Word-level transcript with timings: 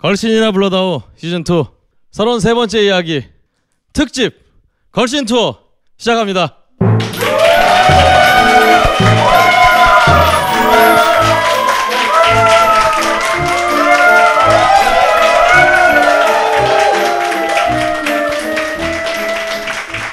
걸신이나 0.00 0.50
불러다오 0.52 1.02
시즌2 1.18 1.68
33번째 2.12 2.84
이야기 2.84 3.22
특집 3.92 4.34
걸신 4.92 5.26
투어 5.26 5.58
시작합니다. 5.98 6.56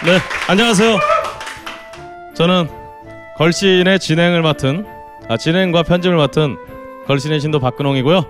네, 0.06 0.20
안녕하세요. 0.50 1.00
저는 2.34 2.68
걸신의 3.38 4.00
진행을 4.00 4.42
맡은 4.42 4.86
아 5.30 5.38
진행과 5.38 5.84
편집을 5.84 6.18
맡은 6.18 6.58
걸신의 7.08 7.40
신도 7.40 7.60
박근홍이고요. 7.62 8.26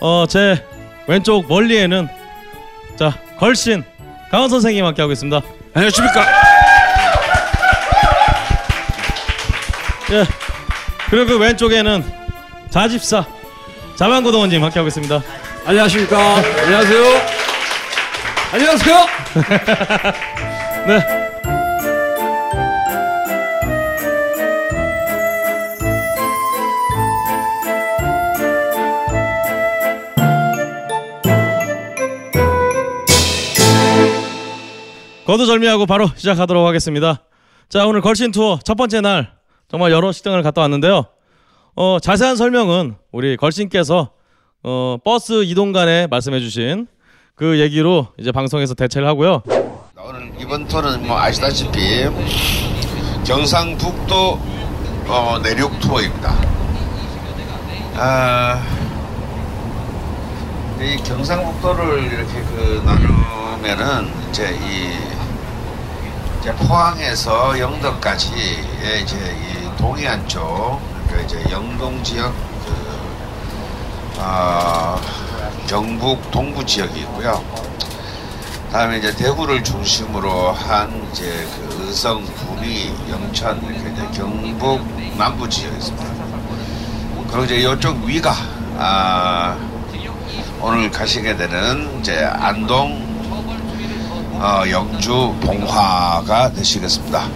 어, 0.00 0.26
제 0.28 0.62
왼쪽 1.10 1.48
멀리에는 1.48 2.08
자 2.96 3.12
걸신 3.36 3.82
강원 4.30 4.48
선생님 4.48 4.84
함께 4.84 5.02
하고 5.02 5.10
있습니다. 5.10 5.40
안녕하십니까. 5.74 6.24
예. 10.12 10.24
그리고 11.10 11.26
그 11.26 11.38
왼쪽에는 11.38 12.04
자집사 12.70 13.26
자만고동원님 13.96 14.62
함께 14.62 14.78
하고 14.78 14.86
있습니다. 14.86 15.20
안녕하십니까. 15.66 16.36
안녕하세요. 16.36 17.04
안녕하세요. 18.52 19.06
네. 20.86 21.19
거두절미하고 35.30 35.86
바로 35.86 36.10
시작하도록 36.16 36.66
하겠습니다. 36.66 37.20
자, 37.68 37.86
오늘 37.86 38.00
걸신 38.00 38.32
투어 38.32 38.58
첫 38.64 38.74
번째 38.74 39.00
날 39.00 39.30
정말 39.68 39.92
여러 39.92 40.10
식당을 40.10 40.42
갔다 40.42 40.60
왔는데요. 40.62 41.04
어, 41.76 41.98
자세한 42.02 42.34
설명은 42.34 42.96
우리 43.12 43.36
걸신께서 43.36 44.10
어, 44.64 44.96
버스 45.04 45.44
이동간에 45.44 46.08
말씀해주신 46.08 46.88
그 47.36 47.60
얘기로 47.60 48.08
이제 48.18 48.32
방송에서 48.32 48.74
대체를 48.74 49.06
하고요. 49.06 49.44
오늘 50.04 50.32
이번 50.40 50.66
투어는 50.66 51.06
뭐 51.06 51.16
아시다시피 51.16 52.08
경상북도 53.24 54.40
어, 55.06 55.38
내륙 55.44 55.78
투어입니다. 55.78 56.34
아, 57.94 58.60
이 60.80 60.96
경상북도를 61.04 62.02
이렇게 62.02 62.42
그 62.42 62.82
나누면은 62.84 64.28
이제 64.30 64.58
이 64.60 65.19
이제 66.40 66.54
포항에서 66.54 67.58
영덕까지의 67.58 69.02
이제 69.02 69.16
이 69.16 69.76
동해안 69.76 70.26
쪽, 70.26 70.80
그 71.08 71.22
이제 71.22 71.44
영동 71.50 72.02
지역 72.02 72.32
그 72.64 73.00
아, 74.18 74.98
경북 75.66 76.30
동부 76.30 76.64
지역이 76.64 77.00
있고요. 77.00 77.44
다음에 78.72 78.98
이제 78.98 79.14
대구를 79.14 79.62
중심으로 79.62 80.52
한 80.52 81.06
이제 81.12 81.46
그 81.56 81.86
의성, 81.86 82.24
군위, 82.24 82.90
영천 83.10 83.62
이렇게 83.62 83.90
이제 83.90 84.08
경북 84.18 84.80
남부 85.18 85.46
지역에 85.46 85.76
있습니다. 85.76 86.06
그리고 87.28 87.44
이제 87.44 87.56
이쪽 87.56 88.02
위가 88.04 88.34
아, 88.78 89.58
오늘 90.62 90.90
가시게 90.90 91.36
되는 91.36 92.00
이제 92.00 92.24
안동, 92.24 93.09
어, 94.40 94.62
영주, 94.70 95.34
봉화가 95.42 96.52
되시겠습니다. 96.52 97.28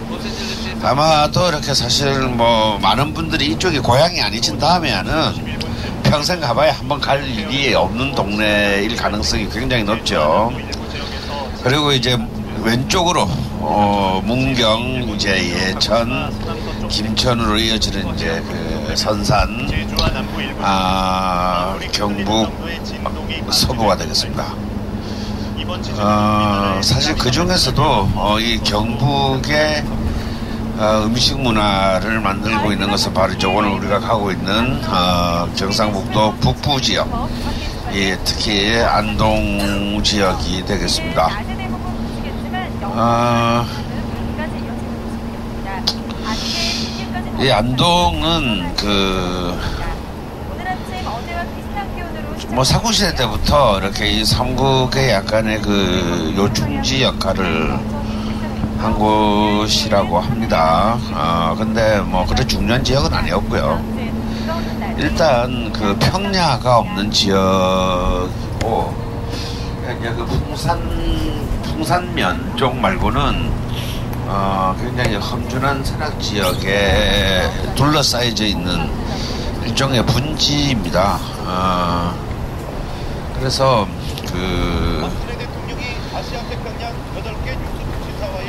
아마도 0.83 1.49
이렇게 1.49 1.75
사실 1.75 2.19
뭐 2.29 2.79
많은 2.79 3.13
분들이 3.13 3.49
이쪽이 3.49 3.81
고향이 3.81 4.23
아니신 4.23 4.59
다음에는 4.59 5.61
평생 6.03 6.41
가봐야 6.41 6.73
한번 6.73 6.99
갈 7.01 7.23
일이 7.29 7.75
없는 7.75 8.15
동네일 8.15 8.97
가능성이 8.97 9.47
굉장히 9.51 9.85
높죠. 9.85 10.51
그리고 11.63 11.93
이제 11.93 12.17
왼쪽으로 12.63 13.29
어, 13.61 14.23
문경 14.25 15.15
이제 15.15 15.73
예천 15.75 16.89
김천으로 16.89 17.59
이어지는 17.59 18.15
이제 18.15 18.43
그 18.49 18.97
선산 18.97 19.69
아 20.63 21.79
경북 21.93 22.51
서부가 23.51 23.95
되겠습니다. 23.99 24.74
어, 25.99 26.81
사실 26.83 27.15
그 27.17 27.31
중에서도 27.31 27.83
어, 28.15 28.37
이 28.39 28.59
경북의 28.59 29.85
어, 30.77 31.03
음식 31.07 31.41
문화를 31.41 32.21
만들고 32.21 32.73
있는 32.73 32.91
것은 32.91 33.15
바로 33.15 33.33
이제 33.33 33.47
오늘 33.47 33.71
우리가 33.71 33.99
가고 34.01 34.31
있는 34.31 34.83
어, 34.87 35.49
경상북도 35.57 36.35
북부 36.41 36.81
지역, 36.81 37.09
예, 37.95 38.19
특히 38.25 38.77
안동 38.79 40.03
지역이 40.03 40.67
되겠습니다. 40.67 41.31
어, 42.83 43.67
이 47.41 47.51
안동은 47.51 48.75
그 48.77 49.59
뭐 52.49 52.63
사고시대 52.65 53.15
때부터 53.15 53.79
이렇게 53.79 54.07
이 54.09 54.25
삼국의 54.25 55.11
약간의 55.11 55.61
그 55.63 56.35
요충지 56.37 57.03
역할을 57.03 57.79
한 58.79 58.95
곳이라고 58.95 60.21
합니다. 60.21 60.99
아 61.13 61.55
근데 61.57 62.01
뭐 62.01 62.25
그렇게 62.25 62.47
중요한 62.47 62.85
지역은 62.85 63.13
아니었고요. 63.13 63.83
일단 64.99 65.73
그 65.73 65.97
평야가 65.99 66.79
없는 66.79 67.11
지역이고 67.11 68.95
이제 69.99 70.11
그 70.11 70.25
풍산 70.27 70.81
풍산면 71.65 72.57
쪽 72.57 72.77
말고는 72.77 73.51
어 74.27 74.77
굉장히 74.81 75.17
험준한 75.17 75.85
산악 75.85 76.21
지역에 76.21 77.43
둘러싸여져 77.75 78.45
있는 78.45 78.89
일종의 79.67 80.05
분지입니다. 80.07 81.19
어 81.47 82.15
그래서 83.39 83.87
그 84.33 85.11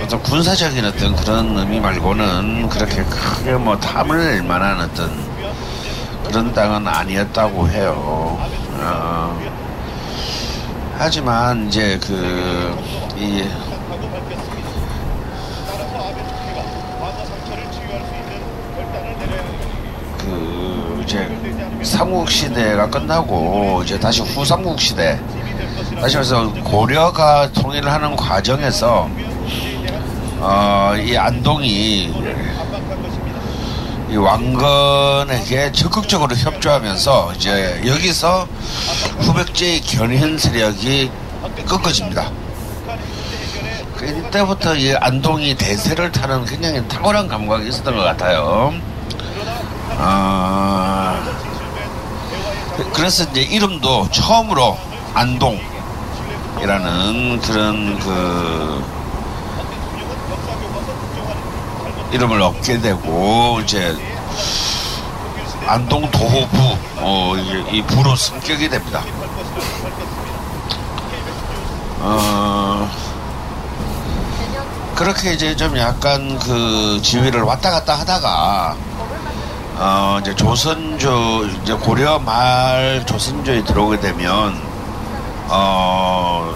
어떤 0.03 0.21
군사적인 0.21 0.85
어떤 0.85 1.15
그런 1.15 1.57
의미 1.57 1.79
말고는 1.79 2.69
그렇게 2.69 3.03
크게 3.03 3.53
뭐 3.53 3.77
탐을 3.77 4.17
낼 4.17 4.43
만한 4.43 4.79
어떤 4.81 5.09
그런 6.25 6.53
땅은 6.53 6.87
아니었다고 6.87 7.69
해요. 7.69 8.37
어, 8.77 9.41
하지만 10.97 11.67
이제 11.67 11.99
그, 12.01 12.77
이, 13.17 13.43
그, 20.19 20.94
이제 21.05 21.29
삼국 21.83 22.29
시대가 22.29 22.89
끝나고 22.89 23.83
이제 23.85 23.99
다시 23.99 24.21
후삼국 24.21 24.79
시대 24.81 25.19
다시 26.01 26.15
말해서 26.15 26.51
고려가 26.63 27.47
통일을 27.51 27.91
하는 27.91 28.15
과정에서 28.15 29.07
어, 30.39 30.93
이 30.97 31.15
안동이 31.15 32.11
이 34.09 34.15
왕건에게 34.17 35.71
적극적으로 35.71 36.35
협조하면서 36.35 37.33
이제 37.35 37.81
여기서 37.85 38.47
후백제의 39.19 39.81
견현 39.81 40.37
세력이 40.37 41.11
꺾어집니다. 41.67 42.31
그 43.95 44.05
이때부터 44.05 44.75
이 44.75 44.93
안동이 44.95 45.55
대세를 45.55 46.11
타는 46.11 46.45
굉장히 46.45 46.85
탁월한 46.87 47.27
감각이 47.27 47.67
있었던 47.69 47.95
것 47.95 48.03
같아요. 48.03 48.73
아, 49.97 51.19
그래서 52.93 53.23
이제 53.23 53.41
이름도 53.41 54.09
처음으로 54.11 54.77
안동이라는 55.13 55.61
그런 57.41 57.99
그 57.99 58.83
이름을 62.11 62.41
얻게 62.41 62.79
되고 62.79 63.59
이제 63.61 63.95
안동 65.67 66.09
도호부 66.11 66.77
어, 66.97 67.33
이, 67.37 67.77
이 67.77 67.81
부로 67.81 68.15
승격이 68.15 68.69
됩니다. 68.69 69.03
어, 71.99 72.89
그렇게 74.95 75.33
이제 75.33 75.55
좀 75.55 75.77
약간 75.77 76.37
그 76.39 76.99
지위를 77.01 77.41
왔다 77.41 77.71
갔다 77.71 77.95
하다가 77.95 78.75
어, 79.77 80.19
이제 80.21 80.33
조선조, 80.33 81.45
이제 81.61 81.73
고려 81.73 82.17
말 82.17 83.05
조선조에 83.05 83.65
들어오게 83.65 83.99
되면 83.99 84.57
어, 85.49 86.55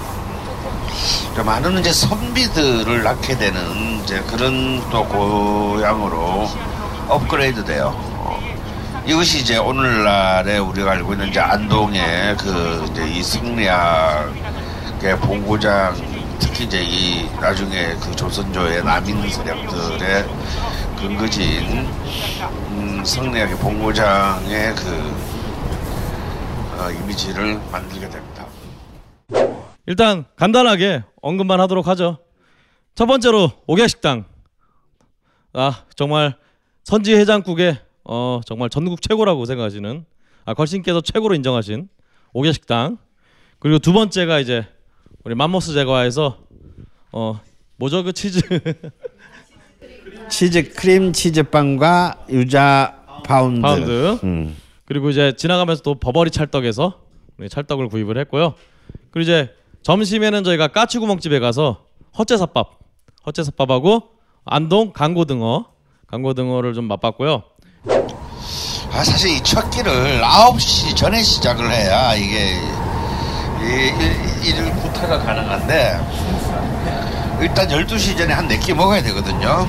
좀 1.36 1.46
많은 1.46 1.80
이제 1.80 1.92
선비들을 1.92 3.04
낳게 3.04 3.38
되는 3.38 4.02
이제 4.04 4.22
그런 4.22 4.82
또 4.90 5.06
고향으로 5.06 6.50
업그레이드 7.10 7.66
돼요. 7.66 7.94
어, 7.96 8.40
이것이 9.06 9.40
이제 9.40 9.58
오늘날에 9.58 10.58
우리가 10.58 10.92
알고 10.92 11.14
있는 11.14 11.28
이제 11.28 11.42
안동의 11.42 12.38
그 12.38 12.88
이제 12.90 13.06
이 13.06 13.22
승리학의 13.22 14.30
본고장 15.20 15.96
특히 16.40 16.64
이제 16.64 16.82
이 16.82 17.30
나중에 17.42 17.96
그 18.02 18.16
조선조의 18.16 18.84
남인 18.86 19.30
세력들의 19.30 20.26
근거지인 21.00 21.64
음, 21.70 22.69
성리학의 23.06 23.58
본고장의 23.58 24.76
그 24.76 25.40
어, 26.80 26.92
이미지를 26.92 27.60
만들게 27.72 28.10
됩니다. 28.10 28.46
일단 29.86 30.26
간단하게 30.36 31.04
언급만 31.22 31.60
하도록 31.62 31.86
하죠. 31.88 32.20
첫 32.96 33.06
번째로 33.06 33.52
옥야식당. 33.68 34.26
아 35.54 35.84
정말 35.96 36.36
선지 36.84 37.16
해장국의 37.16 37.80
어 38.04 38.42
정말 38.46 38.70
전국 38.70 39.02
최고라고 39.02 39.46
생각하시는 39.46 40.06
아 40.46 40.54
걸신께서 40.54 41.02
최고로 41.02 41.36
인정하신 41.36 41.90
옥야식당. 42.34 42.98
그리고 43.60 43.80
두 43.80 43.94
번째가 43.94 44.40
이제 44.40 44.68
우리 45.24 45.36
맘모스 45.36 45.74
제과에서 45.74 46.38
어 47.12 47.42
뭐죠 47.78 48.04
그 48.04 48.14
치즈 48.14 48.42
치즈 50.30 50.74
크림 50.74 51.12
치즈빵과 51.14 52.26
유자 52.30 52.96
파운드. 53.26 53.62
파운드. 53.62 54.20
음. 54.24 54.56
그리고 54.86 55.10
이제 55.10 55.34
지나가면서 55.38 55.82
또 55.84 55.96
버버리 55.96 56.32
찰떡에서 56.32 56.94
찰떡을 57.50 57.90
구입을 57.90 58.18
했고요. 58.20 58.54
그리고 59.12 59.24
이제 59.24 59.50
점심에는 59.84 60.44
저희가 60.44 60.70
까치구멍집에 60.70 61.40
가서 61.40 61.86
헛제사밥, 62.18 62.80
헛제사밥하고 63.26 64.04
안동 64.46 64.94
강고등어, 64.94 65.66
강고등어를 66.08 66.74
좀 66.74 66.86
맛봤고요. 66.86 67.44
아, 68.92 69.04
사실 69.04 69.30
이 69.38 69.44
첫 69.44 69.70
끼를 69.70 70.22
9시 70.22 70.96
전에 70.96 71.22
시작을 71.22 71.70
해야 71.72 72.16
이게 72.16 72.56
이 73.62 74.46
일, 74.46 74.58
일 74.66 74.74
구타가 74.82 75.20
가능한데 75.20 76.00
일단 77.42 77.68
12시 77.68 78.18
전에 78.18 78.34
한 78.34 78.48
4끼 78.48 78.74
먹어야 78.74 79.02
되거든요. 79.04 79.68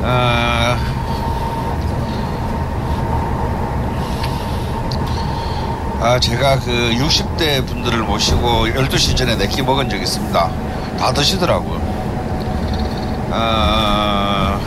어, 0.00 0.76
아, 6.00 6.20
제가 6.20 6.60
그 6.60 6.70
60대 6.96 7.66
분들을 7.66 8.04
모시고 8.04 8.68
12시 8.68 9.16
전에 9.16 9.36
4끼 9.36 9.64
먹은 9.64 9.88
적 9.90 9.96
있습니다. 9.96 10.50
다 10.98 11.12
드시더라고요. 11.12 11.80
어, 13.30 14.60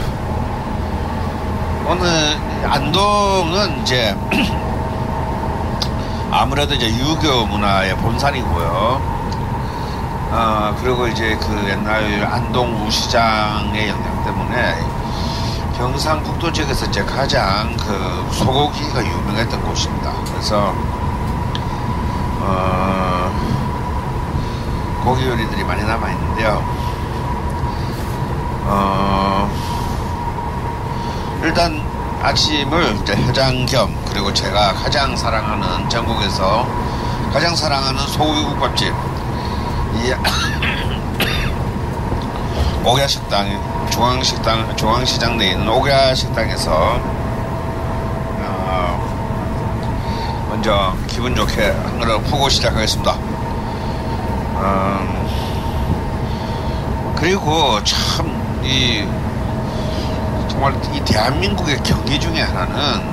오늘 1.87 2.37
안동은 2.65 3.81
이제 3.81 4.15
아무래도 6.31 6.73
이제 6.75 6.89
유교 6.99 7.45
문화의 7.45 7.95
본산이고요. 7.97 9.21
어, 10.33 10.75
그리고 10.81 11.07
이제 11.07 11.37
그 11.39 11.69
옛날 11.69 12.25
안동 12.25 12.85
우시장의 12.85 13.87
영향 13.89 14.23
때문에 14.25 15.00
경상북도 15.81 16.53
지역에서 16.53 16.85
이제 16.85 17.03
가장 17.03 17.75
그 17.75 18.27
소고기가 18.35 19.03
유명했던 19.03 19.63
곳입니다. 19.63 20.13
그래서 20.25 20.75
어, 22.39 23.31
고기 25.03 25.27
요리들이 25.27 25.63
많이 25.63 25.81
남아 25.83 26.11
있는데요. 26.11 26.63
어, 28.65 29.49
일단 31.41 31.83
아침을 32.21 32.99
해장 33.09 33.65
겸 33.65 33.91
그리고 34.07 34.31
제가 34.31 34.73
가장 34.73 35.17
사랑하는 35.17 35.89
전국에서 35.89 36.67
가장 37.33 37.55
사랑하는 37.55 37.99
소고기국밥집 38.07 38.93
이 39.95 40.13
옥야 42.83 43.05
식당 43.07 43.47
중앙식당 43.89 44.75
중앙시장 44.75 45.37
내에 45.37 45.51
있는 45.51 45.67
옥야 45.69 46.15
식당에서 46.15 46.99
어, 48.43 50.47
먼저 50.49 50.95
기분 51.07 51.35
좋게 51.35 51.69
한 51.69 51.99
그릇 51.99 52.19
푸고 52.23 52.49
시작하겠습니다. 52.49 53.13
음, 54.61 55.27
그리고 57.17 57.81
참 57.83 58.41
이 58.63 59.03
정말 60.47 60.73
이 60.93 60.99
대한민국의 61.03 61.79
경기 61.83 62.19
중에 62.19 62.41
하나는 62.41 63.09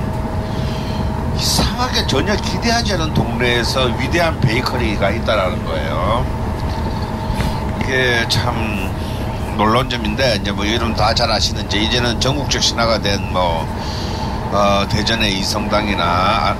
이상하게 1.37 2.05
전혀 2.05 2.35
기대하지 2.35 2.93
않은 2.93 3.13
동네에서 3.13 3.85
위대한 3.97 4.39
베이커리가 4.41 5.09
있다라는 5.09 5.65
거예요. 5.65 6.25
이게 7.81 8.25
참 8.29 8.91
놀라운 9.59 9.89
점인데 9.89 10.37
이제 10.39 10.53
뭐 10.53 10.65
여러분 10.65 10.95
다 10.95 11.13
잘 11.13 11.29
아시는 11.29 11.65
이제 11.65 11.79
이제는 11.79 12.21
전국적 12.21 12.63
신화가 12.63 12.99
된뭐 13.01 13.67
어, 14.53 14.85
대전의 14.87 15.37
이성당이나 15.37 16.01
아, 16.01 16.55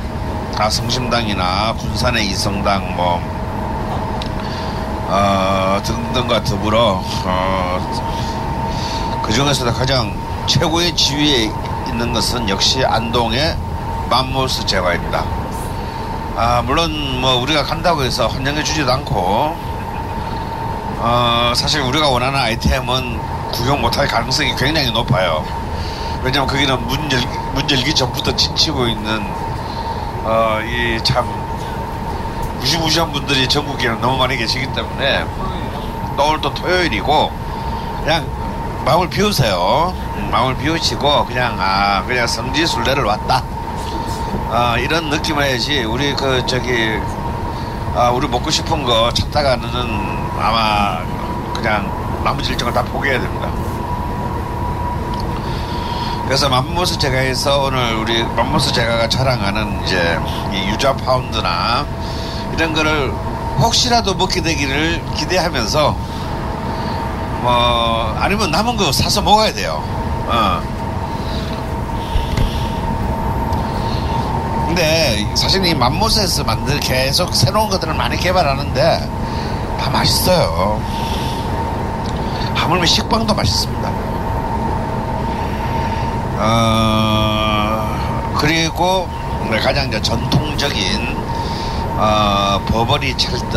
아, 0.58 0.70
성심당이나 0.70 1.76
군산의 1.76 2.28
이성당 2.28 2.98
뭐 2.98 3.22
어, 5.08 5.82
등등과 5.82 6.44
더불어 6.44 7.02
어, 7.24 9.22
그 9.24 9.32
중에서도 9.32 9.72
가장 9.72 10.14
최고의 10.46 10.94
지위에 10.94 11.50
있는 11.88 12.12
것은 12.12 12.50
역시 12.50 12.84
안동의 12.84 13.56
맘모스 14.10 14.66
제과입니다. 14.66 15.24
아, 16.36 16.62
물론 16.66 17.22
뭐 17.22 17.36
우리가 17.38 17.64
간다고 17.64 18.04
해서 18.04 18.28
환영해 18.28 18.62
주지도 18.62 18.92
않고 18.92 19.69
어, 21.02 21.54
사실 21.56 21.82
우리가 21.82 22.10
원하는 22.10 22.38
아이템은 22.40 23.52
구경 23.52 23.82
못할 23.82 24.08
가능성이 24.08 24.56
굉장히 24.56 24.92
높아요. 24.92 25.46
왜냐면 26.24 26.48
거기는 26.48 26.88
문, 26.88 27.12
열, 27.12 27.22
문 27.54 27.70
열기 27.70 27.94
전부터 27.96 28.36
지치고 28.36 28.88
있는 28.88 29.22
어, 30.24 30.60
이 30.64 31.00
참 31.04 31.26
무시무시한 32.60 33.12
분들이 33.14 33.48
전국에 33.48 33.88
너무 34.02 34.18
많이 34.18 34.36
계시기 34.36 34.68
때문에 34.74 35.26
또 36.18 36.26
오늘 36.28 36.42
또 36.42 36.54
토요일이고 36.54 37.32
그냥 38.04 38.28
마음을 38.84 39.10
비우세요. 39.10 39.94
음, 40.18 40.30
마음을 40.30 40.58
비우시고 40.58 41.26
그냥 41.26 41.56
아 41.58 42.04
그냥 42.04 42.28
성지 42.28 42.68
순례를 42.68 43.06
왔다. 43.06 43.42
아 44.52 44.76
이런 44.78 45.10
느낌을 45.10 45.42
해야지 45.42 45.84
우리 45.86 46.14
그 46.14 46.46
저기 46.48 47.00
아 47.96 48.10
우리 48.14 48.28
먹고 48.28 48.50
싶은 48.52 48.84
거 48.84 49.10
찾다가는 49.14 50.19
아마 50.40 51.04
그냥 51.54 52.22
나머지 52.24 52.52
일정을 52.52 52.74
다 52.74 52.84
포기해야 52.84 53.20
됩니다. 53.20 53.50
그래서 56.26 56.48
맘모스 56.48 57.00
제가에서 57.00 57.64
오늘 57.64 57.96
우리 57.96 58.24
맘모스 58.24 58.72
제가가 58.72 59.10
자랑하는 59.10 59.84
이제 59.84 60.20
이 60.54 60.70
유자 60.70 60.96
파운드나 60.96 61.86
이런 62.54 62.74
거를 62.74 63.12
혹시라도 63.58 64.14
먹게 64.14 64.42
되기를 64.42 65.04
기대하면서 65.16 65.96
뭐 67.42 68.16
아니면 68.20 68.52
남은 68.52 68.78
거 68.78 68.92
사서 68.92 69.22
먹어야 69.22 69.54
돼요. 69.54 69.82
어. 70.28 70.62
근데 74.68 75.28
사실 75.36 75.66
이 75.66 75.74
맘모스에서 75.74 76.44
만들 76.44 76.80
계속 76.80 77.34
새로운 77.36 77.70
것들을 77.70 77.94
많이 77.96 78.18
개발하는데 78.18 79.19
다 79.80 79.90
맛있어요. 79.90 80.82
하물며 82.54 82.86
식빵도 82.86 83.34
맛있습니다. 83.34 83.90
어, 86.42 88.34
그리고 88.38 89.10
가장 89.62 89.90
전통적인 90.02 91.18
어, 91.98 92.62
버버리 92.68 93.18
찰떡입니다. 93.18 93.52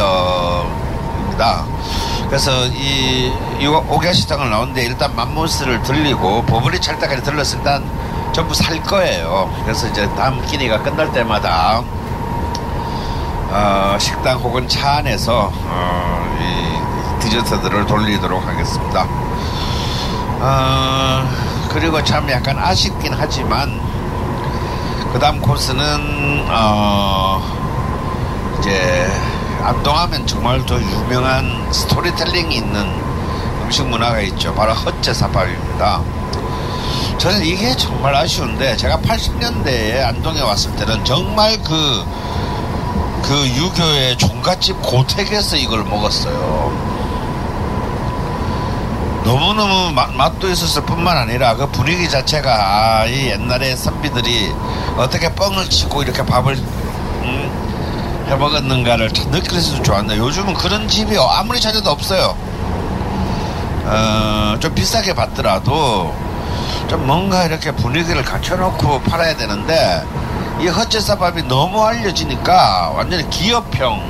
그래서 2.28 2.66
이, 2.66 3.32
이 3.60 3.66
오기야식당을 3.66 4.48
나오는데 4.48 4.84
일단 4.84 5.14
맘모스를 5.14 5.82
들리고 5.82 6.42
버버리 6.46 6.80
찰떡까지 6.80 7.22
들렀을 7.22 7.62
일단 7.62 7.84
전부 8.32 8.54
살 8.54 8.82
거예요. 8.82 9.52
그래서 9.64 9.86
이제 9.88 10.08
다음 10.16 10.40
끼니가 10.46 10.82
끝날 10.82 11.12
때마다 11.12 11.82
어, 13.54 13.98
식당 13.98 14.38
혹은 14.38 14.66
차 14.66 14.96
안에서 14.96 15.52
어, 15.52 16.38
이 16.40 17.20
디저트들을 17.20 17.86
돌리도록 17.86 18.46
하겠습니다. 18.46 19.06
어, 20.40 21.28
그리고 21.68 22.02
참 22.02 22.28
약간 22.30 22.58
아쉽긴 22.58 23.12
하지만 23.14 23.78
그 25.12 25.18
다음 25.18 25.40
코스는 25.42 26.46
어, 26.50 27.42
이제 28.58 29.06
안동하면 29.62 30.26
정말 30.26 30.64
더 30.64 30.80
유명한 30.80 31.70
스토리텔링이 31.70 32.56
있는 32.56 32.86
음식 33.62 33.86
문화가 33.86 34.20
있죠. 34.20 34.54
바로 34.54 34.72
헛제사밥입니다. 34.72 36.00
저는 37.18 37.44
이게 37.44 37.76
정말 37.76 38.16
아쉬운데 38.16 38.76
제가 38.76 38.96
80년대에 38.98 40.02
안동에 40.04 40.40
왔을 40.40 40.74
때는 40.76 41.04
정말 41.04 41.62
그, 41.62 42.04
그 43.22 43.48
유교의 43.48 44.18
종갓집 44.18 44.82
고택에서 44.82 45.56
이걸 45.56 45.84
먹었어요. 45.84 46.92
너무너무 49.24 49.92
맛, 49.92 50.12
맛도 50.12 50.48
있었을 50.48 50.82
뿐만 50.84 51.16
아니라 51.16 51.54
그 51.54 51.68
분위기 51.70 52.08
자체가 52.10 53.00
아, 53.00 53.06
이 53.06 53.28
옛날에 53.28 53.76
선비들이 53.76 54.52
어떻게 54.96 55.32
뻥을 55.32 55.70
치고 55.70 56.02
이렇게 56.02 56.24
밥을 56.24 56.56
음, 56.56 58.26
해 58.28 58.34
먹었는가를 58.34 59.12
참 59.12 59.30
느낄 59.30 59.60
수 59.60 59.80
좋았는데 59.80 60.18
요즘은 60.18 60.54
그런 60.54 60.88
집이 60.88 61.16
아무리 61.18 61.60
찾아도 61.60 61.90
없어요. 61.90 62.36
어, 63.84 64.56
좀 64.58 64.74
비싸게 64.74 65.14
받더라도 65.14 66.12
좀 66.88 67.06
뭔가 67.06 67.44
이렇게 67.44 67.70
분위기를 67.72 68.24
갖춰놓고 68.24 69.02
팔아야 69.02 69.36
되는데 69.36 70.02
이 70.62 70.68
헛제사밥이 70.68 71.42
너무 71.48 71.82
알려지니까 71.82 72.92
완전히 72.94 73.28
기업형 73.30 74.00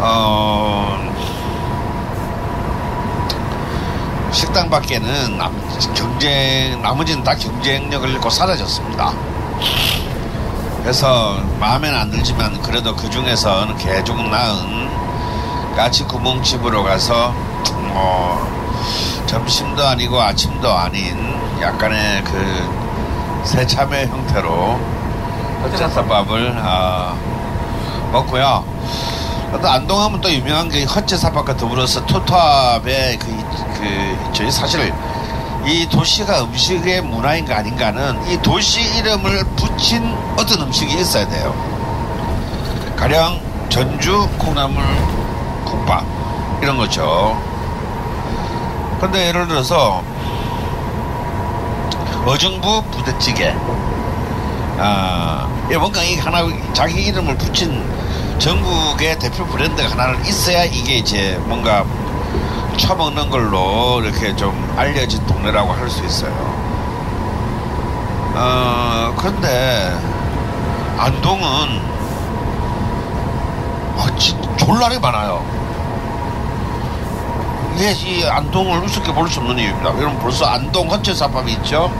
어, 0.00 0.98
식당 4.32 4.68
밖에는 4.68 5.38
남, 5.38 5.54
경쟁 5.94 6.82
나머지는 6.82 7.22
다 7.22 7.36
경쟁력을 7.36 8.08
잃고 8.10 8.28
사라졌습니다. 8.30 9.12
그래서 10.82 11.40
마음에는 11.60 11.96
안 11.96 12.10
들지만 12.10 12.60
그래도 12.62 12.96
그 12.96 13.08
중에서는 13.08 13.76
개조금 13.76 14.28
나은 14.28 15.76
까치 15.76 16.02
구멍집으로 16.02 16.82
가서 16.82 17.30
뭐 17.92 19.24
점심도 19.26 19.86
아니고 19.86 20.20
아침도 20.20 20.68
아닌 20.68 21.16
약간의 21.60 22.24
그 22.24 23.42
새참의 23.44 24.08
형태로 24.08 24.99
헛제사 25.70 26.04
밥을 26.04 26.54
아, 26.58 27.14
먹고요. 28.12 28.64
또 29.60 29.68
안동하면 29.68 30.20
또 30.20 30.30
유명한 30.32 30.68
게 30.68 30.84
헛제사밥과 30.84 31.56
더불어서 31.56 32.04
토탑의 32.06 33.18
그, 33.18 33.26
그 33.78 34.32
저희 34.32 34.50
사실 34.50 34.92
이 35.66 35.86
도시가 35.88 36.44
음식의 36.44 37.02
문화인가 37.02 37.58
아닌가는 37.58 38.30
이 38.30 38.40
도시 38.42 38.80
이름을 38.98 39.44
붙인 39.56 40.16
어떤 40.36 40.62
음식이 40.62 41.00
있어야 41.00 41.28
돼요. 41.28 41.54
가령 42.96 43.40
전주 43.68 44.28
콩나물 44.38 44.82
국밥 45.64 46.04
이런 46.62 46.76
거죠. 46.76 47.40
근데 49.00 49.28
예를 49.28 49.46
들어서 49.46 50.02
어정부 52.26 52.82
부대찌개 52.90 53.54
아, 54.78 55.46
이 55.70 55.76
뭔가 55.76 56.02
이 56.02 56.16
하나 56.16 56.40
자기 56.72 57.04
이름을 57.06 57.36
붙인 57.38 57.84
전국의 58.38 59.18
대표 59.18 59.44
브랜드가 59.46 59.90
하나는 59.90 60.24
있어야 60.24 60.64
이게 60.64 60.96
이제 60.96 61.40
뭔가 61.44 61.84
처먹는 62.76 63.30
걸로 63.30 64.00
이렇게 64.02 64.34
좀 64.34 64.74
알려진 64.76 65.24
동네라고 65.26 65.72
할 65.72 65.88
수 65.90 66.04
있어요. 66.04 66.32
어, 68.34 69.14
근데 69.16 69.92
안동은 70.98 71.42
어, 73.96 74.16
진, 74.18 74.36
졸라리 74.56 74.98
많아요. 74.98 75.44
이게 77.76 77.92
이 77.92 78.24
안동을 78.24 78.78
우습게 78.84 79.12
볼 79.12 79.28
수 79.28 79.40
없는 79.40 79.58
이유입니다. 79.58 79.90
여러분 79.98 80.18
벌써 80.18 80.46
안동 80.46 80.90
헌채사밥이 80.90 81.52
있죠? 81.54 81.90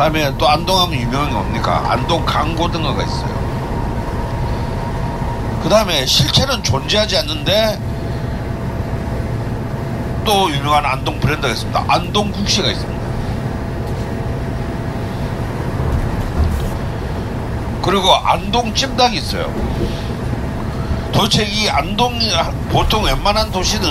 다음에 0.00 0.34
또 0.38 0.48
안동하면 0.48 0.98
유명한 0.98 1.28
게 1.28 1.34
뭡니까? 1.34 1.84
안동 1.90 2.24
강고등어가 2.24 3.02
있어요. 3.02 3.40
그 5.62 5.68
다음에 5.68 6.06
실체는 6.06 6.62
존재하지 6.62 7.18
않는데 7.18 7.78
또 10.24 10.50
유명한 10.50 10.86
안동 10.86 11.20
브랜드가 11.20 11.52
있습니다. 11.52 11.84
안동 11.86 12.32
국시가 12.32 12.70
있습니다. 12.70 12.98
그리고 17.82 18.14
안동 18.14 18.72
찜닭이 18.72 19.18
있어요. 19.18 19.52
도대체 21.12 21.44
이 21.44 21.68
안동 21.68 22.18
보통 22.70 23.04
웬만한 23.04 23.52
도시는 23.52 23.86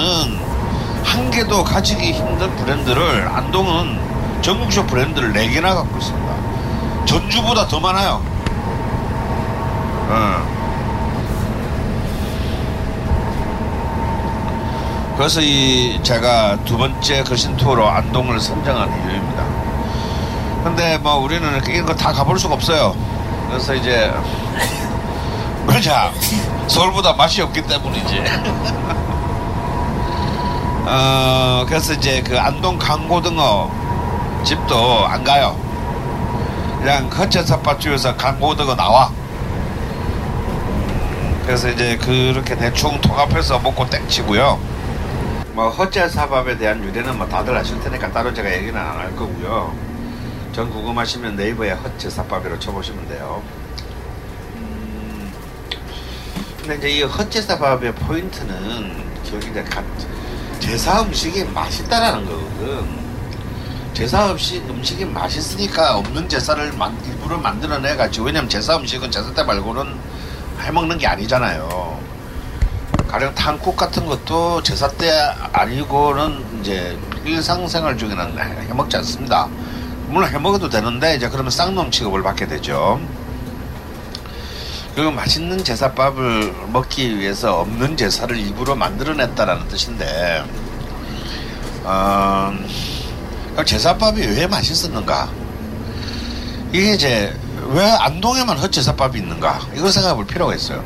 한 1.04 1.30
개도 1.30 1.63
가지기 1.63 2.13
힘든 2.13 2.56
브랜드를 2.56 3.28
안동은 3.28 4.09
전국적 4.41 4.88
브랜드를 4.88 5.34
4개나 5.34 5.75
갖고 5.75 5.98
있습니다. 5.98 6.29
전주보다 7.05 7.67
더 7.67 7.79
많아요. 7.79 8.22
어. 10.12 10.60
그래서 15.17 15.41
이 15.41 16.00
제가 16.01 16.58
두 16.63 16.77
번째 16.77 17.24
거신 17.24 17.58
투어로 17.58 17.86
안동을 17.88 18.39
선정한 18.39 18.88
이유입니다. 18.89 19.43
근데 20.63 20.98
뭐 20.98 21.17
우리는 21.17 21.62
이런 21.65 21.86
거다 21.86 22.13
가볼 22.13 22.39
수가 22.39 22.53
없어요. 22.53 22.96
그래서 23.50 23.75
이제 23.75 24.13
왜냐 25.67 26.12
서울보다 26.67 27.13
맛이 27.13 27.41
없기 27.41 27.63
때문이지. 27.63 28.24
어 30.88 31.65
그래서 31.67 31.93
이제 31.93 32.22
그 32.22 32.39
안동 32.39 32.79
강고등어 32.79 33.88
집도 34.43 35.05
안 35.05 35.24
가요. 35.24 35.55
그냥 36.79 37.08
헌채사파주에서 37.10 38.15
강고등어 38.15 38.75
나와. 38.75 39.12
그래서 41.46 41.69
이제 41.69 41.98
그렇게 41.98 42.55
대충 42.55 43.00
통합해서 43.01 43.60
먹고 43.60 43.89
땡치고요. 43.89 44.60
뭐 45.53 45.69
헛제사밥에 45.69 46.58
대한 46.58 46.81
유래는 46.84 47.17
뭐 47.17 47.27
다들 47.27 47.55
아실 47.58 47.79
테니까 47.81 48.12
따로 48.12 48.34
제가 48.34 48.51
얘기는 48.53 48.79
안 48.79 48.98
할 48.98 49.15
거고요. 49.15 49.74
전 50.53 50.69
궁금하시면 50.69 51.36
네이버에 51.36 51.72
헛제사밥이라고 51.72 52.60
쳐보시면 52.60 53.08
돼요. 53.10 53.41
음, 54.55 55.31
근데 56.62 56.75
이제 56.77 56.89
이 56.89 57.03
헛제사밥의 57.03 57.93
포인트는 57.96 59.03
저기 59.24 59.50
이제 59.50 59.63
가, 59.63 59.84
제사 60.60 61.01
음식이 61.01 61.43
맛있다라는 61.46 62.25
거거든. 62.25 62.99
제사 64.00 64.32
음식, 64.32 64.63
음식이 64.70 65.03
맛있으니까 65.03 65.98
없는 65.98 66.29
제사를 66.29 66.72
만, 66.77 66.98
일부러 67.06 67.38
만들어내가지고 67.38 68.27
왜냐면 68.27 68.48
제사 68.48 68.77
음식은 68.77 69.12
제사 69.12 69.34
때 69.34 69.44
말고는 69.44 69.94
해먹는 70.62 70.98
게 70.98 71.06
아니잖아요. 71.06 72.00
가령 73.10 73.36
탕국 73.36 73.75
같은 73.75 74.06
것도 74.06 74.63
제사 74.63 74.88
때 74.88 75.12
아니고는 75.51 76.62
이제 76.62 76.98
일상생활 77.25 77.98
중에는 77.98 78.39
해먹지 78.70 78.96
않습니다. 78.96 79.50
물론 80.08 80.29
해먹어도 80.29 80.70
되는데 80.70 81.15
이제 81.18 81.27
그러면 81.27 81.51
쌍놈 81.51 81.91
취급을 81.91 82.24
받게 82.24 82.48
되죠. 82.48 83.01
그리고 84.96 85.12
맛있는 85.12 85.62
제사밥을 85.62 86.53
먹기 86.72 87.20
위해서 87.20 87.60
없는 87.60 87.98
제사를 87.98 88.34
일부러 88.38 88.75
만들어냈다라는 88.75 89.68
뜻인데, 89.68 90.46
어, 91.84 92.53
제사밥이 93.65 94.22
왜 94.22 94.48
맛있었는가? 94.48 95.29
이게 96.72 96.94
이제 96.94 97.36
왜 97.70 97.84
안동에만 97.84 98.58
헛제사밥이 98.58 99.18
있는가? 99.18 99.60
이걸 99.75 99.91
생각해 99.91 100.15
볼 100.15 100.25
필요가 100.25 100.56
있어요. 100.56 100.84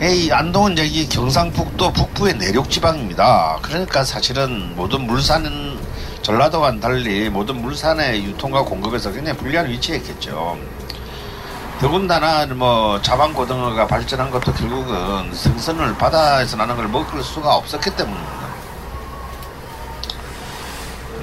이 0.00 0.30
안동은 0.30 0.72
이제 0.72 0.84
이 0.84 1.08
경상북도 1.08 1.92
북부의 1.92 2.34
내륙 2.34 2.68
지방입니다. 2.68 3.58
그러니까 3.62 4.04
사실은 4.04 4.74
모든 4.74 5.06
물산은 5.06 5.78
전라도와는 6.22 6.80
달리 6.80 7.30
모든 7.30 7.62
물산의 7.62 8.24
유통과 8.24 8.62
공급에서 8.62 9.12
굉장히 9.12 9.38
불리한 9.38 9.68
위치에 9.68 9.96
있겠죠. 9.96 10.58
더군다나 11.80 12.46
뭐 12.46 13.00
자방고등어가 13.02 13.86
발전한 13.86 14.30
것도 14.30 14.52
결국은 14.52 15.32
생선을 15.32 15.96
바다에서 15.96 16.56
나는 16.56 16.76
걸 16.76 16.88
먹을 16.88 17.22
수가 17.22 17.54
없었기 17.56 17.90
때문입니다. 17.96 18.43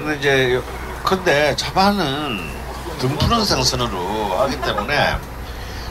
근데 0.02 0.18
이제 0.18 0.62
근데 1.04 1.54
자반은 1.54 2.50
등푸른 2.98 3.44
생선으로 3.44 4.36
하기 4.40 4.60
때문에 4.60 5.16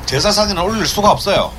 제사상에는 0.06 0.62
올릴 0.62 0.86
수가 0.86 1.12
없어요. 1.12 1.54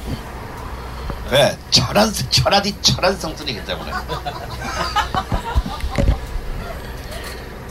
왜? 1.31 1.57
천한, 1.71 2.13
천하디 2.29 2.77
천한 2.83 3.17
성순이기 3.17 3.65
때문에. 3.65 3.91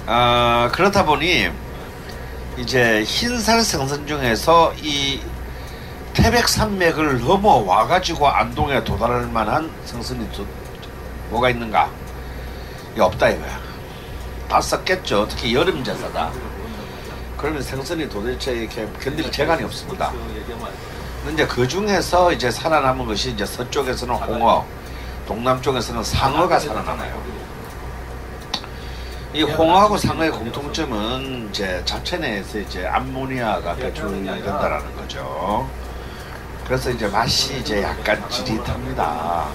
아, 0.08 0.70
그렇다 0.74 1.06
보니, 1.06 1.52
이제 2.58 3.04
흰살 3.04 3.62
생선 3.64 4.08
중에서 4.08 4.74
이 4.82 5.22
태백산맥을 6.14 7.22
넘어 7.22 7.58
와가지고 7.58 8.28
안동에 8.28 8.84
도달할 8.84 9.28
만한 9.28 9.72
성선이 9.86 10.28
또 10.32 10.48
뭐가 11.30 11.52
있는가? 11.52 11.88
이게 12.94 13.02
없다 13.02 13.30
이거야. 13.30 13.71
다 14.52 14.60
썼겠죠. 14.60 15.30
특히 15.30 15.56
여름 15.56 15.82
제사다. 15.82 16.30
그러면 17.38 17.62
생선이 17.62 18.10
도대체 18.10 18.52
이렇게 18.52 18.86
견딜 19.02 19.32
재간이 19.32 19.64
없습니다. 19.64 20.12
근데 21.26 21.48
그 21.48 21.66
중에서 21.66 22.34
이제 22.34 22.52
살아남은 22.52 23.06
것이 23.06 23.32
이제 23.32 23.46
서쪽에서는 23.46 24.14
홍어, 24.14 24.66
동남쪽에서는 25.26 26.04
상어가 26.04 26.60
살아남아요. 26.60 27.24
이 29.34 29.44
홍어하고 29.44 29.96
상어의 29.96 30.32
공통점은 30.32 31.48
이제 31.50 31.82
자체 31.86 32.18
내에서 32.18 32.60
이제 32.60 32.86
암모니아가 32.86 33.76
배출된다라는 33.76 34.96
거죠. 34.98 35.70
그래서 36.66 36.90
이제 36.90 37.08
맛이 37.08 37.58
이제 37.60 37.82
약간 37.82 38.22
지릿합니다. 38.30 39.48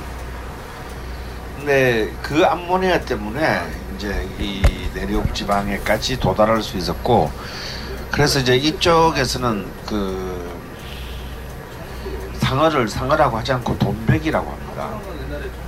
근데 1.58 2.10
그 2.22 2.46
암모니아 2.46 3.00
때문에 3.00 3.85
이제 3.96 4.28
이 4.38 4.62
내륙 4.94 5.34
지방에까지 5.34 6.20
도달할 6.20 6.62
수 6.62 6.76
있었고, 6.76 7.30
그래서 8.10 8.38
이제 8.38 8.54
이쪽에서는 8.56 9.66
그 9.86 10.56
상어를 12.38 12.88
상어라고 12.88 13.38
하지 13.38 13.52
않고 13.52 13.78
돈베기라고 13.78 14.48
합니다. 14.50 14.88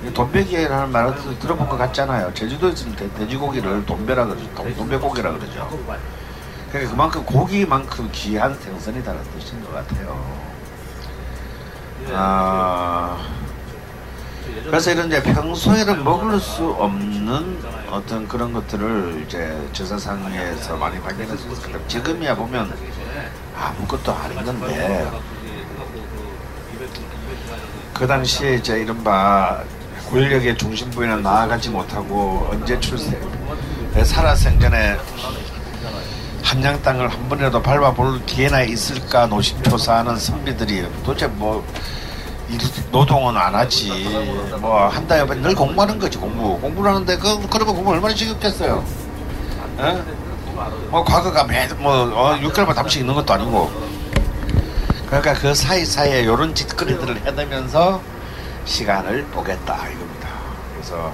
이 0.07 0.13
돈베기라는 0.13 0.91
말을 0.91 1.15
들- 1.15 1.39
들어본 1.39 1.67
것 1.67 1.77
같잖아요. 1.77 2.33
제주도에서는 2.33 2.95
돼- 2.95 3.09
돼지고기를 3.15 3.85
돈베라 3.85 4.25
그러죠. 4.25 4.47
돈- 4.55 4.73
돈베고기라 4.75 5.31
그러죠. 5.31 5.69
그러니까 6.71 6.91
그만큼 6.91 7.25
고기만큼 7.25 8.09
귀한 8.13 8.53
생선이다라는 8.61 9.25
뜻인 9.39 9.63
것 9.65 9.73
같아요. 9.73 10.39
아, 12.13 13.17
그래서 14.65 14.91
이런 14.91 15.07
이제 15.07 15.21
평소에는 15.21 16.03
먹을 16.03 16.39
수 16.39 16.69
없는 16.71 17.59
어떤 17.91 18.27
그런 18.27 18.53
것들을 18.53 19.23
이제 19.25 19.57
제사상에서 19.73 20.77
많이 20.77 20.99
거예요. 21.71 21.87
지금이야 21.87 22.35
보면 22.35 22.73
아무것도 23.55 24.13
아닌 24.13 24.43
건데 24.43 25.09
그 27.93 28.07
당시에 28.07 28.55
이제 28.55 28.79
이른바 28.79 29.63
권력의 30.09 30.57
중심부에는 30.57 31.21
나아가지 31.21 31.69
못하고 31.69 32.47
언제 32.51 32.79
출세 32.79 33.19
살아 34.03 34.35
생전에 34.35 34.97
한양 36.43 36.81
땅을 36.81 37.09
한 37.09 37.29
번이라도 37.29 37.61
밟아볼 37.61 38.25
기회나 38.25 38.63
있을까 38.63 39.27
노심초사하는 39.27 40.17
선비들이 40.17 40.87
도대체 41.03 41.27
뭐 41.27 41.63
일- 42.49 42.59
노동은 42.91 43.35
안 43.37 43.53
하지. 43.55 43.89
뭐 44.59 44.87
한다 44.87 45.19
옆에 45.19 45.35
늘 45.35 45.53
공부하는 45.55 45.99
거지 45.99 46.17
공부. 46.17 46.59
공부를 46.59 46.91
하는데 46.91 47.17
그 47.17 47.47
그러면 47.49 47.75
공부 47.75 47.91
얼마나 47.91 48.13
지겹겠어요? 48.13 48.83
에? 49.79 50.03
뭐 50.89 51.03
과거가 51.03 51.43
매 51.45 51.67
뭐 51.77 51.93
어, 52.13 52.35
6개월만 52.39 52.75
잠씩 52.75 53.01
있는 53.01 53.13
것도 53.13 53.33
아니고. 53.33 53.71
그러니까 55.07 55.33
그 55.33 55.53
사이사이에 55.55 56.21
이런 56.21 56.53
짓거리들을 56.53 57.25
해내면서 57.25 58.01
시간을 58.65 59.23
보겠다 59.25 59.75
이겁니다. 59.87 60.29
그래서 60.73 61.11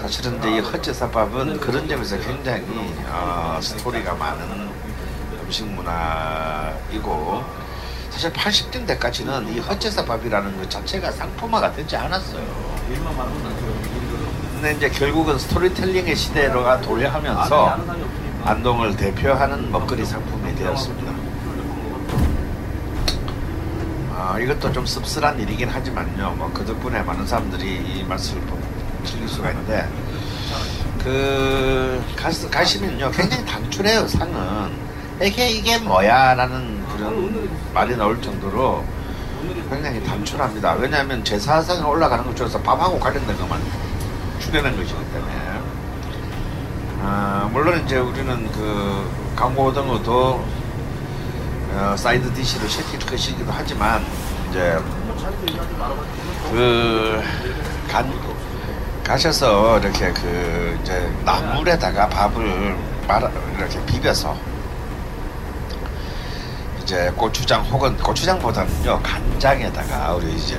사실은 0.00 0.38
이제 0.38 0.50
이 0.56 0.60
헛제사밥은 0.60 1.60
그런 1.60 1.86
점에서 1.88 2.16
굉장히 2.18 2.62
어, 3.08 3.58
스토리가 3.60 4.14
많은 4.14 4.68
음식 5.42 5.66
문화이고 5.66 7.44
사실 8.14 8.32
80년대까지는 8.32 9.54
이 9.54 9.58
헛제사밥이라는 9.58 10.56
것 10.56 10.70
자체가 10.70 11.10
상품화가 11.10 11.72
되지 11.72 11.96
않았어요. 11.96 12.44
근데 14.54 14.72
이제 14.76 14.88
결국은 14.88 15.36
스토리텔링의 15.36 16.14
시대로가 16.14 16.80
도래하면서 16.80 17.66
안동을 18.44 18.96
대표하는 18.96 19.70
먹거리 19.72 20.04
상품이 20.04 20.54
되었습니다. 20.54 21.12
아, 24.16 24.38
이것도 24.38 24.72
좀 24.72 24.86
씁쓸한 24.86 25.40
일이긴 25.40 25.68
하지만요. 25.68 26.34
뭐 26.38 26.50
그 26.54 26.64
덕분에 26.64 27.02
많은 27.02 27.26
사람들이 27.26 27.66
이 27.66 28.04
맛을 28.04 28.38
보- 28.42 28.56
즐길 29.04 29.28
수가 29.28 29.50
있는데 29.50 29.86
그 31.02 32.02
가, 32.16 32.30
가시면요 32.50 33.10
굉장히 33.10 33.44
단출해요 33.44 34.06
상은 34.08 34.70
이게 35.20 35.50
이게 35.50 35.76
뭐야라는 35.78 36.84
그런 36.96 37.48
말이 37.74 37.96
나올 37.96 38.22
정도로 38.22 38.84
굉장히 39.68 40.02
단출합니다. 40.04 40.74
왜냐하면 40.74 41.24
제사상에 41.24 41.82
올라가는 41.82 42.24
것 42.24 42.36
중에서 42.36 42.60
밥하고 42.62 42.98
관련된 43.00 43.36
것만 43.36 43.60
추려낸 44.38 44.76
것이기 44.76 44.98
때문에 45.12 45.60
아, 47.02 47.50
물론 47.52 47.84
이제 47.84 47.98
우리는 47.98 48.50
그 48.52 49.10
간고등어도 49.36 50.44
어, 51.72 51.94
side 51.98 52.32
dish로 52.32 52.68
시킬 52.68 53.00
것이기도 53.00 53.50
하지만 53.52 54.02
이제 54.48 54.78
그 56.50 57.20
간, 57.90 58.10
가셔서 59.02 59.80
이렇게 59.80 60.12
그 60.12 60.78
이제 60.80 61.12
나물에다가 61.24 62.08
밥을 62.08 62.76
말아 63.08 63.28
이렇게 63.58 63.84
비벼서 63.86 64.53
이제 66.84 67.10
고추장 67.16 67.62
혹은 67.64 67.96
고추장보다는요 67.96 69.00
간장에다가 69.02 70.14
우리 70.14 70.34
이제 70.34 70.54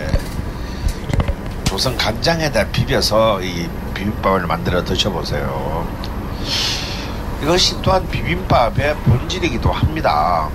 조선 1.65 1.95
간장에다 1.95 2.71
비벼서 2.71 3.41
이 3.43 3.67
비빔밥을 3.93 4.47
만들어 4.47 4.83
드셔보세요. 4.83 5.88
이것이 7.43 7.79
또한 7.83 8.07
비빔밥의 8.09 8.95
본질이기도 8.95 9.71
합니다. 9.71 10.49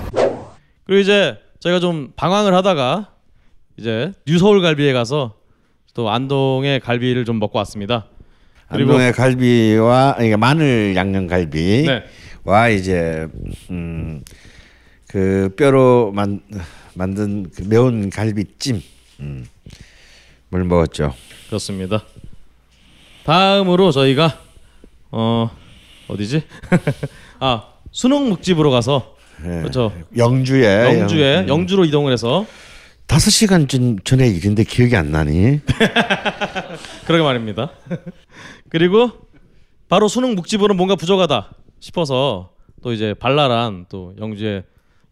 그리고 0.85 0.99
이제 0.99 1.37
저희가 1.61 1.79
좀 1.79 2.11
방황을 2.17 2.53
하다가 2.53 3.11
이제 3.77 4.11
뉴서울 4.27 4.61
갈비에 4.61 4.91
가서 4.91 5.35
또 5.93 6.09
안동의 6.09 6.81
갈비를 6.81 7.23
좀 7.23 7.39
먹고 7.39 7.57
왔습니다. 7.59 8.07
그리고 8.69 8.91
안동의 8.91 9.13
갈비와 9.13 10.17
이게 10.19 10.35
마늘 10.35 10.97
양념 10.97 11.27
갈비와 11.27 12.67
네. 12.67 12.75
이제 12.75 13.27
음, 13.69 14.21
그 15.11 15.53
뼈로 15.57 16.11
만, 16.13 16.39
만든 16.93 17.49
그 17.53 17.63
매운 17.63 18.09
갈비찜 18.09 18.81
음, 19.19 19.45
물 20.49 20.63
먹었죠. 20.63 21.13
그렇습니다. 21.47 22.03
다음으로 23.25 23.91
저희가 23.91 24.39
어 25.11 25.51
어디지? 26.07 26.43
아 27.39 27.67
수능 27.91 28.29
묵집으로 28.29 28.71
가서 28.71 29.15
예. 29.43 29.47
그렇죠. 29.59 29.91
영주에 30.15 30.99
영주에 31.01 31.35
영- 31.39 31.47
영주로 31.49 31.83
이동을 31.83 32.13
해서 32.13 32.45
다섯 33.05 33.31
시간 33.31 33.67
전 33.67 33.99
전에 34.05 34.27
일인데 34.29 34.63
기억이 34.63 34.95
안 34.95 35.11
나니? 35.11 35.59
그러게 37.05 37.21
말입니다. 37.21 37.71
그리고 38.69 39.11
바로 39.89 40.07
수능 40.07 40.35
묵집으로는 40.35 40.77
뭔가 40.77 40.95
부족하다 40.95 41.51
싶어서 41.81 42.51
또 42.81 42.93
이제 42.93 43.13
발랄한 43.13 43.87
또 43.89 44.13
영주의 44.17 44.63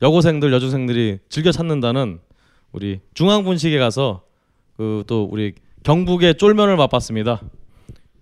여고생들 0.02 0.54
여중생들이 0.54 1.20
즐겨 1.30 1.52
찾는다는 1.52 2.20
우리 2.72 3.02
중앙분식에 3.14 3.78
가서 3.80 4.24
그 4.78 5.04
또 5.08 5.24
우리 5.30 5.54
경북의 5.84 6.38
쫄면을 6.38 6.78
맛봤습니다. 6.78 7.42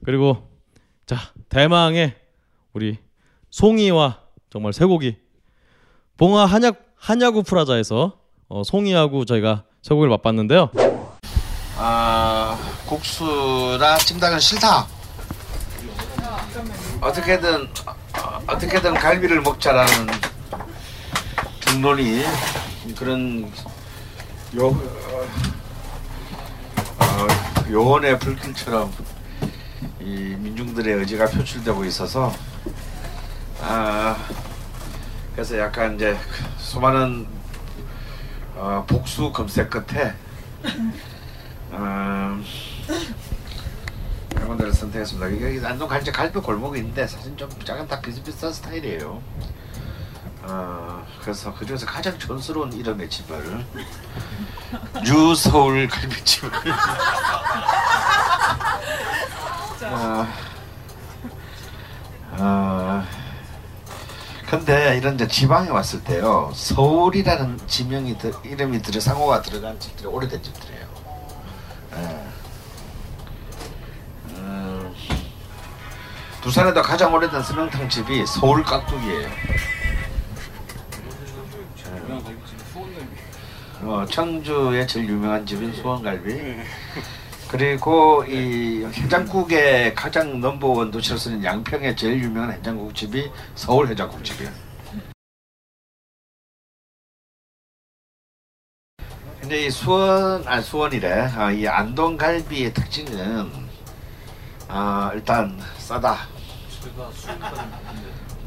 그리고 0.06 0.48
자 1.06 1.18
대망의 1.50 2.16
우리 2.74 2.98
송이와 3.52 4.20
정말 4.50 4.74
쇠고기 4.74 5.18
봉화 6.18 6.46
한약 6.46 6.84
한야구 6.96 7.44
프라자에서 7.44 8.20
어, 8.50 8.64
송이하고 8.64 9.26
저희가 9.26 9.64
쇠고기를 9.84 10.10
맛봤는데요. 10.10 10.72
아 11.78 12.58
국수나 12.88 13.98
찜닭은 13.98 14.40
싫다. 14.40 14.88
어떻게든 17.02 17.68
어, 17.86 18.42
어떻게든 18.48 18.94
갈비를 18.96 19.42
먹자라는 19.42 20.08
중론이 21.68 22.24
그런 22.98 23.52
요 24.56 24.68
어, 27.00 27.28
요원의 27.70 28.20
불길처럼 28.20 28.92
이 30.00 30.36
민중들의 30.40 30.96
의지가 30.96 31.26
표출되고 31.28 31.84
있어서 31.86 32.34
아 33.62 34.16
그래서 35.34 35.58
약간 35.60 35.96
이제 35.96 36.18
수많은 36.58 37.28
어, 38.56 38.86
폭풍 38.88 39.32
검색 39.34 39.70
끝에 39.70 40.14
음, 41.74 42.44
이런 44.32 44.58
데를 44.58 44.74
선택했습니다. 44.74 45.28
이게 45.28 45.66
안동 45.66 45.88
갈비 45.90 46.12
갈비 46.12 46.40
골목이 46.40 46.80
있는데 46.80 47.06
사실 47.06 47.36
좀 47.36 47.50
작은 47.64 47.88
다 47.88 48.00
비슷비슷한 48.00 48.54
스타일이에요. 48.54 49.22
어, 50.50 51.06
그래서 51.22 51.54
그 51.54 51.66
중에서 51.66 51.86
가장 51.86 52.18
촌스러운 52.18 52.72
이름의 52.72 53.10
집을 53.10 53.66
뉴 55.06 55.36
서울 55.36 55.88
갈비집을 55.90 56.52
어, 59.84 60.28
어, 62.32 63.04
근데 64.50 64.98
이런 64.98 65.16
이제 65.16 65.28
지방에 65.28 65.70
왔을 65.70 66.02
때요 66.04 66.52
서울이라는 66.56 67.60
지명이 67.68 68.18
들, 68.18 68.34
이름이 68.46 68.82
들어 68.82 69.02
상호가 69.02 69.42
들어간 69.42 69.78
집들이 69.80 70.08
오래된 70.08 70.42
집들이에요. 70.42 70.88
예. 71.98 72.28
음, 74.30 74.96
부산에도 76.42 76.82
가장 76.82 77.14
오래된 77.14 77.44
설렁탕 77.44 77.90
집이 77.90 78.26
서울 78.26 78.64
깍두기예요. 78.64 79.30
어, 83.84 84.06
청주의 84.10 84.88
제일 84.88 85.10
유명한 85.10 85.46
집인 85.46 85.74
수원갈비. 85.74 86.58
그리고 87.50 88.26
이 88.28 88.84
해장국의 88.86 89.96
가장 89.96 90.42
넘버원 90.42 90.92
도시로 90.92 91.18
쓰는 91.18 91.44
양평의 91.44 91.96
제일 91.96 92.22
유명한 92.22 92.52
해장국 92.52 92.94
집이 92.94 93.32
서울 93.56 93.88
해장국 93.88 94.24
집이에요. 94.24 94.52
근데 99.40 99.66
이 99.66 99.70
수원 99.70 100.46
아 100.46 100.60
수원이래. 100.60 101.10
아, 101.38 101.52
이 101.52 101.66
안동갈비의 101.66 102.74
특징은 102.74 103.50
아 104.68 105.12
일단 105.14 105.58
싸다. 105.78 106.28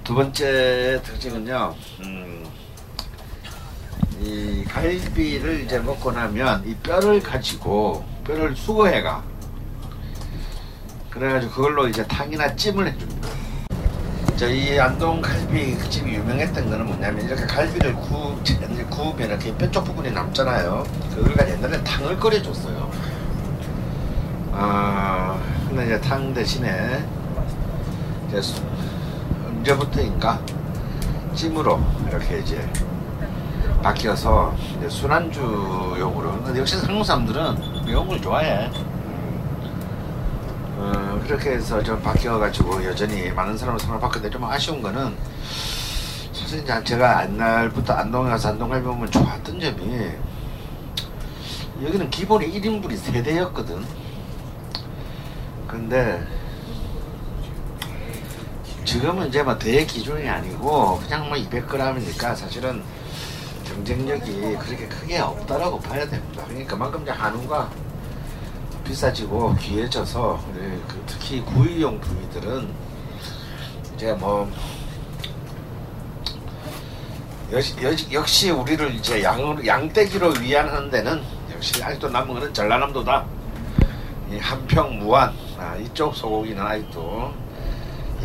두 0.05 0.15
번째 0.15 1.01
특징은요. 1.03 1.75
음, 2.01 2.40
이 4.23 4.65
갈비를 4.65 5.65
이제 5.65 5.79
먹고 5.79 6.13
나면 6.13 6.63
이 6.67 6.75
뼈를 6.77 7.21
가지고 7.23 8.05
뼈를 8.25 8.55
수거해가. 8.55 9.23
그래가지고 11.11 11.53
그걸로 11.53 11.89
이제 11.89 12.07
탕이나 12.07 12.55
찜을 12.55 12.87
해줍니다. 12.89 13.29
저희 14.37 14.79
안동 14.79 15.21
갈비 15.21 15.79
집이 15.91 16.15
유명했던 16.15 16.71
거는 16.71 16.87
뭐냐면 16.87 17.27
이렇게 17.27 17.45
갈비를 17.47 17.95
구, 17.95 18.39
구우면 18.89 19.29
이렇게 19.29 19.55
뼈쪽 19.57 19.85
부분이 19.85 20.13
남잖아요. 20.13 20.85
그걸 21.15 21.37
가지고 21.37 21.51
옛날에 21.51 21.83
탕을 21.85 22.19
끓여줬어요. 22.19 22.91
아, 24.53 25.39
근데 25.69 25.85
이제 25.87 26.01
탕 26.01 26.33
대신에 26.33 27.05
이제 28.29 28.41
수- 28.41 28.63
언제부터인가 29.47 30.41
찜으로 31.35 31.81
이렇게 32.09 32.39
이제 32.39 32.67
바뀌어서 33.83 34.55
이제 34.79 34.89
술안주용으로 34.89 36.43
근데 36.43 36.61
역시 36.61 36.77
한국 36.77 37.05
사람들은 37.05 37.85
매운 37.87 38.07
걸 38.07 38.21
좋아해. 38.21 38.71
어, 40.77 41.21
그렇게 41.25 41.51
해서 41.51 41.83
좀 41.83 42.01
바뀌어가지고 42.03 42.85
여전히 42.85 43.31
많은 43.31 43.57
사람을 43.57 43.79
사랑을 43.79 44.01
받는데 44.01 44.31
좀 44.31 44.45
아쉬운 44.45 44.81
거는 44.81 45.15
사실 46.33 46.61
이제 46.61 46.85
제가 46.85 47.25
옛날부터 47.25 47.93
안동에 47.93 48.31
가서 48.31 48.49
안동 48.51 48.71
갈비 48.71 48.85
보면 48.85 49.11
좋았던 49.11 49.61
점이 49.61 50.11
여기는 51.83 52.11
기본이 52.11 52.51
1인분이 52.53 52.99
3대였거든. 52.99 53.83
근데 55.67 56.27
지금은 58.85 59.29
이제 59.29 59.43
뭐 59.43 59.57
대의 59.57 59.87
기준이 59.87 60.29
아니고 60.29 60.99
그냥 60.99 61.29
뭐 61.29 61.37
200g이니까 61.37 62.35
사실은 62.35 62.83
경쟁력이 63.85 64.57
그렇게 64.59 64.87
크게 64.89 65.19
없다라고 65.19 65.81
봐야 65.81 66.07
됩니다. 66.09 66.45
그러니까 66.47 66.71
그만큼 66.75 67.03
이제 67.03 67.11
한우가 67.11 67.71
비싸지고 68.85 69.55
귀해져서 69.57 70.41
예, 70.57 70.79
그 70.87 71.03
특히 71.07 71.41
구이용 71.43 71.99
부위들은 72.01 72.69
이제 73.95 74.13
뭐 74.15 74.51
역시, 77.53 77.75
역시- 78.13 78.51
우리를 78.51 78.95
이제 78.95 79.23
양, 79.23 79.67
양떼기로 79.67 80.35
위안하는 80.41 80.91
데는 80.91 81.23
역시 81.53 81.83
아직도 81.83 82.09
남은 82.11 82.35
거는 82.35 82.55
전라남도다. 82.55 83.25
이 84.31 84.39
한평 84.39 84.99
무안 85.01 85.35
아, 85.59 85.75
이쪽 85.77 86.15
소고기는 86.15 86.65
아직도 86.65 87.33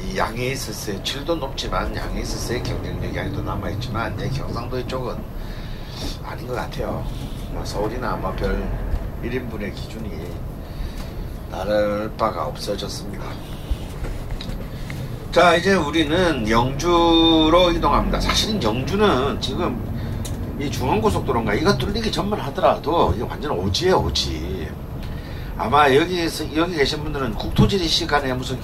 이 0.04 0.18
양에 0.18 0.50
있어서의 0.50 1.04
질도 1.04 1.36
높지만 1.36 1.96
양에 1.96 2.22
있어서의 2.22 2.62
경쟁력이 2.62 3.18
아직도 3.20 3.42
남아있지만 3.42 4.16
내 4.16 4.30
경상도 4.30 4.78
이쪽은 4.80 5.16
아닌 6.26 6.48
것 6.48 6.56
같아요. 6.56 7.06
뭐 7.52 7.64
서울이나 7.64 8.14
아마 8.14 8.32
별 8.36 8.68
1인분의 9.24 9.74
기준이 9.74 10.10
다를 11.52 12.12
바가 12.18 12.48
없어졌습니다. 12.48 13.24
자 15.32 15.56
이제 15.56 15.76
우리는 15.76 16.50
영주로 16.50 17.72
이동합니다. 17.72 18.20
사실은 18.20 18.62
영주는 18.62 19.40
지금 19.40 19.96
이 20.60 20.72
중앙고속도로인가 20.72 21.54
이거 21.54 21.78
뚫리기 21.78 22.12
전만 22.12 22.40
하더라도 22.40 23.14
이게 23.16 23.24
완전 23.24 23.52
오지예요 23.52 23.98
오지. 23.98 24.70
아마 25.58 25.94
여기에서 25.94 26.56
여기 26.56 26.76
계신 26.76 27.04
분들은 27.04 27.36
국토지리 27.36 27.88
시간에 27.88 28.34
무슨 28.34 28.60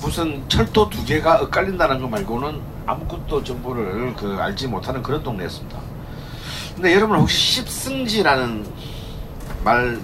무슨 0.00 0.42
철도 0.48 0.88
두 0.88 1.04
개가 1.04 1.42
엇갈린다는 1.42 2.00
거 2.00 2.08
말고는 2.08 2.60
아무것도 2.86 3.44
정보를 3.44 4.14
그 4.16 4.36
알지 4.40 4.66
못하는 4.66 5.02
그런 5.02 5.22
동네였습니다. 5.22 5.89
근데 6.80 6.94
여러분 6.94 7.18
혹시 7.18 7.36
십승지라는 7.36 8.66
말 9.62 10.00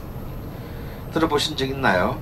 들어보신 1.10 1.56
적 1.56 1.66
있나요? 1.66 2.20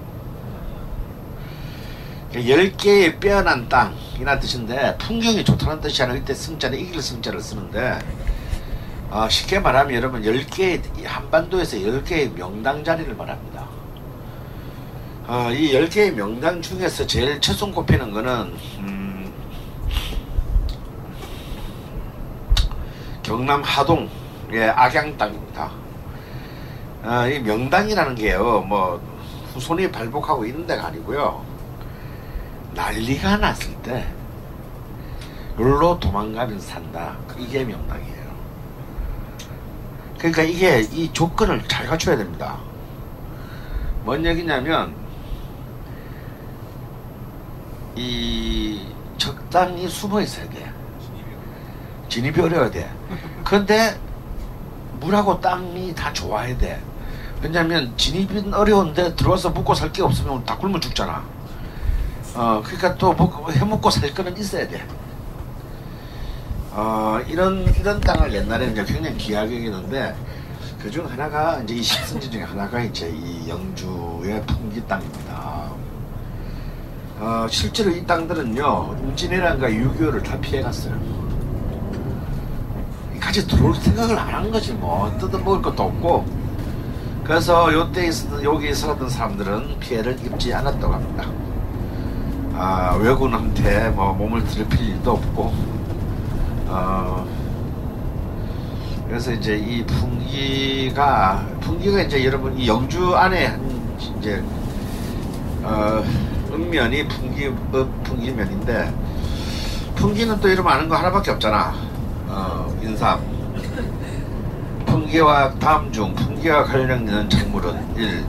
10개의 2.30 3.18
빼어난 3.18 3.68
땅이나 3.68 4.38
뜻인데 4.38 4.96
풍경이 4.98 5.44
좋다는 5.44 5.80
뜻이 5.80 6.04
아니라 6.04 6.18
이때 6.18 6.32
승자는 6.32 6.78
이길 6.78 7.02
승자를 7.02 7.40
쓰는데 7.40 7.98
아, 9.10 9.28
쉽게 9.28 9.58
말하면 9.58 9.92
여러분 9.92 10.22
10개의 10.22 11.02
한반도에서 11.04 11.76
10개의 11.78 12.32
명당 12.34 12.84
자리를 12.84 13.12
말합니다. 13.12 13.66
아, 15.26 15.50
이 15.50 15.72
10개의 15.72 16.12
명당 16.12 16.62
중에서 16.62 17.04
제일 17.08 17.40
최선 17.40 17.72
꼽히는 17.72 18.12
거는 18.12 18.54
음, 18.78 19.32
경남 23.24 23.60
하동 23.64 24.08
의 24.50 24.70
악양 24.70 25.16
땅입니다. 25.16 25.70
아, 27.02 27.26
이 27.26 27.38
명당이라는 27.40 28.14
게요, 28.14 28.60
뭐 28.62 29.00
후손이 29.52 29.90
발복하고 29.90 30.44
이런 30.44 30.66
데가 30.66 30.86
아니고요. 30.86 31.44
난리가 32.74 33.36
났을 33.36 33.74
때 33.82 34.06
여기로 35.58 36.00
도망가면 36.00 36.58
산다. 36.60 37.16
이게 37.38 37.64
명당이에요. 37.64 38.24
그러니까 40.18 40.42
이게 40.42 40.80
이 40.80 41.12
조건을 41.12 41.62
잘 41.68 41.86
갖춰야 41.86 42.16
됩니다. 42.16 42.58
뭔 44.04 44.24
얘기냐면 44.24 44.94
이 47.94 48.86
적당히 49.18 49.88
숨어 49.88 50.20
있어야 50.20 50.48
돼. 50.48 50.72
진입이 52.08 52.40
어려워야 52.40 52.70
돼. 52.70 52.90
근데 53.44 53.98
물하고 55.04 55.40
땅이 55.40 55.94
다 55.94 56.12
좋아야 56.12 56.56
돼. 56.56 56.80
왜냐면 57.42 57.92
진입은 57.96 58.54
어려운데 58.54 59.14
들어와서 59.16 59.50
먹고 59.50 59.74
살 59.74 59.92
게 59.92 60.02
없으면 60.02 60.44
다 60.44 60.56
굶어 60.56 60.80
죽잖아. 60.80 61.22
어, 62.34 62.62
그러니까 62.64 62.94
또 62.96 63.12
먹, 63.12 63.50
해먹고 63.52 63.90
살 63.90 64.12
거는 64.14 64.36
있어야 64.38 64.66
돼. 64.66 64.84
어, 66.72 67.20
이런, 67.28 67.62
이런 67.78 68.00
땅을 68.00 68.32
옛날에는 68.32 68.72
이제 68.72 68.84
굉장히 68.92 69.16
귀하게 69.18 69.56
여기는데, 69.58 70.14
그 70.82 70.90
중 70.90 71.08
하나가, 71.10 71.60
이제 71.62 71.74
이 71.74 71.82
십선지 71.82 72.30
중에 72.30 72.42
하나가 72.42 72.80
이제 72.82 73.08
이 73.08 73.48
영주의 73.48 74.42
풍기 74.46 74.84
땅입니다. 74.86 75.70
어, 77.20 77.46
실제로 77.48 77.90
이 77.90 78.04
땅들은요, 78.04 78.96
임진왜란과 79.04 79.68
6.25를 79.68 80.22
다 80.24 80.38
피해갔어요. 80.40 81.23
같이 83.24 83.46
들어올 83.46 83.74
생각을 83.74 84.18
안 84.18 84.34
한 84.34 84.50
거지, 84.50 84.72
뭐. 84.72 85.10
뜯어먹을 85.18 85.62
것도 85.62 85.82
없고. 85.84 86.24
그래서 87.24 87.72
요때 87.72 88.06
있었던, 88.08 88.44
여기 88.44 88.74
살았던 88.74 89.08
사람들은 89.08 89.78
피해를 89.80 90.12
입지 90.24 90.52
않았다고 90.52 90.92
합니다. 90.92 91.24
아, 92.56 92.96
외국인한테 93.00 93.88
뭐 93.90 94.12
몸을 94.12 94.44
들이필 94.44 94.90
일도 94.90 95.12
없고, 95.12 95.52
어, 96.66 97.26
그래서 99.08 99.32
이제 99.32 99.56
이 99.56 99.84
풍기가, 99.86 101.44
풍기가 101.60 102.02
이제 102.02 102.24
여러분 102.24 102.56
이 102.58 102.68
영주 102.68 103.16
안에 103.16 103.46
한 103.46 103.60
이제, 104.18 104.42
어, 105.62 106.04
읍면이 106.52 107.08
풍기, 107.08 107.46
읍, 107.46 108.04
풍기면인데, 108.04 108.94
풍기는 109.96 110.38
또 110.40 110.50
여러분 110.50 110.70
아는 110.70 110.88
거 110.88 110.96
하나밖에 110.96 111.30
없잖아. 111.32 111.74
어, 112.28 112.63
인삼. 112.84 113.18
풍기와 114.86 115.54
다음 115.54 115.90
중 115.90 116.14
풍기와 116.14 116.64
관련되는 116.64 117.30
작물은 117.30 117.96
1. 117.96 118.24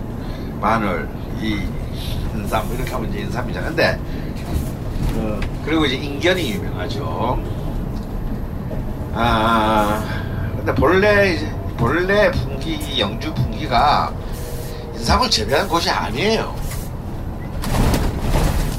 마늘 0.62 1.10
2. 1.42 1.62
인삼 2.34 2.72
이렇게 2.74 2.92
하면 2.94 3.10
이제 3.10 3.20
인삼이잖아. 3.20 3.68
근데 3.68 4.00
어, 5.16 5.40
그리고 5.66 5.86
이제 5.86 5.96
인견이 5.96 6.52
유명하죠. 6.52 7.38
아 9.14 10.04
근데 10.58 10.74
본래 10.74 11.38
본래 11.78 12.32
풍기 12.32 13.00
영주 13.00 13.34
풍기가 13.34 14.12
인삼을 14.96 15.30
재배하는 15.30 15.70
곳이 15.70 15.90
아니에요. 15.90 16.56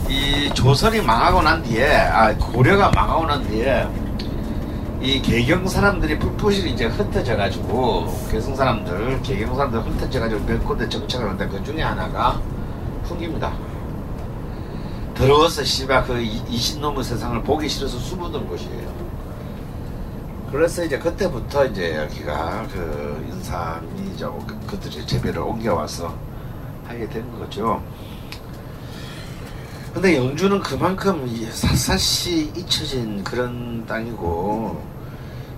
이 0.09 0.51
조선이 0.55 1.01
망하고 1.03 1.43
난 1.43 1.63
뒤에 1.63 1.95
아 1.95 2.35
고려가 2.35 2.91
망하고 2.91 3.27
난 3.27 3.47
뒤에 3.49 3.87
이 5.01 5.21
개경 5.21 5.67
사람들이 5.69 6.19
풋풋이 6.19 6.71
이제 6.71 6.87
흩어져 6.87 7.37
가지고 7.37 8.07
개성 8.31 8.55
사람들 8.57 9.21
개경 9.23 9.55
사람들 9.55 9.81
흩어져 9.81 10.21
가지고 10.21 10.45
몇 10.45 10.65
군데 10.65 10.89
정착을 10.89 11.27
하는데 11.31 11.49
그 11.49 11.63
중에 11.65 11.83
하나가 11.83 12.41
풍기입니다. 13.05 13.53
더러워서 15.15 15.63
씨발 15.65 16.05
그 16.05 16.21
이- 16.21 16.43
이신놈의 16.49 17.05
세상을 17.05 17.43
보기 17.43 17.69
싫어서 17.69 17.99
숨어든 17.99 18.47
곳이에요. 18.49 19.07
그래서 20.51 20.85
이제 20.85 20.99
그때부터 20.99 21.67
이제 21.67 21.97
여기가 21.97 22.67
그 22.73 23.27
인삼이 23.31 24.13
이제 24.15 24.27
그- 24.47 24.59
그들이 24.67 25.07
재배를 25.07 25.41
옮겨와서 25.41 26.15
하게 26.87 27.09
된 27.09 27.25
거죠. 27.39 27.83
근데 29.97 30.15
영주는 30.19 30.61
그만큼 30.61 31.27
이 31.27 31.47
샅샅이 31.51 32.53
잊혀진 32.55 33.25
그런 33.25 33.87
땅이고 33.87 34.85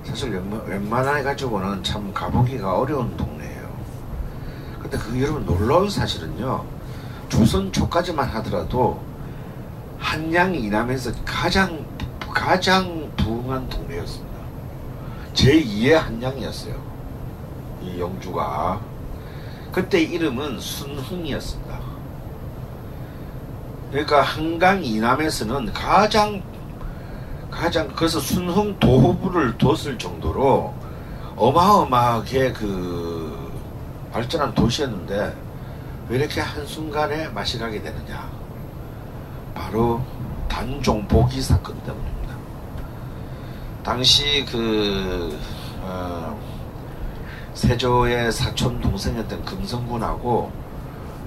사실 0.05 0.31
웬만- 0.31 0.65
웬만해 0.65 1.25
가지고는 1.25 1.83
참 1.83 2.15
가보기가 2.15 2.79
어려운 2.79 3.17
동네예요. 3.17 3.69
근데 4.81 4.97
그 4.97 5.21
여러분 5.21 5.45
놀라운 5.45 5.91
사실은요. 5.91 6.65
조선 7.29 7.73
초까지만 7.73 8.29
하더라도 8.29 9.03
한양 9.99 10.55
이남에서 10.55 11.11
가장 11.25 11.85
가장 12.33 13.11
부흥한 13.17 13.69
동네였습니다. 13.69 14.39
제2의 15.35 15.95
한양이었어요. 15.95 16.81
이 17.83 17.99
영주가 17.99 18.81
그때 19.73 20.01
이름은 20.01 20.61
순흥이었습니다. 20.61 21.88
그러니까 23.91 24.23
한강 24.23 24.85
이남에서는 24.85 25.73
가장 25.73 26.43
가장 27.51 27.89
그래서 27.89 28.21
순흥 28.21 28.79
도호부를 28.79 29.57
뒀을 29.59 29.99
정도로 29.99 30.75
어마어마하게 31.37 32.53
그 32.53 33.51
발전한 34.13 34.55
도시였는데 34.55 35.35
왜 36.09 36.19
이렇게 36.19 36.41
한순간에 36.41 37.29
맛이 37.29 37.59
가게 37.59 37.83
되느냐? 37.83 38.31
바로 39.55 40.01
단종 40.49 41.07
보기 41.09 41.41
사건 41.41 41.79
때문입니다. 41.83 42.35
당시 43.83 44.45
그 44.51 45.39
어, 45.81 46.39
세조의 47.55 48.31
사촌 48.33 48.81
동생이었던 48.81 49.45
금성군하고 49.45 50.53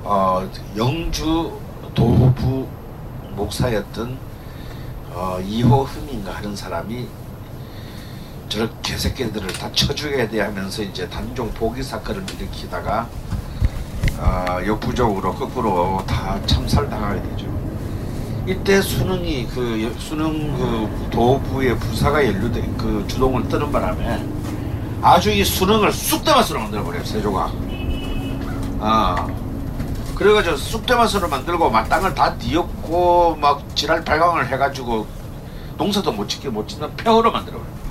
어, 0.04 0.50
영주 0.78 1.60
도부 2.06 2.68
목사였던 3.36 4.18
어, 5.14 5.40
이호 5.46 5.84
흠인가 5.84 6.32
하는 6.34 6.56
사람이 6.56 7.06
저 8.50 8.68
개새끼들을 8.82 9.48
다돼 9.54 10.42
하면서 10.42 10.82
이제 10.82 11.08
단종 11.08 11.52
보기 11.52 11.84
사건을 11.84 12.24
일으키다가 12.38 13.08
어, 14.18 14.46
역부족으로 14.66 15.36
거꾸로 15.36 16.04
다 16.08 16.40
참살당하게 16.48 17.22
되죠. 17.22 17.46
이때 18.48 18.82
수능이 18.82 19.48
그 19.54 19.84
여- 19.84 20.00
수능 20.00 20.58
그 20.58 21.10
도부의 21.12 21.78
부사가 21.78 22.26
연루된 22.26 22.78
그 22.78 23.06
주동을 23.08 23.48
뜨는 23.48 23.72
바람에 23.72 24.26
아주 25.04 25.30
이 25.30 25.44
수능을 25.46 25.92
쑥대밭으로 25.94 26.60
만들어버려요 26.62 27.04
세조가. 27.06 27.52
아 28.80 29.28
그래가지고 30.22 30.56
쑥대밭으로 30.56 31.30
만들고 31.30 31.72
막 31.72 31.90
땅을 31.90 32.14
다 32.14 32.38
뒤엎고 32.38 33.38
막 33.38 33.76
지랄 33.76 34.06
발광을 34.06 34.50
해가지고 34.50 35.08
농사도 35.80 36.12
못 36.12 36.30
짓게 36.30 36.48
못 36.48 36.68
짓는 36.68 36.96
폐허로 36.96 37.32
만들어버려요. 37.32 37.82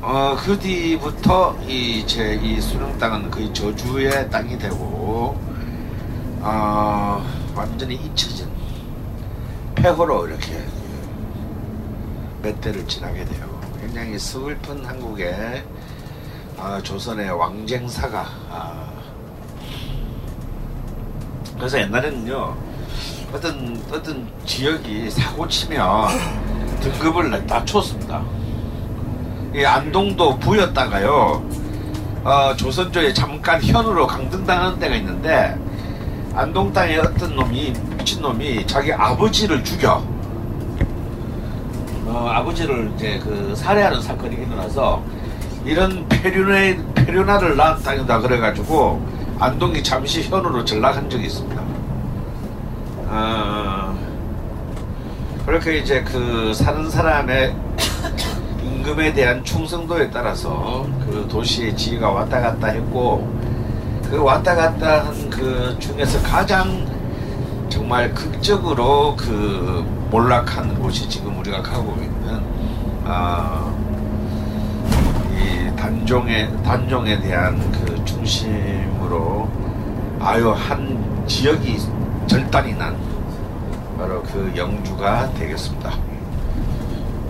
어, 0.00 0.36
그 0.40 0.58
뒤부터 0.58 1.58
이 1.68 2.06
제이 2.06 2.58
수능 2.62 2.96
땅은 2.96 3.30
거의 3.30 3.52
저주의 3.52 4.30
땅이 4.30 4.58
되고 4.58 5.38
어, 6.40 7.22
완전히 7.54 7.96
잊혀진 7.96 8.48
폐허로 9.74 10.28
이렇게 10.28 10.64
몇 12.40 12.58
대를 12.62 12.88
지나게 12.88 13.22
돼요. 13.26 13.60
굉장히 13.82 14.18
슬픈 14.18 14.82
한국의 14.82 15.62
아, 16.56 16.80
조선의 16.82 17.32
왕쟁사가 17.32 18.26
아, 18.48 18.95
그래서 21.56 21.80
옛날에는요 21.80 22.54
어떤 23.32 23.82
어떤 23.92 24.28
지역이 24.44 25.10
사고 25.10 25.48
치면 25.48 26.08
등급을 26.80 27.46
낮췄습니다. 27.46 28.22
이 29.54 29.64
안동도 29.64 30.38
부였다가요 30.38 31.42
어, 32.24 32.54
조선조에 32.56 33.12
잠깐 33.14 33.62
현으로 33.62 34.06
강등당하는 34.06 34.78
때가 34.78 34.94
있는데 34.96 35.56
안동 36.34 36.72
땅에 36.72 36.98
어떤 36.98 37.34
놈이 37.34 37.72
미친 37.96 38.20
놈이 38.20 38.66
자기 38.66 38.92
아버지를 38.92 39.64
죽여 39.64 40.04
어, 42.06 42.28
아버지를 42.34 42.92
이제 42.94 43.18
그 43.22 43.54
살해하는 43.56 44.02
사건이 44.02 44.36
일어나서 44.36 45.02
이런 45.64 46.06
폐륜아를 46.08 47.56
낳은 47.56 47.82
땅이다 47.82 48.20
그래가지고 48.20 49.15
안동이 49.38 49.82
잠시 49.82 50.22
현으로 50.22 50.64
전락한 50.64 51.10
적이 51.10 51.26
있습니다. 51.26 51.62
어, 53.08 53.98
그렇게 55.44 55.78
이제 55.78 56.02
그 56.02 56.52
사는 56.54 56.88
사람의 56.90 57.54
임금에 58.62 59.12
대한 59.12 59.44
충성도에 59.44 60.10
따라서 60.10 60.86
그 61.04 61.26
도시의 61.30 61.76
지위가 61.76 62.10
왔다 62.10 62.40
갔다 62.40 62.68
했고 62.68 63.28
그 64.10 64.22
왔다 64.22 64.54
갔다 64.54 65.04
한 65.04 65.26
그 65.36 65.76
중에서 65.78 66.22
가장 66.22 66.86
정말 67.68 68.12
극적으로 68.14 69.14
그 69.16 69.84
몰락한 70.10 70.78
곳이 70.80 71.06
지금 71.08 71.38
우리가 71.38 71.62
가고 71.62 71.94
있는 72.00 72.40
아, 73.04 73.70
이 73.75 73.75
단종에 75.76 76.50
단종에 76.62 77.20
대한 77.20 77.60
그 77.70 78.04
중심으로 78.04 79.48
아유 80.18 80.50
한 80.50 81.24
지역이 81.26 81.78
절단이 82.26 82.74
난 82.74 82.96
바로 83.96 84.22
그 84.22 84.52
영주가 84.56 85.32
되겠습니다. 85.34 85.92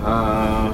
아, 0.02 0.72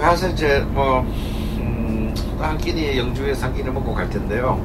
가서 0.00 0.28
이제 0.28 0.60
뭐 0.68 1.00
음, 1.00 2.14
한 2.38 2.58
끼니 2.58 2.98
영주에서 2.98 3.46
한 3.46 3.54
끼니 3.54 3.70
먹고 3.70 3.94
갈 3.94 4.08
텐데요. 4.08 4.60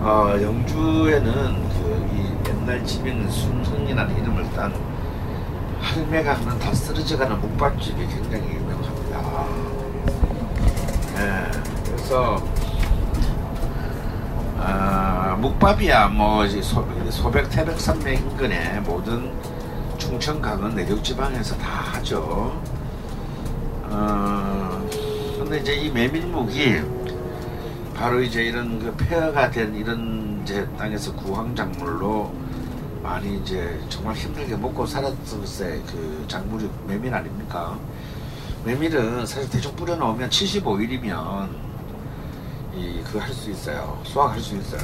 어, 0.00 0.34
영주에는 0.40 1.32
그이 1.68 2.52
옛날 2.52 2.84
지명 2.84 3.28
순흥이라는 3.30 4.22
이름을 4.22 4.50
딴 4.50 4.72
할매가 5.80 6.34
하는 6.34 6.58
다 6.58 6.72
쓰러져가는 6.74 7.40
묵밥집이 7.40 8.06
굉장히. 8.06 8.60
예, 11.16 11.50
그래서 11.84 12.42
아, 14.58 15.36
묵밥이야 15.40 16.08
뭐 16.08 16.46
소백 17.10 17.48
태백 17.50 17.80
산맥 17.80 18.20
인근의 18.20 18.80
모든 18.82 19.32
충청 19.96 20.40
강원 20.40 20.74
내륙 20.74 21.02
지방에서 21.02 21.56
다 21.56 21.68
하죠. 21.94 22.60
어, 23.84 24.88
근데 25.38 25.58
이제 25.58 25.74
이 25.74 25.90
메밀묵이 25.90 26.80
바로 27.94 28.22
이제 28.22 28.44
이런 28.44 28.78
그 28.78 28.94
폐허가 28.96 29.50
된 29.50 29.74
이런 29.74 30.40
이제 30.42 30.66
땅에서 30.78 31.14
구황 31.14 31.54
작물로 31.54 32.32
많이 33.02 33.38
이제 33.38 33.78
정말 33.88 34.14
힘들게 34.14 34.56
먹고 34.56 34.86
살았을 34.86 35.82
그 35.86 36.24
작물이 36.28 36.70
메밀 36.86 37.14
아닙니까? 37.14 37.78
메밀은 38.64 39.26
사실 39.26 39.48
대충 39.50 39.74
뿌려 39.74 39.96
놓으면 39.96 40.28
75일이면 40.28 41.48
이 42.74 43.02
그 43.10 43.18
할 43.18 43.32
수 43.32 43.50
있어요. 43.50 43.98
수확할 44.04 44.38
수 44.40 44.56
있어요. 44.56 44.80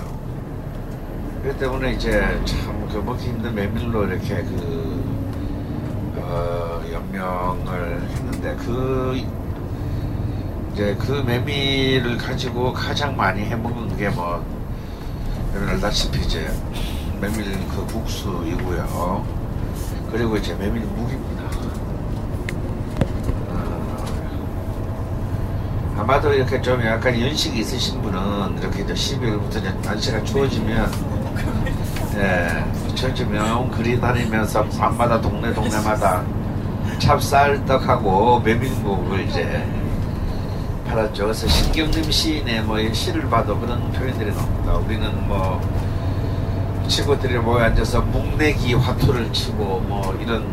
그렇기 1.43 1.59
때문에 1.61 1.93
이제 1.93 2.21
참 2.45 2.77
그 2.89 2.99
먹기 2.99 3.27
힘든 3.29 3.55
메밀로 3.55 4.05
이렇게 4.07 4.43
그 4.43 5.05
어, 6.17 6.83
연명을 6.91 8.01
했는데 8.11 8.57
그 8.57 9.21
이제 10.73 10.97
그 10.99 11.13
메밀을 11.27 12.17
가지고 12.17 12.73
가장 12.73 13.17
많이 13.17 13.43
해 13.43 13.55
먹은 13.57 13.97
게뭐 13.97 14.45
여러분 15.55 15.69
알다시피 15.75 16.21
이제 16.21 16.49
메밀 17.21 17.45
그 17.69 17.85
국수이고요. 17.87 19.27
그리고 20.11 20.37
이제 20.37 20.55
메밀 20.55 20.83
묵입니다. 20.83 21.43
어, 23.49 23.55
아마도 25.97 26.33
이렇게 26.33 26.61
좀 26.61 26.81
약간 26.85 27.19
연식이 27.19 27.61
있으신 27.61 28.03
분은 28.03 28.59
이렇게 28.59 28.83
이제 28.83 28.93
12월부터 28.93 29.57
이제 29.59 29.75
날씨가 29.83 30.25
추워지면 30.25 30.93
예, 32.17 32.95
추워지면 32.95 33.71
그리 33.71 33.99
다니면서 33.99 34.65
밤마다 34.79 35.21
동네 35.21 35.53
동네마다 35.53 36.23
찹쌀떡하고 36.99 38.41
메밀묵을 38.41 39.21
이제 39.29 39.67
팔았죠. 40.87 41.25
그래서 41.25 41.49
신경림 41.49 42.11
시인의 42.11 42.63
뭐 42.63 42.79
시를 42.93 43.29
봐도 43.29 43.59
그런 43.59 43.91
표현들이 43.93 44.35
나옵니다. 44.35 44.75
우리는 44.77 45.29
뭐 45.29 45.61
친구들이 46.89 47.39
모여 47.39 47.65
앉아서 47.65 48.01
묵내기 48.03 48.75
화투를 48.75 49.33
치고 49.33 49.81
뭐 49.89 50.17
이런 50.23 50.45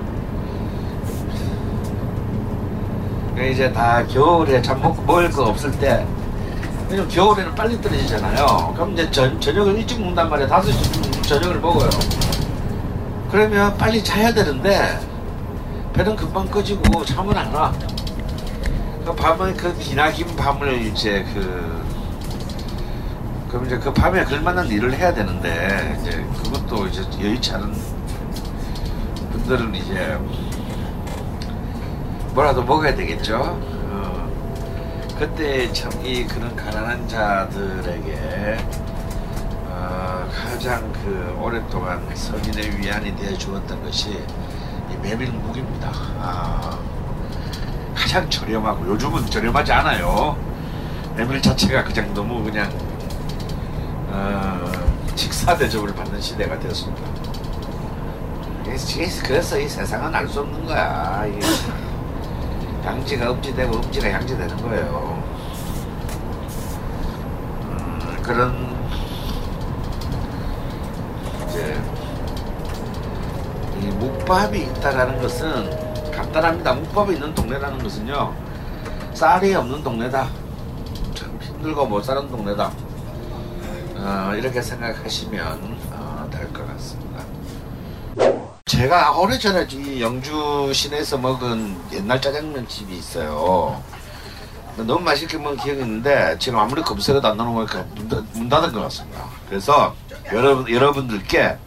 이제 3.42 3.72
다 3.72 4.06
겨울에 4.06 4.62
참 4.62 4.82
먹, 4.82 5.04
먹을 5.06 5.30
거 5.32 5.46
없을 5.46 5.72
때 5.80 6.06
왜냐면 6.90 7.10
겨울에는 7.10 7.56
빨리 7.56 7.82
떨어지잖아요. 7.82 8.74
그럼 8.76 8.94
이제 8.94 9.10
저, 9.10 9.40
저녁을 9.40 9.76
일찍 9.76 10.00
먹는단 10.00 10.30
말이에요. 10.30 10.50
5시쯤 10.50 11.24
저녁을 11.24 11.60
먹어요. 11.60 11.90
그러면 13.32 13.76
빨리 13.78 14.04
자야 14.04 14.32
되는데 14.32 15.00
배는 15.94 16.16
금방 16.16 16.48
꺼지고 16.48 17.04
잠은 17.04 17.36
안 17.36 17.52
와. 17.54 17.74
그 19.04 19.14
밤은 19.16 19.58
그 19.58 19.76
기나긴 19.78 20.36
밤을 20.36 20.82
이제 20.84 21.26
그 21.34 21.84
그럼 23.50 23.66
이제 23.66 23.78
그 23.78 23.92
밤에 23.94 24.24
걸만한 24.24 24.68
일을 24.68 24.94
해야 24.94 25.14
되는데 25.14 26.00
이제 26.00 26.26
그것도 26.44 26.88
이제 26.88 27.02
여의치 27.22 27.54
않은 27.54 27.74
분들은 29.32 29.76
이제 29.76 30.18
뭐라도 32.34 32.64
먹어야 32.64 32.96
되겠죠. 32.96 33.38
어, 33.40 34.30
그때 35.18 35.72
참 35.72 35.92
이 36.04 36.26
그런 36.26 36.56
가난한 36.56 37.08
자들에게 37.08 38.58
어, 39.70 40.28
가장 40.34 40.92
그 40.94 41.38
오랫동안 41.42 42.04
서민의 42.16 42.78
위안이 42.78 43.16
되어 43.16 43.38
주었던 43.38 43.84
것이 43.84 44.10
이 44.92 44.96
메밀묵입니다. 45.02 45.90
아, 46.20 46.78
가장 47.96 48.30
저렴하고 48.30 48.86
요즘은 48.88 49.28
저렴하지 49.28 49.72
않아요. 49.72 50.36
메밀 51.16 51.42
자체가 51.42 51.84
그냥 51.84 52.14
너무 52.14 52.44
그냥 52.44 52.70
어, 54.10 54.72
직사 55.16 55.56
대접을 55.56 55.94
받는 55.94 56.20
시대가 56.20 56.58
되었습니다. 56.60 57.02
그래서 59.24 59.60
이 59.60 59.68
세상은 59.70 60.14
알 60.14 60.28
수 60.28 60.40
없는 60.42 60.66
거야. 60.66 61.26
이게 61.28 61.40
양지가 62.86 63.32
음지되고 63.32 63.76
음지가 63.76 64.12
양지되는 64.12 64.58
거예요. 64.58 65.24
음, 67.64 68.18
그런 68.22 68.74
이제 71.48 71.82
이 73.82 73.86
묵밥이 73.86 74.60
있다라는 74.64 75.22
것은 75.22 76.12
간단합니다. 76.12 76.74
묵밥이 76.74 77.14
있는 77.16 77.34
동네라는 77.34 77.82
것은요 77.82 78.34
쌀이 79.14 79.54
없는 79.56 79.84
동네다. 79.84 80.28
참 81.14 81.40
힘들고 81.42 81.86
못 81.86 82.04
사는 82.04 82.28
동네다. 82.30 82.72
어, 83.96 84.34
이렇게 84.36 84.62
생각하시면 84.62 85.78
어. 85.94 86.03
제가 88.84 89.18
오래 89.18 89.40
전에 89.40 89.66
이 89.72 90.02
영주 90.02 90.70
시내에서 90.74 91.18
먹은 91.18 91.74
옛날 91.94 92.20
짜장면 92.22 92.68
집이 92.68 92.98
있어요. 92.98 93.82
너무 94.76 95.00
맛있게 95.00 95.38
먹은 95.38 95.56
기억이 95.56 95.80
있는데 95.80 96.36
지금 96.38 96.60
아무리 96.60 96.82
검색해도 96.82 97.26
안 97.26 97.38
나오는 97.38 97.56
거니까 97.56 97.86
문, 97.96 98.10
닫- 98.10 98.26
문 98.34 98.50
닫은 98.50 98.74
것 98.74 98.82
같습니다. 98.82 99.24
그래서 99.48 99.96
여러분 100.34 100.70
여러분들께 100.70 101.58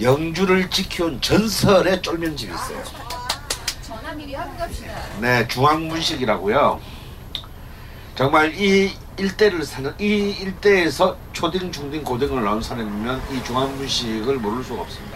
영주를 0.00 0.70
지켜온 0.70 1.20
전설의 1.20 2.00
쫄면집이 2.00 2.54
있어요. 2.54 2.82
네, 5.20 5.46
중앙문식이라고요. 5.46 6.80
정말 8.14 8.54
이 8.58 8.96
일대를 9.18 9.62
사는 9.66 9.92
이 10.00 10.34
일대에서 10.40 11.18
초딩, 11.34 11.70
중딩, 11.70 12.02
고등을 12.02 12.42
나온 12.42 12.62
사람이면 12.62 13.20
이 13.30 13.44
중앙문식을 13.44 14.38
모를 14.38 14.64
수가 14.64 14.80
없습니다. 14.80 15.13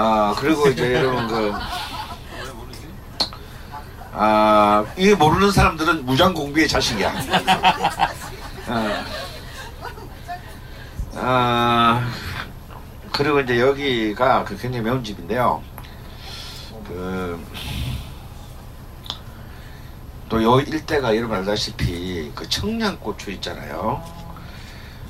아 0.00 0.32
그리고 0.38 0.68
이제 0.68 0.94
여러분 0.94 1.26
그 1.26 1.52
아, 4.12 4.84
이게 4.96 5.14
모르는 5.16 5.50
사람들은 5.50 6.06
무장 6.06 6.32
공비의 6.34 6.68
자식이야. 6.68 7.12
아, 8.68 9.04
아, 11.14 12.08
그리고 13.12 13.40
이제 13.40 13.58
여기가 13.60 14.44
그 14.44 14.56
굉장히 14.56 14.84
매운 14.84 15.02
집인데요. 15.02 15.62
그, 16.86 17.44
또 20.28 20.40
요 20.42 20.60
일대가 20.60 21.16
여러분 21.16 21.38
알다시피 21.38 22.30
그 22.36 22.48
청양고추 22.48 23.32
있잖아요. 23.32 24.00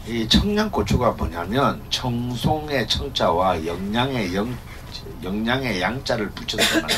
이 0.07 0.27
청양고추가 0.27 1.11
뭐냐면 1.11 1.83
청송의 1.90 2.88
청자와 2.88 3.66
영양의 3.66 4.35
영, 4.35 4.57
영양의 5.23 5.81
양자를 5.81 6.31
붙여서 6.31 6.81
만든 6.81 6.97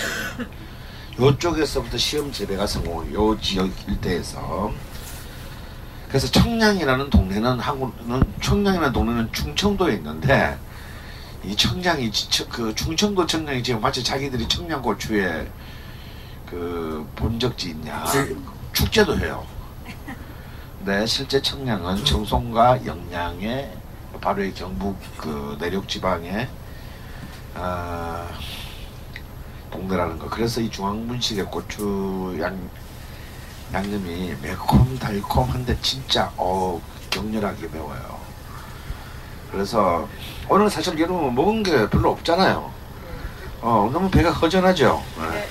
요쪽에서부터 1.19 1.99
시험 1.99 2.33
재배가 2.33 2.67
성공을 2.67 3.13
요 3.15 3.39
지역 3.41 3.71
일대에서. 3.89 4.73
그래서 6.09 6.27
청량이라는 6.31 7.11
동네는 7.11 7.61
한국은 7.61 8.23
청량이라는 8.43 8.93
동네는 8.93 9.33
충청도에 9.33 9.95
있는데 9.95 10.59
이 11.45 11.55
청량이 11.55 12.11
지- 12.11 12.45
그 12.49 12.75
충청도 12.75 13.27
청량이 13.27 13.63
지금 13.63 13.81
마치 13.81 14.03
자기들이 14.03 14.49
청양고추에 14.49 15.49
그본 16.47 17.39
적지 17.39 17.71
있냐. 17.71 18.05
축제도 18.73 19.17
해요. 19.19 19.47
네 20.85 21.05
실제 21.07 21.41
청량은 21.41 22.05
청송과 22.05 22.87
영양의 22.87 23.71
바로 24.21 24.43
이 24.43 24.53
경북 24.53 24.97
그 25.17 25.57
내륙 25.61 25.87
지방의 25.89 26.49
아, 27.55 28.27
동네라는 29.71 30.19
거. 30.19 30.29
그래서 30.29 30.61
이 30.61 30.71
중앙문식의 30.71 31.45
고추 31.47 32.37
양 32.41 32.59
양념이 33.73 34.35
매콤 34.43 34.99
달콤한데 34.99 35.79
진짜 35.81 36.33
어 36.37 36.81
격렬하게 37.11 37.69
매워요. 37.69 38.19
그래서 39.53 40.09
오늘 40.49 40.69
사실 40.71 40.99
여러분 40.99 41.35
먹은 41.35 41.63
게 41.63 41.89
별로 41.89 42.11
없잖아요. 42.13 42.73
어 43.63 43.91
너무 43.93 44.11
배가 44.11 44.31
허전하죠. 44.31 45.03
네. 45.19 45.49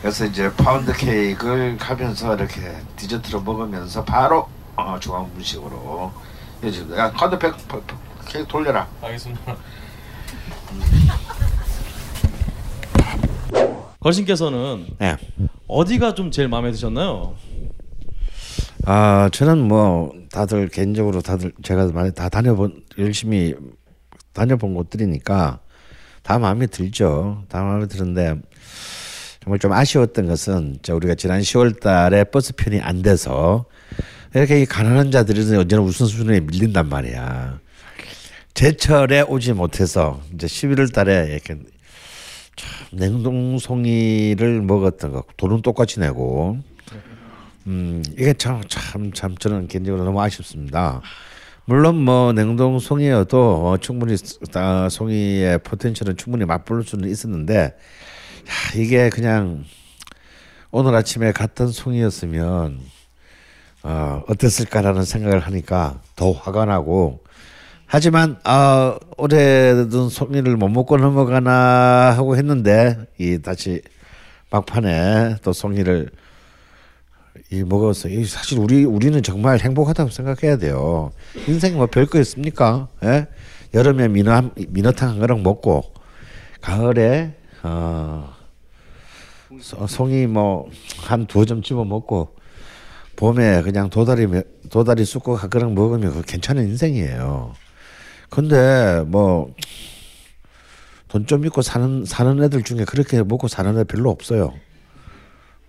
그래서 0.00 0.24
이제 0.24 0.52
파운드 0.54 0.92
케이크를 0.92 1.76
가면서 1.76 2.34
이렇게 2.34 2.80
디저트로 2.96 3.42
먹으면서 3.42 4.04
바로 4.04 4.48
어, 4.76 4.96
중앙분식으로 4.98 6.12
이어집니다. 6.62 6.96
야 6.98 7.12
카드 7.12 7.38
백 7.38 7.54
케이크 8.26 8.46
돌려라. 8.46 8.86
알겠습니다. 9.02 9.56
걸신께서는 14.00 14.86
네. 14.98 15.16
어디가 15.66 16.14
좀 16.14 16.30
제일 16.30 16.48
마음에 16.48 16.70
드셨나요? 16.70 17.34
아 18.86 19.28
저는 19.32 19.68
뭐 19.68 20.12
다들 20.32 20.68
개인적으로 20.68 21.20
다들 21.20 21.52
제가 21.62 21.88
많이 21.88 22.12
다 22.14 22.28
다녀본 22.28 22.84
열심히 22.98 23.54
다녀본 24.32 24.74
곳들이니까 24.74 25.60
다 26.22 26.38
마음에 26.38 26.66
들죠. 26.66 27.44
다 27.48 27.62
마음에 27.62 27.86
드는데 27.86 28.36
정말 29.42 29.58
좀 29.58 29.72
아쉬웠던 29.72 30.26
것은 30.26 30.78
저 30.82 30.94
우리가 30.94 31.14
지난 31.14 31.40
10월달에 31.40 32.30
버스 32.30 32.54
편이 32.54 32.80
안 32.80 33.02
돼서 33.02 33.66
이렇게 34.34 34.62
이 34.62 34.66
가난한 34.66 35.10
자들이 35.10 35.56
언제나 35.56 35.82
우선 35.82 36.06
순위에 36.06 36.40
밀린단 36.40 36.88
말이야. 36.88 37.58
제철에 38.54 39.22
오지 39.22 39.52
못해서 39.54 40.20
이제 40.34 40.46
11월 40.46 40.92
달에 40.92 41.28
이렇게 41.32 41.56
참 42.56 42.86
냉동송이를 42.92 44.60
먹었던 44.62 45.12
거 45.12 45.24
돈은 45.36 45.62
똑같이 45.62 46.00
내고 46.00 46.58
음 47.66 48.02
이게 48.12 48.32
참 48.34 48.62
참 48.68 49.12
참 49.12 49.36
저는 49.36 49.68
개인적으로 49.68 50.04
너무 50.04 50.20
아쉽습니다. 50.20 51.00
물론 51.64 51.96
뭐 52.02 52.32
냉동 52.32 52.78
송이여도 52.80 53.68
어, 53.68 53.76
충분히 53.78 54.16
아, 54.54 54.88
송이의 54.90 55.58
포텐셜은 55.58 56.16
충분히 56.16 56.44
맛볼 56.44 56.84
수는 56.84 57.08
있었는데 57.08 57.54
야, 57.54 57.70
이게 58.76 59.08
그냥 59.10 59.64
오늘 60.72 60.94
아침에 60.96 61.32
갔던 61.32 61.68
송이였으면 61.68 62.80
어, 63.84 64.22
어땠을까라는 64.26 65.04
생각을 65.04 65.38
하니까 65.40 66.00
더 66.16 66.32
화가 66.32 66.64
나고 66.64 67.22
하지만 67.94 68.36
아 68.44 68.96
올해는 69.16 70.08
송이를 70.08 70.56
못 70.56 70.68
먹고 70.68 70.96
넘어가나 70.96 72.14
하고 72.16 72.36
했는데 72.36 72.96
이 73.18 73.40
다시 73.42 73.82
막판에 74.50 75.36
또 75.42 75.52
송이를 75.52 76.08
이 77.50 77.64
먹었어. 77.64 78.08
이 78.08 78.24
사실 78.26 78.60
우리 78.60 78.84
우리는 78.84 79.20
정말 79.24 79.58
행복하다고 79.58 80.10
생각해야 80.10 80.56
돼요. 80.58 81.10
인생 81.48 81.76
뭐 81.76 81.86
별거 81.86 82.20
있습니까? 82.20 82.86
예? 83.02 83.26
여름에 83.74 84.06
민어 84.06 84.32
한- 84.34 84.52
민어탕 84.68 85.08
한 85.10 85.18
그릇 85.18 85.36
먹고 85.40 85.82
가을에 86.60 87.34
어 87.64 88.32
소- 89.60 89.84
송이 89.88 90.28
뭐 90.28 90.68
한 91.02 91.26
두어 91.26 91.44
점 91.44 91.60
집어 91.60 91.84
먹고 91.84 92.36
봄에 93.16 93.62
그냥 93.62 93.90
도다리 93.90 94.28
매- 94.28 94.44
도다리 94.70 95.04
쑥국 95.04 95.42
한 95.42 95.50
그릇 95.50 95.68
먹으면 95.72 96.12
그 96.12 96.22
괜찮은 96.22 96.68
인생이에요. 96.68 97.52
근데 98.30 99.02
뭐 99.06 99.52
돈 101.08 101.26
좀 101.26 101.44
있고 101.46 101.60
사는 101.60 102.04
사는 102.04 102.40
애들 102.40 102.62
중에 102.62 102.84
그렇게 102.84 103.20
먹고 103.24 103.48
사는 103.48 103.76
애 103.76 103.82
별로 103.82 104.10
없어요. 104.10 104.54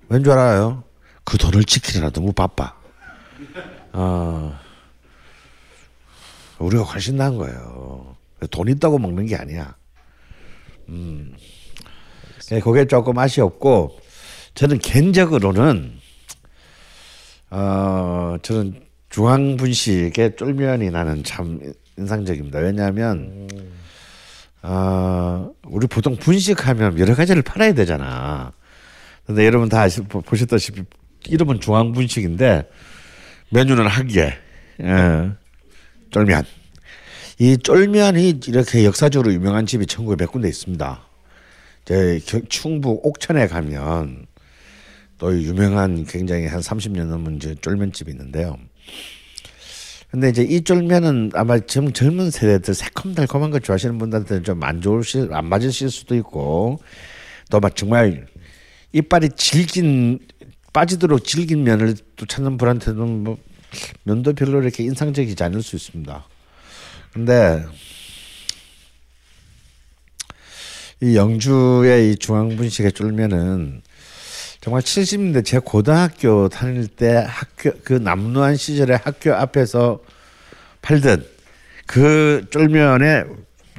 왠 0.08 0.24
줄 0.24 0.34
알아요? 0.34 0.84
그 1.24 1.36
돈을 1.40 1.64
지키느라 1.64 2.12
너무 2.12 2.32
바빠. 2.32 2.76
어, 3.94 4.56
우리가 6.60 6.84
훨씬 6.84 7.16
나은 7.16 7.38
거예요. 7.38 8.16
돈 8.52 8.68
있다고 8.68 9.00
먹는 9.00 9.26
게 9.26 9.36
아니야. 9.36 9.76
음, 10.90 11.34
예, 12.52 12.60
그게 12.60 12.86
조금 12.86 13.18
아쉬웠고 13.18 13.98
저는 14.54 14.78
개인적으로는 14.78 16.00
어, 17.50 18.36
저는 18.44 18.80
중앙 19.10 19.58
분식의 19.58 20.36
쫄면이 20.36 20.92
나는 20.92 21.24
참 21.24 21.60
인상적입니다. 22.02 22.60
왜냐하면 22.60 23.48
어, 24.64 25.52
우리 25.64 25.88
보통 25.88 26.16
분식하면 26.18 27.00
여러 27.00 27.16
가지를 27.16 27.42
팔아야 27.42 27.74
되잖아. 27.74 28.52
근데 29.26 29.46
여러분 29.46 29.70
다 29.70 29.82
아시, 29.82 30.02
보- 30.02 30.22
보셨다시피 30.22 30.84
이름은 31.28 31.60
중앙 31.62 31.92
분식인데 31.94 32.70
메뉴는 33.50 33.88
한 33.88 34.08
개. 34.08 34.34
예. 34.82 35.32
쫄면. 36.12 36.44
이 37.40 37.58
쫄면이 37.58 38.42
이렇게 38.48 38.86
역사적으로 38.86 39.34
유명한 39.34 39.66
집이 39.66 39.88
전국에 39.88 40.16
몇 40.16 40.32
군데 40.32 40.48
있습니다. 40.48 41.02
제 41.86 42.20
겨- 42.26 42.42
충북 42.50 43.06
옥천에 43.06 43.48
가면 43.48 44.26
또 45.18 45.40
유명한 45.42 46.06
굉장히 46.06 46.48
한 46.48 46.60
30년 46.60 47.06
넘은 47.06 47.38
이제 47.38 47.56
쫄면집이 47.62 48.12
있는데요. 48.12 48.58
근데 50.12 50.28
이제 50.30 50.44
이 50.44 50.62
쫄면은 50.62 51.32
아마 51.34 51.58
지금 51.60 51.94
젊은 51.94 52.32
세대들 52.32 52.74
새콤달콤한 52.74 53.50
거 53.52 53.60
좋아하시는 53.60 53.98
분들한테는 53.98 54.44
좀 54.44 54.62
안 54.64 54.82
좋으실 54.82 55.34
안 55.34 55.46
맞으실 55.46 55.90
수도 55.90 56.16
있고 56.16 56.80
또 57.50 57.60
막 57.60 57.76
정말 57.76 58.28
이빨이 58.92 59.30
질긴 59.38 60.20
빠지도록 60.74 61.24
질긴 61.24 61.64
면을 61.64 61.96
또 62.18 62.26
찾는 62.26 62.58
분한테는 62.58 63.24
뭐 63.24 63.38
면도 64.04 64.34
별로 64.34 64.62
이렇게 64.62 64.84
인상적이지 64.84 65.42
않을 65.44 65.62
수 65.64 65.78
있습니다. 65.78 66.26
근데 67.14 67.66
이 71.02 71.16
영주의 71.16 72.12
이 72.12 72.16
중앙분식의 72.18 72.92
쫄면은 72.92 73.82
정말 74.62 74.82
70년대 74.84 75.44
제 75.44 75.60
고등학교 75.60 76.48
다닐 76.48 76.88
때 76.88 77.26
학교 77.28 77.72
그 77.84 77.94
남루한 77.94 78.56
시절에 78.56 78.96
학교 78.96 79.34
앞에서 79.34 80.00
팔던 80.82 81.26
그 81.88 82.46
쫄면에 82.52 83.24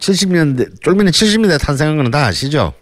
70년대 0.00 0.82
쫄면이 0.82 1.10
70년대 1.10 1.60
탄생한 1.60 1.96
거는 1.96 2.10
다 2.10 2.26
아시죠? 2.26 2.74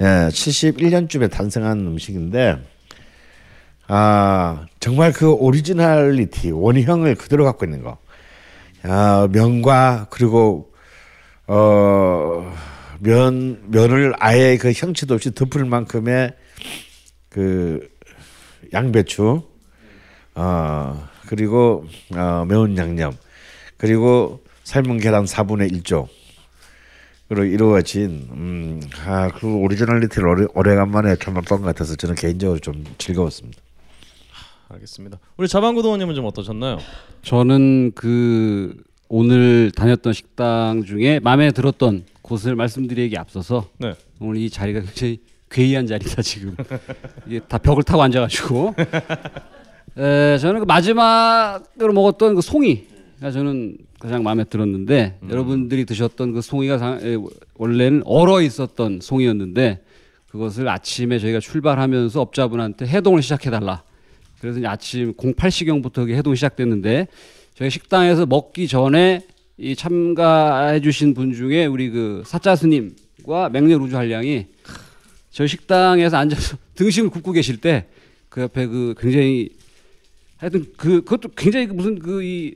예, 0.00 0.04
71년쯤에 0.04 1.30
탄생한 1.30 1.78
음식인데 1.78 2.56
아 3.88 4.66
정말 4.80 5.12
그 5.12 5.30
오리지널리티 5.30 6.50
원형을 6.52 7.14
그대로 7.14 7.44
갖고 7.44 7.66
있는 7.66 7.82
거. 7.82 7.98
아, 8.84 9.28
면과 9.30 10.06
그리고 10.10 10.72
어 11.46 12.68
면 13.00 13.60
면을 13.68 14.14
아예 14.18 14.56
그 14.56 14.72
형체도 14.72 15.14
없이 15.14 15.34
덮을 15.34 15.64
만큼의 15.64 16.32
그 17.28 17.88
양배추 18.72 19.42
어 20.34 21.08
그리고 21.26 21.84
어 22.14 22.44
매운 22.46 22.76
양념 22.76 23.12
그리고 23.76 24.40
삶은 24.64 24.98
계란 24.98 25.24
4분의 25.24 25.72
1쪽 25.82 26.08
그로 27.28 27.44
이루어진 27.44 28.28
음 28.32 28.80
아 29.06 29.28
그 29.30 29.46
originality를 29.54 30.26
오래, 30.28 30.46
오래간만에 30.54 31.16
참 31.16 31.34
맛본 31.34 31.60
것 31.60 31.66
같아서 31.66 31.94
저는 31.96 32.14
개인적으로 32.14 32.58
좀 32.58 32.84
즐거웠습니다. 32.98 33.60
알겠습니다. 34.70 35.18
우리 35.36 35.48
자방구 35.48 35.82
도원님은 35.82 36.14
좀 36.14 36.24
어떠셨나요? 36.26 36.78
저는 37.22 37.92
그 37.94 38.76
오늘 39.08 39.70
다녔던 39.74 40.12
식당 40.12 40.84
중에 40.84 41.20
마음에 41.20 41.50
들었던 41.52 42.04
곳을 42.22 42.54
말씀드리기 42.54 43.16
앞서서 43.16 43.68
네. 43.78 43.94
오늘 44.20 44.36
이 44.40 44.50
자리가 44.50 44.80
굉장히 44.80 45.20
괴이한 45.50 45.86
자리다 45.86 46.22
지금. 46.22 46.54
이게 47.26 47.40
다 47.40 47.58
벽을 47.58 47.82
타고 47.82 48.02
앉아가지고. 48.02 48.74
에, 49.98 50.38
저는 50.38 50.60
그 50.60 50.64
마지막으로 50.64 51.92
먹었던 51.92 52.34
그 52.36 52.40
송이 52.40 52.86
가 53.20 53.30
저는 53.32 53.76
가장 53.98 54.22
마음에 54.22 54.44
들었는데 54.44 55.18
여러분들이 55.28 55.84
드셨던 55.84 56.32
그 56.32 56.40
송이가 56.40 56.78
상- 56.78 57.00
에, 57.02 57.16
원래는 57.56 58.02
얼어 58.04 58.40
있었던 58.42 59.00
송이였는데 59.02 59.80
그것을 60.30 60.68
아침에 60.68 61.18
저희가 61.18 61.40
출발하면서 61.40 62.20
업자분한테 62.20 62.86
해동을 62.86 63.22
시작해 63.22 63.50
달라. 63.50 63.82
그래서 64.40 64.58
이제 64.60 64.68
아침 64.68 65.14
08시경부터 65.14 65.94
그게 65.94 66.16
해동이 66.16 66.36
시작됐는데 66.36 67.08
저희 67.54 67.70
식당에서 67.70 68.24
먹기 68.26 68.68
전에 68.68 69.22
이 69.56 69.74
참가해 69.74 70.80
주신 70.80 71.12
분 71.14 71.32
중에 71.32 71.66
우리 71.66 71.90
그 71.90 72.22
사자 72.24 72.54
스님과 72.54 73.48
맹렬 73.50 73.80
우주 73.80 73.96
한량이 73.96 74.46
저희 75.38 75.46
식당에서 75.46 76.16
앉아서 76.16 76.56
등심을 76.74 77.10
굽고 77.10 77.30
계실 77.32 77.58
때 77.58 77.86
그 78.28 78.42
옆에 78.42 78.66
그 78.66 78.94
굉장히 78.98 79.48
하여튼 80.36 80.66
그 80.76 81.02
그것도 81.02 81.30
굉장히 81.36 81.66
그 81.68 81.72
무슨 81.72 81.98
그 81.98 82.22
이 82.22 82.54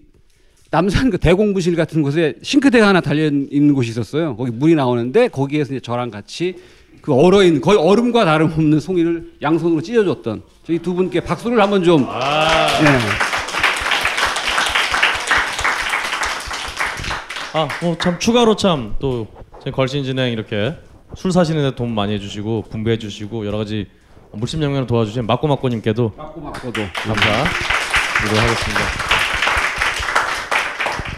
남산 0.70 1.10
그 1.10 1.18
대공부실 1.18 1.76
같은 1.76 2.02
곳에 2.02 2.34
싱크대가 2.42 2.88
하나 2.88 3.00
달려 3.00 3.26
있는 3.26 3.74
곳이 3.74 3.90
있었어요. 3.90 4.36
거기 4.36 4.50
물이 4.50 4.74
나오는데 4.74 5.28
거기에서 5.28 5.74
이제 5.74 5.80
저랑 5.80 6.10
같이 6.10 6.56
그 7.02 7.14
얼어 7.14 7.44
있는 7.44 7.60
거의 7.60 7.78
얼음과 7.78 8.24
다름없는 8.24 8.80
송이를 8.80 9.34
양손으로 9.42 9.82
찢어줬던 9.82 10.42
저희 10.66 10.78
두 10.78 10.94
분께 10.94 11.20
박수를 11.20 11.60
한번 11.60 11.84
좀. 11.84 12.02
예. 12.02 12.06
아, 17.54 17.68
뭐참 17.82 18.18
추가로 18.18 18.56
참 18.56 18.94
또 18.98 19.26
걸신 19.72 20.04
진행 20.04 20.32
이렇게 20.32 20.74
술 21.16 21.32
사시는데 21.32 21.76
도움 21.76 21.94
많이 21.94 22.14
해주시고 22.14 22.66
분배해 22.70 22.98
주시고 22.98 23.46
여러 23.46 23.58
가지 23.58 23.86
물심 24.32 24.62
양면을 24.62 24.86
도와주신 24.86 25.26
막고막고님께도 25.26 26.12
맞고 26.16 26.40
맞고도. 26.40 26.80
감사 26.94 27.44
드리도록 28.20 28.42
하겠습니다. 28.42 28.80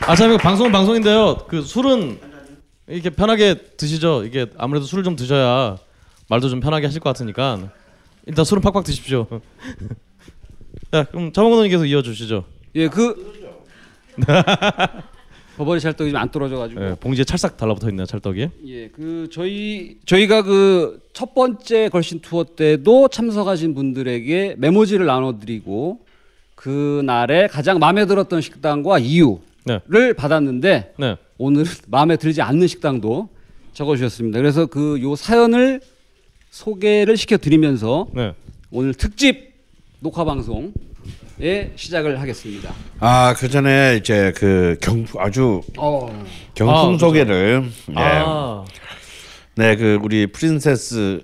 아, 0.06 0.16
참 0.16 0.30
이거 0.30 0.38
방송은 0.38 0.72
방송인데요. 0.72 1.38
그 1.48 1.62
술은 1.62 2.18
이렇게 2.88 3.10
편하게 3.10 3.54
드시죠. 3.76 4.24
이게 4.24 4.46
아무래도 4.58 4.84
술을 4.84 5.04
좀 5.04 5.16
드셔야 5.16 5.76
말도 6.28 6.48
좀 6.48 6.60
편하게 6.60 6.86
하실 6.86 7.00
것 7.00 7.10
같으니까 7.10 7.70
일단 8.26 8.44
술은 8.44 8.62
팍팍 8.62 8.84
드십시오. 8.84 9.26
자, 10.90 11.04
그럼 11.04 11.32
자몽고님께서 11.32 11.86
이어주시죠. 11.86 12.44
예, 12.74 12.88
그 12.88 13.32
버버리 15.56 15.80
찰떡이 15.80 16.10
좀 16.10 16.20
안 16.20 16.30
떨어져가지고. 16.30 16.82
예, 16.84 16.94
봉지에 16.98 17.24
찰싹 17.24 17.56
달라붙어 17.56 17.88
있네요, 17.90 18.06
찰떡이. 18.06 18.48
예, 18.66 18.88
그 18.88 19.28
저희 19.32 19.98
저희가 20.06 20.42
그 20.42 21.00
첫 21.14 21.32
번째 21.32 21.88
걸신 21.90 22.20
투어 22.20 22.42
때도 22.44 23.06
참석하신 23.06 23.74
분들에게 23.74 24.56
메모지를 24.58 25.06
나눠드리고 25.06 26.00
그 26.56 27.02
날에 27.04 27.46
가장 27.46 27.78
마음에 27.78 28.04
들었던 28.04 28.40
식당과 28.40 28.98
이유를 28.98 29.38
네. 29.64 30.12
받았는데 30.12 30.94
네. 30.98 31.16
오늘 31.38 31.64
마음에 31.86 32.16
들지 32.16 32.42
않는 32.42 32.66
식당도 32.66 33.28
적어주셨습니다. 33.74 34.38
그래서 34.40 34.66
그 34.66 34.98
요 35.02 35.14
사연을 35.14 35.80
소개를 36.50 37.16
시켜드리면서 37.16 38.08
네. 38.12 38.34
오늘 38.72 38.92
특집 38.94 39.52
녹화 40.00 40.24
방송 40.24 40.72
예, 41.40 41.72
시작을 41.74 42.20
하겠습니다. 42.20 42.72
아, 43.00 43.34
그 43.36 43.48
전에 43.48 43.96
이제 44.00 44.32
그 44.36 44.76
경품 44.80 45.20
아주 45.20 45.62
어. 45.76 46.24
경품 46.54 46.94
아, 46.94 46.98
소개를 46.98 47.62
네. 47.88 47.94
아 47.96 48.64
네, 49.56 49.76
그 49.76 49.98
우리 50.02 50.26
프린세스 50.28 51.22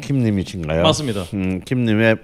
킴 0.00 0.22
님이신가요? 0.22 0.82
맞습니다. 0.82 1.22
음, 1.34 1.60
킴 1.64 1.84
님의 1.84 2.16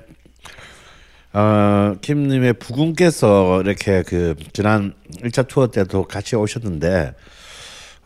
어, 1.32 1.94
킴 2.00 2.28
님의 2.28 2.54
부군께서 2.54 3.60
이렇게 3.62 4.02
그 4.02 4.34
지난 4.52 4.94
1차 5.22 5.46
투어 5.46 5.68
때도 5.68 6.04
같이 6.04 6.34
오셨는데 6.34 7.14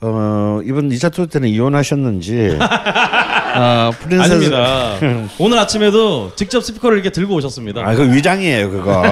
어, 0.06 0.60
이번 0.64 0.90
2차 0.90 1.10
투어 1.10 1.24
때는 1.24 1.48
이혼하셨는지 1.48 2.58
어, 2.60 3.90
프린세스 4.00 4.32
아닙니다. 4.32 4.96
오늘 5.38 5.58
아침에도 5.58 6.30
직접 6.36 6.62
스피커를 6.62 6.98
이렇게 6.98 7.10
들고 7.10 7.34
오셨습니다. 7.36 7.80
아, 7.80 7.94
그 7.94 8.12
위장이에요, 8.12 8.70
그거. 8.70 9.02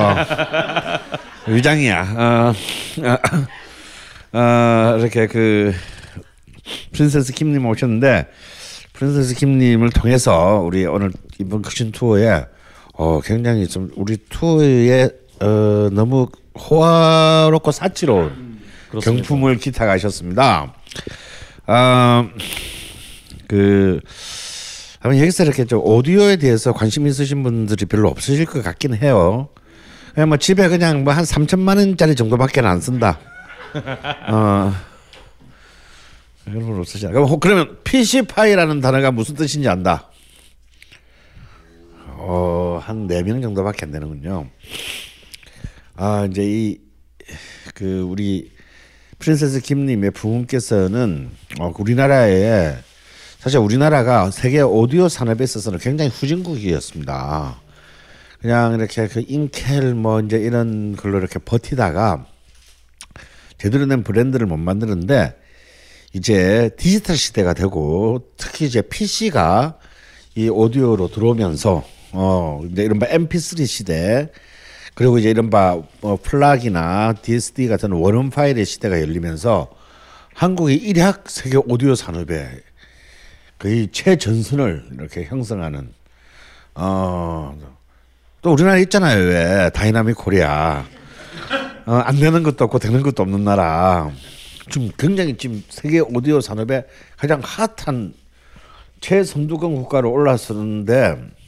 위장이야. 1.46 2.14
어, 2.18 2.52
어, 3.02 4.38
어, 4.38 4.96
이렇게 4.98 5.26
그 5.26 5.72
프린세스 6.92 7.32
킴님 7.32 7.64
오셨는데 7.64 8.26
프린세스 8.92 9.34
킴님을 9.36 9.90
통해서 9.90 10.60
우리 10.62 10.84
오늘 10.84 11.10
이번 11.38 11.62
극신 11.62 11.90
투어에 11.90 12.44
어 12.94 13.20
굉장히 13.22 13.66
좀 13.66 13.90
우리 13.96 14.18
투어에 14.28 15.08
어 15.40 15.88
너무 15.90 16.28
호화롭고 16.54 17.72
사치로운 17.72 18.51
경품을 19.00 19.56
기탁하셨습니다. 19.56 20.74
아 21.66 22.28
그 23.48 24.00
아마 25.00 25.16
여기서 25.18 25.44
이렇게 25.44 25.64
좀 25.66 25.80
오디오에 25.84 26.36
대해서 26.36 26.72
관심 26.72 27.06
있으신 27.06 27.42
분들이 27.42 27.84
별로 27.86 28.08
없으실 28.08 28.46
것 28.46 28.62
같긴 28.62 28.94
해요. 28.94 29.48
그냥 30.14 30.28
뭐 30.28 30.38
집에 30.38 30.68
그냥 30.68 31.04
뭐 31.04 31.12
한 31.12 31.24
3천만 31.24 31.76
원짜리 31.78 32.14
정도밖에 32.14 32.60
안 32.60 32.80
쓴다. 32.80 33.18
어. 34.28 34.72
그런 36.44 36.72
걸 36.72 36.84
쓰시나? 36.84 37.10
그럼 37.12 37.26
혹- 37.28 37.40
그러면 37.40 37.78
PC 37.84 38.22
파이라는 38.22 38.80
단어가 38.80 39.10
무슨 39.10 39.34
뜻인지 39.34 39.68
안다. 39.68 40.10
어, 42.16 42.80
한네명 42.82 43.42
정도밖에 43.42 43.86
안 43.86 43.90
되는군요. 43.92 44.48
아, 45.96 46.26
이제 46.30 46.42
이 46.44 46.78
그 47.74 48.00
우리 48.02 48.50
프린세스 49.22 49.60
김님의 49.60 50.10
부모께서는 50.10 51.30
어, 51.60 51.72
우리나라에 51.78 52.74
사실 53.38 53.60
우리나라가 53.60 54.32
세계 54.32 54.60
오디오 54.60 55.08
산업에 55.08 55.44
있어서는 55.44 55.78
굉장히 55.78 56.10
후진국이었습니다. 56.10 57.60
그냥 58.40 58.74
이렇게 58.74 59.06
그 59.06 59.24
인켈 59.24 59.94
뭐 59.94 60.18
이제 60.18 60.38
이런 60.38 60.96
걸로 60.96 61.18
이렇게 61.18 61.38
버티다가 61.38 62.26
제대로 63.58 63.86
된 63.86 64.02
브랜드를 64.02 64.48
못 64.48 64.56
만드는데 64.56 65.36
이제 66.14 66.70
디지털 66.76 67.16
시대가 67.16 67.54
되고 67.54 68.28
특히 68.36 68.66
이제 68.66 68.82
PC가 68.82 69.78
이 70.34 70.48
오디오로 70.48 71.12
들어오면서 71.12 71.84
어 72.10 72.60
이제 72.68 72.82
이른바 72.82 73.06
MP3 73.06 73.68
시대 73.68 74.32
그리고 75.02 75.18
이제 75.18 75.30
이른바 75.30 75.82
어, 76.02 76.16
FLAC이나 76.22 77.12
DSD 77.22 77.66
같은 77.66 77.90
원음 77.90 78.30
파일의 78.30 78.64
시대가 78.64 79.00
열리면서 79.00 79.68
한국이 80.32 80.76
일약 80.76 81.28
세계 81.28 81.56
오디오 81.56 81.96
산업에 81.96 82.48
거의 83.58 83.88
최전선을 83.90 84.90
이렇게 84.92 85.24
형성하는 85.24 85.92
어, 86.76 87.58
또 88.42 88.52
우리나라 88.52 88.78
있잖아요 88.78 89.24
왜. 89.24 89.70
Dynamic 89.70 90.16
Korea. 90.18 90.84
어, 91.86 91.94
안 91.94 92.20
되는 92.20 92.44
것도 92.44 92.66
없고 92.66 92.78
되는 92.78 93.02
것도 93.02 93.24
없는 93.24 93.42
나라. 93.42 94.08
좀 94.70 94.88
굉장히 94.96 95.36
지금 95.36 95.64
세계 95.68 95.98
오디오 95.98 96.40
산업에 96.40 96.86
가장 97.16 97.40
핫한 97.42 98.14
최선두권 99.00 99.74
국가로 99.74 100.12
올라서는데 100.12 101.41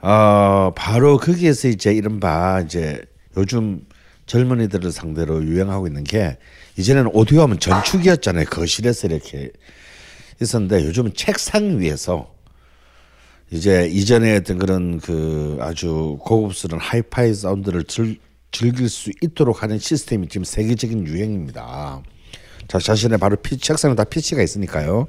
어, 0.00 0.72
바로 0.76 1.16
거기에서 1.18 1.68
이제 1.68 1.92
이른바 1.92 2.60
이제 2.60 3.02
요즘 3.36 3.86
젊은이들을 4.26 4.92
상대로 4.92 5.42
유행하고 5.44 5.86
있는 5.86 6.04
게 6.04 6.36
이전에는 6.76 7.10
오디오 7.14 7.42
하면 7.42 7.58
전축이었잖아요 7.58 8.46
거실에서 8.46 9.06
이렇게 9.08 9.50
있었는데 10.40 10.84
요즘은 10.84 11.14
책상 11.14 11.80
위에서 11.80 12.34
이제 13.50 13.86
이전에 13.86 14.34
했던 14.34 14.58
그런 14.58 14.98
그 14.98 15.56
아주 15.60 16.18
고급스러운 16.20 16.80
하이파이 16.80 17.32
사운드를 17.32 17.84
즐, 17.84 18.18
즐길 18.50 18.88
수 18.88 19.10
있도록 19.22 19.62
하는 19.62 19.78
시스템이 19.78 20.28
지금 20.28 20.44
세계적인 20.44 21.06
유행입니다. 21.06 22.02
자 22.66 22.78
자신의 22.78 23.18
바로 23.18 23.36
피, 23.36 23.56
책상에 23.56 23.94
다 23.94 24.02
PC가 24.02 24.42
있으니까요. 24.42 25.06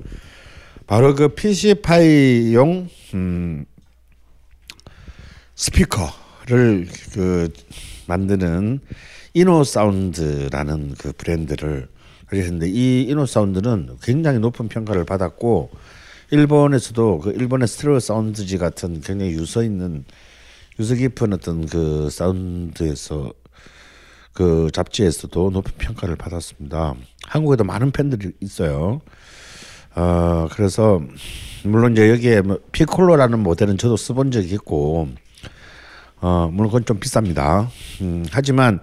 바로 0.85 1.15
그 1.15 1.29
PC 1.29 1.75
파이용 1.81 2.89
음, 3.15 3.65
스피커를 5.57 6.87
그 7.13 7.51
만드는 8.05 8.79
이노 9.33 9.63
사운드라는 9.63 10.93
그 10.97 11.11
브랜드를 11.17 11.87
하셨는데 12.27 12.69
이 12.69 13.03
이노 13.09 13.25
사운드는 13.25 13.97
굉장히 14.01 14.39
높은 14.39 14.67
평가를 14.67 15.03
받았고 15.03 15.71
일본에서도 16.29 17.19
그 17.19 17.31
일본의 17.31 17.67
스테레오 17.67 17.99
사운드지 17.99 18.57
같은 18.57 19.01
굉장히 19.01 19.31
유서 19.31 19.63
있는 19.63 20.05
유서 20.79 20.93
깊은 20.93 21.33
어떤 21.33 21.65
그 21.65 22.09
사운드에서 22.11 23.33
그 24.33 24.69
잡지에서도 24.71 25.49
높은 25.49 25.73
평가를 25.79 26.15
받았습니다. 26.17 26.93
한국에도 27.25 27.63
많은 27.63 27.91
팬들이 27.91 28.31
있어요. 28.41 29.01
어 29.95 30.47
그래서 30.51 31.01
물론 31.63 31.93
이제 31.93 32.09
여기에 32.11 32.41
뭐 32.41 32.59
피콜로라는 32.71 33.39
모델은 33.39 33.79
저도 33.79 33.97
써본 33.97 34.29
적이 34.29 34.53
있고 34.55 35.07
어 36.19 36.49
물론 36.51 36.69
그건 36.69 36.85
좀 36.85 36.99
비쌉니다. 36.99 37.67
음, 38.01 38.25
하지만 38.31 38.79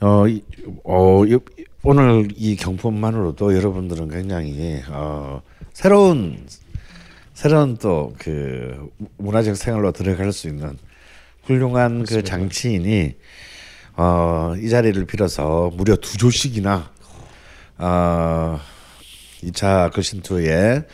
어, 0.00 0.26
이, 0.28 0.42
어 0.84 1.24
이, 1.24 1.38
오늘 1.82 2.28
이 2.36 2.56
경품만으로도 2.56 3.54
여러분들은 3.56 4.10
굉장히 4.10 4.82
어 4.88 5.40
새로운 5.72 6.46
새로운 7.34 7.76
또 7.76 8.12
그 8.18 8.90
문화적 9.16 9.56
생활로 9.56 9.92
들어갈 9.92 10.32
수 10.32 10.48
있는 10.48 10.76
훌륭한 11.44 12.04
그 12.04 12.22
장치이니 12.22 13.14
어, 13.96 14.54
이 14.60 14.68
자리를 14.68 15.04
빌어서 15.06 15.70
무려 15.74 15.96
두 15.96 16.16
조씩이나 16.18 16.90
어, 17.78 18.60
2차 19.42 19.92
거신투에 19.92 20.84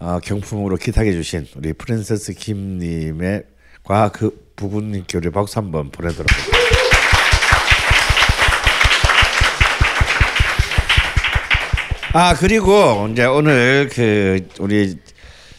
어, 0.00 0.18
경품으로 0.22 0.76
기탁해 0.76 1.12
주신 1.12 1.46
우리 1.56 1.72
프린세스 1.72 2.34
김님의 2.34 3.44
과그 3.84 4.39
부군님께 4.60 5.16
우리 5.16 5.30
박수 5.30 5.58
한번 5.58 5.90
보내도록. 5.90 6.26
아 12.12 12.34
그리고 12.34 13.08
이제 13.10 13.24
오늘 13.24 13.88
그 13.90 14.46
우리 14.58 14.98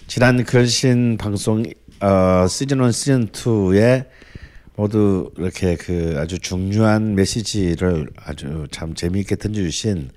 지난 0.06 0.43
걸신 0.43 1.18
방송 1.18 1.64
어, 1.99 2.45
시즌 2.47 2.84
1 2.84 2.93
시즌 2.93 3.28
2에 3.30 4.06
모두 4.76 5.32
이렇게 5.38 5.76
그 5.78 6.18
아주 6.20 6.38
중요한 6.38 7.16
메시지를 7.16 8.08
아주 8.24 8.68
참 8.70 8.93
재미있게 8.93 9.36
던져주신 9.38 10.12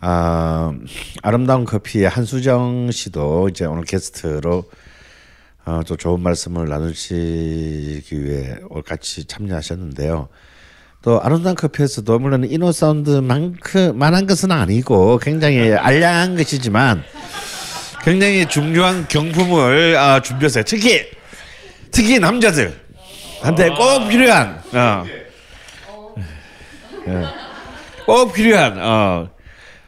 아, 0.00 0.72
아름다운 1.22 1.64
커피의 1.64 2.08
한수정 2.08 2.90
씨도 2.90 3.50
이제 3.50 3.66
오늘 3.66 3.84
게스트로 3.84 4.64
어, 5.66 5.80
또 5.86 5.96
좋은 5.96 6.20
말씀을 6.20 6.68
나누시기 6.68 8.24
위해 8.24 8.56
같이 8.86 9.24
참여하셨는데요. 9.24 10.28
또 11.02 11.20
아름다운 11.22 11.54
커피에서도 11.56 12.18
물론 12.18 12.44
이노 12.44 12.72
사운드만큼 12.72 13.96
만한 13.98 14.26
것은 14.26 14.50
아니고 14.52 15.18
굉장히 15.18 15.72
알량한 15.72 16.36
것이지만 16.36 17.02
굉장히 18.02 18.46
중요한 18.46 19.06
경품을 19.08 19.96
아, 19.96 20.20
준비했어요. 20.20 20.64
특히 20.64 21.02
특히 21.90 22.18
남자들 22.18 22.78
한테 23.42 23.68
꼭 23.70 24.08
필요한 24.08 24.62
어. 24.74 25.04
예. 27.06 27.24
꼭 28.04 28.32
필요한 28.32 28.78
어. 28.82 29.30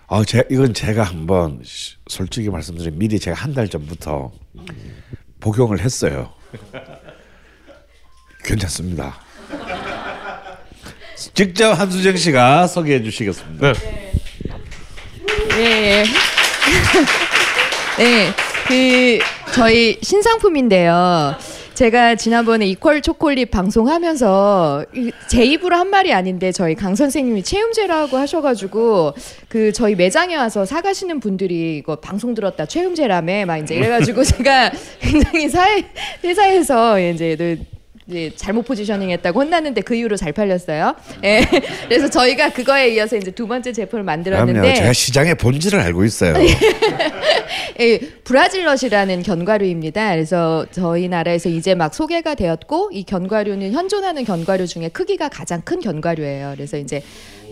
어, 0.07 0.25
제, 0.25 0.43
이건 0.51 0.73
제가 0.75 1.05
한번 1.05 1.61
시- 1.65 1.97
솔직히 2.09 2.49
말씀드리면 2.51 2.99
미리 2.99 3.19
제가 3.19 3.37
한 3.37 3.55
달 3.55 3.69
전부터 3.69 4.31
복용을 5.43 5.81
했어요. 5.81 6.33
괜찮습니다. 8.45 9.17
직접 11.35 11.73
한수정 11.73 12.17
씨가 12.17 12.67
소개해 12.69 13.03
주시겠습니다. 13.03 13.73
네. 13.73 14.13
네. 15.57 16.05
네. 17.99 18.33
그 18.67 19.19
저희 19.53 19.99
신상품인데요. 20.03 21.37
제가 21.83 22.15
지난번에 22.15 22.65
이퀄 22.69 23.01
초콜릿 23.01 23.51
방송하면서 23.51 24.85
이- 24.95 25.11
제 25.29 25.45
입으로 25.45 25.75
한 25.75 25.91
말이 25.91 26.13
아닌데 26.13 26.53
저희 26.53 26.77
강 26.77 26.95
선생님이 26.95 27.43
체험제라고 27.43 28.17
하셔가지고 28.19 29.15
그 29.49 29.73
저희 29.73 29.97
매장에 29.97 30.37
와서 30.37 30.65
사가시는 30.65 31.19
분들이 31.19 31.79
이거 31.79 31.97
방송 31.97 32.35
들었다 32.35 32.67
체험제라며 32.67 33.47
막 33.47 33.57
이제 33.57 33.75
이래가지고 33.75 34.23
제가 34.23 34.71
굉장히 35.03 35.49
사회 35.49 35.83
회사에서 36.23 37.01
이제 37.01 37.59
늘 38.07 38.17
이제 38.27 38.33
잘못 38.37 38.63
포지셔닝했다고 38.65 39.41
혼났는데 39.41 39.83
그 39.83 39.95
이후로 39.95 40.17
잘 40.17 40.33
팔렸어요. 40.33 40.95
예. 41.25 41.43
그래서 41.89 42.11
저희가 42.11 42.51
그거에 42.51 42.89
이어서 42.95 43.17
이제 43.17 43.31
두 43.31 43.47
번째 43.47 43.73
제품을 43.73 44.05
만들었는데 44.05 44.61
그럼요. 44.61 44.75
제가 44.75 44.93
시장의 44.93 45.37
본질을 45.37 45.79
알고 45.79 46.05
있어요. 46.05 46.35
예, 47.81 47.99
브라질넛이라는 47.99 49.23
견과류입니다. 49.23 50.13
그래서 50.13 50.67
저희 50.73 51.09
나라에서 51.09 51.49
이제 51.49 51.75
막 51.75 51.95
소개가 51.95 52.35
되었고 52.35 52.91
이 52.93 53.05
견과류는 53.05 53.73
현존하는 53.73 54.25
견과류 54.25 54.67
중에 54.67 54.89
크기가 54.89 55.29
가장 55.29 55.63
큰 55.63 55.81
견과류예요. 55.81 56.53
그래서 56.55 56.79
이제 56.79 57.03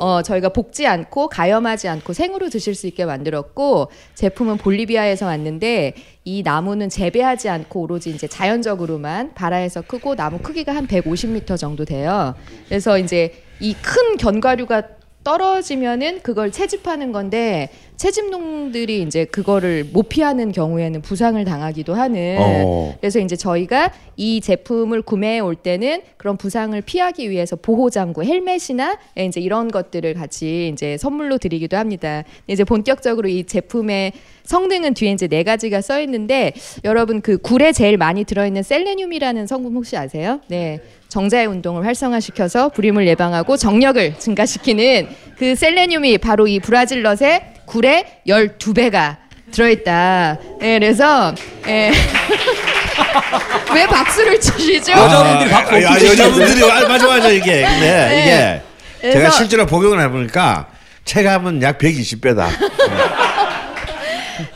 어, 0.01 0.23
저희가 0.23 0.49
볶지 0.49 0.87
않고 0.87 1.29
가염하지 1.29 1.87
않고 1.89 2.15
생으로 2.15 2.49
드실 2.49 2.75
수 2.75 2.87
있게 2.87 3.05
만들었고 3.05 3.91
제품은 4.15 4.57
볼리비아에서 4.57 5.27
왔는데 5.27 5.95
이 6.25 6.43
나무는 6.43 6.89
재배하지 6.89 7.51
않고 7.51 7.83
오로지 7.83 8.09
이제 8.09 8.27
자연적으로만 8.27 9.35
발아에서 9.35 9.83
크고 9.83 10.17
나무 10.17 10.39
크기가 10.39 10.75
한 10.75 10.87
150m 10.87 11.59
정도 11.59 11.85
돼요. 11.85 12.35
그래서 12.69 12.99
이제 12.99 13.35
이 13.61 13.75
큰 13.83 14.17
견과류가 14.17 15.00
떨어지면은 15.25 16.21
그걸 16.23 16.51
채집하는 16.51 17.13
건데 17.13 17.69
채집농들이 17.97 19.03
이제 19.03 19.27
그거를 19.27 19.85
못 19.93 20.09
피하는 20.09 20.53
경우에는 20.53 21.03
부상을 21.03 21.43
당하기도 21.45 21.93
하는 21.93 22.37
어. 22.41 22.97
그래서 22.99 23.19
이제 23.19 23.37
저희가 23.37 23.93
이 24.17 24.41
제품을 24.41 25.03
구매해 25.03 25.41
올 25.41 25.55
때는 25.55 26.01
그런 26.17 26.39
부상을 26.39 26.81
피하기 26.81 27.29
위해서 27.29 27.57
보호 27.57 27.91
장구 27.91 28.25
헬멧이나 28.25 28.99
이제 29.19 29.41
이런 29.41 29.71
것들을 29.71 30.15
같이 30.15 30.71
이제 30.73 30.97
선물로 30.97 31.37
드리기도 31.37 31.77
합니다. 31.77 32.25
이제 32.47 32.65
본격적으로 32.65 33.29
이 33.29 33.45
제품의 33.45 34.13
성능은 34.45 34.95
뒤에 34.95 35.13
이제 35.13 35.29
네 35.29 35.43
가지가 35.43 35.83
써 35.83 36.01
있는데 36.01 36.53
여러분 36.85 37.21
그 37.21 37.37
굴에 37.37 37.73
제일 37.73 37.99
많이 37.99 38.25
들어 38.25 38.47
있는 38.47 38.63
셀레늄이라는 38.63 39.47
성분 39.47 39.75
혹시 39.75 39.99
아세요? 39.99 40.41
네. 40.49 40.81
정자의 41.11 41.47
운동을 41.47 41.85
활성화시켜서 41.85 42.69
불임을 42.71 43.07
예방하고 43.09 43.57
정력을 43.57 44.19
증가시키는 44.19 45.09
그 45.37 45.55
셀레늄이 45.57 46.19
바로 46.19 46.47
이 46.47 46.61
브라질넛의 46.61 47.55
굴의 47.67 48.05
12배가 48.29 49.17
들어있다. 49.51 50.39
네, 50.61 50.79
그래서 50.79 51.35
예. 51.67 51.91
왜 53.75 53.87
박수를 53.87 54.41
치시죠? 54.41 54.93
여자분들이 54.93 55.51
박수 55.51 55.75
아, 55.75 55.79
아. 55.79 56.05
여자분들이 56.05 56.71
아, 56.71 56.89
맞아 56.89 57.07
맞아 57.09 57.29
이게 57.29 57.65
네, 57.67 58.23
이게 58.23 58.63
그래서- 59.01 59.19
제가 59.19 59.31
실제로 59.31 59.67
복용을 59.67 60.01
해보니까 60.05 60.69
체감은 61.05 61.63
약 61.63 61.79
120배다. 61.79 62.47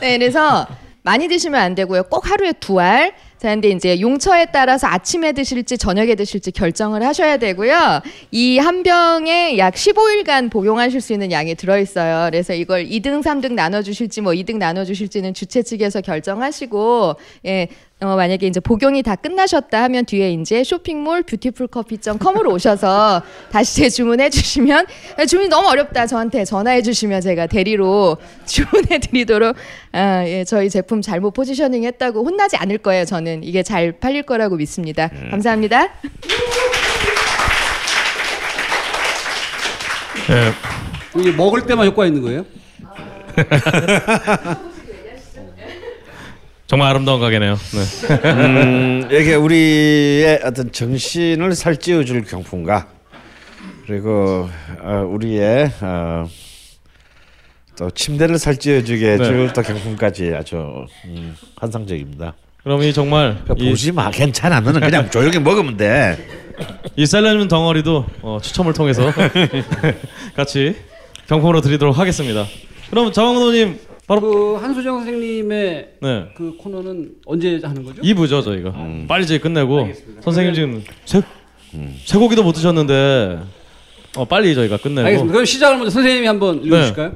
네, 0.00 0.18
그래서 0.18 0.66
많이 1.02 1.26
드시면 1.26 1.60
안 1.60 1.74
되고요. 1.74 2.04
꼭 2.04 2.30
하루에 2.30 2.52
두 2.60 2.78
알. 2.80 3.12
자, 3.44 3.50
근데 3.50 3.68
이제 3.68 4.00
용처에 4.00 4.46
따라서 4.46 4.86
아침에 4.86 5.32
드실지 5.32 5.76
저녁에 5.76 6.14
드실지 6.14 6.50
결정을 6.50 7.04
하셔야 7.04 7.36
되고요. 7.36 8.00
이 8.30 8.56
한 8.58 8.82
병에 8.82 9.58
약 9.58 9.74
15일간 9.74 10.50
복용하실 10.50 11.02
수 11.02 11.12
있는 11.12 11.30
양이 11.30 11.54
들어있어요. 11.54 12.30
그래서 12.30 12.54
이걸 12.54 12.86
2등, 12.86 13.22
3등 13.22 13.52
나눠주실지 13.52 14.22
뭐 14.22 14.32
2등 14.32 14.56
나눠주실지는 14.56 15.34
주최 15.34 15.62
측에서 15.62 16.00
결정하시고, 16.00 17.16
예, 17.44 17.68
어, 18.04 18.16
만약에 18.16 18.46
이제 18.46 18.60
복용이 18.60 19.02
다 19.02 19.16
끝나셨다 19.16 19.82
하면 19.84 20.04
뒤에 20.04 20.32
이제 20.32 20.62
쇼핑몰 20.62 21.22
뷰티풀커피.com으로 21.22 22.52
오셔서 22.52 23.22
다시 23.50 23.76
재주문해 23.76 24.28
주시면 24.28 24.86
주문이 25.26 25.48
너무 25.48 25.68
어렵다 25.68 26.06
저한테 26.06 26.44
전화해 26.44 26.82
주시면 26.82 27.22
제가 27.22 27.46
대리로 27.46 28.18
주문해 28.44 28.98
드리도록 28.98 29.56
아, 29.92 30.22
예, 30.26 30.44
저희 30.44 30.68
제품 30.68 31.00
잘못 31.00 31.30
포지셔닝 31.32 31.84
했다고 31.84 32.22
혼나지 32.24 32.56
않을 32.56 32.76
거예요 32.78 33.06
저는 33.06 33.42
이게 33.42 33.62
잘 33.62 33.92
팔릴 33.92 34.24
거라고 34.24 34.56
믿습니다 34.56 35.08
감사합니다 35.30 35.84
예. 40.30 40.52
이게 41.16 41.32
먹을 41.32 41.64
때만 41.64 41.86
효과 41.86 42.04
있는 42.04 42.20
거예요? 42.20 42.44
정말 46.74 46.90
아름다운 46.90 47.20
가게네요. 47.20 47.54
네. 47.54 48.30
음, 48.32 49.08
이게 49.08 49.36
우리의 49.36 50.40
어떤 50.42 50.72
정신을 50.72 51.54
살찌워줄 51.54 52.24
경품과 52.24 52.88
그리고 53.86 54.50
어, 54.82 55.06
우리의 55.08 55.70
어, 55.80 56.26
또 57.78 57.90
침대를 57.90 58.40
살찌워주게 58.40 59.06
네. 59.06 59.12
해줄 59.12 59.52
또 59.52 59.62
경품까지 59.62 60.34
아주 60.34 60.84
음, 61.04 61.36
환상적입니다. 61.54 62.34
그럼 62.64 62.82
이 62.82 62.92
정말 62.92 63.38
그러니까 63.44 63.54
이, 63.64 63.70
보지 63.70 63.92
마, 63.92 64.10
괜찮아. 64.10 64.58
너는 64.58 64.80
그냥 64.80 65.08
조용히 65.12 65.38
먹으면 65.38 65.76
돼. 65.76 66.18
이 66.96 67.06
셀레늄 67.06 67.46
덩어리도 67.46 68.04
어, 68.22 68.38
추첨을 68.42 68.72
통해서 68.72 69.12
같이 70.34 70.74
경품으로 71.28 71.60
드리도록 71.60 71.96
하겠습니다. 71.96 72.44
그럼 72.90 73.12
정원호님 73.12 73.78
바로 74.06 74.20
그 74.20 74.54
한수정 74.60 74.98
선생님의 74.98 75.88
네 76.00 76.26
그 76.36 76.56
코너는 76.58 77.10
언제 77.26 77.60
하는 77.62 77.84
거죠? 77.84 78.02
2부죠 78.02 78.44
저희가 78.44 78.74
빨리 79.08 79.24
이제 79.24 79.38
끝내고 79.38 79.88
선생님 80.20 80.54
지금 80.54 80.84
세, 81.04 81.22
쇠고기도 82.04 82.42
못 82.42 82.52
드셨는데 82.52 83.38
어, 84.16 84.24
빨리 84.26 84.54
저희가 84.54 84.76
끝내고 84.76 85.06
알겠습니다. 85.06 85.32
그럼 85.32 85.44
시작을 85.44 85.76
먼저 85.78 85.90
선생님이 85.90 86.26
한번 86.26 86.62
읽어주실까요? 86.64 87.12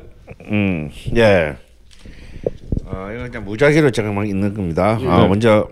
음, 0.51 0.91
예. 1.17 1.57
어, 2.85 3.09
이거 3.15 3.23
그냥 3.25 3.45
무작위로 3.45 3.91
제가 3.91 4.11
막 4.13 4.27
있는 4.29 4.55
겁니다. 4.55 4.99
아, 5.07 5.21
네. 5.23 5.29
먼저 5.29 5.69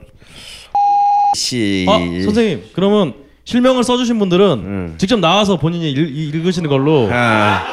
씨. 1.35 1.87
아 1.89 1.99
선생님 2.25 2.63
그러면 2.75 3.15
실명을 3.45 3.85
써주신 3.85 4.19
분들은 4.19 4.45
음. 4.59 4.95
직접 4.99 5.19
나와서 5.21 5.57
본인이 5.57 5.91
읽, 5.93 6.35
읽으시는 6.35 6.69
걸로 6.69 7.09
아, 7.13 7.65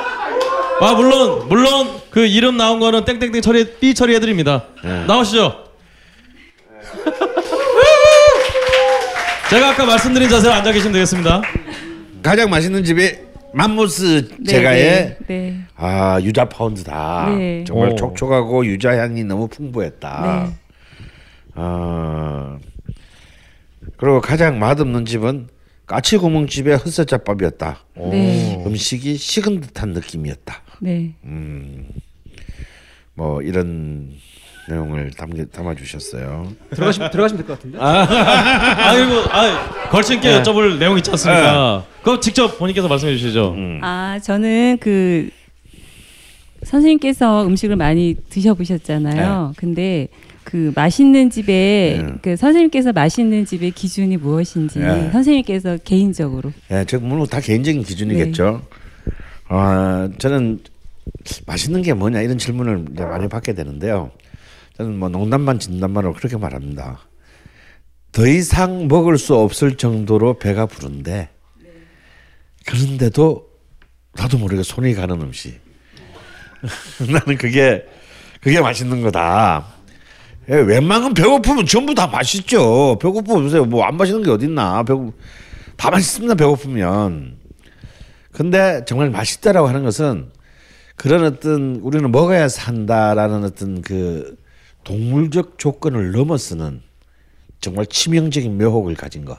아 0.81 0.93
물론 0.95 1.47
물론 1.47 2.01
그 2.09 2.25
이름 2.25 2.57
나온 2.57 2.79
거는 2.79 3.05
땡땡땡 3.05 3.41
처리 3.41 3.77
삐 3.79 3.93
처리해 3.93 4.19
드립니다. 4.19 4.63
네. 4.83 5.05
나오시죠. 5.05 5.63
제가 9.49 9.69
아까 9.69 9.85
말씀드린 9.85 10.29
자세로 10.29 10.53
앉아 10.53 10.71
계시면 10.71 10.93
되겠습니다. 10.93 11.41
가장 12.23 12.49
맛있는 12.49 12.83
집이 12.83 13.11
맘모스 13.53 14.29
네, 14.39 14.51
제가의 14.51 14.81
네, 14.81 15.17
네. 15.27 15.59
아 15.75 16.19
유자 16.21 16.45
파운드다. 16.49 17.35
네. 17.37 17.63
정말 17.65 17.89
오. 17.91 17.95
촉촉하고 17.95 18.65
유자 18.65 18.97
향이 18.97 19.23
너무 19.25 19.47
풍부했다. 19.47 20.45
네. 20.47 20.53
아 21.55 22.57
그리고 23.97 24.21
가장 24.21 24.57
맛없는 24.57 25.05
집은 25.05 25.49
까치구멍집의 25.85 26.77
헛새잡밥이었다. 26.77 27.79
네. 28.09 28.63
음식이 28.65 29.17
식은 29.17 29.61
듯한 29.61 29.89
느낌이었다. 29.89 30.61
네. 30.79 31.13
뭐 33.15 33.41
이런 33.41 34.11
내용을 34.69 35.11
담겨 35.11 35.43
담아 35.45 35.75
주셨어요. 35.75 36.53
들어가시면 36.71 37.11
들어가시면 37.11 37.43
될 37.43 37.47
것 37.47 37.53
같은데. 37.59 37.77
아 37.81 38.93
그리고 38.95 39.19
아 39.29 39.89
걸친께 39.89 40.29
네. 40.29 40.41
여쭤볼 40.41 40.77
내용 40.79 40.97
있지 40.97 41.11
않습니까? 41.11 41.85
그럼 42.01 42.21
직접 42.21 42.57
본인께서 42.57 42.87
말씀해 42.87 43.17
주시죠. 43.17 43.55
아, 43.81 44.19
저는 44.23 44.77
그 44.79 45.29
선생님께서 46.63 47.45
음식을 47.45 47.75
많이 47.75 48.15
드셔보셨잖아요. 48.29 49.53
근데 49.57 50.07
그 50.43 50.71
맛있는 50.75 51.29
집에 51.29 52.01
네. 52.03 52.13
그 52.21 52.35
선생님께서 52.35 52.91
맛있는 52.91 53.45
집의 53.45 53.71
기준이 53.71 54.17
무엇인지 54.17 54.79
네. 54.79 55.11
선생님께서 55.11 55.77
개인적으로 55.83 56.51
예, 56.71 56.85
저 56.87 56.99
물론 56.99 57.27
다 57.27 57.39
개인적인 57.39 57.83
기준이겠죠. 57.83 58.61
아 59.47 60.09
저는 60.17 60.59
맛있는 61.45 61.81
게 61.81 61.93
뭐냐 61.93 62.21
이런 62.21 62.37
질문을 62.37 62.85
많이 62.95 63.27
받게 63.27 63.53
되는데요. 63.53 64.11
저는 64.77 64.97
뭐 64.97 65.09
농담반 65.09 65.59
진담반으로 65.59 66.13
그렇게 66.13 66.37
말합니다. 66.37 66.99
더 68.11 68.27
이상 68.27 68.87
먹을 68.87 69.17
수 69.17 69.35
없을 69.35 69.75
정도로 69.75 70.37
배가 70.37 70.65
부른데 70.65 71.29
그런데도 72.65 73.47
나도 74.13 74.37
모르게 74.37 74.63
손이 74.63 74.93
가는 74.93 75.19
음식. 75.21 75.59
나는 77.11 77.37
그게 77.37 77.85
그게 78.41 78.61
맛있는 78.61 79.01
거다. 79.01 79.65
예, 80.49 80.55
웬만하면 80.55 81.13
배고프면 81.13 81.65
전부 81.65 81.95
다 81.95 82.07
맛있죠. 82.07 82.97
배고프면 83.01 83.45
요새 83.45 83.59
뭐 83.59 83.85
안 83.85 83.95
맛있는 83.95 84.23
게 84.23 84.31
어딨나. 84.31 84.83
배고 84.83 85.13
다 85.77 85.89
맛있습니다. 85.89 86.35
배고프면. 86.35 87.37
근데 88.31 88.83
정말 88.85 89.09
맛있다라고 89.09 89.67
하는 89.67 89.83
것은 89.83 90.31
그런 90.95 91.23
어떤 91.23 91.75
우리는 91.77 92.11
먹어야 92.11 92.47
산다라는 92.49 93.43
어떤 93.43 93.81
그 93.81 94.35
동물적 94.83 95.57
조건을 95.57 96.11
넘어서는 96.11 96.81
정말 97.61 97.85
치명적인 97.85 98.57
묘혹을 98.57 98.95
가진 98.95 99.23
것. 99.23 99.37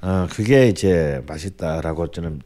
어, 0.00 0.26
그게 0.30 0.68
이제 0.68 1.22
맛있다라고 1.26 2.10
저는 2.10 2.40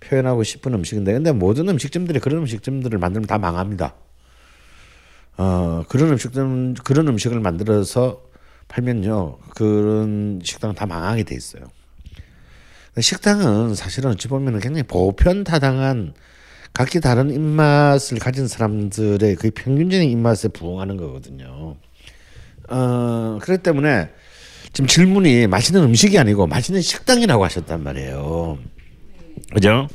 표현하고 0.00 0.42
싶은 0.44 0.72
음식인데 0.74 1.12
근데 1.12 1.32
모든 1.32 1.68
음식점들이 1.68 2.20
그런 2.20 2.40
음식점들을 2.40 2.98
만들면 2.98 3.26
다 3.26 3.38
망합니다. 3.38 3.94
어, 5.38 5.84
그런 5.88 6.10
음식점 6.10 6.74
그런 6.74 7.08
음식을 7.08 7.40
만들어서 7.40 8.22
팔면요. 8.68 9.38
그런 9.54 10.40
식당 10.42 10.74
다 10.74 10.86
망하게 10.86 11.22
돼 11.24 11.34
있어요. 11.34 11.64
식당은 12.98 13.74
사실은 13.74 14.10
어찌 14.10 14.28
보면 14.28 14.58
굉장히 14.60 14.82
보편다당한 14.84 16.14
각기 16.72 17.00
다른 17.00 17.30
입맛을 17.30 18.18
가진 18.18 18.48
사람들의 18.48 19.36
그 19.36 19.50
평균적인 19.50 20.10
입맛에 20.10 20.48
부응하는 20.48 20.96
거거든요. 20.96 21.76
어, 22.68 23.38
그렇기 23.40 23.62
때문에 23.62 24.10
지금 24.72 24.86
질문이 24.86 25.46
맛있는 25.46 25.82
음식이 25.84 26.18
아니고 26.18 26.46
맛있는 26.46 26.82
식당이라고 26.82 27.44
하셨단 27.44 27.82
말이에요. 27.82 28.58
그죠? 29.52 29.88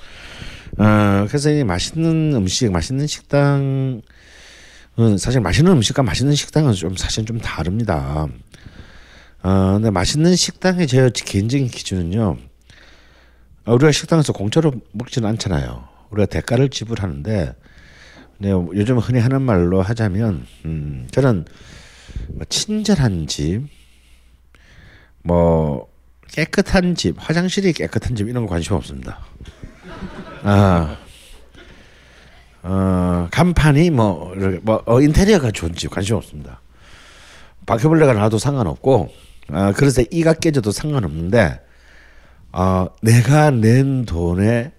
어, 0.78 1.26
그래서 1.28 1.52
이 1.52 1.64
맛있는 1.64 2.34
음식, 2.34 2.72
맛있는 2.72 3.06
식당은 3.06 4.02
사실 5.18 5.42
맛있는 5.42 5.72
음식과 5.74 6.04
맛있는 6.04 6.36
식당은 6.36 6.74
좀 6.74 6.96
사실 6.96 7.26
좀 7.26 7.39
다릅니다. 7.39 8.28
어, 9.44 9.74
근데 9.74 9.89
맛있는 9.89 10.36
식당의 10.36 10.88
제 10.88 11.10
개인적인 11.14 11.68
기준은요. 11.68 12.38
어, 13.66 13.74
우리가 13.74 13.92
식당에서 13.92 14.34
공짜로 14.34 14.72
먹지는 14.92 15.28
않잖아요. 15.30 15.88
우리가 16.12 16.26
대가를 16.28 16.70
지불하는데, 16.70 17.56
네, 18.39 18.50
요즘 18.50 18.98
흔히 18.98 19.20
하는 19.20 19.42
말로 19.42 19.82
하자면, 19.82 20.46
음, 20.66 21.08
저는 21.12 21.46
뭐 22.30 22.46
친절한 22.50 23.28
집, 23.28 23.64
뭐 25.24 25.88
깨끗한 26.32 26.96
집, 26.96 27.16
화장실이 27.18 27.74
깨끗한 27.74 28.16
집 28.16 28.28
이런 28.28 28.46
거 28.46 28.50
관심 28.52 28.74
없습니다. 28.74 29.20
아, 30.44 30.98
어, 32.64 33.28
간판이 33.32 33.89
뭐, 33.89 34.34
뭐 34.62 34.84
어, 34.86 35.01
인테리어가 35.01 35.51
좋은 35.51 35.74
집 35.76 35.89
관심 35.91 36.16
없습니다. 36.16 36.62
바퀴벌레가 37.66 38.14
나도 38.14 38.38
상관없고, 38.38 39.09
아, 39.49 39.74
그래서 39.76 40.03
이가 40.12 40.34
깨져도 40.34 40.72
상관없는데, 40.72 41.59
어, 42.53 42.88
내가 43.01 43.49
낸 43.51 44.05
돈에 44.05 44.72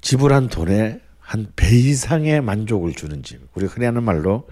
지불한 0.00 0.48
돈에 0.48 1.00
한 1.20 1.52
배 1.56 1.68
이상의 1.76 2.40
만족을 2.40 2.94
주는 2.94 3.22
집. 3.22 3.40
우리 3.54 3.66
흔히 3.66 3.84
하는 3.84 4.02
말로 4.02 4.48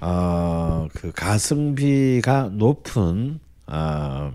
어, 0.00 0.88
그 0.92 1.12
가성비가 1.12 2.50
높은 2.52 3.38
어, 3.68 4.32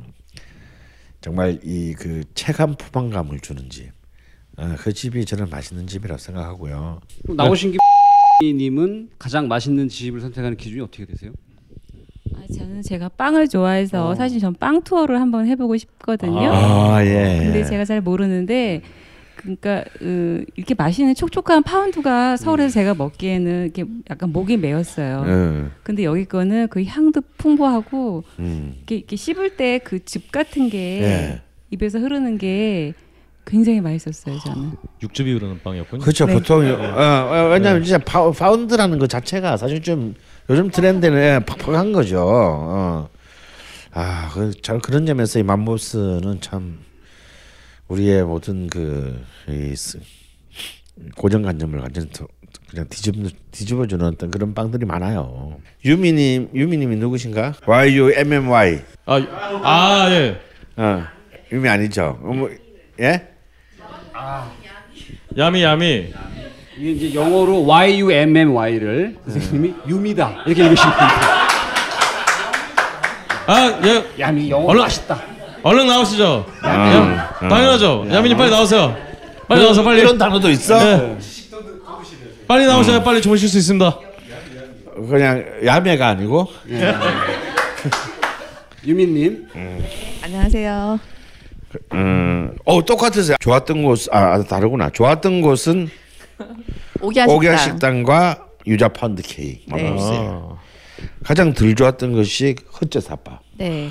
정말 1.20 1.60
이 1.64 1.94
그 2.00 2.24
체감 2.36 2.76
포만감을 2.76 3.42
주는 3.42 3.70
집. 3.70 3.92
어, 4.58 4.76
그 4.80 4.94
집이 4.94 5.26
저는 5.26 5.50
맛있는 5.50 5.88
집이라고 5.88 6.18
생각하고요. 6.20 7.00
그럼 7.24 7.38
나오신 7.38 7.78
김님은 8.42 9.10
가장 9.18 9.48
맛있는 9.48 9.88
집을 9.88 10.22
선택하는 10.22 10.58
기준이 10.58 10.82
어떻게 10.82 11.06
되세요? 11.06 11.32
아, 12.36 12.42
저는 12.54 12.82
제가 12.82 13.10
빵을 13.10 13.48
좋아해서 13.48 14.16
사실 14.16 14.40
전 14.40 14.54
빵 14.60 14.82
투어를 14.84 15.20
한번 15.20 15.48
해보고 15.48 15.78
싶거든요. 15.78 16.52
아 16.52 17.04
예. 17.06 17.40
근데 17.44 17.64
제가 17.64 17.86
잘 17.86 18.02
모르는데 18.02 18.82
그러니까 19.36 19.84
으, 20.04 20.46
이렇게 20.56 20.76
맛있는 20.76 21.16
촉촉한 21.16 21.64
파운드가 21.64 22.38
서울에서 22.38 22.74
제가 22.74 22.94
먹기에는 22.94 23.64
이렇게 23.64 23.86
약간 24.10 24.32
목이 24.32 24.58
메었어요. 24.58 25.24
음, 25.26 25.72
근데 25.84 26.04
여기 26.04 26.26
거는 26.26 26.68
그 26.68 26.84
향도 26.84 27.22
풍부하고 27.38 28.24
음. 28.40 28.74
이렇게, 28.78 28.96
이렇게 28.98 29.16
씹을 29.16 29.56
때 29.58 29.80
그 29.80 30.00
즙 30.06 30.32
같은 30.32 30.70
게 30.70 31.02
예. 31.02 31.42
입에서 31.72 31.98
흐르는 32.00 32.38
게 32.38 32.94
굉장히 33.46 33.82
맛있었어요 33.82 34.40
저는. 34.40 34.72
육즙이 35.02 35.34
흐르는 35.34 35.62
빵이었군요. 35.64 36.02
그렇죠. 36.02 36.26
네. 36.26 36.34
보통 36.34 36.66
어, 36.66 37.02
어, 37.02 37.50
왜냐하면 37.52 37.84
진짜 37.84 37.98
파, 37.98 38.30
파운드라는 38.32 39.00
것 39.00 39.10
자체가 39.10 39.58
사실 39.58 39.82
좀 39.82 40.16
요즘 40.50 40.70
트렌드는 40.70 41.46
팍팍한 41.46 41.92
거죠. 41.92 42.22
어. 42.24 43.10
아, 43.94 44.30
그, 44.34 44.52
잘 44.62 44.80
그런 44.80 45.06
점에서 45.06 45.40
이 45.40 45.44
맘모스는 45.44 46.40
참 46.42 46.80
우리의 47.88 48.24
모든 48.24 48.68
그 48.68 49.32
이 49.48 49.76
고정관념을 51.16 51.80
완전 51.80 52.06
히 52.06 52.10
그냥 52.70 52.86
뒤집어 52.90 53.28
뒤집어주는 53.52 54.06
어떤 54.06 54.30
그런 54.32 54.54
빵들이 54.54 54.86
많아요. 54.86 55.60
유미님, 55.84 56.50
유미님이 56.54 56.96
누구신가? 56.98 57.56
Y 57.66 57.98
U 57.98 58.12
M 58.14 58.34
M 58.34 58.50
Y. 58.50 58.82
아, 59.06 59.16
아 59.64 60.08
예. 60.12 60.40
어, 60.78 61.04
유미 61.52 61.68
아니죠? 61.68 62.20
어, 62.22 62.48
뭐, 64.22 64.52
예? 64.64 65.42
야미 65.42 65.64
야미. 65.64 66.14
이게 66.78 66.92
이제 66.92 67.14
영어로 67.20 67.66
Y 67.66 68.00
U 68.02 68.12
M 68.12 68.36
M 68.38 68.54
Y를 68.56 69.18
선생님이 69.26 69.74
유미다 69.88 70.44
이렇게 70.46 70.64
읽으시면 70.66 70.94
됩니다. 70.98 71.48
아 73.48 73.80
예. 73.84 74.06
야미 74.20 74.50
영어 74.50 74.68
얼른- 74.72 74.80
맛있다. 74.80 75.22
얼른 75.64 75.88
나오시죠. 75.88 76.46
야, 76.66 77.30
당연하죠. 77.40 78.06
야민님 78.12 78.38
빨리 78.38 78.50
나오세요. 78.52 78.96
빨리 79.48 79.62
나와서 79.64 79.84
빨리. 79.84 80.00
이런 80.02 80.18
단어도 80.18 80.50
있어? 80.50 80.78
네. 80.80 81.18
빨리 82.48 82.66
나오셔야 82.66 83.04
빨리 83.04 83.22
주무실 83.22 83.48
수 83.50 83.58
있습니다. 83.58 83.98
그냥 85.10 85.44
야매가 85.66 86.08
아니고 86.10 86.48
유미님 88.86 89.48
안녕하세요. 90.24 91.11
음, 91.94 92.56
어 92.66 92.84
똑같으세요. 92.84 93.38
좋았던 93.40 93.84
곳, 93.84 94.08
아 94.12 94.34
아, 94.34 94.44
다르구나. 94.44 94.90
좋았던 94.90 95.42
곳은 95.42 95.90
식당. 97.58 97.74
식당과 97.74 98.46
유자 98.68 98.88
펀드 98.90 99.22
케이크. 99.22 99.62
네. 99.74 99.84
먹었어요. 99.84 100.58
가장 101.24 101.54
덜 101.54 101.74
좋았던 101.76 102.14
것이 102.14 102.56
헛제사밥. 102.80 103.42
네. 103.58 103.90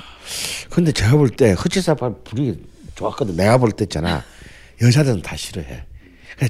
근데 0.69 0.91
제가 0.91 1.11
볼 1.17 1.29
때 1.29 1.51
헛제사밥 1.53 2.23
분위기 2.23 2.57
좋았거든. 2.95 3.35
내가 3.35 3.57
볼 3.57 3.71
때 3.71 3.83
있잖아. 3.85 4.23
여자들은 4.81 5.21
다 5.21 5.35
싫어해. 5.35 5.83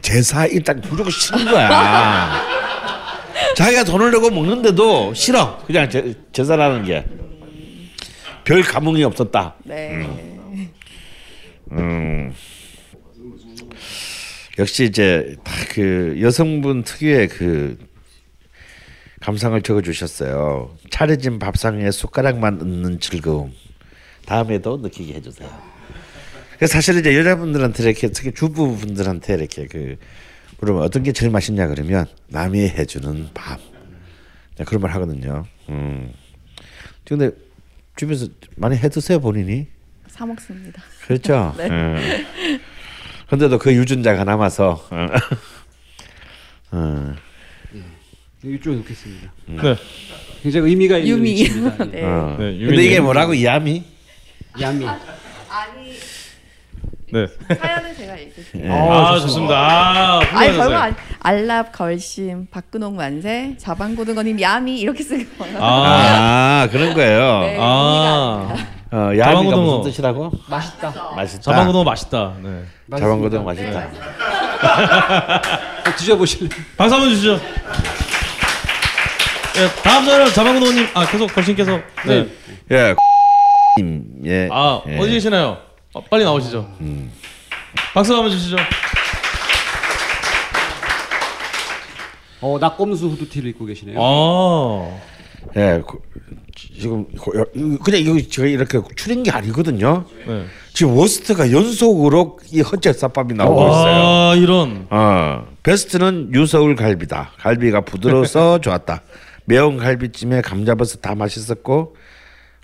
제사 0.01 0.45
일단 0.45 0.81
무조건 0.89 1.11
싫은 1.11 1.45
거야. 1.51 2.41
자기가 3.57 3.83
돈을 3.83 4.11
내고 4.11 4.29
먹는데도 4.29 5.13
싫어. 5.13 5.57
그냥 5.65 5.89
제, 5.89 6.13
제사라는 6.31 6.85
게. 6.85 7.05
별 8.43 8.61
감흥이 8.63 9.03
없었다. 9.03 9.55
네. 9.63 9.89
음. 9.91 10.30
역시 14.59 14.85
이제 14.85 15.35
다그 15.43 16.17
여성분 16.21 16.83
특유의 16.83 17.27
그 17.29 17.77
감상을 19.21 19.59
적어 19.61 19.81
주셨어요. 19.81 20.75
차려진 20.89 21.39
밥상에 21.39 21.89
숟가락만 21.91 22.61
얹는 22.61 22.99
즐거움. 22.99 23.53
다음에도 24.25 24.77
느끼게 24.77 25.15
해주세요. 25.15 25.49
그래서 26.57 26.73
사실 26.73 26.97
이제 26.97 27.17
여자분들한테 27.17 27.83
이렇게 27.83 28.09
특히 28.09 28.31
주부분들한테 28.33 29.33
이렇게 29.35 29.65
그 29.67 29.97
그러면 30.59 30.83
어떤 30.83 31.01
게 31.01 31.11
제일 31.11 31.31
맛있냐 31.31 31.67
그러면 31.67 32.05
남이 32.27 32.59
해주는 32.59 33.29
밥. 33.33 33.59
네, 34.57 34.63
그런 34.65 34.81
말 34.81 34.91
하거든요. 34.91 35.45
음. 35.69 36.13
근데 37.03 37.31
주변에서 37.95 38.27
많이 38.55 38.77
해 38.77 38.89
드세요 38.89 39.19
본인이? 39.19 39.67
사 40.07 40.25
먹습니다. 40.25 40.81
그렇죠. 41.11 41.53
네. 41.57 42.25
근데도 43.29 43.57
그 43.57 43.73
유전자가 43.73 44.23
남아서 44.23 44.87
어. 44.89 45.07
어. 46.71 47.13
이쪽에 48.43 48.75
놓겠습니다. 48.77 49.31
네. 49.45 49.75
굉장히 50.41 50.69
의미가 50.69 50.97
있는 50.97 51.17
유미. 51.17 51.31
위치입니다. 51.31 51.85
예. 51.87 51.91
네. 51.91 52.03
어. 52.03 52.35
네, 52.39 52.57
근데. 52.57 52.83
이게 52.83 52.99
뭐라고 52.99 53.41
야미? 53.43 53.83
야미. 54.59 54.85
네. 57.13 57.27
사연은 57.55 57.93
제가 57.93 58.15
읽을게요. 58.15 58.73
아, 58.73 59.19
좋습니다. 59.19 59.53
아, 59.53 60.19
아니. 60.31 60.55
별거 60.55 60.75
아니. 60.75 60.95
알랍 61.19 61.73
걸심 61.73 62.47
박근홍 62.49 62.95
만세 62.95 63.55
자방고등어님 63.57 64.39
야미 64.39 64.79
이렇게 64.79 65.03
쓰는 65.03 65.27
거예요. 65.37 65.57
아, 65.61 66.63
아 66.63 66.69
그런 66.71 66.93
거예요. 66.93 67.41
네. 67.41 67.57
아. 67.59 68.55
어, 68.93 68.97
야미가 68.97 69.23
자방고등어. 69.23 69.61
무슨 69.77 69.91
뜻이라고? 69.91 70.31
맛있다. 70.47 70.93
맛있다. 71.15 71.41
자방고등어 71.41 71.83
맛있다. 71.85 72.33
네. 72.43 72.63
자방고등어 72.89 73.43
맛있다. 73.43 73.87
꼭 75.85 75.95
드셔보실래요? 75.95 76.49
박수 76.77 76.95
한번 76.95 77.09
주시죠. 77.11 77.39
예, 79.57 79.81
다음 79.83 80.05
사연 80.05 80.27
자방고등어님. 80.33 80.87
아, 80.93 81.05
계속 81.05 81.33
걸신께서. 81.33 81.79
네. 82.05 82.27
예. 82.71 82.95
님, 83.77 84.03
예. 84.25 84.49
아, 84.51 84.81
예. 84.87 84.97
어디 84.99 85.11
계시나요? 85.11 85.57
어, 85.93 86.01
빨리 86.09 86.23
나오시죠. 86.25 86.69
박수 87.93 88.13
한번 88.13 88.29
주시죠. 88.31 88.57
어, 92.41 92.57
낙검수 92.59 93.07
후드티를 93.07 93.49
입고 93.51 93.65
계시네요. 93.65 93.97
아. 94.01 94.97
예, 95.55 95.81
그, 95.87 95.99
지금 96.55 97.05
그냥 97.83 98.01
이거 98.01 98.21
제가 98.29 98.47
이렇게 98.47 98.79
추린 98.95 99.23
게 99.23 99.31
아니거든요. 99.31 100.05
네. 100.27 100.45
지금 100.73 100.95
워스트가 100.95 101.51
연속으로 101.51 102.39
이 102.51 102.61
헌재 102.61 102.91
쌉밥이 102.91 103.35
나오고 103.35 103.61
있어요. 103.67 103.93
아 103.93 104.35
이런. 104.35 104.87
어, 104.89 105.45
베스트는 105.63 106.31
유서울 106.33 106.75
갈비다. 106.75 107.31
갈비가 107.37 107.81
부드러워서 107.81 108.59
좋았다. 108.61 109.01
매운 109.45 109.77
갈비찜에 109.77 110.41
감자버섯 110.41 111.01
다 111.01 111.15
맛있었고 111.15 111.95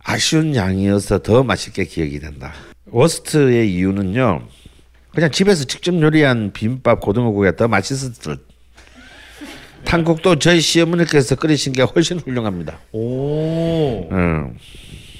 아쉬운 0.04 0.56
양이어서 0.56 1.20
더 1.20 1.44
맛있게 1.44 1.86
기억이 1.86 2.20
된다. 2.20 2.54
워스트의 2.92 3.74
이유는요. 3.74 4.42
그냥 5.14 5.32
집에서 5.32 5.66
직접 5.66 6.00
요리한 6.00 6.52
비빔밥 6.54 7.02
고등어국이 7.02 7.56
더 7.58 7.68
맛있을 7.68 8.14
듯. 8.14 8.48
한국도 9.86 10.40
저희 10.40 10.60
시어머니께서 10.60 11.36
끓이신 11.36 11.74
게 11.74 11.82
훨씬 11.82 12.20
훌륭합니다. 12.20 12.80
오. 12.92 14.08
음. 14.12 14.58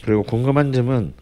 그리고 0.04 0.24
궁금한 0.24 0.72
점은 0.74 1.14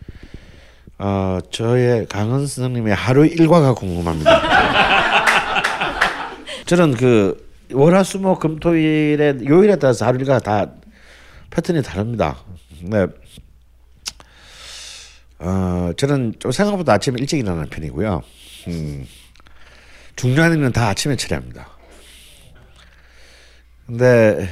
어, 0.97 1.39
저의 1.51 2.07
강은 2.07 2.39
선생님의 2.47 2.95
하루 2.95 3.25
일과가 3.25 3.73
궁금합니다. 3.73 4.41
저는 6.65 6.95
그 6.95 7.45
월화수목 7.71 8.39
금토일에 8.39 9.39
요일에 9.45 9.75
따라서 9.77 10.05
하루 10.05 10.19
일과 10.19 10.39
다 10.39 10.67
패턴이 11.49 11.83
다릅니다. 11.83 12.38
네. 12.81 13.05
어, 15.39 15.91
저는 15.97 16.33
좀 16.39 16.51
생각보다 16.51 16.93
아침에 16.93 17.17
일찍 17.19 17.39
일어나는 17.39 17.69
편이고요. 17.69 18.21
음. 18.67 19.05
중요한 20.15 20.53
일은 20.57 20.71
다 20.71 20.88
아침에 20.89 21.15
처리합니다. 21.15 21.74
근데 23.86 24.49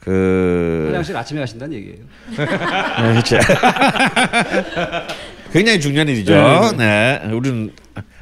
그 0.00 0.84
화장실 0.86 1.16
아침에 1.16 1.40
가신다는 1.40 1.76
얘기예요. 1.76 1.98
네, 2.36 3.12
그렇죠. 3.12 3.38
굉장히 5.52 5.80
중요한 5.80 6.08
일이죠. 6.08 6.72
네, 6.76 7.22
우리는 7.32 7.72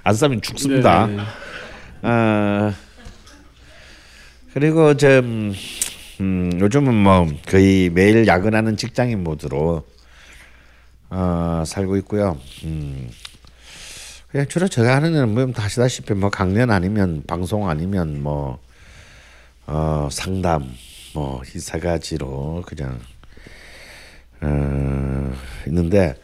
안 0.02 0.14
싸면 0.14 0.40
죽습니다. 0.40 1.06
네, 1.06 1.16
네. 1.16 1.22
어, 2.08 2.72
그리고 4.54 4.96
저 4.96 5.18
음, 5.18 5.52
음, 6.20 6.58
요즘은 6.58 6.94
뭐 6.94 7.26
거의 7.46 7.90
매일 7.90 8.26
야근하는 8.26 8.76
직장인 8.76 9.22
모드로 9.22 9.84
어, 11.10 11.62
살고 11.66 11.96
있고요. 11.98 12.38
음, 12.64 13.10
그냥 14.34 14.48
주로 14.48 14.66
제가 14.66 14.96
하는 14.96 15.12
일은 15.12 15.32
뭐 15.32 15.46
다시다시피 15.52 16.12
뭐 16.12 16.28
강연 16.28 16.72
아니면 16.72 17.22
방송 17.24 17.70
아니면 17.70 18.20
뭐 18.20 18.58
어, 19.64 20.08
상담 20.10 20.74
뭐 21.14 21.40
이사 21.54 21.78
가지로 21.78 22.64
그냥 22.66 22.98
어, 24.40 25.32
있는데 25.68 26.16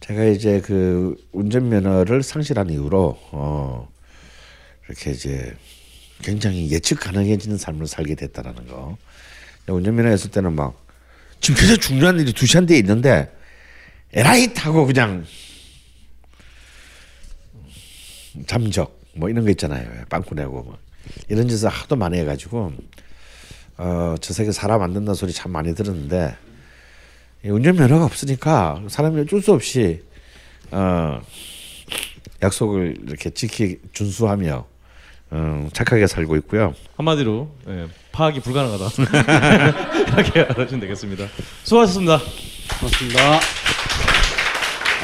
제가 0.00 0.24
이제 0.24 0.62
그 0.62 1.14
운전면허를 1.32 2.22
상실한 2.22 2.70
이후로 2.70 3.18
어, 3.32 3.86
이렇게 4.88 5.10
이제 5.10 5.54
굉장히 6.22 6.70
예측 6.70 7.00
가능해지는 7.00 7.58
삶을 7.58 7.86
살게 7.86 8.14
됐다라는 8.14 8.66
거. 8.66 8.96
운전면허 9.66 10.08
했을 10.08 10.30
때는 10.30 10.54
막 10.54 10.82
지금 11.38 11.60
굉장히 11.60 11.80
중요한 11.80 12.18
일이 12.18 12.32
두 12.32 12.46
시간 12.46 12.64
뒤에 12.64 12.78
있는데 12.78 13.30
에라이 14.14 14.54
타고 14.54 14.86
그냥 14.86 15.26
잠적 18.46 19.00
뭐 19.14 19.28
이런 19.28 19.44
거 19.44 19.50
있잖아요. 19.50 19.88
빵꾸 20.08 20.34
내고 20.34 20.62
뭐 20.62 20.78
이런 21.28 21.48
짓을 21.48 21.68
하도 21.68 21.96
많이 21.96 22.18
해가지고 22.18 22.72
어, 23.76 24.14
저 24.20 24.32
세계 24.34 24.52
사람 24.52 24.82
안 24.82 24.92
된다는 24.92 25.14
소리 25.14 25.32
참 25.32 25.52
많이 25.52 25.74
들었는데 25.74 26.36
이 27.44 27.48
운전면허가 27.48 28.04
없으니까 28.04 28.82
사람이 28.88 29.20
어쩔 29.22 29.42
수 29.42 29.52
없이 29.52 30.02
어, 30.70 31.20
약속을 32.42 32.98
이렇게 33.06 33.30
지키 33.30 33.78
준수하며 33.92 34.66
어, 35.30 35.68
착하게 35.72 36.06
살고 36.06 36.36
있고요. 36.36 36.74
한마디로 36.96 37.50
예, 37.68 37.88
파악이 38.12 38.40
불가능하다. 38.40 38.84
이렇게 40.14 40.40
알아주시면 40.42 40.80
되겠습니다. 40.80 41.26
수고하셨습니다. 41.64 42.20
고맙습니다. 42.80 43.63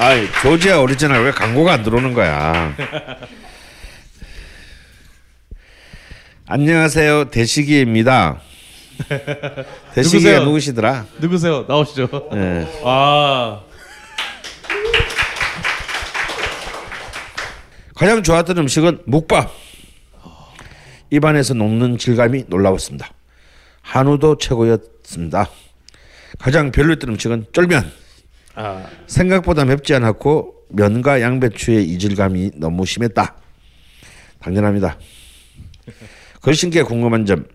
아이 0.00 0.26
조지아 0.40 0.80
오리지널 0.80 1.22
왜 1.26 1.30
광고가 1.30 1.74
안 1.74 1.82
들어오는 1.82 2.14
거야? 2.14 2.74
안녕하세요 6.46 7.26
대식이입니다. 7.26 8.40
대식이가 9.94 10.30
누구세요? 10.30 10.44
누구시더라? 10.44 11.06
누구세요? 11.20 11.66
나오시죠. 11.68 12.08
예. 12.32 12.66
아 12.82 13.60
가장 17.94 18.22
좋았던 18.22 18.56
음식은 18.56 19.02
묵밥. 19.04 19.52
입안에서 21.10 21.52
녹는 21.52 21.98
질감이 21.98 22.44
놀라웠습니다. 22.46 23.12
한우도 23.82 24.38
최고였습니다. 24.38 25.50
가장 26.38 26.70
별로였던 26.72 27.10
음식은 27.10 27.48
쫄면. 27.52 27.99
아. 28.60 28.86
생각보다 29.06 29.64
맵지 29.64 29.94
않았고 29.94 30.54
면과 30.68 31.22
양배추의 31.22 31.84
이질감이 31.84 32.52
너무 32.56 32.84
심했다. 32.84 33.36
당연합니다. 34.40 34.98
걸신께 36.42 36.82
궁금한 36.82 37.24
점. 37.24 37.46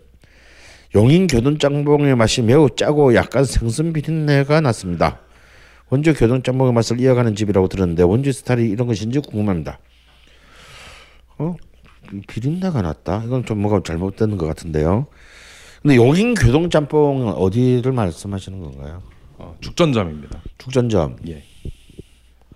용인 0.94 1.26
교동짬뽕의 1.26 2.16
맛이 2.16 2.42
매우 2.42 2.68
짜고 2.74 3.14
약간 3.14 3.44
생선 3.44 3.92
비린내가 3.92 4.60
났습니다. 4.60 5.20
원주 5.90 6.14
교동짬뽕의 6.14 6.72
맛을 6.72 7.00
이어가는 7.00 7.36
집이라고 7.36 7.68
들었는데 7.68 8.02
원주 8.02 8.32
스타일이 8.32 8.68
이런 8.68 8.88
것인지 8.88 9.20
궁금합니다. 9.20 9.78
어? 11.38 11.54
비린내가 12.26 12.82
났다. 12.82 13.22
이건 13.26 13.44
좀 13.44 13.58
뭐가 13.60 13.82
잘못된 13.84 14.36
것 14.36 14.46
같은데요. 14.46 15.06
근데 15.82 15.96
용인 15.96 16.34
교동 16.34 16.70
짬뽕은 16.70 17.34
어디를 17.34 17.92
말씀하시는 17.92 18.58
건가요? 18.60 19.02
어, 19.38 19.56
죽전점입니다. 19.60 20.40
죽전점. 20.58 21.16
예. 21.28 21.42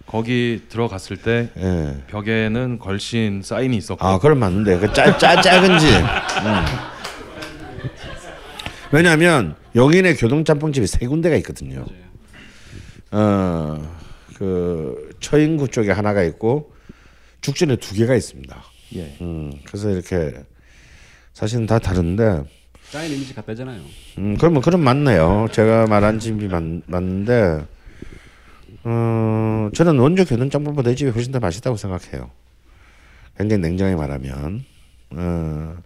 거기 0.06 0.62
들어갔을 0.68 1.16
때 1.18 1.50
예. 1.56 2.02
벽에는 2.08 2.78
걸신 2.78 3.42
사인이 3.44 3.76
있었고 3.76 4.04
아, 4.04 4.18
그럼 4.18 4.38
맞는데 4.38 4.78
그짜짜 4.78 5.40
작은지. 5.40 5.86
음. 5.94 6.90
왜냐하면 8.92 9.54
용인에 9.76 10.14
교동 10.14 10.44
짬뽕집이 10.44 10.86
세 10.86 11.06
군데가 11.06 11.36
있거든요. 11.36 11.84
어, 13.12 13.96
그 14.36 15.10
처인구 15.20 15.68
쪽에 15.68 15.92
하나가 15.92 16.24
있고 16.24 16.72
죽전에 17.40 17.76
두 17.76 17.94
개가 17.94 18.14
있습니다. 18.16 18.64
예. 18.96 19.16
음, 19.20 19.52
그래서 19.64 19.90
이렇게 19.90 20.42
사실은 21.32 21.66
다 21.66 21.78
다른데, 21.78 22.42
사인 22.90 23.12
이미지 23.12 23.32
갖다 23.34 23.54
잖아요. 23.54 23.80
음, 24.18 24.36
그러면 24.36 24.62
그럼 24.62 24.82
맞네요. 24.82 25.46
제가 25.52 25.86
말한 25.86 26.18
집이 26.18 26.48
맞, 26.48 26.60
맞는데, 26.86 27.64
어, 28.82 29.70
저는 29.72 29.96
원주 29.96 30.26
교동짬뽕보다 30.26 30.90
이 30.90 30.96
집이 30.96 31.10
훨씬 31.10 31.30
더 31.30 31.38
맛있다고 31.38 31.76
생각해요. 31.76 32.32
굉장히 33.38 33.62
냉정히 33.62 33.94
말하면, 33.94 34.64
어, 35.10 35.76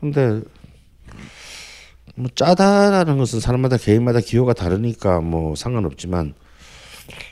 근데 0.00 0.40
뭐 2.16 2.28
짜다라는 2.34 3.16
것은 3.16 3.38
사람마다 3.38 3.76
개인마다 3.76 4.18
기호가 4.18 4.54
다르니까 4.54 5.20
뭐 5.20 5.54
상관없지만 5.54 6.34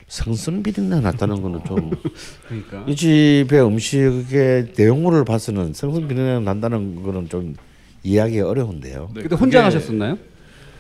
생선 0.09 0.63
비린내 0.63 1.01
났다는 1.01 1.43
거는 1.43 1.61
좀 1.67 1.91
그러니까 2.49 2.85
이 2.87 2.95
집의 2.97 3.65
음식의 3.65 4.73
내용물을 4.77 5.25
봐서는 5.25 5.73
생선 5.75 6.09
비린내 6.09 6.41
난다는 6.41 7.03
거는 7.03 7.29
좀 7.29 7.55
이해하기 8.03 8.41
어려운데요. 8.41 9.11
네, 9.15 9.23
그때 9.23 9.35
혼자 9.35 9.59
그게- 9.63 9.75
가셨었나요? 9.77 10.19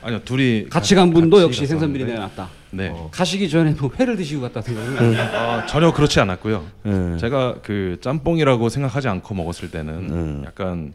아니요 0.02 0.20
둘이 0.24 0.66
같이 0.68 0.94
간 0.94 1.12
분도 1.12 1.36
같이 1.38 1.46
역시 1.48 1.66
생선 1.66 1.92
비린내가 1.92 2.20
났다. 2.20 2.48
네. 2.70 2.92
가시기 3.10 3.48
전에 3.48 3.72
뭐 3.72 3.90
회를 3.98 4.16
드시고 4.16 4.42
갔다 4.42 4.60
생각은 4.62 5.16
아, 5.18 5.66
전혀 5.66 5.92
그렇지 5.92 6.20
않았고요. 6.20 6.64
예. 6.86 7.16
제가 7.18 7.56
그 7.62 7.96
짬뽕이라고 8.00 8.68
생각하지 8.68 9.08
않고 9.08 9.34
먹었을 9.34 9.70
때는 9.70 9.92
음. 10.10 10.42
약간 10.46 10.92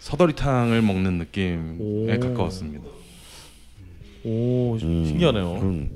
서더리탕을 0.00 0.82
먹는 0.82 1.18
느낌에 1.18 2.18
가까웠습니다. 2.18 2.84
오 4.24 4.76
신기하네요. 4.80 5.86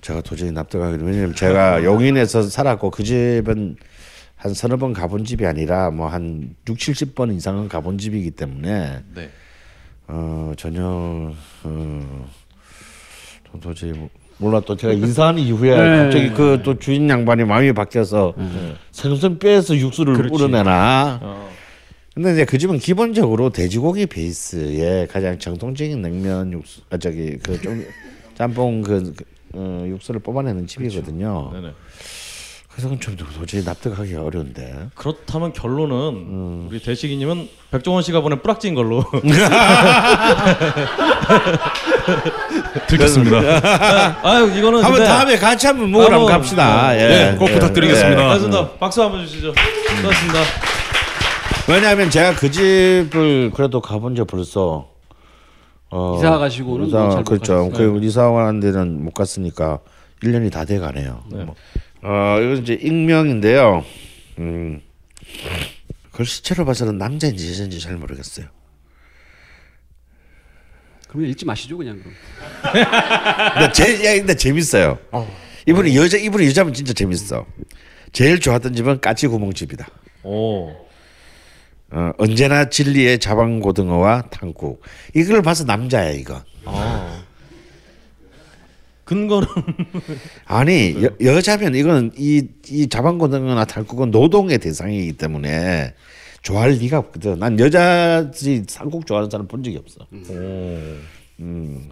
음, 0.00 0.02
제가 0.02 0.20
도저히 0.22 0.50
납득하기 0.50 1.04
왜냐면 1.04 1.34
제가 1.34 1.84
용인에서 1.84 2.42
살았고 2.42 2.90
그 2.90 3.02
집은 3.04 3.76
한 4.36 4.54
서너 4.54 4.76
번 4.78 4.92
가본 4.94 5.24
집이 5.24 5.44
아니라 5.44 5.90
뭐 5.90 6.08
한 6.08 6.54
6, 6.68 6.76
70번 6.76 7.34
이상은 7.36 7.68
가본 7.68 7.98
집이기 7.98 8.30
때문에 8.32 9.00
네. 9.14 9.30
어 10.08 10.52
전혀 10.56 10.82
어 11.64 12.26
도- 13.52 13.60
도저히 13.60 13.92
뭐- 13.92 14.08
몰라 14.38 14.60
또 14.64 14.74
제가 14.74 14.94
이사한 14.94 15.38
이후에 15.38 15.76
네. 15.76 16.02
갑자기 16.04 16.30
그 16.30 16.62
또 16.64 16.78
주인 16.78 17.08
양반이 17.10 17.44
마음이 17.44 17.72
바뀌어서 17.74 18.32
생선 18.90 19.38
빼서 19.38 19.76
육수를 19.76 20.14
그렇지. 20.14 20.34
우러내나 20.34 21.18
어. 21.22 21.50
근데 22.14 22.32
이제 22.32 22.44
그 22.46 22.56
집은 22.58 22.78
기본적으로 22.78 23.50
돼지고기 23.50 24.06
베이스의 24.06 25.06
가장 25.08 25.38
정통적인 25.38 26.00
냉면 26.02 26.52
육수, 26.52 26.80
아 26.90 26.96
저기 26.96 27.36
그 27.36 27.60
좀 27.60 27.84
짬뽕 28.34 28.80
그, 28.80 29.12
그, 29.14 29.24
어, 29.54 29.84
육수를 29.86 30.20
뽑아내는 30.20 30.66
집이거든요. 30.66 31.50
네네. 31.52 31.72
그래서 32.72 32.96
좀 33.00 33.16
도저히 33.16 33.64
납득하기 33.64 34.14
어려운데. 34.14 34.88
그렇다면 34.94 35.52
결론은 35.52 36.68
우리 36.68 36.80
대식이님은 36.80 37.48
백종원 37.72 38.02
씨가 38.04 38.20
보낸 38.20 38.40
뿌락지인 38.40 38.76
걸로 38.76 39.04
들켰습니다. 42.86 43.38
아유 44.22 44.46
이거는 44.56 44.78
한번 44.84 44.92
근데- 44.92 45.04
다음에 45.06 45.36
같이 45.36 45.66
한번 45.66 45.90
먹으러 45.90 46.24
갑시다. 46.26 46.96
예. 46.96 47.08
네, 47.08 47.36
꼭 47.36 47.46
부탁드리겠습니다. 47.46 48.22
알겠습니다. 48.30 48.70
박수 48.78 49.02
한번 49.02 49.26
주시죠. 49.26 49.52
고맙습니다. 50.02 50.38
왜냐하면 51.68 52.10
제가 52.10 52.34
그 52.34 52.50
집을 52.50 53.50
그래도 53.54 53.80
가본 53.80 54.14
적 54.16 54.26
벌써 54.26 54.89
어, 55.90 56.16
이사 56.18 56.38
가시고는 56.38 56.86
이사, 56.86 56.98
뭐잘못 56.98 57.24
그렇죠. 57.26 57.70
그 57.70 57.98
이사 58.02 58.30
간 58.30 58.60
데는 58.60 59.04
못 59.04 59.12
갔으니까 59.12 59.80
1년이 60.22 60.52
다 60.52 60.64
돼 60.64 60.78
가네요. 60.78 61.24
뭐. 61.28 61.54
어, 62.02 62.38
이건 62.40 62.58
이제 62.62 62.74
익명인데요. 62.74 63.84
음. 64.38 64.80
글씨체로 66.12 66.64
봐서는 66.64 66.98
남자인지 66.98 67.50
여자인지 67.50 67.80
잘 67.80 67.96
모르겠어요. 67.96 68.46
그러면 71.08 71.30
읽지 71.30 71.44
마시죠 71.44 71.76
그냥 71.76 71.98
그럼. 71.98 72.14
근데 73.54 73.72
제 73.72 74.04
야, 74.06 74.14
근데 74.18 74.34
재밌어요. 74.36 74.98
이분이 75.66 75.96
여자 75.96 76.16
이분이 76.16 76.46
여자면 76.46 76.72
진짜 76.72 76.92
재밌어. 76.92 77.46
제일 78.12 78.38
좋았던 78.38 78.74
집은 78.74 79.00
까치 79.00 79.26
구멍 79.26 79.52
집이다. 79.52 79.88
오. 80.22 80.70
어, 81.92 82.12
언제나 82.18 82.68
진리의 82.68 83.18
자방고등어와 83.18 84.22
탕국. 84.30 84.82
이걸 85.14 85.42
봐서 85.42 85.64
남자야 85.64 86.10
이거. 86.10 86.42
아. 86.64 87.22
근거는 89.04 89.48
아니 90.46 91.02
여, 91.02 91.10
여자면 91.20 91.74
이거는 91.74 92.12
이이 92.16 92.88
자방고등어나 92.88 93.64
탕국은 93.64 94.12
노동의 94.12 94.58
대상이기 94.58 95.14
때문에 95.14 95.94
좋아할 96.42 96.70
리가 96.72 96.98
없거든. 96.98 97.40
난 97.40 97.58
여자들이 97.58 98.66
탕국 98.66 99.06
좋아하는 99.06 99.28
사람 99.28 99.48
본 99.48 99.64
적이 99.64 99.78
없어. 99.78 100.06
음. 101.40 101.88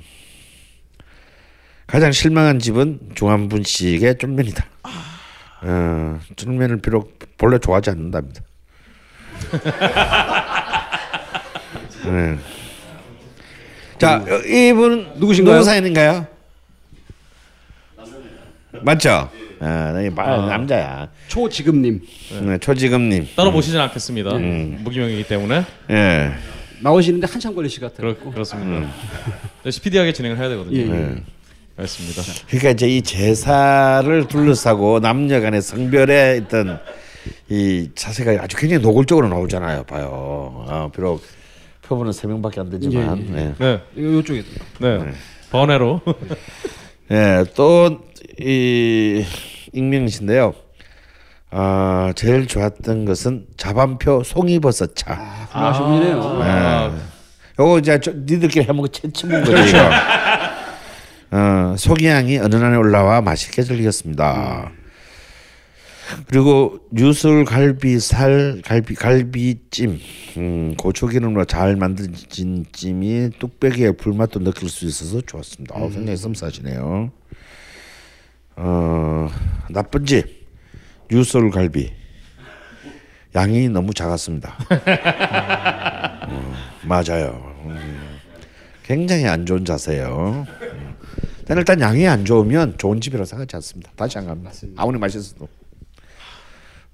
가장 1.89 2.13
실망한 2.13 2.61
집은 2.61 3.01
조한분 3.15 3.65
씨에게 3.65 4.15
쫄면이다. 4.19 4.65
어, 5.63 6.21
쫄면을 6.37 6.81
비록 6.81 7.19
본래 7.37 7.59
좋아하지 7.59 7.91
않는답니다. 7.91 8.43
네. 12.07 12.39
자, 13.99 14.17
어, 14.17 14.37
이분 14.47 15.09
누구신가요? 15.17 15.55
누구 15.57 15.65
사연인가요? 15.65 16.27
맞죠? 18.83 19.29
아, 19.61 20.01
이 20.01 20.11
바- 20.15 20.47
남자야. 20.47 21.09
초지금님 21.27 22.01
네, 22.43 22.59
초지금님. 22.59 23.29
따로 23.35 23.51
모시진 23.51 23.81
않겠습니다. 23.81 24.31
무기명이기 24.35 25.25
때문에 25.27 25.65
예. 25.91 26.31
나오시는데 26.81 27.27
한참 27.29 27.57
걸리실 27.57 27.81
것 27.81 27.93
같아요. 27.93 28.15
그렇, 28.17 28.31
그렇습니다. 28.31 28.89
네, 29.65 29.71
스피디하게 29.71 30.13
진행을 30.13 30.39
해야 30.39 30.49
되거든요. 30.51 30.77
예, 30.77 30.83
예. 30.83 30.87
네. 30.87 31.23
알겠습니다. 31.77 32.23
그러니까 32.49 32.71
이제 32.71 32.89
이 32.89 33.03
제사를 33.03 34.29
둘러싸고 34.29 35.01
남녀간의 35.01 35.61
성별의 35.63 36.43
어떤 36.47 36.79
이 37.49 37.91
자세가 37.95 38.43
아주 38.43 38.57
굉장히 38.57 38.83
노골적으로 38.83 39.29
나오잖아요. 39.29 39.85
봐요. 39.85 40.09
어, 40.11 40.91
비록 40.95 41.23
표본은 41.83 42.13
세 42.13 42.27
명밖에 42.29 42.61
안 42.61 42.71
되지만. 42.71 43.27
예, 43.35 43.39
예. 43.39 43.55
네, 43.59 43.83
이거 43.97 44.19
이쪽에 44.21 44.43
네. 44.81 45.13
번외로 45.51 46.01
예, 47.11 47.45
또 47.55 48.09
이 48.41 49.25
익명이신데요. 49.73 50.55
아, 51.51 52.13
제일 52.15 52.47
좋았던 52.47 53.05
것은 53.05 53.47
자반표 53.57 54.23
송이버섯 54.23 54.95
차. 54.95 55.15
훌륭하신 55.51 55.85
분이네요. 55.85 56.21
아, 56.43 56.97
요거 57.59 57.79
이제 57.81 57.99
저, 58.01 58.13
니들끼리 58.13 58.65
해먹은 58.67 58.91
채치문 58.93 59.43
거죠. 59.45 59.57
이거. 59.59 59.79
어, 61.31 61.75
소기향이 61.77 62.39
어느 62.39 62.55
날에 62.55 62.77
올라와 62.77 63.21
맛있게 63.23 63.63
즐겼습니다. 63.63 64.71
그리고 66.27 66.79
유술 66.97 67.45
갈비 67.45 68.01
살 68.01 68.63
갈비 68.65 68.95
갈비찜 68.95 70.01
음, 70.39 70.75
고추기름으로 70.77 71.45
잘 71.45 71.77
만들어진 71.77 72.65
찜이 72.73 73.31
뚝배기의 73.39 73.97
불맛도 73.97 74.41
느낄 74.41 74.69
수 74.69 74.87
있어서 74.87 75.21
좋았습니다. 75.21 75.75
어, 75.75 75.89
굉장히 75.89 76.17
썸싸시네요. 76.17 77.11
어, 78.57 79.29
나쁜 79.71 80.05
집 80.05 80.47
유술 81.11 81.51
갈비 81.51 81.93
양이 83.35 83.69
너무 83.69 83.93
작았습니다. 83.93 84.57
어, 86.29 86.55
맞아요. 86.85 87.55
음, 87.65 88.19
굉장히 88.85 89.27
안 89.27 89.45
좋은 89.45 89.65
자세요. 89.65 90.47
음.但일단 90.63 91.81
양이 91.81 92.07
안 92.09 92.25
좋으면 92.25 92.79
좋은 92.79 93.01
집이라고 93.01 93.25
생각하지 93.27 93.57
않습니다. 93.57 93.91
다시 93.97 94.19
안 94.19 94.27
갑니다. 94.27 94.51
아무리 94.77 94.99
맛있어도. 94.99 95.49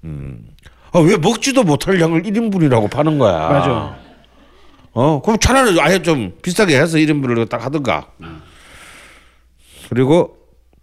음. 0.03 0.47
아, 0.91 0.99
왜 0.99 1.17
먹지도 1.17 1.63
못할 1.63 1.99
양을 1.99 2.23
1인분이라고 2.23 2.89
파는 2.89 3.17
거야? 3.17 3.49
맞아. 3.49 3.97
어, 4.93 5.21
그럼 5.21 5.37
차라리 5.39 5.79
아예 5.81 6.01
좀 6.01 6.37
비싸게 6.41 6.79
해서 6.79 6.97
1인분을 6.97 7.49
딱 7.49 7.65
하든가. 7.65 8.11
그리고 9.89 10.37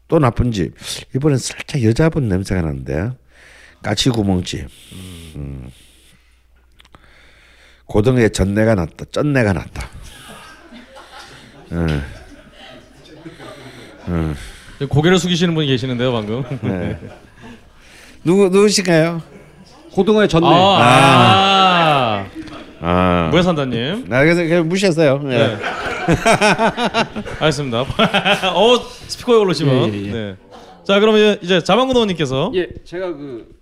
또 0.08 0.18
나쁜 0.18 0.52
집. 0.52 0.74
이번엔 1.16 1.38
살짝 1.38 1.82
여자분 1.82 2.28
냄새가 2.28 2.60
나는데. 2.60 3.10
까치 3.82 4.10
구멍집. 4.10 4.68
음. 5.36 5.70
고등어에 7.86 8.28
전내가 8.28 8.74
났다. 8.74 9.06
쩐내가 9.10 9.52
났다. 9.52 9.88
예. 11.72 12.02
고개를 14.86 15.18
숙이시는 15.18 15.54
분이 15.54 15.66
계시는데요, 15.68 16.12
방금. 16.12 16.42
네. 16.62 16.98
누구 18.24 18.48
누구신가요? 18.48 19.22
고등어의 19.92 20.28
전내. 20.28 20.46
아, 20.46 20.50
아. 20.80 22.26
아, 22.84 23.28
무해산다님. 23.30 24.06
나 24.08 24.22
그래서 24.22 24.42
그냥 24.42 24.68
무시했어요. 24.68 25.20
예. 25.24 25.28
네. 25.28 25.56
알겠습니다. 27.40 27.82
어 28.54 28.76
스피커에 29.08 29.36
올르시면. 29.38 29.94
예, 29.94 29.98
예, 29.98 30.06
예. 30.06 30.10
네. 30.12 30.36
자 30.84 30.98
그러면 30.98 31.38
이제 31.42 31.62
자방구동님께서 31.62 32.52
예, 32.54 32.68
제가 32.84 33.12
그 33.12 33.54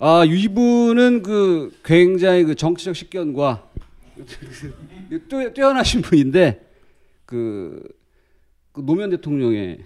아, 0.00 0.22
이분은 0.24 1.22
그 1.22 1.72
굉장히 1.84 2.44
그 2.44 2.54
정치적 2.54 2.94
식견과 2.94 3.64
뛰- 5.28 5.54
뛰어나신 5.54 6.02
분인데 6.02 6.60
그, 7.26 7.82
그 8.72 8.82
노무현 8.86 9.10
대통령의 9.10 9.78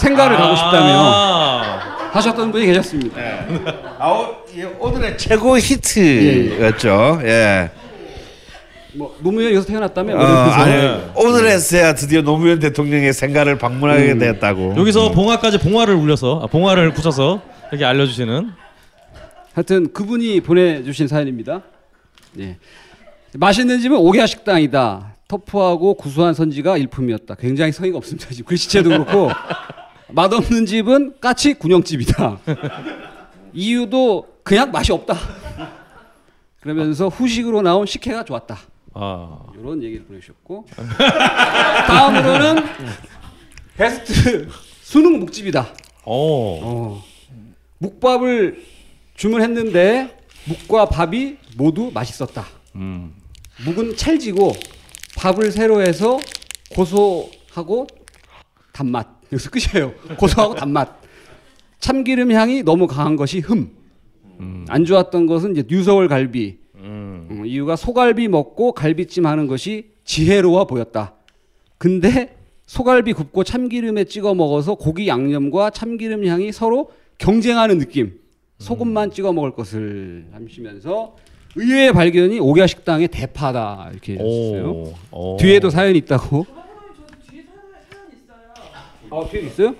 생가를 0.00 0.36
가고 0.36 0.56
싶다며 0.56 0.88
아, 0.88 2.10
하셨던 2.12 2.50
분이 2.50 2.66
계셨습니다. 2.66 3.16
아, 3.98 4.08
오, 4.10 4.36
예, 4.56 4.64
오늘의 4.64 5.18
최고 5.18 5.56
히트였죠. 5.58 7.20
예. 7.24 7.70
뭐 8.94 9.16
노무현 9.20 9.52
여기서 9.54 9.66
태어났다며 9.66 10.16
어, 10.16 10.18
아니, 10.20 11.00
오늘에서야 11.14 11.94
드디어 11.94 12.22
노무현 12.22 12.58
대통령의 12.58 13.12
생가를 13.12 13.56
방문하게 13.58 14.18
되었다고. 14.18 14.74
여기서 14.76 15.12
봉화까지 15.12 15.58
봉화를 15.58 15.94
울려서 15.94 16.40
아, 16.42 16.46
봉화를 16.48 16.92
붙여서 16.94 17.40
이렇게 17.70 17.84
알려주시는 17.84 18.50
하여튼 19.54 19.92
그분이 19.92 20.40
보내주신 20.40 21.06
사연입니다. 21.06 21.62
예. 22.40 22.56
맛있는 23.34 23.80
집은 23.80 23.96
오게야 23.96 24.26
식당이다. 24.26 25.14
터프하고 25.28 25.94
구수한 25.94 26.34
선지가 26.34 26.76
일품이었다. 26.78 27.36
굉장히 27.36 27.70
성의가 27.70 27.98
없습니다. 27.98 28.28
지금 28.30 28.46
글씨체도 28.46 28.88
그렇고 28.88 29.30
맛없는 30.12 30.66
집은 30.66 31.20
까치 31.20 31.54
군영집이다. 31.54 32.38
이유도 33.52 34.26
그냥 34.42 34.70
맛이 34.70 34.92
없다. 34.92 35.14
그러면서 36.60 37.08
후식으로 37.08 37.62
나온 37.62 37.86
식혜가 37.86 38.24
좋았다. 38.24 38.58
아, 38.92 39.38
이런 39.58 39.82
얘기를 39.82 40.04
보내주셨고 40.04 40.66
다음으로는 41.86 42.64
베스트 43.76 44.48
수능 44.82 45.20
묵집이다. 45.20 45.68
오, 46.04 46.60
어. 46.62 47.04
묵밥을 47.78 48.64
주문했는데 49.14 50.18
묵과 50.44 50.86
밥이 50.86 51.36
모두 51.56 51.90
맛있었다. 51.94 52.44
음, 52.74 53.14
묵은 53.64 53.96
찰지고 53.96 54.52
밥을 55.16 55.52
새로 55.52 55.80
해서 55.82 56.18
고소하고 56.74 57.86
단맛. 58.72 59.19
여기서 59.32 59.50
끝이에요. 59.50 59.92
고소하고 60.18 60.54
단맛. 60.54 60.88
참기름 61.78 62.32
향이 62.32 62.62
너무 62.62 62.86
강한 62.86 63.16
것이 63.16 63.38
흠. 63.40 63.70
안 64.68 64.84
좋았던 64.84 65.26
것은 65.26 65.52
이제 65.52 65.64
뉴서울 65.68 66.08
갈비. 66.08 66.58
음. 66.76 67.28
어, 67.30 67.44
이유가 67.44 67.76
소갈비 67.76 68.28
먹고 68.28 68.72
갈비찜 68.72 69.26
하는 69.26 69.46
것이 69.46 69.90
지혜로워 70.04 70.66
보였다. 70.66 71.14
근데 71.78 72.36
소갈비 72.66 73.12
굽고 73.12 73.44
참기름에 73.44 74.04
찍어 74.04 74.34
먹어서 74.34 74.74
고기 74.74 75.08
양념과 75.08 75.70
참기름 75.70 76.24
향이 76.26 76.52
서로 76.52 76.90
경쟁하는 77.18 77.78
느낌. 77.78 78.18
소금만 78.58 79.10
찍어 79.10 79.32
먹을 79.32 79.52
것을 79.52 80.26
하시면서 80.32 81.16
의외의 81.56 81.92
발견이 81.92 82.38
오기야 82.38 82.66
식당의 82.66 83.08
대파다 83.08 83.88
이렇게. 83.92 84.16
오. 84.20 85.36
뒤에도 85.38 85.70
사연이 85.70 85.98
있다고. 85.98 86.46
어 89.10 89.28
뒤에 89.28 89.42
있어요? 89.42 89.74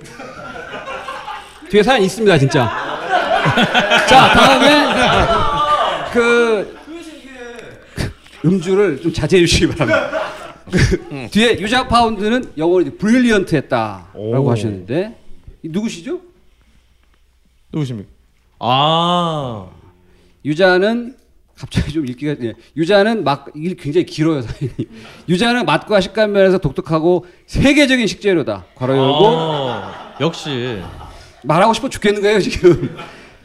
뒤에 1.71 1.83
사연 1.83 2.03
있습니다 2.03 2.39
진짜. 2.39 2.65
자 4.09 4.33
다음에 4.35 6.11
그 6.13 6.79
음주를 8.45 9.01
좀 9.01 9.13
자제해 9.13 9.47
주시기 9.47 9.69
바랍니다. 9.69 10.21
그 10.71 11.29
뒤에 11.31 11.59
유작 11.61 11.89
파운드는 11.89 12.53
영어로 12.57 12.85
브릴리언트했다라고 12.99 14.45
오. 14.45 14.51
하셨는데 14.51 15.17
이 15.63 15.69
누구시죠? 15.69 16.21
누구십니까? 17.73 18.09
아. 18.59 19.69
유자는 20.45 21.17
갑자기 21.61 21.93
좀 21.93 22.07
읽기가 22.07 22.35
예. 22.43 22.55
유자는 22.75 23.23
막 23.23 23.49
이게 23.55 23.75
굉장히 23.79 24.07
길어요 24.07 24.41
사연이. 24.41 24.73
유자는 25.29 25.67
맛과 25.67 26.01
식감 26.01 26.33
면에서 26.33 26.57
독특하고 26.57 27.27
세계적인 27.47 28.07
식재료다. 28.07 28.65
괄호 28.77 28.93
열고 28.97 29.27
아, 29.29 30.15
역시. 30.21 30.81
말하고 31.45 31.75
싶어 31.75 31.89
죽겠는 31.91 32.23
거예요 32.23 32.41
지금. 32.41 32.97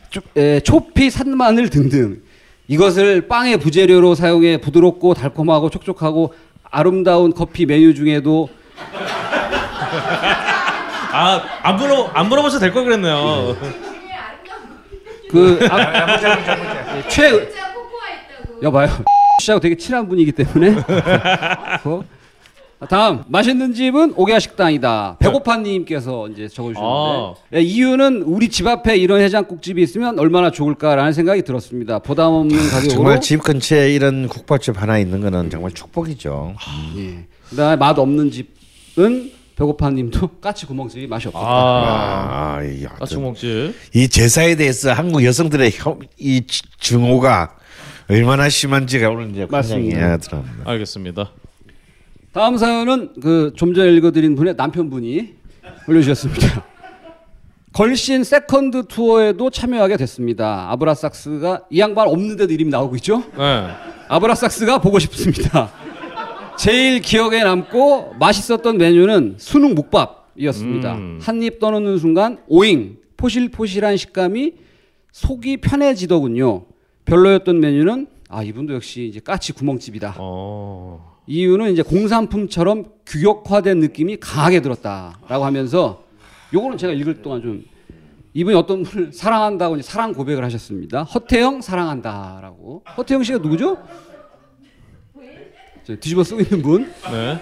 초, 0.09 0.21
에, 0.37 0.61
초피, 0.61 1.09
산마늘 1.09 1.69
등등 1.69 2.21
이것을 2.69 3.27
빵의 3.27 3.57
부재료로 3.57 4.15
사용해 4.15 4.61
부드럽고 4.61 5.13
달콤하고 5.13 5.69
촉촉하고 5.69 6.33
아름다운 6.71 7.33
커피 7.33 7.65
메뉴 7.65 7.93
중에도 7.93 8.47
아, 11.11 11.41
안 11.63 11.75
물어 11.75 12.11
안 12.13 12.29
물어보셔도 12.29 12.59
될 12.61 12.71
걸 12.73 12.85
그랬네요. 12.85 13.57
그 15.29 15.59
아, 15.69 17.07
최 17.09 17.49
여봐요 18.61 18.89
씨하고 19.41 19.59
되게 19.59 19.75
친한 19.75 20.07
분이기 20.07 20.31
때문에 20.31 20.75
어? 21.85 22.03
다음 22.89 23.23
맛있는 23.27 23.73
집은 23.73 24.13
오게야 24.15 24.37
식당이다 24.39 25.17
배고파님께서 25.19 26.27
이제 26.29 26.47
적어주셨는데 26.47 26.79
아. 26.81 27.33
예, 27.55 27.61
이유는 27.61 28.23
우리 28.23 28.49
집 28.49 28.67
앞에 28.67 28.97
이런 28.97 29.21
해장국집이 29.21 29.81
있으면 29.81 30.19
얼마나 30.19 30.51
좋을까라는 30.51 31.13
생각이 31.13 31.41
들었습니다 31.43 31.99
부담 31.99 32.33
없는 32.33 32.57
가격으로 32.69 32.89
정말 32.89 33.21
집 33.21 33.43
근처에 33.43 33.93
이런 33.93 34.27
국밥집 34.27 34.79
하나 34.81 34.99
있는 34.99 35.21
거는 35.21 35.49
정말 35.49 35.71
축복이죠. 35.71 36.55
예. 36.97 37.25
그다음에 37.49 37.75
맛 37.77 37.97
없는 37.97 38.29
집은 38.31 39.31
배고파님도 39.55 40.27
까치 40.41 40.65
구멍집이 40.65 41.07
맛이 41.07 41.29
없었다 41.29 41.45
아. 41.47 42.57
아, 42.57 42.63
이, 42.63 42.83
까치국먹집. 42.83 43.73
이 43.95 44.07
제사에 44.09 44.55
대해서 44.55 44.91
한국 44.91 45.23
여성들의 45.23 45.71
혐, 45.75 45.99
이 46.19 46.45
지- 46.45 46.61
증오가 46.79 47.55
얼마나 48.09 48.49
심한지가 48.49 49.09
오늘 49.09 49.31
이제 49.31 49.47
맞습니다. 49.49 49.97
관장이 49.99 50.19
드러납니다. 50.21 50.69
알겠습니다. 50.71 51.31
다음 52.31 52.57
사연은 52.57 53.13
그 53.21 53.51
좀 53.55 53.73
전에 53.73 53.91
읽어드린 53.93 54.35
분의 54.35 54.55
남편분이 54.55 55.33
올려주셨습니다. 55.87 56.65
걸신 57.73 58.23
second 58.23 58.83
투어에도 58.87 59.49
참여하게 59.49 59.97
됐습니다. 59.97 60.67
아브라삭스가 60.71 61.63
이 61.69 61.79
양반 61.79 62.07
없는데도 62.07 62.53
이름이 62.53 62.69
나오고 62.71 62.95
있죠? 62.97 63.23
네. 63.37 63.67
아브라삭스가 64.07 64.79
보고 64.79 64.99
싶습니다. 64.99 65.71
제일 66.57 67.01
기억에 67.01 67.43
남고 67.43 68.13
맛있었던 68.19 68.77
메뉴는 68.77 69.35
순흥 69.37 69.75
묵밥이었습니다. 69.75 70.93
음. 70.95 71.19
한입 71.21 71.59
떠넣는 71.59 71.97
순간 71.97 72.37
오잉 72.47 72.97
포실포실한 73.17 73.97
식감이 73.97 74.53
속이 75.11 75.57
편해지더군요. 75.57 76.65
별로였던 77.05 77.59
메뉴는 77.59 78.07
아 78.29 78.43
이분도 78.43 78.73
역시 78.73 79.05
이제 79.07 79.19
까치 79.19 79.53
구멍집이다. 79.53 80.15
어. 80.19 81.15
이유는 81.27 81.71
이제 81.71 81.81
공산품처럼 81.81 82.85
규격화된 83.05 83.79
느낌이 83.79 84.17
강하게 84.17 84.61
들었다라고 84.61 85.45
하면서 85.45 86.03
요거는 86.53 86.77
제가 86.77 86.93
읽을 86.93 87.21
동안 87.21 87.41
좀 87.41 87.63
이분이 88.33 88.55
어떤 88.55 88.83
분을 88.83 89.13
사랑한다고 89.13 89.77
이제 89.77 89.83
사랑 89.89 90.13
고백을 90.13 90.43
하셨습니다. 90.43 91.03
허태영 91.03 91.61
사랑한다라고. 91.61 92.83
허태영 92.97 93.23
씨가 93.23 93.37
누구죠? 93.39 93.77
저 95.83 95.95
뒤집어 95.95 96.23
쓰고 96.23 96.41
있는 96.41 96.61
분. 96.61 96.91
네. 97.11 97.39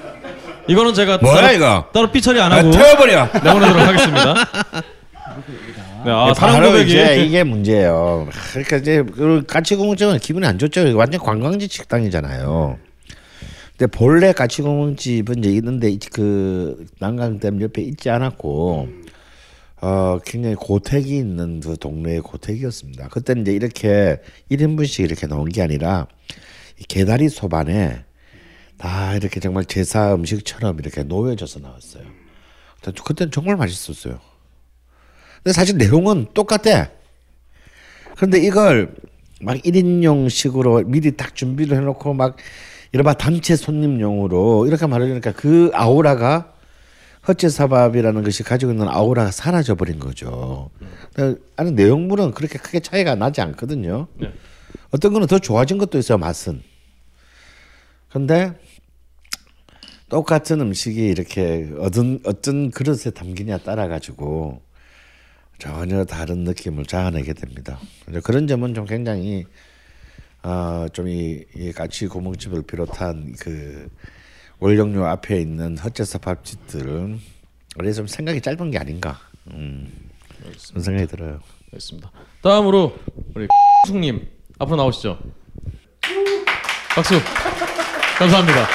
이거는 0.68 0.93
제가 0.93 1.18
뭐야, 1.18 1.41
따로, 1.41 1.53
이거? 1.53 1.89
따로 1.93 2.11
삐처리 2.11 2.39
안 2.39 2.51
아, 2.51 2.57
하고 2.57 2.72
태워버려. 2.72 3.26
내보내도록 3.43 3.88
하겠습니다. 3.88 4.34
네, 6.06 6.12
아, 6.12 6.34
사랑 6.34 6.56
바로 6.56 6.68
고백이 6.72 6.89
이제 6.91 7.26
이게 7.26 7.43
문제예요. 7.43 8.28
그러니까 8.51 8.78
이제 8.78 9.04
그 9.04 9.43
까치구멍집은 9.47 10.20
기분이 10.20 10.45
안 10.45 10.58
좋죠. 10.60 10.95
완전 10.97 11.22
관광지 11.22 11.68
식당이잖아요. 11.68 12.78
근데 13.78 13.88
본래 13.91 14.32
까치구멍집은 14.34 15.39
이제 15.39 15.49
있는데 15.51 15.89
이- 15.89 15.97
그 15.99 16.86
난강댐 16.99 17.62
옆에 17.62 17.82
있지 17.82 18.10
않았고 18.10 18.88
어 19.82 20.20
굉장히 20.26 20.56
고택이 20.56 21.18
있는 21.18 21.60
그 21.60 21.76
동네의 21.78 22.22
고택이었습니다. 22.22 23.10
그때는 23.10 23.41
이제 23.43 23.51
이렇게 23.54 24.18
1인분씩 24.51 25.04
이렇게 25.04 25.28
나온 25.28 25.49
게 25.49 25.62
아니라 25.62 26.08
이 26.80 26.84
개다리 26.88 27.30
소반에 27.30 28.04
다 28.78 29.16
이렇게 29.16 29.39
정말 29.39 29.66
제사 29.66 30.14
음식처럼 30.16 30.80
이렇게 30.80 31.04
놓여져서 31.04 31.60
나왔어요. 31.60 32.04
그때는 33.06 33.32
정말 33.32 33.56
맛있었어요. 33.58 34.20
근데 35.44 35.54
사실 35.54 35.78
내용은 35.78 36.28
똑같아. 36.34 36.89
그런데 38.16 38.39
이걸 38.39 38.96
막 39.41 39.58
1인용식으로 39.58 40.86
미리 40.86 41.18
딱 41.18 41.36
준비를 41.36 41.76
해놓고 41.78 42.14
막 42.14 42.38
이른바 42.94 43.14
단체 43.14 43.56
손님용으로 43.56 44.68
이렇게 44.68 44.86
말하려니까 44.88 45.34
그 45.34 45.72
아우라가 45.74 46.54
헛제사밥이라는 47.28 48.24
것이 48.24 48.44
가지고 48.44 48.72
있는 48.72 48.88
아우라가 48.88 49.32
사라져 49.32 49.76
버린 49.76 50.00
거죠. 50.00 50.70
아니 51.56 51.72
내용물은 51.72 52.32
그렇게 52.32 52.58
크게 52.58 52.80
차이가 52.80 53.16
나지 53.16 53.41
않거든요. 53.41 54.08
네. 54.20 54.32
어떤 54.91 55.12
거는 55.12 55.28
더 55.28 55.39
좋아진 55.39 55.78
것도 55.78 55.98
있어요 55.98 56.18
맛은. 56.18 56.62
근데 58.10 58.54
똑같은 60.08 60.62
음식이 60.62 61.04
이렇게 61.08 61.70
어떤 61.80 62.20
어떤 62.26 62.70
그릇에 62.70 63.10
담기냐 63.14 63.58
따라 63.60 63.88
가지고 63.88 64.62
전혀 65.64 66.03
다른 66.03 66.40
느낌을 66.40 66.85
자아내게 66.85 67.31
됩니다. 67.31 67.80
그런 68.26 68.48
점은 68.48 68.73
좀 68.73 68.84
굉장히 68.84 69.45
아좀이 70.41 71.45
이 71.56 71.72
까치 71.72 72.07
구멍집을 72.07 72.64
비롯한 72.64 73.34
그 73.40 73.88
월령료 74.60 75.06
앞에 75.06 75.40
있는 75.40 75.77
헛제사 75.77 76.18
밥집들은 76.18 77.18
원래 77.77 77.94
좀 77.94 78.07
생각이 78.07 78.41
짧은 78.41 78.72
게 78.72 78.77
아닌가 78.77 79.18
음, 79.53 79.90
그런 80.68 80.84
생각이 80.84 81.07
들어요. 81.07 81.40
알겠습니다. 81.68 82.11
다음으로 82.41 82.99
우리 83.34 83.48
숙님 83.88 84.27
앞으로 84.60 84.76
나오시죠. 84.76 85.18
박수. 86.94 87.15
감사합니다. 88.18 88.68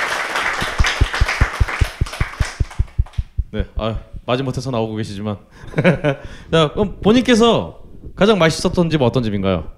네, 3.51 3.67
아 3.77 4.01
마지 4.29 4.43
못해서 4.43 4.71
나오고 4.71 4.95
계시지만, 4.97 5.39
자 6.53 6.71
그럼 6.75 6.99
본인께서 7.01 7.83
가장 8.15 8.39
맛있었던 8.39 8.91
집 8.91 9.01
어떤 9.01 9.23
집인가요? 9.23 9.71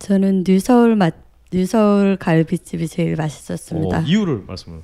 저는 0.00 0.42
뉴서울 0.44 0.96
맛 0.96 1.14
뉴서울 1.52 2.16
갈비집이 2.16 2.88
제일 2.88 3.14
맛있었습니다. 3.14 3.98
어, 3.98 4.02
이유를 4.02 4.42
말씀을. 4.48 4.80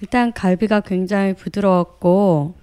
일단 0.00 0.32
갈비가 0.32 0.82
굉장히 0.82 1.34
부드러웠고 1.34 2.54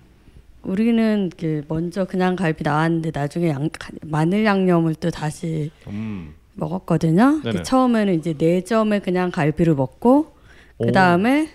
우리는 0.63 1.29
그 1.37 1.65
먼저 1.67 2.05
그냥 2.05 2.37
갈비 2.37 2.63
나왔는데 2.63 3.11
나중에 3.13 3.49
양, 3.49 3.69
마늘 4.03 4.45
양념을 4.45 4.95
또 4.95 5.11
다시 5.11 5.71
음, 5.87 6.35
먹었거든요. 6.53 7.41
네네. 7.43 7.63
처음에는 7.63 8.13
이제 8.13 8.33
네 8.33 8.63
점에 8.63 8.99
그냥 8.99 9.29
갈비를 9.29 9.75
먹고 9.75 10.33
그 10.81 10.93
다음에 10.93 11.49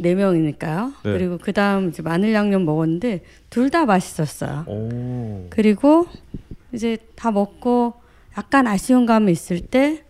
네 0.00 0.14
명이니까요. 0.14 0.92
네. 1.04 1.12
그리고 1.12 1.38
그 1.38 1.52
다음 1.52 1.88
이제 1.90 2.02
마늘 2.02 2.32
양념 2.32 2.64
먹었는데 2.64 3.22
둘 3.50 3.70
다 3.70 3.84
맛있었어요. 3.86 4.64
오, 4.66 5.46
그리고 5.50 6.06
이제 6.72 6.96
다 7.14 7.30
먹고 7.30 7.94
약간 8.38 8.66
아쉬운 8.66 9.06
감이 9.06 9.30
있을 9.32 9.60
때 9.60 10.02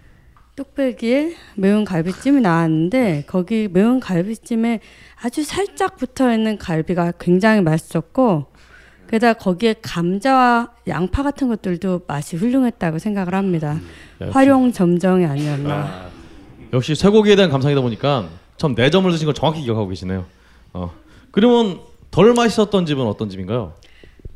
뚝배기에 0.57 1.35
매운 1.57 1.85
갈비찜이 1.85 2.41
나왔는데 2.41 3.25
거기 3.27 3.69
매운 3.71 3.99
갈비찜에 4.01 4.81
아주 5.23 5.43
살짝 5.43 5.97
붙어 5.97 6.33
있는 6.33 6.57
갈비가 6.59 7.13
굉장히 7.19 7.61
맛있었고 7.63 8.47
게다가 9.11 9.39
거기에 9.39 9.75
감자와 9.83 10.71
양파 10.89 11.23
같은 11.23 11.49
것들도 11.49 12.03
맛이 12.07 12.37
훌륭했다고 12.37 12.99
생각을 12.99 13.35
합니다. 13.35 13.79
역시. 14.21 14.33
활용 14.33 14.71
점정이 14.73 15.25
아니었나. 15.27 16.09
역시 16.73 16.95
쇠고기에 16.95 17.35
대한 17.37 17.51
감상이다 17.51 17.81
보니까 17.81 18.29
처음 18.61 18.75
네 18.75 18.91
점을 18.91 19.11
드신 19.11 19.25
걸 19.25 19.33
정확히 19.33 19.63
기억하고 19.63 19.89
계시네요. 19.89 20.27
어. 20.75 20.93
그러면 21.31 21.79
덜 22.11 22.35
맛있었던 22.35 22.85
집은 22.85 23.07
어떤 23.07 23.31
집인가요? 23.31 23.73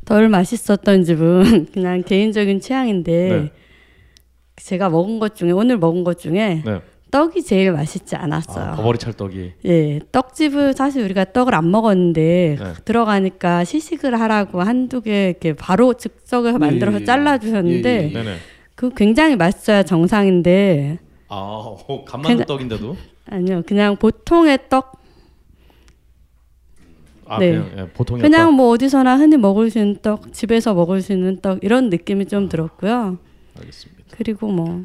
덜 0.03 0.29
맛있었던 0.29 1.03
집은 1.03 1.67
그냥 1.71 2.01
개인적인 2.01 2.59
취향인데 2.59 3.29
네. 3.29 3.51
제가 4.55 4.89
먹은 4.89 5.19
것 5.19 5.35
중에 5.35 5.51
오늘 5.51 5.77
먹은 5.77 6.03
것 6.03 6.17
중에 6.17 6.63
네. 6.65 6.81
떡이 7.11 7.43
제일 7.43 7.71
맛있지 7.71 8.15
않았어요. 8.15 8.65
아, 8.65 8.75
버버리 8.75 8.97
찰떡이. 8.97 9.51
예, 9.65 9.99
떡집을 10.11 10.73
사실 10.73 11.03
우리가 11.03 11.25
떡을 11.31 11.53
안 11.53 11.69
먹었는데 11.69 12.55
네. 12.59 12.73
들어가니까 12.83 13.63
시식을 13.63 14.19
하라고 14.19 14.63
한두 14.63 15.01
개 15.01 15.29
이렇게 15.29 15.53
바로 15.53 15.93
즉석에서 15.93 16.57
만들어서 16.57 16.97
예, 16.97 17.01
예. 17.01 17.05
잘라 17.05 17.37
주셨는데 17.37 18.11
예, 18.11 18.19
예, 18.19 18.25
예. 18.27 18.35
그 18.73 18.89
굉장히 18.95 19.35
맛있어야 19.35 19.83
정상인데 19.83 20.97
아, 21.27 21.35
어, 21.35 22.03
간 22.05 22.21
만두 22.21 22.29
그냥- 22.43 22.47
떡인데도. 22.47 22.97
아니요, 23.29 23.63
그냥 23.65 23.95
보통의 23.97 24.59
떡 24.69 25.01
아, 27.27 27.39
네. 27.39 27.51
그냥 27.51 27.71
예, 27.77 27.87
보통의 27.89 28.21
그냥 28.21 28.53
뭐 28.53 28.69
어디서나 28.69 29.17
흔히 29.17 29.35
먹을 29.37 29.71
수 29.71 29.79
있는 29.79 29.97
떡, 30.01 30.31
집에서 30.31 30.73
먹을 30.73 31.01
수 31.01 31.11
있는 31.11 31.41
떡 31.41 31.59
이런 31.63 31.89
느낌이 31.89 32.27
좀 32.27 32.49
들었고요. 32.49 33.17
떡. 33.55 33.61
알겠습니다. 33.61 34.03
그리고 34.11 34.47
뭐 34.47 34.83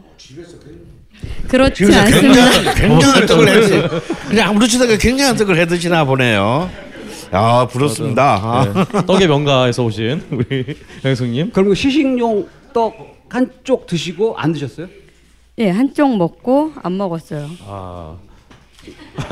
그렇지 1.49 1.75
집에서 1.85 2.01
않습니다. 2.01 2.51
굉장한, 2.51 2.75
굉장한 2.77 3.27
떡을 3.27 3.49
해 3.49 3.61
드시. 3.61 3.83
그냥 4.29 4.49
아무렇지도 4.49 4.85
않게 4.85 4.97
굉장한 4.97 5.37
떡을 5.37 5.59
해 5.59 5.67
드시나 5.67 6.05
보네요. 6.05 6.71
야 7.35 7.67
부럽습니다. 7.71 8.41
아. 8.43 8.65
네. 8.73 9.07
떡의 9.07 9.29
명가에서 9.29 9.85
오신 9.85 10.23
우리 10.31 10.77
영숙님. 11.05 11.51
그럼 11.53 11.69
그 11.69 11.75
시식용 11.75 12.49
떡 12.73 13.25
한쪽 13.29 13.87
드시고 13.87 14.37
안 14.39 14.53
드셨어요? 14.53 14.89
예, 15.59 15.69
한쪽 15.69 16.17
먹고 16.17 16.73
안 16.83 16.97
먹었어요. 16.97 17.49
아, 17.67 18.17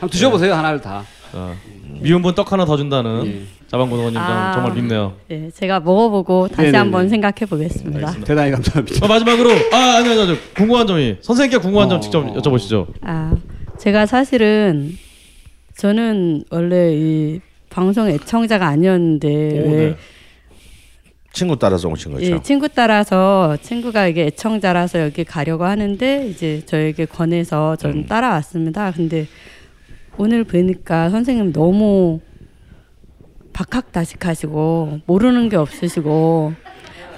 한번 0.00 0.08
드셔보세요 0.10 0.54
하나를 0.54 0.80
다. 0.80 1.04
아, 1.32 1.54
미운 2.00 2.22
분 2.22 2.34
떡 2.34 2.50
하나 2.52 2.64
더 2.64 2.76
준다는 2.76 3.26
예. 3.26 3.42
자방고등어님 3.68 4.18
아. 4.18 4.52
정말 4.52 4.72
밉네요. 4.74 5.12
예, 5.30 5.48
제가 5.54 5.78
먹어보고 5.80 6.48
다시 6.48 6.62
네네네. 6.62 6.78
한번 6.78 7.08
생각해 7.08 7.46
보겠습니다. 7.48 7.98
알겠습니다. 7.98 8.26
대단히 8.26 8.50
감사합니다. 8.50 9.04
어, 9.04 9.08
마지막으로 9.08 9.50
아 9.72 9.96
아니 9.98 10.08
아니 10.08 10.20
아니 10.22 10.38
궁금한 10.54 10.86
점이 10.86 11.16
선생님께 11.20 11.58
궁금한 11.62 11.88
점 11.88 11.98
어, 11.98 12.00
직접 12.00 12.18
어. 12.26 12.34
여쭤보시죠. 12.34 12.86
아, 13.02 13.32
제가 13.78 14.06
사실은 14.06 14.96
저는 15.76 16.44
원래 16.50 16.92
이 16.94 17.40
방송 17.70 18.08
애청자가 18.08 18.66
아니었는데 18.66 19.28
오, 19.28 19.70
왜 19.70 19.76
네. 19.90 19.96
친구 21.32 21.56
따라서 21.58 21.88
오신 21.88 22.12
거죠. 22.12 22.24
예, 22.26 22.40
친구 22.42 22.68
따라서 22.68 23.56
친구가 23.62 24.08
이게 24.08 24.26
애청자라서 24.26 25.00
여기 25.00 25.24
가려고 25.24 25.64
하는데 25.64 26.26
이제 26.28 26.62
저에게 26.66 27.04
권해서 27.06 27.76
전 27.76 27.92
음. 27.92 28.06
따라왔습니다. 28.06 28.92
근데 28.92 29.26
오늘 30.16 30.44
뵈니까 30.44 31.10
선생님 31.10 31.52
너무 31.52 32.20
박학다식하시고 33.52 35.00
모르는 35.06 35.48
게 35.48 35.56
없으시고 35.56 36.52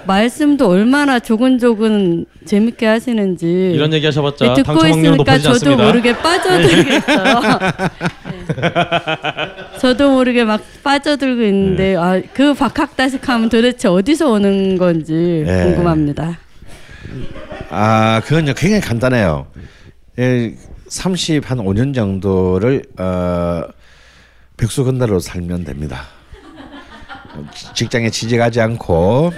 말씀도 0.05 0.67
얼마나 0.67 1.19
조근조근 1.19 2.25
재밌게 2.45 2.85
하시는지 2.85 3.71
이런 3.73 3.93
얘기 3.93 4.05
하셔봤자 4.05 4.49
예, 4.49 4.53
듣고 4.53 4.85
있으니까 4.85 5.37
저도 5.37 5.49
않습니다. 5.51 5.85
모르게 5.85 6.13
빠져들겠어요. 6.17 7.41
네. 8.61 9.52
저도 9.83 10.11
모르게 10.13 10.45
막 10.45 10.61
빠져들고 10.81 11.43
있는데 11.43 11.97
아, 11.97 12.21
그 12.33 12.53
박학다식하면 12.53 13.49
도대체 13.49 13.89
어디서 13.89 14.31
오는 14.31 14.77
건지 14.77 15.43
네. 15.45 15.65
궁금합니다. 15.65 16.39
아 17.69 18.21
그건요 18.23 18.53
굉장히 18.53 18.79
간단해요. 18.81 19.45
예, 20.19 20.55
30한 20.89 21.57
5년 21.65 21.93
정도를 21.93 22.83
어, 22.97 23.63
백수 24.55 24.85
건달로 24.85 25.19
살면 25.19 25.65
됩니다. 25.65 26.03
지- 27.53 27.73
직장에 27.73 28.09
취직하지 28.09 28.61
않고 28.61 29.33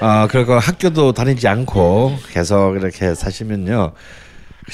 어, 0.00 0.26
그리고 0.30 0.58
학교도 0.58 1.12
다니지 1.12 1.48
않고 1.48 2.18
계속 2.30 2.76
이렇게 2.76 3.14
사시면요 3.14 3.92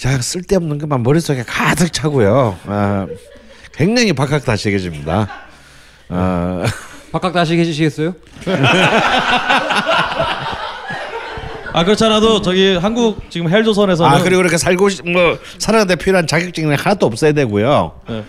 그냥 0.00 0.20
쓸데없는 0.20 0.78
것만 0.78 1.04
머릿속에 1.04 1.44
가득 1.46 1.92
차고요. 1.92 2.58
아, 2.66 3.06
굉장히 3.74 4.12
박학다식해집니다. 4.12 5.28
어, 6.10 6.64
박학 7.12 7.32
다시 7.32 7.56
해주시겠어요? 7.56 8.14
아 11.72 11.84
그렇지 11.84 12.04
않아도 12.04 12.42
저기 12.42 12.74
한국 12.76 13.30
지금 13.30 13.48
헬조선에서는 13.48 14.10
아 14.10 14.20
그리고 14.24 14.40
이렇게 14.40 14.56
살고 14.58 14.88
싶- 14.88 15.08
뭐 15.08 15.38
살아가는데 15.58 15.94
필요한 16.02 16.26
자격증이 16.26 16.74
하나도 16.74 17.06
없어야 17.06 17.30
되고요. 17.32 17.92
네. 18.08 18.24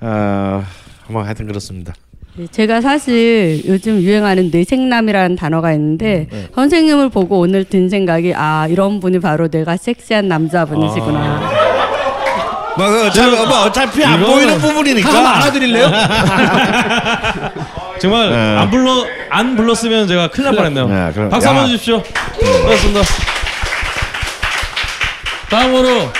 어, 0.00 0.64
뭐 1.08 1.22
하여튼 1.22 1.46
그렇습니다. 1.46 1.94
네, 2.34 2.46
제가 2.50 2.80
사실 2.80 3.62
요즘 3.66 4.00
유행하는 4.00 4.50
뇌생남이라는 4.50 5.36
단어가 5.36 5.72
있는데 5.74 6.26
네. 6.30 6.48
선생님을 6.54 7.10
보고 7.10 7.38
오늘 7.38 7.62
든 7.64 7.88
생각이 7.88 8.32
아 8.34 8.66
이런 8.68 8.98
분이 8.98 9.20
바로 9.20 9.46
내가 9.48 9.76
섹시한 9.76 10.26
남자분이시구나. 10.26 11.61
뭐, 12.76 12.88
그 12.88 13.06
어차피, 13.06 13.30
뭐 13.36 13.62
어차피 13.64 14.04
안 14.04 14.20
이거는- 14.20 14.26
보이는 14.26 14.58
부분이니까. 14.58 15.08
한번 15.12 15.32
안아드릴래요? 15.34 15.90
정말 18.00 18.30
네. 18.30 18.36
안 18.58 18.70
불러 18.70 19.06
안 19.30 19.56
불렀으면 19.56 20.08
제가 20.08 20.28
큰일 20.28 20.46
날 20.46 20.56
뻔했네요. 20.56 20.88
네, 20.88 21.12
그럼- 21.12 21.28
박수 21.28 21.48
한번 21.48 21.64
야. 21.64 21.68
주십시오. 21.68 22.02
고맙습니다. 22.02 23.00
다음으로 25.50 26.10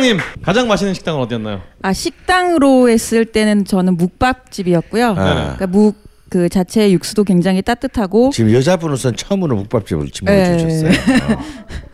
님 0.00 0.18
가장 0.44 0.68
맛있는 0.68 0.92
식당은 0.94 1.20
어디였나요? 1.22 1.62
아 1.82 1.92
식당으로 1.92 2.88
했을 2.90 3.24
때는 3.24 3.64
저는 3.64 3.96
묵밥집이었고요. 3.96 5.14
그러니까 5.14 5.66
묵 5.66 6.04
그 6.30 6.48
자체 6.48 6.90
육수도 6.90 7.22
굉장히 7.22 7.62
따뜻하고 7.62 8.32
지금 8.34 8.52
여자분으로서는 8.52 9.16
처음으로 9.16 9.54
묵밥집을 9.54 10.10
지목해 10.10 10.36
네. 10.36 10.58
주셨어요. 10.58 10.90
어. 11.32 11.44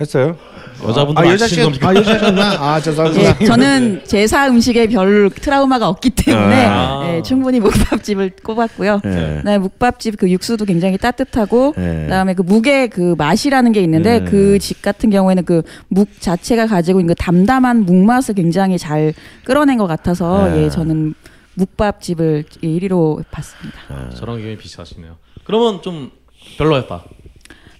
했어요? 0.00 0.36
여자분들 0.82 1.22
아, 1.22 1.26
안 1.28 1.32
여자 1.34 1.62
겁니까? 1.62 1.88
아, 1.88 1.94
여자셨나? 1.94 2.42
아, 2.58 2.80
죄송합니다. 2.80 3.36
예, 3.40 3.44
저는 3.44 4.00
제사 4.06 4.48
음식에 4.48 4.86
별 4.86 5.28
트라우마가 5.28 5.88
없기 5.88 6.10
때문에 6.10 6.64
아. 6.66 7.02
예, 7.16 7.22
충분히 7.22 7.60
묵밥집을 7.60 8.32
꼽았고요. 8.42 9.00
네. 9.04 9.42
네, 9.44 9.58
묵밥집 9.58 10.16
그 10.16 10.30
육수도 10.30 10.64
굉장히 10.64 10.96
따뜻하고 10.96 11.74
네. 11.76 12.04
그다음에 12.04 12.32
그 12.34 12.40
묵의 12.42 12.88
그 12.88 13.14
맛이라는 13.18 13.72
게 13.72 13.82
있는데 13.82 14.20
네. 14.20 14.24
그집 14.24 14.80
같은 14.82 15.10
경우에는 15.10 15.44
그 15.44 15.62
묵 15.88 16.08
자체가 16.20 16.66
가지고 16.66 17.00
있는 17.00 17.14
그 17.14 17.22
담담한 17.22 17.84
묵 17.84 17.96
맛을 17.96 18.34
굉장히 18.34 18.78
잘 18.78 19.12
끌어낸 19.44 19.76
것 19.76 19.86
같아서 19.86 20.48
네. 20.48 20.64
예, 20.64 20.70
저는 20.70 21.14
묵밥집을 21.54 22.44
1위로 22.62 23.22
봤습니다. 23.30 24.10
저랑 24.14 24.36
의견이 24.36 24.56
비슷하시네요. 24.56 25.16
그러면 25.44 25.82
좀 25.82 26.10
별로였다. 26.56 27.02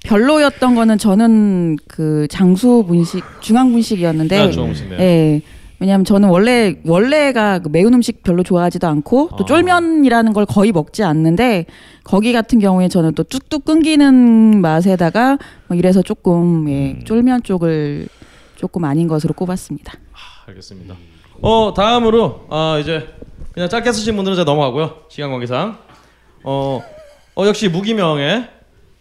별로였던 0.05 0.75
거는 0.75 0.99
저는 0.99 1.77
그 1.87 2.27
장수 2.31 2.85
분식 2.87 3.25
중앙 3.41 3.73
분식이었는데 3.73 4.39
아, 4.39 4.51
분식이네요. 4.51 5.01
예. 5.01 5.43
왜냐하면 5.79 6.05
저는 6.05 6.29
원래 6.29 6.77
원래가 6.85 7.59
그 7.59 7.71
매운 7.71 7.95
음식 7.95 8.23
별로 8.23 8.43
좋아하지도 8.43 8.87
않고 8.87 9.31
또 9.39 9.45
아. 9.45 9.47
쫄면이라는 9.47 10.35
걸 10.35 10.45
거의 10.45 10.73
먹지 10.73 11.03
않는데 11.03 11.65
거기 12.05 12.35
같은 12.35 12.59
경우에 12.59 12.89
저는 12.89 13.15
또 13.15 13.23
뚝뚝 13.23 13.65
끊기는 13.65 14.61
맛에다가 14.61 15.39
뭐 15.69 15.77
이래서 15.77 16.03
조금 16.03 16.69
예, 16.69 16.93
음. 16.93 17.05
쫄면 17.05 17.45
쪽을 17.45 18.09
조금 18.57 18.85
아닌 18.85 19.09
것으로 19.09 19.33
꼽았습니다. 19.33 19.95
알겠습니다. 20.47 20.97
어 21.41 21.73
다음으로 21.75 22.47
아 22.51 22.79
이제 22.79 23.09
그냥 23.53 23.71
짧게 23.71 23.91
쓰신 23.93 24.17
분들은 24.17 24.35
이제 24.35 24.45
넘어가고요. 24.45 25.05
시간 25.09 25.31
관계상 25.31 25.79
어, 26.43 26.83
어 27.37 27.47
역시 27.47 27.69
무기명의 27.69 28.49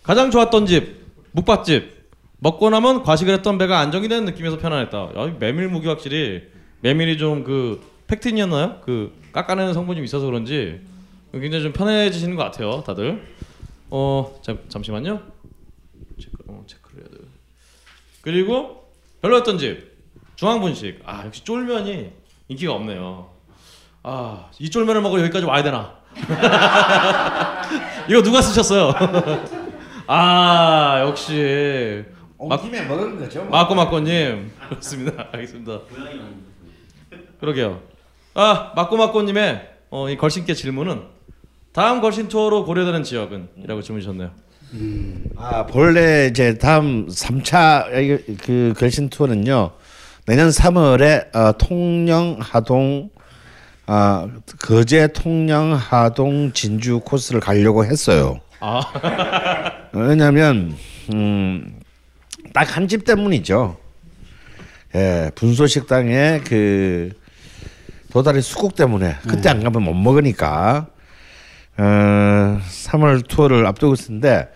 가장 0.10 0.32
좋았던 0.32 0.66
집 0.66 1.06
묵밥집 1.34 2.00
먹고 2.40 2.72
나면 2.72 3.04
과식을 3.04 3.32
했던 3.32 3.60
배가 3.60 3.78
안정이 3.78 4.08
되는 4.08 4.26
느낌에서 4.26 4.58
편안했다. 4.58 4.98
야, 5.16 5.26
이 5.28 5.36
메밀 5.38 5.68
무기 5.68 5.88
확실히 5.88 6.48
메밀이 6.82 7.20
좀 7.20 7.44
그 7.44 7.80
팩틴이었나요? 8.08 8.82
그 8.84 9.16
깎아내는 9.34 9.76
성분이 9.76 9.98
좀 9.98 10.06
있어서 10.06 10.26
그런지 10.26 10.82
굉장히 11.32 11.62
좀 11.62 11.74
편해지시는 11.74 12.36
것 12.36 12.42
같아요, 12.42 12.82
다들. 12.84 13.24
어 13.92 14.40
잠, 14.42 14.58
잠시만요. 14.68 15.22
체크 16.20 16.38
어, 16.48 16.64
체크를 16.66 17.04
해야 17.04 17.10
돼. 17.12 17.18
그리고 18.22 18.92
별로였던 19.22 19.60
집 19.60 19.96
중앙분식. 20.38 21.04
아 21.06 21.24
역시 21.28 21.44
쫄면이 21.44 22.10
인기가 22.48 22.74
없네요. 22.74 23.30
아이 24.02 24.72
쫄면을 24.72 25.04
먹으러 25.04 25.22
여기까지 25.22 25.46
와야 25.46 25.62
되나? 25.62 26.00
이거 28.10 28.24
누가 28.24 28.42
쓰셨어요? 28.42 29.50
아 30.12 31.02
역시 31.02 32.04
막 32.40 32.60
김에 32.64 32.82
먹은 32.88 33.20
거죠. 33.20 33.46
마꼬마꼬님 33.46 34.52
그렇습니다. 34.70 35.28
알겠습니다. 35.32 35.82
그러게요. 37.40 37.80
아 38.34 38.74
마꼬마꼬님의 38.76 39.70
어, 39.92 40.10
이 40.10 40.18
걸신께 40.18 40.56
질문은 40.56 41.04
다음 41.74 42.02
걸신 42.02 42.28
투어로 42.28 42.66
고려되는 42.66 43.04
지역은이라고 43.04 43.84
질문 43.84 44.02
주셨네요. 44.02 44.32
아 45.38 45.68
본래 45.68 46.26
이제 46.26 46.58
다음 46.58 47.06
3차 47.08 48.40
그 48.44 48.74
결신 48.80 49.10
투어는요 49.10 49.74
내년 50.26 50.50
3월에 50.50 51.36
어, 51.36 51.56
통영 51.60 52.38
하동 52.40 53.12
아 53.86 54.28
거제 54.60 55.10
통영 55.14 55.74
하동 55.76 56.52
진주 56.52 57.00
코스를 57.02 57.40
가려고 57.42 57.86
했어요. 57.86 58.40
아 58.60 58.82
왜냐하면 59.94 60.76
음, 61.14 61.80
딱 62.54 62.76
한 62.76 62.88
집 62.88 63.06
때문이죠. 63.06 63.78
예, 64.96 65.32
분소 65.36 65.68
식당에 65.68 66.42
그 66.46 67.12
도다리 68.12 68.42
수국 68.42 68.76
때문에 68.76 69.18
그때 69.28 69.50
안 69.50 69.64
가면 69.64 69.84
못 69.84 69.94
먹으니까 69.94 70.88
어, 71.78 71.84
3월 71.84 73.28
투어를 73.28 73.66
앞두고 73.68 73.94
있었는데 73.94 74.50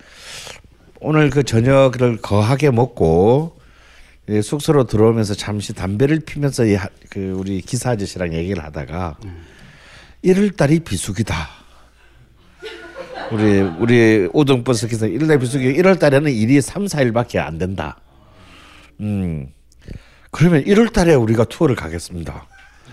오늘 0.99 1.30
그 1.30 1.43
저녁을 1.43 2.18
거하게 2.22 2.72
먹고 2.72 3.60
예, 4.30 4.41
숙소로 4.41 4.85
들어오면서 4.85 5.35
잠시 5.35 5.73
담배를 5.73 6.22
피면서 6.22 6.65
이 6.65 6.76
하- 6.76 6.88
그 7.10 7.34
우리 7.38 7.61
기사 7.61 7.91
아저씨랑 7.91 8.34
얘기를 8.34 8.64
하다가 8.64 9.18
1월 10.23 10.55
달이 10.55 10.80
비수기다. 10.80 11.35
우리 13.31 13.61
우리 13.61 14.29
우등버스 14.33 14.87
기사 14.87 15.07
1월 15.07 15.39
비수기 15.39 15.73
1월 15.73 15.99
달에는 15.99 16.31
일이 16.31 16.61
3, 16.61 16.85
4일밖에 16.85 17.37
안 17.39 17.57
된다. 17.57 17.97
음. 18.99 19.47
그러면 20.31 20.63
1월 20.63 20.91
달에 20.91 21.13
우리가 21.13 21.45
투어를 21.45 21.75
가겠습니다. 21.75 22.47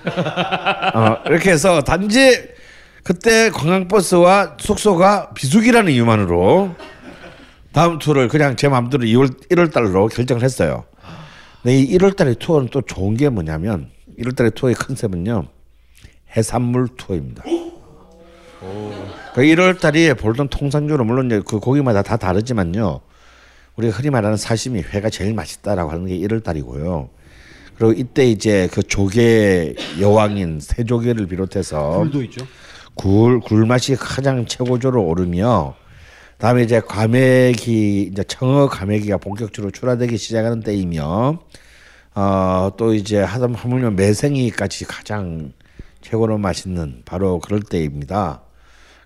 어, 0.95 1.17
이렇게 1.27 1.51
해서 1.51 1.83
단지 1.83 2.49
그때 3.03 3.51
관광버스와 3.51 4.57
숙소가 4.59 5.33
비수기라는 5.35 5.93
이유만으로 5.93 6.75
다음 7.73 7.99
투어를 7.99 8.29
그냥 8.29 8.57
제 8.57 8.69
마음대로 8.69 9.05
2월 9.05 9.49
1월 9.49 9.73
달로 9.73 10.07
결정을 10.09 10.43
했어요. 10.43 10.85
근데 11.63 11.79
이 11.79 11.97
1월 11.99 12.17
달의 12.17 12.37
투어는 12.37 12.69
또 12.71 12.83
좋은 12.83 13.17
게 13.17 13.29
뭐냐면 13.29 13.91
1월 14.19 14.37
달의 14.37 14.53
투어의 14.53 14.75
컨셉은요. 14.75 15.47
해산물 16.37 16.89
투어입니다. 16.97 17.45
그 19.35 19.43
1월 19.43 19.79
달이 19.79 20.15
볼던 20.15 20.49
통상적으로 20.49 21.05
물론 21.05 21.29
그 21.45 21.61
고기마다 21.61 22.03
다 22.03 22.17
다르지만요. 22.17 23.01
우리가 23.77 23.97
흔히 23.97 24.11
말하는 24.11 24.37
사시미 24.37 24.83
회가 24.83 25.09
제일 25.09 25.35
맛있다라고 25.35 25.91
하는 25.91 26.07
게 26.07 26.19
1월 26.19 26.43
달이고요. 26.43 27.09
그리고 27.77 27.93
이때 27.93 28.27
이제 28.27 28.69
그 28.73 28.83
조개 28.83 29.75
여왕인 30.01 30.61
새조개를 30.61 31.29
비롯해서 31.29 31.99
굴도 31.99 32.23
있죠. 32.25 32.45
굴, 32.95 33.41
굴 33.41 33.65
맛이 33.67 33.95
가장 33.95 34.45
최고조로 34.45 35.03
오르며 35.03 35.77
다음에 36.39 36.63
이제 36.63 36.81
과메기 36.81 38.11
이제 38.13 38.25
청어 38.25 38.69
과메기가 38.69 39.19
본격적으로 39.19 39.71
출하되기 39.71 40.17
시작하는 40.17 40.61
때이며 40.61 41.39
어, 42.15 42.71
또 42.77 42.93
이제 42.95 43.21
하다 43.21 43.49
하물며 43.55 43.93
매생이까지 43.93 44.85
가장 44.87 45.53
최고로 46.01 46.39
맛있는 46.39 47.03
바로 47.05 47.39
그럴 47.39 47.61
때입니다. 47.61 48.43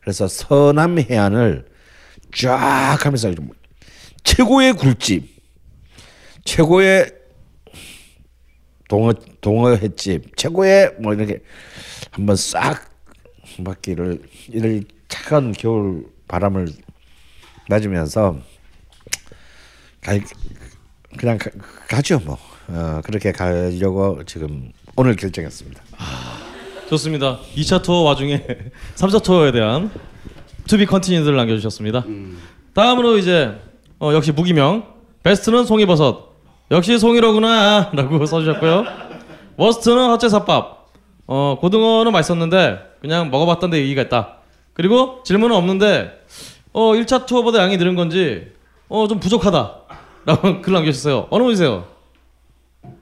그래서 0.04 0.28
서남 0.28 0.98
해안을 0.98 1.66
쫙 2.36 2.98
하면서 3.00 3.32
최고의 4.22 4.74
굴집, 4.74 5.26
최고의 6.44 7.10
동어 8.86 9.14
동어 9.40 9.74
횟집, 9.74 10.36
최고의 10.36 10.96
뭐 11.00 11.14
이렇게 11.14 11.40
한번 12.10 12.36
싹 12.36 12.90
바퀴를 13.64 14.20
이를 14.48 14.84
차가운 15.08 15.52
겨울 15.52 16.06
바람을 16.28 16.68
맞으면서 17.70 18.38
갈 20.02 20.22
그냥 21.16 21.38
가, 21.38 21.50
가죠 21.88 22.18
뭐 22.20 22.38
어, 22.68 23.00
그렇게 23.04 23.32
가려고 23.32 24.22
지금 24.24 24.70
오늘 24.96 25.16
결정했습니다. 25.16 25.82
좋습니다. 26.88 27.38
2차 27.56 27.82
투어 27.82 28.02
와중에 28.02 28.44
3차 28.96 29.22
투어에 29.22 29.52
대한 29.52 29.90
to 30.68 30.77
be 30.77 30.86
continued를 30.86 31.36
남겨주셨습니다. 31.36 32.04
다음으로 32.74 33.18
이제 33.18 33.58
어, 34.00 34.12
역시 34.12 34.32
무기명 34.32 34.84
베스트는 35.22 35.64
송이버섯 35.64 36.18
역시 36.70 36.98
송이로구나 36.98 37.90
라고 37.94 38.24
써주셨고요. 38.26 38.84
worst는 39.56 40.08
헛제사밥 40.10 40.88
어, 41.26 41.58
고등어는 41.60 42.12
맛있었는데 42.12 42.78
그냥 43.00 43.30
먹어봤단 43.30 43.72
데 43.72 43.78
의의가 43.78 44.02
있다. 44.02 44.38
그리고 44.72 45.22
질문은 45.24 45.54
없는데 45.56 46.24
어, 46.72 46.92
1차 46.92 47.26
투어보다 47.26 47.60
양이 47.60 47.76
늘은 47.76 47.94
건지 47.94 48.48
어, 48.88 49.06
좀 49.08 49.20
부족하다 49.20 49.74
라고 50.26 50.60
글 50.62 50.72
남겨주셨어요. 50.72 51.28
어느 51.30 51.42
분이세요? 51.44 51.84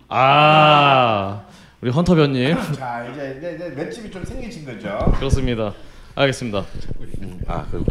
아 0.09 1.43
우리 1.83 1.91
헌터 1.91 2.15
변님 2.15 2.57
자 2.75 3.07
이제 3.11 3.35
이제, 3.39 3.55
이제 3.57 3.69
맷집이 3.71 4.11
좀 4.11 4.25
생기신 4.25 4.65
거죠? 4.65 5.13
그렇습니다. 5.19 5.75
알겠습니다. 6.15 6.65
아 7.47 7.67
그. 7.71 7.85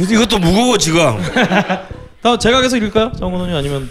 이것도 0.12 0.38
무거워 0.38 0.76
지금. 0.78 1.00
다음 2.22 2.38
제가 2.38 2.60
계속 2.60 2.78
읽을까요? 2.78 3.12
정원호님 3.12 3.54
아니면 3.54 3.88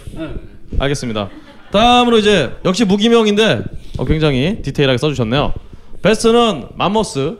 알겠습니다. 0.78 1.30
다음으로 1.72 2.18
이제 2.18 2.54
역시 2.64 2.84
무기명인데 2.84 3.62
어, 3.98 4.04
굉장히 4.04 4.60
디테일하게 4.62 4.98
써주셨네요. 4.98 5.54
베스트는 6.02 6.68
맘모스 6.74 7.38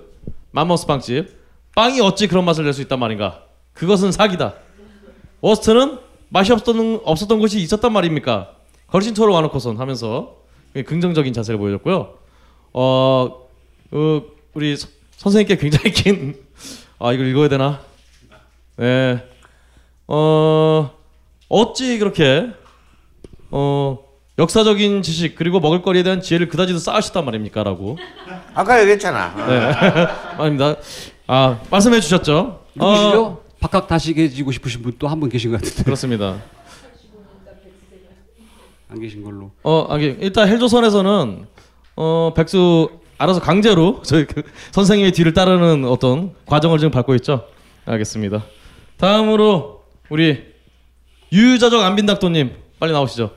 맘모스 0.53 0.87
빵집 0.87 1.37
빵이 1.75 2.01
어찌 2.01 2.27
그런 2.29 2.45
맛을 2.47 2.65
낼 2.65 2.73
수 2.73 2.81
있단 2.81 2.99
말인가? 2.99 3.43
그것은 3.75 4.11
사기다. 4.13 4.55
worst는 5.43 5.99
맛이 6.31 6.53
없었던 6.53 7.01
없었던 7.05 7.39
곳이 7.39 7.61
있었단 7.61 7.93
말입니까? 7.93 8.53
걸신 8.87 9.13
투어로 9.15 9.35
와놓고선 9.35 9.77
하면서 9.77 10.38
긍정적인 10.75 11.33
자세를 11.33 11.59
보여줬고요. 11.59 12.15
어, 12.75 13.29
어 13.91 14.23
우리 14.55 14.77
서- 14.77 14.89
선생님께 15.17 15.57
굉장히 15.57 15.93
긴 15.93 16.35
아 17.01 17.13
이걸 17.13 17.27
읽어야 17.29 17.49
되나? 17.49 17.81
네. 18.77 19.25
어 20.09 20.91
어찌 21.49 21.99
그렇게 21.99 22.49
어 23.51 23.99
역사적인 24.39 25.03
지식 25.03 25.35
그리고 25.37 25.61
먹을거리에 25.61 26.03
대한 26.03 26.21
지혜를 26.21 26.49
그다지도 26.49 26.79
쌓으셨단 26.79 27.25
말입니까라고 27.25 27.99
아까 28.55 28.81
얘기했잖아. 28.81 29.35
네 29.47 29.73
아닙니다 30.43 30.77
아 31.27 31.61
말씀해 31.71 32.01
주셨죠 32.01 32.65
누구시죠? 32.75 33.25
어, 33.27 33.43
바깥 33.61 33.87
다시 33.89 34.15
계시고 34.15 34.51
싶으신 34.53 34.83
분 34.83 34.93
또 34.99 35.09
한 35.09 35.21
분 35.21 35.29
계신 35.29 35.51
것 35.51 35.61
같은데 35.61 35.83
그렇습니다 35.85 36.37
안 38.89 39.01
계신 39.01 39.23
걸로. 39.23 39.51
어 39.63 39.87
아기 39.91 40.17
일단 40.21 40.49
헬조선에서는 40.49 41.47
어 41.97 42.33
백수 42.35 42.89
알아서 43.19 43.41
강제로 43.41 44.01
저희 44.07 44.25
그 44.25 44.43
선생님의 44.73 45.13
뒤를 45.13 45.33
따르는 45.35 45.85
어떤 45.85 46.35
과정을 46.47 46.79
지금 46.79 46.91
밟고 46.91 47.15
있죠? 47.17 47.47
알겠습니다. 47.85 48.45
다음으로 48.97 49.85
우리 50.09 50.43
유유자적 51.33 51.83
안빈닥도님 51.83 52.55
빨리 52.79 52.93
나오시죠. 52.93 53.31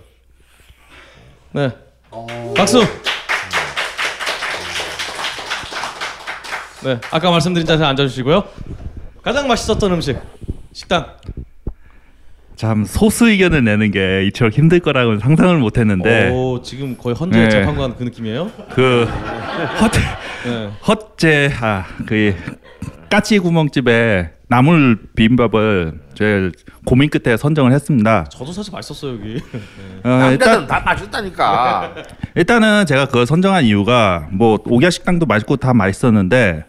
네. 1.52 1.70
박수! 2.56 2.80
네 6.84 7.00
아까 7.12 7.30
말씀드린 7.30 7.68
자세에 7.68 7.86
앉아주시고요. 7.86 8.44
가장 9.22 9.48
맛있었던 9.48 9.92
음식 9.92 10.18
식당 10.74 11.18
참 12.62 12.86
소수 12.86 13.28
의견을 13.28 13.64
내는 13.64 13.90
게 13.90 14.24
이처럼 14.28 14.52
힘들 14.52 14.80
거라고는 14.82 15.18
상상을 15.18 15.58
못 15.58 15.80
했는데 15.80 16.30
오 16.30 16.62
지금 16.62 16.96
거의 16.96 17.16
헌재 17.16 17.40
네. 17.40 17.50
재판관 17.50 17.96
그 17.98 18.04
느낌이에요 18.04 18.52
그 18.76 19.06
헛, 19.82 19.92
네. 20.46 20.70
헛제 20.88 21.52
아 21.60 21.86
그 22.06 22.36
까치 23.10 23.40
구멍집에 23.40 24.30
나물 24.48 25.00
비빔밥을 25.16 26.02
제일 26.14 26.52
고민 26.86 27.10
끝에 27.10 27.36
선정을 27.36 27.72
했습니다. 27.74 28.26
저도 28.30 28.52
사실 28.54 28.72
맛있었어요 28.72 29.14
여기 29.14 29.42
어, 30.04 30.08
남자들은 30.08 30.32
일단 30.34 30.68
다 30.68 30.80
맛있다니까. 30.86 31.96
일단은 32.36 32.86
제가 32.86 33.08
그걸 33.08 33.26
선정한 33.26 33.66
이유가 33.66 34.28
뭐 34.32 34.60
오기야 34.66 34.92
식당도 34.92 35.26
맛있고 35.26 35.58
다 35.58 35.74
맛있었는데 35.74 36.66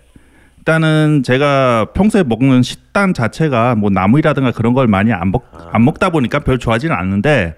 일단은 0.67 1.25
제가 1.25 1.87
평소에 1.93 2.23
먹는 2.23 2.63
식단 2.63 3.15
자체가 3.15 3.75
뭐 3.75 3.91
나물이라든가 3.91 4.53
그런 4.53 4.75
걸 4.75 4.87
많이 4.87 5.13
안, 5.13 5.33
먹, 5.33 5.45
안 5.73 5.85
먹다 5.85 6.11
보니까 6.11 6.39
별 6.39 6.59
좋아하지는 6.61 6.95
않는데 6.95 7.57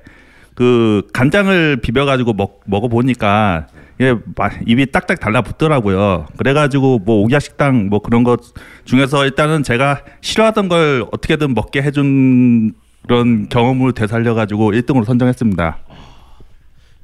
그 0.55 1.07
간장을 1.13 1.77
비벼가지고 1.83 2.33
먹, 2.33 2.63
먹어보니까 2.65 3.67
이게 4.01 4.15
마- 4.37 4.49
입이 4.67 4.87
딱딱 4.91 5.21
달라붙더라고요. 5.21 6.29
그래가지고 6.39 7.01
뭐 7.05 7.17
오기야 7.25 7.41
식당 7.41 7.91
뭐 7.91 7.99
그런 8.01 8.25
것 8.25 8.41
중에서 8.87 9.27
일단은 9.27 9.63
제가 9.65 10.01
싫어하던 10.23 10.69
걸 10.71 11.05
어떻게든 11.13 11.53
먹게 11.53 11.83
해준 11.83 12.73
그런 13.07 13.51
경험을 13.51 13.93
되살려가지고 13.93 14.73
1등으로 14.73 15.05
선정했습니다. 15.05 15.77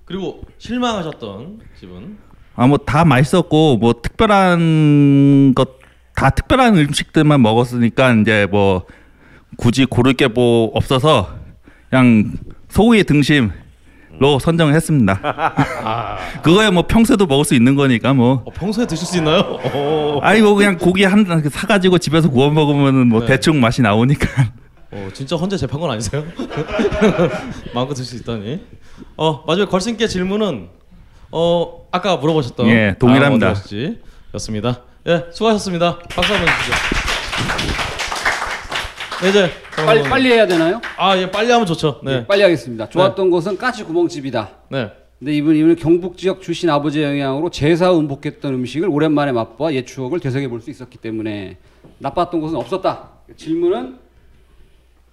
그리고 0.06 0.40
실망하셨던 0.56 1.58
집은 1.78 2.16
아 2.56 2.66
뭐 2.66 2.78
다 2.78 3.04
맛있었고 3.04 3.76
뭐 3.76 3.92
특별한 4.02 5.52
것 5.54 5.78
다 6.14 6.30
특별한 6.30 6.76
음식들만 6.76 7.40
먹었으니까 7.42 8.12
이제 8.14 8.46
뭐 8.50 8.84
굳이 9.56 9.84
고를 9.84 10.12
게 10.14 10.28
뭐 10.28 10.70
없어서 10.74 11.34
그냥 11.88 12.32
소고기 12.68 13.04
등심 13.04 13.50
로 14.18 14.38
선정을 14.38 14.74
했습니다. 14.74 15.18
그거야 16.42 16.70
뭐 16.70 16.82
평소에도 16.86 17.26
먹을 17.26 17.44
수 17.44 17.54
있는 17.54 17.74
거니까 17.74 18.12
뭐. 18.12 18.42
어, 18.44 18.50
평소에 18.50 18.86
드실 18.86 19.06
수 19.06 19.16
있나요? 19.16 19.40
오. 19.74 20.20
아니 20.22 20.42
뭐 20.42 20.54
그냥 20.54 20.76
고기 20.76 21.04
한 21.04 21.24
사가지고 21.50 21.96
집에서 21.98 22.28
구워 22.28 22.50
먹으면 22.50 23.06
뭐 23.08 23.20
네. 23.20 23.26
대충 23.28 23.60
맛이 23.60 23.80
나오니까. 23.80 24.26
어, 24.92 25.08
진짜 25.14 25.36
헌재 25.36 25.56
재판관 25.56 25.92
아니세요? 25.92 26.22
마음껏 27.72 27.94
드실 27.94 28.18
수 28.18 28.22
있다니. 28.22 28.60
어 29.16 29.42
마지막 29.46 29.70
걸신께 29.70 30.06
질문은 30.06 30.68
어 31.32 31.86
아까 31.90 32.16
물어보셨던 32.18 32.66
예, 32.68 32.96
동일합니다. 32.98 33.48
아? 33.50 33.54
였습니다. 34.34 34.82
예, 35.06 35.26
수고하셨습니다. 35.32 35.98
박수 36.10 36.34
한번 36.34 36.48
주시죠. 36.58 36.76
네, 39.22 39.28
이제 39.30 39.50
빨리 39.76 40.02
빨리 40.02 40.32
해야 40.32 40.46
되나요? 40.46 40.80
아, 40.96 41.16
예, 41.16 41.30
빨리 41.30 41.50
하면 41.50 41.66
좋죠. 41.66 42.00
네. 42.02 42.18
네, 42.20 42.26
빨리 42.26 42.42
하겠습니다. 42.42 42.88
좋았던 42.88 43.30
곳은 43.30 43.56
까치 43.56 43.84
구멍집이다. 43.84 44.50
네. 44.70 44.90
근데 45.18 45.34
이분 45.34 45.54
이분은 45.56 45.76
경북 45.76 46.16
지역 46.16 46.40
출신 46.40 46.70
아버지의 46.70 47.04
영향으로 47.04 47.50
제사 47.50 47.92
음복했던 47.94 48.54
음식을 48.54 48.88
오랜만에 48.88 49.32
맛보아 49.32 49.72
옛 49.74 49.86
추억을 49.86 50.18
되새겨 50.20 50.48
볼 50.48 50.60
수 50.62 50.70
있었기 50.70 50.96
때문에 50.98 51.56
나빴던 51.98 52.40
곳은 52.40 52.56
없었다. 52.56 53.08
질문은 53.36 53.98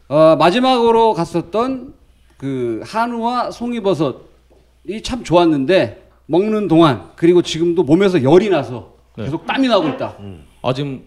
어, 0.10 0.36
마지막으로 0.38 1.14
갔었던 1.14 1.94
그 2.38 2.82
한우와 2.86 3.52
송이버섯이 3.52 5.02
참 5.04 5.24
좋았는데 5.26 6.08
먹는 6.28 6.68
동안 6.70 7.10
그리고 7.18 7.42
지금도 7.42 7.84
몸에서 7.84 8.24
열이 8.24 8.50
나서 8.50 8.72
네. 8.72 8.97
계속 9.26 9.46
땀이 9.46 9.68
나고 9.68 9.90
있다. 9.90 10.18
아 10.62 10.74
지금 10.74 11.04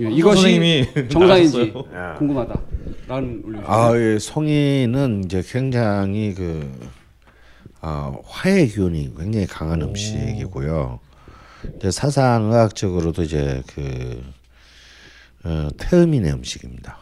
예, 0.00 0.10
이것이 0.10 0.42
선생님이 0.42 1.08
정상인지 1.08 1.72
나가셨어요. 1.72 2.14
궁금하다라는 2.18 3.42
올려. 3.44 3.60
아, 3.64 3.96
예, 3.96 4.18
송이는 4.18 5.24
이제 5.24 5.42
굉장히 5.44 6.34
그 6.34 6.70
어, 7.80 8.20
화해 8.24 8.66
기운이 8.66 9.14
굉장히 9.16 9.46
강한 9.46 9.80
음식이고요. 9.82 11.00
이제 11.76 11.90
사상의학적으로도 11.90 13.22
이제 13.22 13.62
그 13.68 14.22
어, 15.44 15.68
태음인의 15.78 16.32
음식입니다. 16.32 16.98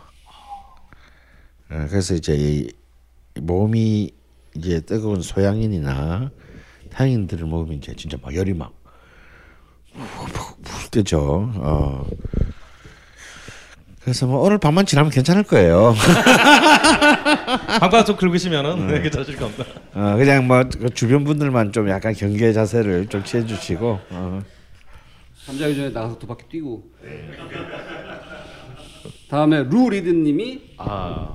어, 1.71 1.87
그래서 1.89 2.15
이제 2.15 2.35
이 2.37 2.71
몸이 3.41 4.11
이제 4.57 4.81
뜨거운 4.81 5.21
소양인이나 5.21 6.31
태양인들을 6.91 7.45
먹으면 7.47 7.79
이제 7.79 7.93
진짜 7.97 8.17
막 8.23 8.35
열이 8.35 8.55
막 8.55 8.73
푹푹 9.95 10.91
뜨죠. 10.91 11.51
어. 11.57 12.05
그래서 14.03 14.27
뭐 14.27 14.41
오늘 14.41 14.59
밤만 14.59 14.85
지나면 14.85 15.11
괜찮을 15.11 15.45
거예요. 15.45 15.95
방방 17.81 18.05
좀 18.05 18.17
긁으시면은 18.17 18.87
네, 18.89 19.01
괜찮으실 19.01 19.37
겁니다. 19.37 19.65
어, 19.95 20.17
그냥 20.17 20.47
뭐그 20.47 20.91
주변 20.91 21.25
분들만 21.25 21.73
좀 21.73 21.89
약간 21.89 22.13
경계 22.13 22.53
자세를 22.53 23.07
좀 23.07 23.25
취해 23.25 23.47
주시고 23.47 23.99
어. 24.11 24.41
잠자기 25.47 25.75
전에 25.77 25.91
나가서 25.91 26.19
두 26.19 26.27
바퀴 26.27 26.45
뛰고. 26.51 26.83
다음에 29.31 29.63
루 29.65 29.89
리드님이 29.91 30.75
아, 30.79 31.35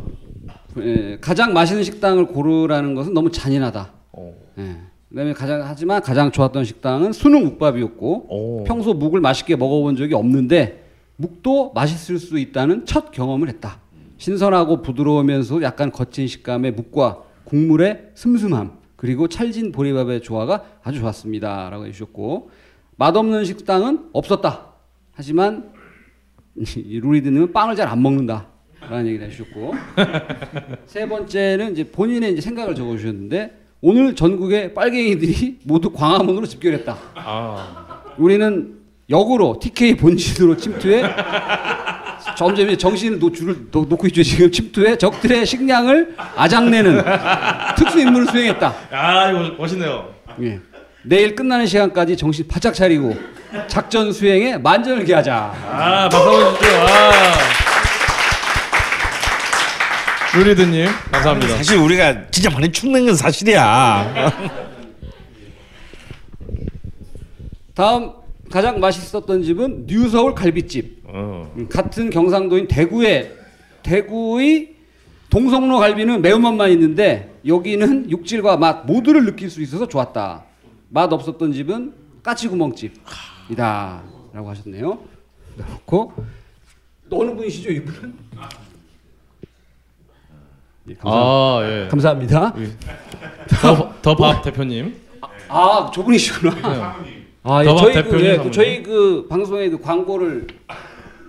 예, 0.78 1.18
가장 1.20 1.54
맛있는 1.54 1.84
식당을 1.84 2.28
고르라는 2.28 2.94
것은 2.94 3.14
너무 3.14 3.32
잔인하다. 3.32 3.92
어. 4.14 4.34
예. 4.60 4.78
그다음에 5.10 5.34
가장 5.34 5.62
하지만 5.66 6.02
가장 6.02 6.32
좋았던 6.32 6.66
식당은 6.66 7.14
수능 7.14 7.44
묵밥이었고 7.46 8.26
오. 8.30 8.64
평소 8.66 8.94
묵을 8.94 9.22
맛있게 9.22 9.56
먹어본 9.56 9.96
적이 9.96 10.14
없는데 10.14 10.86
묵도 11.16 11.74
맛있을 11.74 12.20
수 12.20 12.38
있다는 12.40 12.86
첫 12.86 13.12
경험을 13.12 13.50
했다. 13.50 13.80
신선하고 14.18 14.82
부드러우면서 14.82 15.62
약간 15.64 15.92
거친 15.92 16.28
식감의 16.28 16.74
묵과 16.74 17.24
국물의 17.46 18.12
슴슴함 18.14 18.78
그리고 18.96 19.28
찰진 19.28 19.72
보리밥의 19.72 20.22
조화가 20.22 20.64
아주 20.84 21.00
좋았습니다라고 21.00 21.86
해주셨고 21.88 22.52
맛없는 22.98 23.46
식당은 23.46 24.10
없었다. 24.14 24.68
하지만 25.14 25.72
이 26.56 27.00
루리드님은 27.00 27.52
빵을 27.54 27.76
잘 27.76 27.88
안 27.88 28.02
먹는다 28.02 28.48
라는 28.82 29.08
얘기를 29.08 29.26
해주셨고 29.28 29.74
세 30.86 31.08
번째는 31.08 31.72
이제 31.72 31.84
본인의 31.90 32.34
이제 32.34 32.42
생각을 32.42 32.76
적어주셨는데 32.76 33.58
오늘 33.82 34.14
전국의 34.14 34.74
빨갱이들이 34.74 35.60
모두 35.64 35.90
광화문으로 35.92 36.46
집결했다. 36.46 36.98
아, 37.16 38.02
우리는 38.18 38.76
역으로 39.10 39.58
TK 39.62 39.96
본진으로 39.98 40.58
침투해 40.58 41.04
점점 42.38 42.70
줄을 43.34 43.72
놓, 43.72 43.88
놓고 43.88 44.08
있죠 44.08 44.22
지금 44.22 44.52
침투해 44.52 44.98
적들의 44.98 45.46
식량을 45.46 46.16
아작내는 46.36 47.02
특수 47.78 48.00
임무를 48.00 48.28
수행했다. 48.28 48.74
야 48.94 49.32
이거 49.32 49.56
멋있네요. 49.58 50.10
예. 50.42 50.60
내일 51.04 51.34
끝나는 51.34 51.66
시간까지 51.66 52.18
정신 52.18 52.48
바짝 52.48 52.74
차리고 52.74 53.16
작전 53.68 54.12
수행에 54.12 54.58
만전을 54.58 55.06
기하자. 55.06 55.54
아, 55.72 56.10
박수 56.10 56.30
한번 56.30 56.56
주시죠. 56.58 57.69
아. 60.34 60.38
루리드님 60.38 60.86
감사합니다. 61.12 61.58
사실 61.58 61.78
우리가 61.78 62.30
진짜 62.30 62.50
많이 62.50 62.72
축낸 62.72 63.06
건 63.06 63.16
사실이야. 63.16 64.32
다음 67.74 68.12
가장 68.52 68.80
맛있었던 68.80 69.44
집은 69.44 69.86
뉴서울 69.88 70.36
갈비집. 70.36 71.04
어. 71.06 71.52
음, 71.56 71.68
같은 71.70 72.10
경상도인 72.10 72.68
대구의 72.68 73.32
대구의 73.84 74.76
동성로 75.30 75.78
갈비는 75.78 76.22
매운맛만 76.22 76.72
있는데 76.72 77.34
여기는 77.46 78.12
육질과 78.12 78.58
맛 78.58 78.86
모두를 78.86 79.26
느낄 79.26 79.50
수 79.50 79.62
있어서 79.62 79.88
좋았다. 79.88 80.44
맛 80.90 81.12
없었던 81.14 81.54
집은 81.54 81.94
까치구멍집이다라고 82.24 84.50
하셨네요. 84.50 85.00
그렇고 85.56 86.14
또 87.10 87.22
어느 87.22 87.32
분이시죠 87.36 87.72
이분은? 87.72 88.14
예, 90.90 90.94
감사, 90.96 91.18
아, 91.18 91.60
예. 91.64 91.88
감사합니다. 91.90 92.54
더밥 94.02 94.44
대표님. 94.44 94.96
아 95.48 95.90
저분이시구나. 95.94 96.96
아 97.44 97.62
예, 97.64 97.66
저희 97.66 97.94
그, 97.94 98.04
대표님 98.04 98.26
예, 98.26 98.38
그. 98.38 98.52
저희 98.52 98.84
그 98.84 99.28
방송에 99.30 99.70
그 99.70 99.80
광고를 99.80 100.48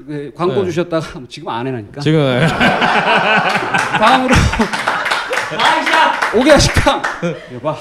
그 0.06 0.32
광고 0.36 0.56
네. 0.62 0.64
주셨다가 0.64 1.20
지금 1.28 1.48
안 1.48 1.66
해나니까. 1.66 2.00
지금 2.00 2.20
예. 2.20 2.46
다음으로 3.98 4.34
오개야 6.38 6.58
식당. 6.58 7.02
여봐, 7.54 7.76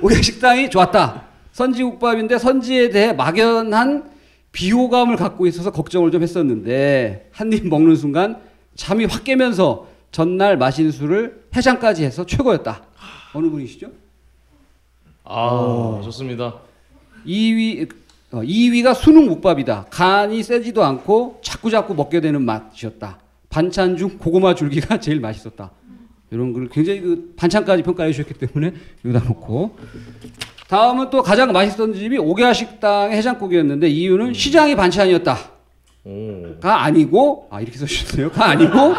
오개야 0.00 0.22
식당이 0.22 0.70
좋았다. 0.70 1.22
선지국밥인데 1.52 2.38
선지에 2.38 2.88
대해 2.90 3.12
막연한 3.12 4.10
비호감을 4.52 5.16
갖고 5.16 5.46
있어서 5.46 5.70
걱정을 5.72 6.10
좀 6.12 6.22
했었는데 6.22 7.28
한 7.32 7.52
입 7.52 7.66
먹는 7.68 7.96
순간 7.96 8.36
잠이 8.76 9.04
확 9.04 9.24
깨면서 9.24 9.86
전날 10.18 10.56
마신 10.56 10.92
술을 10.92 11.42
해장까지 11.56 12.04
해서 12.04 12.24
최고였다. 12.24 12.82
어느 13.32 13.48
분이시죠? 13.50 13.88
아, 15.24 16.00
좋습니다. 16.04 16.54
2위 17.26 17.90
어, 18.30 18.42
2위가 18.42 18.94
수능 18.94 19.26
묵밥이다. 19.26 19.86
간이 19.90 20.44
세지도 20.44 20.84
않고 20.84 21.40
자꾸 21.42 21.68
자꾸 21.68 21.94
먹게 21.96 22.20
되는 22.20 22.44
맛이었다. 22.44 23.18
반찬 23.50 23.96
중 23.96 24.16
고구마 24.16 24.54
줄기가 24.54 24.98
제일 25.02 25.18
맛있었다. 25.18 25.72
이런 26.30 26.52
걸 26.52 26.68
굉장히 26.68 27.00
그 27.00 27.34
반찬까지 27.36 27.82
평가해 27.82 28.12
주셨기 28.12 28.34
때문에 28.34 28.72
여기다 29.04 29.24
놓고 29.26 29.76
다음은 30.68 31.10
또 31.10 31.24
가장 31.24 31.50
맛있었던 31.50 31.92
집이 31.92 32.18
오게아 32.18 32.52
식당의 32.52 33.16
해장국이었는데 33.16 33.88
이유는 33.88 34.32
시장이 34.32 34.76
반찬이었다. 34.76 35.36
오. 36.04 36.60
가 36.60 36.84
아니고 36.84 37.48
아 37.50 37.60
이렇게 37.60 37.76
써주셨네요. 37.78 38.30
가 38.30 38.50
아니고 38.50 38.94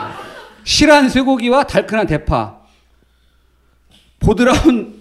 실한 0.66 1.10
쇠고기와 1.10 1.64
달큰한 1.66 2.08
대파, 2.08 2.58
보드라운 4.20 4.96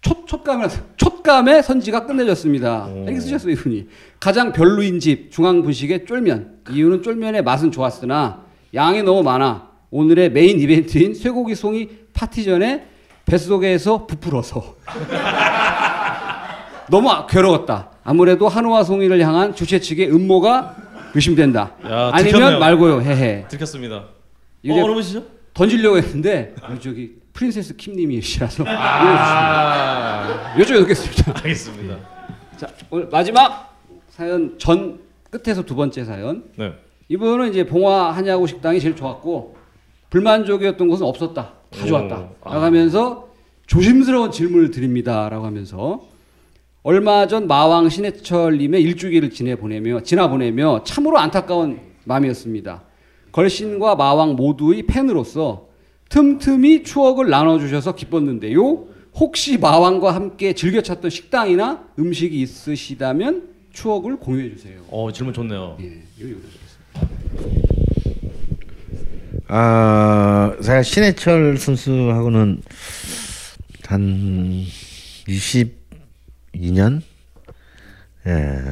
촉, 0.00 0.26
촉감을 0.26 0.68
촉감의 0.96 1.62
선지가 1.62 2.06
끝내줬습니다. 2.06 2.88
이렇게 3.04 3.20
쓰셨어요 3.20 3.52
이분이. 3.52 3.86
가장 4.18 4.52
별로인 4.52 4.98
집 5.00 5.30
중앙 5.30 5.62
분식의 5.62 6.06
쫄면. 6.06 6.60
이유는 6.70 7.02
쫄면의 7.02 7.42
맛은 7.42 7.72
좋았으나 7.72 8.44
양이 8.72 9.02
너무 9.02 9.22
많아. 9.22 9.68
오늘의 9.90 10.30
메인 10.30 10.60
이벤트인 10.60 11.14
쇠고기 11.14 11.54
송이 11.56 11.88
파티 12.14 12.44
전에 12.44 12.86
뱃속에서 13.26 14.06
부풀어서 14.06 14.76
너무 16.88 17.10
아- 17.10 17.26
괴로웠다. 17.26 17.90
아무래도 18.04 18.48
한우와 18.48 18.84
송이를 18.84 19.20
향한 19.20 19.54
주최 19.54 19.80
측의 19.80 20.10
음모가 20.12 20.76
의심된다. 21.14 21.72
야, 21.88 22.10
아니면. 22.12 22.58
말고요. 22.60 23.02
헤헤. 23.02 23.46
들켰습니다. 23.48 24.04
이거 24.62 24.74
어, 24.74 24.84
어느 24.84 24.92
분이시죠? 24.92 25.24
던지려고 25.54 25.98
했는데 25.98 26.54
아, 26.62 26.78
저기 26.78 27.14
프린세스 27.32 27.76
킴님이시라서 27.76 28.64
아, 28.66 30.54
여쭤보겠습니다. 30.56 31.36
알겠습니다. 31.36 31.98
자 32.56 32.68
오늘 32.90 33.08
마지막 33.10 33.76
사연 34.10 34.58
전 34.58 35.00
끝에서 35.30 35.62
두 35.64 35.74
번째 35.74 36.04
사연. 36.04 36.44
네. 36.56 36.72
이분은 37.08 37.50
이제 37.50 37.66
봉화 37.66 38.12
한야구 38.12 38.46
식당이 38.46 38.80
제일 38.80 38.94
좋았고 38.94 39.56
불만족이었던 40.10 40.88
곳은 40.88 41.06
없었다. 41.06 41.52
다 41.70 41.82
오, 41.82 41.86
좋았다. 41.86 42.16
아. 42.42 42.50
라고 42.52 42.64
하면서 42.64 43.28
조심스러운 43.66 44.30
질문을 44.32 44.70
드립니다라고 44.70 45.44
하면서 45.46 46.02
얼마 46.82 47.26
전 47.26 47.46
마왕 47.46 47.88
신해철님의 47.88 48.82
일주기를 48.82 49.30
지내 49.30 49.54
보내며 49.54 50.02
지나 50.02 50.28
보내며 50.28 50.82
참으로 50.84 51.18
안타까운 51.18 51.80
마음이었습니다. 52.04 52.82
걸신과 53.32 53.96
마왕 53.96 54.36
모두의 54.36 54.86
팬으로서 54.86 55.68
틈틈이 56.08 56.82
추억을 56.82 57.30
나눠주셔서 57.30 57.94
기뻤는데요. 57.94 58.86
혹시 59.14 59.58
마왕과 59.58 60.14
함께 60.14 60.54
즐겨 60.54 60.80
찾던 60.80 61.10
식당이나 61.10 61.88
음식이 61.98 62.40
있으시다면 62.40 63.48
추억을 63.72 64.16
공유해 64.16 64.54
주세요. 64.54 64.80
어 64.90 65.12
질문 65.12 65.32
좋네요. 65.32 65.76
예, 65.80 66.02
아, 69.52 70.56
제가 70.62 70.82
신해철 70.82 71.56
선수하고는 71.58 72.62
한 73.86 74.64
22년, 75.26 77.02
예, 78.26 78.62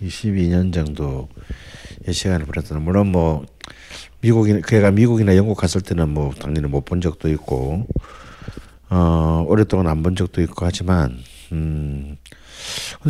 22년 0.00 0.72
정도 0.72 1.28
의 2.04 2.14
시간을 2.14 2.46
보냈던. 2.46 2.82
물론 2.82 3.08
뭐 3.08 3.44
미국이 4.22 4.60
걔가 4.62 4.90
미국이나 4.90 5.36
영국 5.36 5.56
갔을 5.56 5.80
때는 5.80 6.08
뭐 6.10 6.32
당연히 6.38 6.68
못 6.68 6.84
본 6.84 7.00
적도 7.00 7.28
있고, 7.30 7.86
어 8.90 9.44
오랫동안 9.48 9.86
안 9.88 10.02
본 10.02 10.16
적도 10.16 10.40
있고 10.42 10.64
하지만, 10.66 11.18
음. 11.52 12.16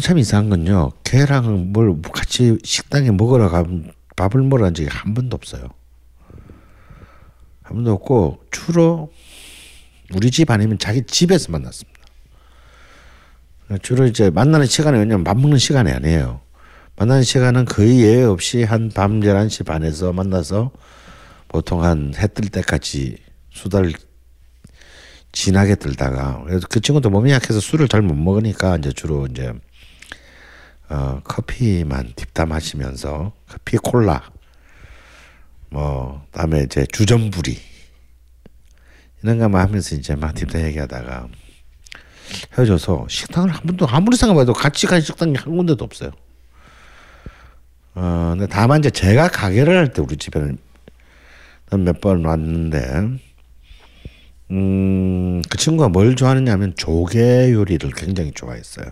참 0.01 0.19
이상한 0.19 0.49
건요. 0.49 0.93
걔랑 1.05 1.73
뭘 1.73 2.01
같이 2.03 2.57
식당에 2.65 3.11
먹으러 3.11 3.51
가면 3.51 3.93
밥을 4.17 4.41
먹으러 4.43 4.65
간 4.65 4.75
적이 4.75 4.89
한 4.91 5.13
번도 5.15 5.35
없어요. 5.35 5.69
한 7.63 7.77
번도 7.77 7.93
없고 7.93 8.45
주로 8.51 9.13
우리 10.15 10.31
집 10.31 10.51
아니면 10.51 10.79
자기 10.79 11.03
집에서 11.03 11.53
만났습니다. 11.53 12.01
주로 13.83 14.07
이제 14.07 14.31
만나는 14.31 14.67
시간이 14.67 14.99
왜냐면 14.99 15.25
밥 15.25 15.39
먹는 15.39 15.59
시간이 15.59 15.91
아니에요. 15.91 16.41
만나는 16.97 17.23
시간은 17.23 17.65
거의 17.67 18.01
예외 18.01 18.23
없이 18.25 18.63
한 18.65 18.91
밤 18.95 19.21
11시 19.21 19.65
반에서 19.67 20.13
만나서 20.13 20.71
보통 21.53 21.83
한 21.85 22.13
해 22.17 22.27
뜰 22.29 22.49
때까지 22.49 23.19
수다를 23.51 23.93
진하게 25.33 25.75
들다가 25.77 26.43
그래도 26.45 26.67
그 26.69 26.81
친구도 26.81 27.11
몸이 27.11 27.31
약해서 27.31 27.61
술을 27.61 27.89
잘 27.89 28.03
못 28.03 28.15
먹으니까 28.15 28.77
이제 28.77 28.93
주로 28.93 29.27
이제 29.27 29.53
어 30.89 31.21
커피만 31.25 32.13
딥담하시면서 32.17 33.33
커피 33.49 33.77
콜라 33.79 34.31
뭐 35.71 36.25
다음에 36.33 36.63
이제 36.63 36.87
주전부리 36.93 37.59
이런 39.23 39.39
거만 39.39 39.63
하면서 39.69 39.95
이제 39.95 40.15
막 40.17 40.35
딥담 40.35 40.61
얘기하다가 40.63 41.29
헤어져서 42.59 43.07
식당을 43.09 43.51
한 43.51 43.63
번도 43.63 43.87
아무리 43.89 44.17
생각해도 44.17 44.53
같이 44.53 44.87
간 44.87 45.01
식당이 45.01 45.35
한 45.37 45.55
군데도 45.57 45.85
없어요. 45.85 46.11
어 47.95 48.29
근데 48.33 48.47
다만 48.47 48.81
이제 48.81 48.91
제가 48.91 49.29
가게를 49.29 49.77
할 49.77 49.93
때 49.93 50.01
우리 50.03 50.17
집에는 50.17 50.57
몇 51.79 52.01
번 52.01 52.25
왔는데 52.25 53.19
음, 54.51 55.43
그 55.49 55.57
친구가 55.57 55.89
뭘 55.89 56.15
좋아하느냐면 56.15 56.75
조개 56.77 57.53
요리를 57.53 57.91
굉장히 57.93 58.33
좋아했어요. 58.33 58.87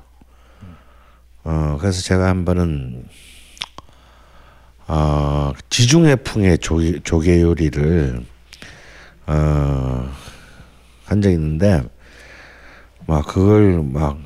어, 1.44 1.76
그래서 1.80 2.02
제가 2.02 2.28
한 2.28 2.44
번은 2.44 3.04
어, 4.86 5.52
지중해풍의 5.68 6.58
조개, 6.58 7.00
조개 7.04 7.42
요리를 7.42 8.24
어, 9.26 10.10
한 11.04 11.22
적이 11.22 11.34
있는데 11.34 11.82
막 13.06 13.26
그걸 13.26 13.82
막 13.82 14.18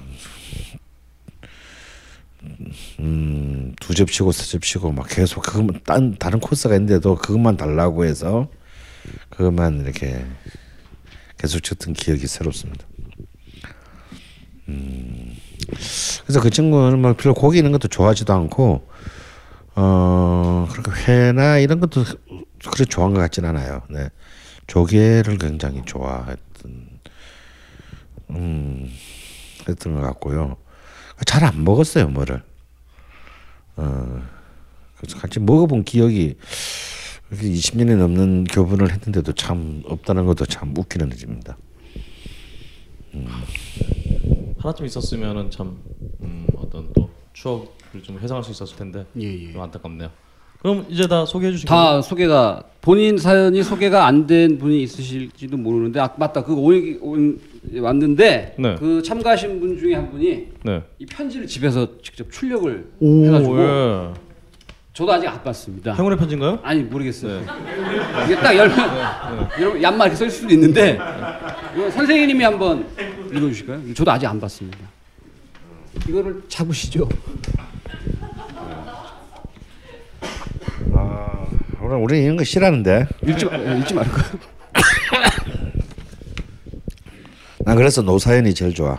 음, 3.01 3.75
두 3.81 3.95
접시고 3.95 4.33
세 4.33 4.45
접시고 4.47 4.93
막 4.93 5.07
계속 5.09 5.43
그것만 5.43 5.81
딴 5.85 6.17
다른 6.19 6.39
코스가 6.41 6.75
있는데도 6.77 7.17
그것만 7.17 7.57
달라고 7.57 8.05
해서 8.05 8.49
그것만 9.31 9.81
이렇게 9.83 10.25
계속 11.39 11.61
쳤던 11.61 11.95
기억이 11.95 12.27
새롭습니다. 12.27 12.87
음, 14.69 15.37
그래서 16.23 16.41
그 16.41 16.51
친구는 16.51 17.01
뭐 17.01 17.15
별로 17.15 17.35
고기 17.35 17.59
있는 17.59 17.73
것도 17.73 17.89
좋아하지도 17.89 18.33
않고 18.33 18.89
어 19.77 20.69
그렇게 20.71 20.91
회나 21.13 21.59
이런 21.59 21.81
것도 21.81 22.05
그렇게 22.61 22.85
좋아한 22.85 23.13
것 23.13 23.21
같진 23.21 23.45
않아요. 23.45 23.83
네, 23.91 24.09
조개를 24.69 25.37
굉장히 25.39 25.83
좋아했던 25.85 27.01
음 28.31 28.91
했던 29.69 29.95
것 29.95 30.01
같고요. 30.01 30.57
잘 31.27 31.45
안 31.45 31.65
먹었어요 31.65 32.09
뭐를. 32.09 32.43
어 33.77 34.23
그래서 34.97 35.19
같이 35.19 35.41
먹어본 35.41 35.85
기억이 35.85 36.37
이렇게 37.31 37.49
20년이 37.49 37.97
넘는 37.97 38.45
교분을 38.45 38.93
했는데도 38.93 39.33
참 39.33 39.83
없다는 39.87 40.27
것도 40.27 40.47
참 40.47 40.75
웃기는 40.77 41.11
일입니다. 41.13 41.57
음. 43.15 43.27
하나쯤 44.59 44.87
있었으면은 44.87 45.51
참 45.51 45.83
음, 46.23 46.47
어떤 46.57 46.93
또 46.95 47.11
추억을 47.33 47.69
좀 48.03 48.19
회상할 48.19 48.43
수 48.43 48.51
있었을 48.51 48.77
텐데 48.77 49.05
좀 49.53 49.61
안타깝네요. 49.61 50.11
그럼 50.65 50.87
이제 50.89 51.07
다 51.07 51.27
소개해 51.27 51.53
주신 51.53 51.69
다 51.69 51.97
거죠? 51.97 52.09
소개가 52.09 52.63
본인 52.81 53.19
사연이 53.19 53.63
소개가 53.63 54.07
안 54.07 54.27
된 54.27 54.57
분이 54.59 54.83
있으실지도 54.85 55.59
모르는데 55.59 56.01
아 56.01 56.09
맞다 56.17 56.43
그 56.43 56.55
오늘 56.55 56.99
온- 57.03 57.39
왔는데 57.79 58.55
네. 58.59 58.75
그 58.79 59.03
참가하신 59.03 59.61
분 59.61 59.79
중에 59.79 59.95
한 59.95 60.11
분이 60.11 60.47
네. 60.63 60.83
이 60.99 61.05
편지를 61.05 61.47
집에서 61.47 61.87
직접 62.03 62.33
출력을 62.33 62.87
오, 62.99 63.27
해가지고 63.27 63.59
예. 63.61 64.09
저도 64.95 65.13
아직 65.13 65.27
안 65.29 65.43
봤습니다. 65.43 65.93
행운의 65.93 66.17
편지인가요? 66.17 66.59
아니 66.63 66.83
모르겠어요. 66.83 67.43
이게 68.25 68.35
딱 68.37 68.57
열면 68.57 68.79
여러분 69.61 69.83
얀말 69.83 70.09
이렇게 70.09 70.17
쓸 70.17 70.31
수도 70.31 70.55
있는데 70.55 70.99
이거 71.75 71.91
선생님이 71.91 72.43
한번 72.43 72.87
읽어주실까요? 73.31 73.93
저도 73.93 74.11
아직 74.13 74.27
안 74.27 74.41
봤습니다. 74.41 74.79
이거를 76.09 76.43
잡으시죠. 76.49 77.07
아, 81.95 81.97
오늘 81.97 82.05
우리 82.05 82.23
이런 82.25 82.37
거 82.37 82.45
싫어하는데. 82.45 83.07
읽지 83.27 83.45
마- 83.47 83.57
읽지 83.57 83.95
말까요? 83.95 84.25
난 87.65 87.77
그래서 87.77 88.03
노사연이 88.03 88.53
제일 88.55 88.75
좋아. 88.75 88.99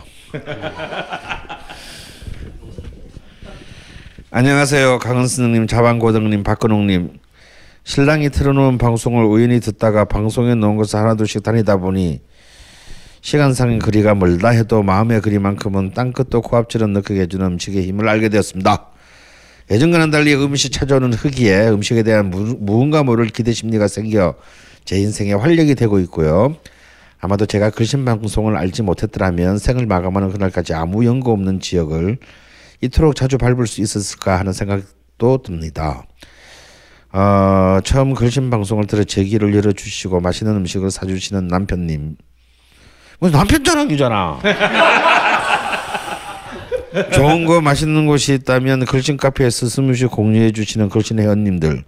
안녕하세요. 4.30 4.98
강은스님, 4.98 5.66
자방고등님, 5.66 6.42
박근홍님. 6.42 7.18
신랑이 7.84 8.30
틀어놓은 8.30 8.78
방송을 8.78 9.24
우연히 9.24 9.60
듣다가 9.60 10.04
방송에 10.06 10.54
놓은 10.56 10.76
것을 10.76 10.98
하나둘씩 10.98 11.44
다니다 11.44 11.76
보니 11.76 12.20
시간상 13.20 13.78
거리가 13.78 14.16
멀다 14.16 14.48
해도 14.48 14.82
마음의 14.82 15.20
거리만큼은 15.20 15.92
땅끝도 15.94 16.40
코앞처럼 16.42 16.92
느끼게 16.94 17.20
해주는 17.22 17.46
음식의 17.46 17.86
힘을 17.86 18.08
알게 18.08 18.28
되었습니다. 18.28 18.88
예전과는 19.70 20.10
달리 20.10 20.34
음식 20.34 20.70
찾아오는 20.70 21.12
흐기에 21.12 21.68
음식에 21.68 22.02
대한 22.02 22.30
무, 22.30 22.56
무언가 22.60 23.02
모를 23.02 23.26
기대 23.26 23.52
심리가 23.52 23.88
생겨 23.88 24.34
제 24.84 24.98
인생의 24.98 25.36
활력이 25.36 25.74
되고 25.74 25.98
있고요. 26.00 26.56
아마도 27.18 27.46
제가 27.46 27.70
글신 27.70 28.04
방송을 28.04 28.56
알지 28.56 28.82
못했더라면 28.82 29.58
생을 29.58 29.86
마감하는 29.86 30.30
그날까지 30.30 30.74
아무 30.74 31.04
연고 31.04 31.32
없는 31.32 31.60
지역을 31.60 32.18
이토록 32.82 33.16
자주 33.16 33.38
밟을 33.38 33.66
수 33.66 33.80
있었을까 33.80 34.38
하는 34.38 34.52
생각도 34.52 35.42
듭니다. 35.42 36.06
어, 37.12 37.80
처음 37.82 38.14
글신 38.14 38.50
방송을 38.50 38.86
들어 38.86 39.02
제 39.02 39.24
길을 39.24 39.54
열어주시고 39.54 40.20
맛있는 40.20 40.54
음식을 40.56 40.90
사주시는 40.90 41.48
남편님. 41.48 42.16
뭐 43.18 43.30
남편 43.30 43.64
자랑이잖아. 43.64 44.40
좋은 47.12 47.44
거 47.44 47.60
맛있는 47.60 48.06
곳이 48.06 48.34
있다면 48.34 48.84
글신 48.86 49.16
카페에 49.16 49.50
스스무시 49.50 50.06
공유해 50.06 50.50
주시는 50.52 50.88
글신 50.88 51.18
회원님들. 51.18 51.84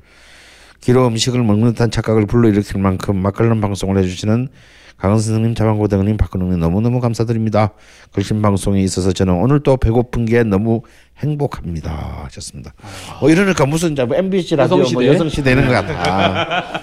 기로 0.81 1.07
음식을 1.09 1.43
먹는 1.43 1.73
듯한 1.73 1.91
착각을 1.91 2.27
불러일으킬 2.27 2.81
만큼 2.81 3.17
맛깔난 3.17 3.61
방송을 3.61 3.99
해주시는 3.99 4.49
강은 4.97 5.19
선생님, 5.19 5.55
자방고등님, 5.55 6.17
박근홍님 6.17 6.59
너무너무 6.59 7.01
감사드립니다. 7.01 7.71
글신 8.13 8.43
방송에 8.43 8.81
있어서 8.83 9.13
저는 9.13 9.35
오늘 9.35 9.61
또 9.63 9.77
배고픈 9.77 10.25
게 10.25 10.43
너무 10.43 10.83
행복합니다. 11.19 12.23
하셨습니다. 12.25 12.75
어 13.21 13.29
이러니까 13.31 13.65
무슨 13.67 13.95
뭐 13.95 14.17
MBC 14.17 14.57
라디오 14.57 14.79
뭐 14.79 14.85
여성시대. 14.87 15.07
여성시대 15.15 15.53
이런 15.53 15.67
것 15.69 15.73
같아. 15.73 16.81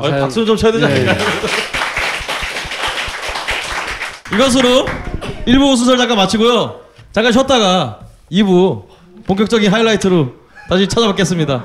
아니, 0.00 0.10
박수 0.20 0.44
좀 0.44 0.56
쳐야 0.56 0.72
되지 0.72 0.84
않나요? 0.86 1.14
이것으로 4.34 4.86
1부 5.46 5.76
순서를 5.76 5.98
잠깐 5.98 6.16
마치고요. 6.16 6.80
잠깐 7.12 7.32
쉬었다가 7.32 8.00
2부 8.32 8.84
본격적인 9.26 9.72
하이라이트로 9.72 10.32
다시 10.68 10.88
찾아뵙겠습니다. 10.88 11.64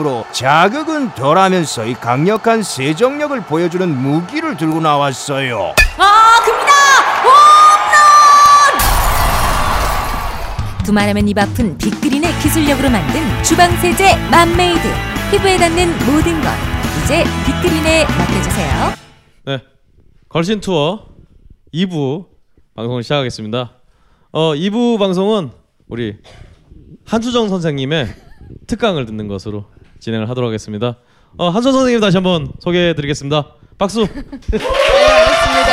으로 0.01 0.25
자극은 0.31 1.13
덜하면서 1.13 1.85
이 1.85 1.93
강력한 1.93 2.63
세정력을 2.63 3.39
보여주는 3.41 3.87
무기를 3.87 4.57
들고 4.57 4.81
나왔어요. 4.81 5.75
아 5.99 6.39
큽니다. 6.43 6.71
홈런. 10.73 10.83
두말하면 10.83 11.27
입 11.27 11.37
아픈 11.37 11.77
빅그린의 11.77 12.33
기술력으로 12.39 12.89
만든 12.89 13.21
주방 13.43 13.69
세제 13.77 14.15
맘메이드 14.31 14.81
피부에 15.29 15.57
닿는 15.57 15.89
모든 16.07 16.41
것 16.41 16.49
이제 17.03 17.23
빅그린에 17.45 18.05
맡겨주세요. 18.05 18.93
네. 19.45 19.59
걸신 20.29 20.61
투어 20.61 21.05
2부 21.75 22.25
방송을 22.75 23.03
시작하겠습니다. 23.03 23.73
어, 24.31 24.55
2부 24.55 24.97
방송은 24.97 25.51
우리 25.89 26.17
한수정 27.05 27.49
선생님의 27.49 28.07
특강을 28.65 29.05
듣는 29.05 29.27
것으로 29.27 29.65
진행을 30.01 30.27
하도록 30.29 30.47
하겠습니다. 30.47 30.97
어, 31.37 31.47
한수정 31.49 31.73
선생님 31.73 32.01
다시 32.01 32.17
한번 32.17 32.51
소개해 32.59 32.93
드리겠습니다. 32.95 33.53
박수. 33.77 34.01
네, 34.01 34.07
반갑습니다. 34.57 35.71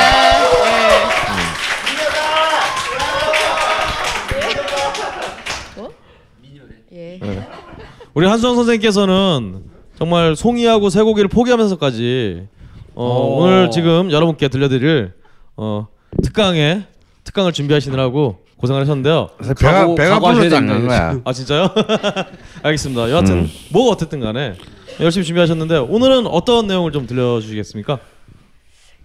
예. 6.93 7.19
네. 7.21 7.49
우리 8.15 8.27
한수정 8.27 8.55
선생님께서는 8.57 9.63
정말 9.97 10.37
송이하고 10.37 10.91
쇠고기를 10.91 11.29
포기하면서까지 11.29 12.49
어, 12.95 13.05
오. 13.05 13.43
오늘 13.43 13.71
지금 13.71 14.11
여러분께 14.11 14.49
들려드릴 14.49 15.13
어, 15.57 15.87
특강에 16.23 16.87
특강을 17.25 17.53
준비하시느라고 17.53 18.39
고생을 18.59 18.81
하셨는데요. 18.83 19.29
배가- 19.39 19.95
배가 19.97 20.19
불러도 20.21 20.57
안 20.57 20.67
가는 20.67 20.87
거야. 20.87 21.21
아 21.25 21.33
진짜요? 21.33 21.69
알겠습니다. 22.63 23.11
여하튼 23.11 23.33
음. 23.39 23.49
뭐가 23.73 23.93
어쨌든 23.93 24.21
간에 24.21 24.55
열심히 25.01 25.25
준비하셨는데 25.25 25.77
오늘은 25.79 26.27
어떤 26.27 26.67
내용을 26.67 26.91
좀 26.93 27.07
들려주시겠습니까? 27.07 27.99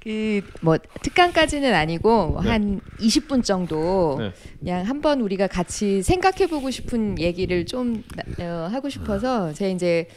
그 0.03 0.41
뭐 0.61 0.77
특강까지는 1.01 1.73
아니고 1.73 2.39
네. 2.43 2.49
한 2.49 2.81
20분 2.99 3.43
정도 3.43 4.17
네. 4.19 4.31
그냥 4.59 4.85
한번 4.85 5.21
우리가 5.21 5.47
같이 5.47 6.01
생각해보고 6.01 6.71
싶은 6.71 7.19
얘기를 7.19 7.65
좀 7.65 8.03
어, 8.39 8.69
하고 8.71 8.89
싶어서 8.89 9.53
제가 9.53 9.71
이제 9.71 10.07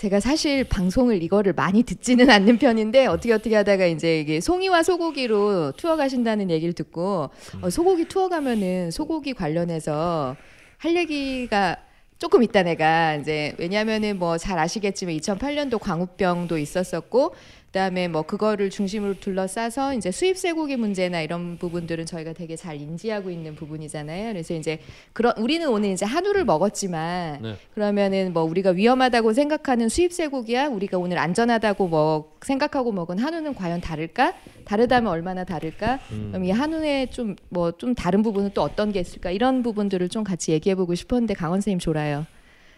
제가 0.00 0.18
사실 0.18 0.64
방송을 0.64 1.22
이거를 1.22 1.52
많이 1.52 1.82
듣지는 1.82 2.30
않는 2.32 2.56
편인데 2.56 3.04
어떻게 3.04 3.34
어떻게 3.34 3.54
하다가 3.54 3.84
이제 3.84 4.18
이게 4.20 4.40
송이와 4.40 4.82
소고기로 4.82 5.72
투어 5.72 5.96
가신다는 5.96 6.48
얘기를 6.48 6.72
듣고 6.72 7.28
어, 7.60 7.68
소고기 7.68 8.06
투어 8.06 8.30
가면은 8.30 8.90
소고기 8.90 9.34
관련해서 9.34 10.36
할 10.78 10.96
얘기가 10.96 11.76
조금 12.18 12.42
있다 12.42 12.62
내가. 12.62 13.16
이제 13.16 13.54
왜냐하면은 13.58 14.18
뭐 14.18 14.38
잘 14.38 14.58
아시겠지만 14.58 15.16
2008년도 15.16 15.78
광우병도 15.78 16.56
있었었고 16.56 17.34
그다음에 17.70 18.08
뭐 18.08 18.22
그거를 18.22 18.68
중심으로 18.68 19.20
둘러싸서 19.20 19.94
이제 19.94 20.10
수입 20.10 20.36
쇠고기 20.36 20.76
문제나 20.76 21.20
이런 21.20 21.56
부분들은 21.56 22.04
저희가 22.04 22.32
되게 22.32 22.56
잘 22.56 22.80
인지하고 22.80 23.30
있는 23.30 23.54
부분이잖아요. 23.54 24.32
그래서 24.32 24.54
이제 24.54 24.80
그런 25.12 25.32
우리는 25.38 25.68
오늘 25.68 25.90
이제 25.90 26.04
한우를 26.04 26.44
먹었지만 26.44 27.42
네. 27.42 27.54
그러면은 27.74 28.32
뭐 28.32 28.42
우리가 28.42 28.70
위험하다고 28.70 29.32
생각하는 29.32 29.88
수입 29.88 30.12
쇠고기야 30.12 30.66
우리가 30.66 30.98
오늘 30.98 31.18
안전하다고 31.18 31.86
뭐 31.86 32.36
생각하고 32.42 32.90
먹은 32.90 33.18
한우는 33.18 33.54
과연 33.54 33.80
다를까? 33.80 34.34
다르다면 34.64 35.12
얼마나 35.12 35.44
다를까? 35.44 36.00
음. 36.10 36.28
그럼 36.32 36.44
이 36.44 36.50
한우의 36.50 37.12
좀 37.12 37.36
뭐좀 37.50 37.94
다른 37.94 38.22
부분은 38.22 38.50
또 38.52 38.62
어떤 38.62 38.90
게 38.90 38.98
있을까? 38.98 39.30
이런 39.30 39.62
부분들을 39.62 40.08
좀 40.08 40.24
같이 40.24 40.50
얘기해 40.50 40.74
보고 40.74 40.96
싶었는데 40.96 41.34
강원 41.34 41.60
선생님 41.60 41.78
졸아요. 41.78 42.26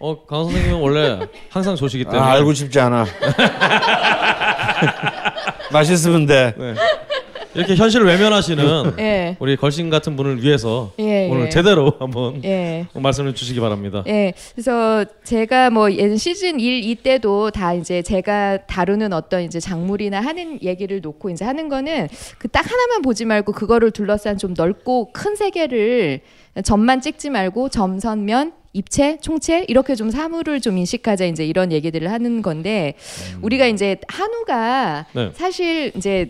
어 0.03 0.19
강원 0.27 0.47
선생님은 0.51 0.81
원래 0.81 1.21
항상 1.49 1.77
조시기 1.77 2.03
때문에 2.05 2.21
아, 2.21 2.33
알고 2.33 2.53
싶지 2.55 2.81
않아. 2.81 3.07
맛있으면 5.73 6.27
돼. 6.27 6.53
네. 6.59 6.75
이렇게 7.55 7.77
현실을 7.77 8.07
외면하시는 8.07 8.95
예. 8.99 9.37
우리 9.39 9.57
걸신 9.57 9.91
같은 9.91 10.17
분을 10.17 10.43
위해서 10.43 10.91
예, 10.99 11.29
오늘 11.31 11.47
예. 11.47 11.49
제대로 11.51 11.93
한번 12.01 12.43
예. 12.45 12.87
말씀을 12.95 13.35
주시기 13.35 13.61
바랍니다. 13.61 14.03
예. 14.09 14.33
그래서 14.55 15.05
제가 15.23 15.69
뭐 15.71 15.93
예, 15.93 16.17
시즌 16.17 16.59
1 16.59 16.83
이때도 16.83 17.51
다 17.51 17.75
이제 17.75 18.01
제가 18.03 18.67
다루는 18.67 19.13
어떤 19.13 19.43
이제 19.43 19.61
작물이나 19.61 20.21
하는 20.21 20.61
얘기를 20.63 21.01
놓고 21.03 21.29
이제 21.31 21.45
하는 21.45 21.69
거는 21.69 22.09
그 22.39 22.49
딱 22.49 22.65
하나만 22.69 23.03
보지 23.03 23.25
말고 23.27 23.53
그거를 23.53 23.91
둘러싼 23.93 24.37
좀 24.39 24.55
넓고 24.57 25.11
큰 25.13 25.37
세계를 25.37 26.21
점만 26.65 27.03
찍지 27.03 27.29
말고 27.31 27.69
점선면 27.69 28.53
입체, 28.73 29.19
총체 29.19 29.65
이렇게 29.69 29.95
좀 29.95 30.11
사물을 30.11 30.61
좀 30.61 30.79
인식하자 30.79 31.27
이제 31.27 31.45
이런 31.45 31.73
얘기들을 31.73 32.11
하는 32.11 32.43
건데 32.43 32.95
우리가 33.43 33.67
이제 33.67 33.99
한우가 34.09 35.07
네. 35.15 35.31
사실 35.35 35.93
이제 35.97 36.29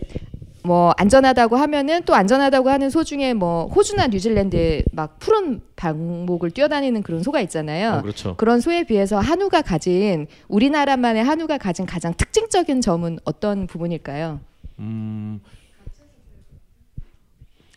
뭐 0.63 0.93
안전하다고 0.97 1.57
하면은 1.57 2.03
또 2.05 2.15
안전하다고 2.15 2.69
하는 2.69 2.89
소 2.89 3.03
중에 3.03 3.33
뭐 3.33 3.67
호주나 3.67 4.07
뉴질랜드 4.07 4.83
막 4.93 5.19
푸른 5.19 5.61
방목을 5.75 6.51
뛰어다니는 6.51 7.03
그런 7.03 7.21
소가 7.21 7.41
있잖아요. 7.41 7.95
어, 7.95 8.01
그렇죠. 8.01 8.35
런 8.39 8.61
소에 8.61 8.83
비해서 8.83 9.19
한우가 9.19 9.61
가진 9.61 10.27
우리나라만의 10.47 11.23
한우가 11.23 11.57
가진 11.57 11.85
가장 11.85 12.13
특징적인 12.13 12.79
점은 12.79 13.19
어떤 13.25 13.67
부분일까요? 13.67 14.39
음, 14.79 15.41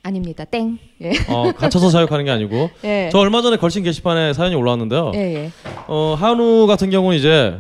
아닙니다. 0.07 0.45
땡. 0.45 0.78
예. 1.03 1.11
어, 1.28 1.51
갇혀서 1.51 1.91
사육하는 1.91 2.24
게 2.24 2.31
아니고 2.31 2.70
예. 2.85 3.09
저 3.11 3.19
얼마 3.19 3.43
전에 3.43 3.57
걸신 3.57 3.83
게시판에 3.83 4.35
사연이 4.35 4.55
올라왔는데요. 4.55 5.11
예, 5.16 5.19
예. 5.35 5.51
어, 5.89 6.16
한우 6.16 6.69
같은 6.69 6.91
경우는 6.91 7.19
이제 7.19 7.59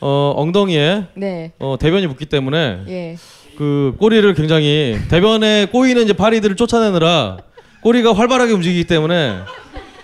어, 0.00 0.34
엉덩이에 0.36 1.04
네. 1.14 1.52
어, 1.58 1.76
대변이 1.80 2.06
묻기 2.06 2.26
때문에 2.26 2.80
예. 2.88 3.16
그 3.56 3.96
꼬리를 3.98 4.32
굉장히 4.34 4.98
대변에 5.08 5.66
꼬이는 5.72 6.04
이제 6.04 6.12
파리들을 6.12 6.56
쫓아내느라 6.56 7.38
꼬리가 7.80 8.12
활발하게 8.12 8.52
움직이기 8.52 8.84
때문에 8.84 9.38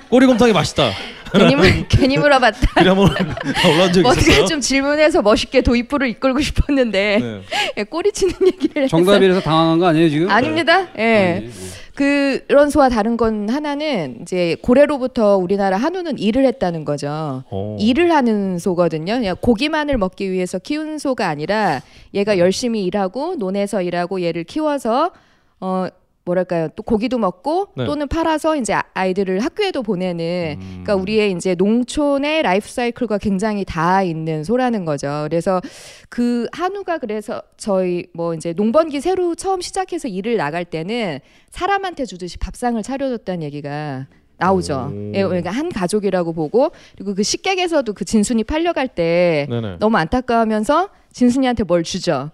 꼬리곰탕이 0.08 0.54
맛있다. 0.54 0.90
괜히, 1.38 1.54
물, 1.56 1.86
괜히 1.88 2.18
물어봤다. 2.18 2.60
그래 2.76 2.88
한번 2.88 3.10
올라온 3.66 3.92
적이 3.92 4.06
어떻게. 4.06 4.44
좀 4.46 4.60
질문해서 4.60 5.22
멋있게 5.22 5.60
도입부를 5.62 6.08
이끌고 6.08 6.40
싶었는데 6.40 7.18
네. 7.20 7.40
예, 7.78 7.84
꼬리 7.84 8.12
치는 8.12 8.34
얘기를 8.46 8.88
정답이라서 8.88 9.40
당황한 9.40 9.78
거 9.78 9.86
아니에요 9.86 10.08
지금? 10.08 10.30
아닙니다. 10.30 10.88
예. 10.98 11.48
그런 11.94 12.70
소와 12.70 12.88
다른 12.88 13.16
건 13.16 13.48
하나는 13.48 14.18
이제 14.22 14.56
고래로부터 14.62 15.36
우리나라 15.36 15.76
한우는 15.76 16.18
일을 16.18 16.44
했다는 16.46 16.84
거죠. 16.84 17.44
오. 17.50 17.76
일을 17.78 18.10
하는 18.10 18.58
소거든요. 18.58 19.14
그냥 19.14 19.36
고기만을 19.40 19.96
먹기 19.98 20.32
위해서 20.32 20.58
키운 20.58 20.98
소가 20.98 21.28
아니라 21.28 21.82
얘가 22.12 22.38
열심히 22.38 22.84
일하고 22.84 23.36
논에서 23.36 23.80
일하고 23.80 24.22
얘를 24.22 24.42
키워서 24.42 25.12
어 25.60 25.86
뭐랄까요 26.24 26.68
또 26.74 26.82
고기도 26.82 27.18
먹고 27.18 27.68
네. 27.76 27.84
또는 27.84 28.08
팔아서 28.08 28.56
이제 28.56 28.72
아- 28.72 28.82
아이들을 28.94 29.40
학교에도 29.40 29.82
보내는 29.82 30.56
그러니까 30.58 30.94
우리의 30.94 31.32
이제 31.32 31.54
농촌의 31.54 32.42
라이프 32.42 32.68
사이클과 32.68 33.18
굉장히 33.18 33.64
닿아 33.64 34.02
있는 34.02 34.42
소라는 34.42 34.84
거죠. 34.84 35.26
그래서 35.28 35.60
그 36.08 36.46
한우가 36.52 36.98
그래서 36.98 37.42
저희 37.56 38.06
뭐 38.14 38.34
이제 38.34 38.52
농번기 38.54 39.00
새로 39.00 39.34
처음 39.34 39.60
시작해서 39.60 40.08
일을 40.08 40.36
나갈 40.36 40.64
때는 40.64 41.20
사람한테 41.50 42.06
주듯이 42.06 42.38
밥상을 42.38 42.82
차려줬다는 42.82 43.42
얘기가 43.42 44.06
나오죠. 44.38 44.92
예, 45.14 45.22
그러니까 45.22 45.50
한 45.50 45.68
가족이라고 45.70 46.32
보고 46.32 46.72
그리고 46.96 47.14
그 47.14 47.22
식객에서도 47.22 47.92
그 47.92 48.04
진순이 48.04 48.44
팔려갈 48.44 48.88
때 48.88 49.46
네네. 49.48 49.76
너무 49.78 49.96
안타까우면서 49.98 50.88
진순이한테 51.12 51.64
뭘 51.64 51.84
주죠. 51.84 52.30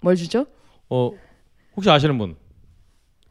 뭘 0.00 0.16
주죠? 0.16 0.46
어, 0.88 1.10
혹시 1.76 1.90
아시는 1.90 2.16
분? 2.16 2.36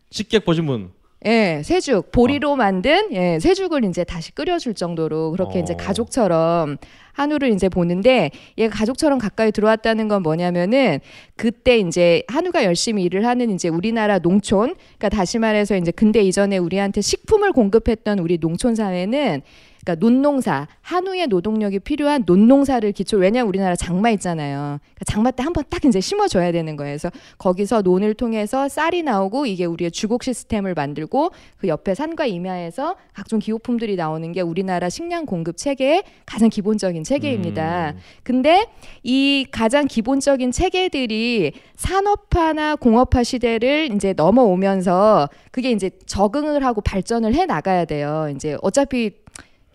식객 0.10 0.46
보신 0.46 0.66
분? 0.66 0.92
예, 1.26 1.62
새죽 1.64 2.12
보리로 2.12 2.56
만든 2.56 3.12
예, 3.12 3.40
새죽을 3.40 3.84
이제 3.86 4.04
다시 4.04 4.32
끓여줄 4.34 4.76
정도로 4.76 5.32
그렇게 5.32 5.60
어. 5.60 5.62
이제 5.62 5.74
가족처럼 5.74 6.78
한우를 7.14 7.52
이제 7.52 7.70
보는데 7.70 8.30
얘가 8.60 8.76
가족처럼 8.78 9.18
가까이 9.18 9.52
들어왔다는 9.52 10.08
건 10.08 10.22
뭐냐면은 10.22 11.00
그때 11.36 11.80
이제 11.80 12.22
한우가 12.28 12.64
열심히 12.64 13.04
일을 13.04 13.26
하는 13.26 13.50
이제 13.50 13.68
우리나라 13.68 14.20
농촌 14.20 14.76
그러니까 14.76 15.10
다시 15.10 15.40
말해서 15.40 15.76
이제 15.76 15.90
근대 15.90 16.22
이전에 16.22 16.60
우리한테 16.60 17.02
식품을 17.02 17.52
공급했던 17.52 18.20
우리 18.20 18.38
농촌 18.38 18.76
사회는 18.76 19.42
그러니까 19.88 19.96
논농사 19.96 20.68
한우의 20.82 21.28
노동력이 21.28 21.80
필요한 21.80 22.24
논농사를 22.26 22.92
기초 22.92 23.16
왜냐하면 23.18 23.48
우리나라 23.48 23.76
장마 23.78 24.10
있잖아요. 24.10 24.80
그러니까 24.84 25.06
장마 25.06 25.32
때 25.32 25.44
한 25.44 25.54
번 25.54 25.64
딱 25.70 25.86
이제 25.86 26.02
심어줘야 26.02 26.52
되는 26.52 26.76
거예요. 26.76 26.92
그래서 26.92 27.10
거기서 27.38 27.82
논을 27.82 28.14
통해서 28.14 28.68
쌀이 28.68 29.04
나오고 29.04 29.46
이게 29.46 29.64
우리의 29.66 29.92
주곡 29.92 30.24
시스템을 30.24 30.74
만들고 30.74 31.32
그 31.58 31.68
옆에 31.68 31.96
산과 31.96 32.26
임야에서 32.26 32.96
각종 33.14 33.40
기호품들이 33.40 33.96
나오는 33.96 34.30
게 34.34 34.42
우리나라 34.42 34.90
식량 34.90 35.26
공급 35.26 35.56
체계의 35.58 36.04
가장 36.26 36.50
기본적인 36.50 37.04
체계입니다. 37.04 37.94
근데 38.24 38.68
이 39.04 39.46
가장 39.52 39.88
기본적인 39.88 40.52
체계들이 40.52 41.54
산업화나 41.76 42.76
공업화 42.76 43.24
시대를 43.24 43.92
이제 43.94 44.14
넘어오면서 44.14 45.30
그게 45.52 45.72
이제 45.72 45.90
적응을 46.06 46.66
하고 46.66 46.82
발전을 46.82 47.36
해 47.36 47.46
나가야 47.46 47.86
돼요. 47.86 48.32
이제 48.36 48.58
어차피 48.62 49.12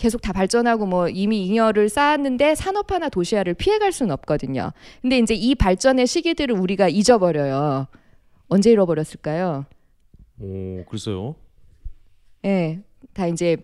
계속 0.02 0.20
다 0.20 0.32
발전하고 0.32 0.84
뭐 0.84 1.08
이미 1.08 1.46
잉여를 1.46 1.88
쌓았는데 1.88 2.56
산업화나 2.56 3.08
도시화를 3.08 3.54
피해갈 3.54 3.92
수는 3.92 4.12
없거든요. 4.14 4.72
근데 5.00 5.16
이제 5.18 5.32
이 5.32 5.54
발전의 5.54 6.08
시기들을 6.08 6.56
우리가 6.58 6.88
잊어버려요. 6.88 7.86
언제 8.48 8.72
잃어버렸을까요? 8.72 9.64
오, 10.40 10.84
글쎄요. 10.88 11.36
예, 12.44 12.80
다 13.14 13.28
이제 13.28 13.56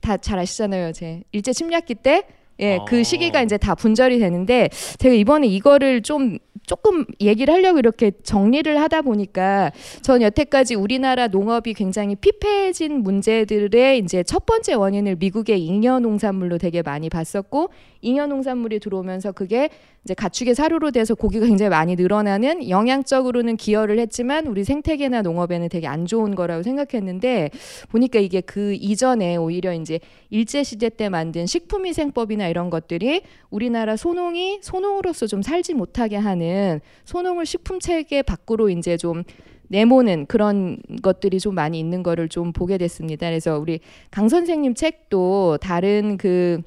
다 0.00 0.16
잘 0.18 0.38
아시잖아요. 0.38 0.92
제 0.92 1.24
일제 1.32 1.52
침략기 1.52 1.96
때, 1.96 2.28
예, 2.60 2.78
아. 2.80 2.84
그 2.84 3.02
시기가 3.02 3.42
이제 3.42 3.56
다 3.56 3.74
분절이 3.74 4.18
되는데 4.18 4.68
제가 4.98 5.14
이번에 5.14 5.46
이거를 5.46 6.02
좀 6.02 6.38
조금 6.66 7.04
얘기를 7.20 7.52
하려고 7.52 7.78
이렇게 7.78 8.12
정리를 8.22 8.80
하다 8.80 9.02
보니까 9.02 9.72
전 10.02 10.22
여태까지 10.22 10.76
우리나라 10.76 11.26
농업이 11.26 11.74
굉장히 11.74 12.14
피폐해진 12.14 13.02
문제들의 13.02 13.98
이제 13.98 14.22
첫 14.22 14.46
번째 14.46 14.74
원인을 14.74 15.16
미국의 15.16 15.60
잉여 15.64 16.00
농산물로 16.00 16.58
되게 16.58 16.82
많이 16.82 17.08
봤었고 17.08 17.70
잉여 18.02 18.26
농산물이 18.26 18.80
들어오면서 18.80 19.32
그게 19.32 19.68
이제 20.04 20.14
가축의 20.14 20.54
사료로 20.54 20.90
돼서 20.92 21.14
고기가 21.14 21.46
굉장히 21.46 21.68
많이 21.68 21.94
늘어나는 21.94 22.68
영양적으로는 22.68 23.56
기여를 23.56 23.98
했지만 23.98 24.46
우리 24.46 24.64
생태계나 24.64 25.22
농업에는 25.22 25.68
되게 25.68 25.86
안 25.86 26.06
좋은 26.06 26.34
거라고 26.34 26.62
생각했는데 26.62 27.50
보니까 27.90 28.18
이게 28.18 28.40
그 28.40 28.72
이전에 28.74 29.36
오히려 29.36 29.74
이제 29.74 30.00
일제 30.30 30.62
시대 30.62 30.88
때 30.88 31.08
만든 31.08 31.46
식품위생법이나 31.46 32.48
이런 32.48 32.70
것들이 32.70 33.22
우리나라 33.50 33.96
소농이 33.96 34.60
소농으로서 34.62 35.26
좀 35.26 35.42
살지 35.42 35.74
못하게 35.74 36.16
하는 36.16 36.80
소농을 37.04 37.44
식품 37.44 37.78
체계 37.80 38.22
밖으로 38.22 38.70
이제 38.70 38.96
좀 38.96 39.24
내모는 39.68 40.26
그런 40.26 40.78
것들이 41.00 41.38
좀 41.38 41.54
많이 41.54 41.78
있는 41.78 42.02
거를 42.02 42.28
좀 42.28 42.52
보게 42.52 42.76
됐습니다. 42.76 43.28
그래서 43.28 43.58
우리 43.58 43.80
강 44.10 44.28
선생님 44.28 44.74
책도 44.74 45.58
다른 45.60 46.16
그 46.16 46.62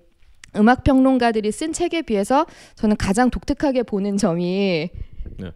음악 0.56 0.84
평론가들이 0.84 1.52
쓴 1.52 1.74
책에 1.74 2.02
비해서 2.02 2.46
저는 2.76 2.98
가장 2.98 3.30
독특하게 3.30 3.84
보는 3.84 4.18
점이 4.18 4.90
네. 5.40 5.52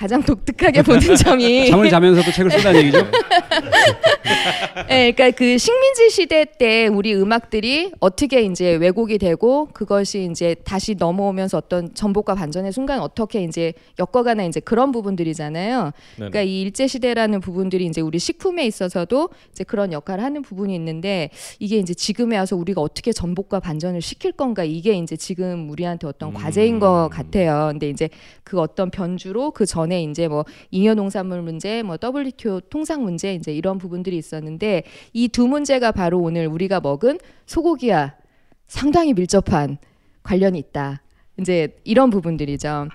가장 0.00 0.22
독특하게 0.22 0.80
보는 0.80 1.12
점이 1.14 1.66
잠을 1.68 1.90
자면서도 1.90 2.32
책을 2.32 2.50
쓴다는 2.52 2.80
얘기죠. 2.88 3.06
네, 4.88 5.12
그러니까 5.12 5.30
그 5.36 5.58
식민지 5.58 6.08
시대 6.08 6.46
때 6.46 6.86
우리 6.86 7.14
음악들이 7.14 7.92
어떻게 8.00 8.40
이제 8.40 8.76
왜곡이 8.76 9.18
되고 9.18 9.68
그것이 9.74 10.26
이제 10.30 10.56
다시 10.64 10.94
넘어오면서 10.94 11.58
어떤 11.58 11.92
전복과 11.92 12.34
반전의 12.34 12.72
순간 12.72 13.00
어떻게 13.00 13.44
이제 13.44 13.74
엮어가는 13.98 14.48
이제 14.48 14.58
그런 14.60 14.90
부분들이잖아요. 14.90 15.90
그러니까 16.16 16.40
이 16.40 16.62
일제 16.62 16.86
시대라는 16.86 17.40
부분들이 17.40 17.84
이제 17.84 18.00
우리 18.00 18.18
식품에 18.18 18.64
있어서도 18.64 19.28
이제 19.50 19.64
그런 19.64 19.92
역할을 19.92 20.24
하는 20.24 20.40
부분이 20.40 20.74
있는데 20.76 21.28
이게 21.58 21.76
이제 21.76 21.92
지금에 21.92 22.38
와서 22.38 22.56
우리가 22.56 22.80
어떻게 22.80 23.12
전복과 23.12 23.60
반전을 23.60 24.00
시킬 24.00 24.32
건가 24.32 24.64
이게 24.64 24.94
이제 24.94 25.14
지금 25.14 25.68
우리한테 25.68 26.06
어떤 26.06 26.32
과제인 26.32 26.78
것 26.78 27.10
같아요. 27.12 27.68
근데 27.72 27.90
이제 27.90 28.08
그 28.44 28.58
어떤 28.58 28.90
변주로 28.90 29.50
그전 29.50 29.89
에 29.92 30.02
이제 30.02 30.28
뭐 30.28 30.44
잉여 30.70 30.94
농산물 30.94 31.42
문제, 31.42 31.82
뭐 31.82 31.96
WTO 32.02 32.60
통상 32.70 33.02
문제 33.02 33.34
이제 33.34 33.52
이런 33.52 33.78
부분들이 33.78 34.16
있었는데 34.16 34.84
이 35.12 35.28
두 35.28 35.46
문제가 35.48 35.92
바로 35.92 36.18
오늘 36.20 36.46
우리가 36.46 36.80
먹은 36.80 37.18
소고기와 37.46 38.14
상당히 38.66 39.14
밀접한 39.14 39.78
관련이 40.22 40.58
있다. 40.58 41.02
이제 41.38 41.76
이런 41.84 42.10
부분들이죠. 42.10 42.88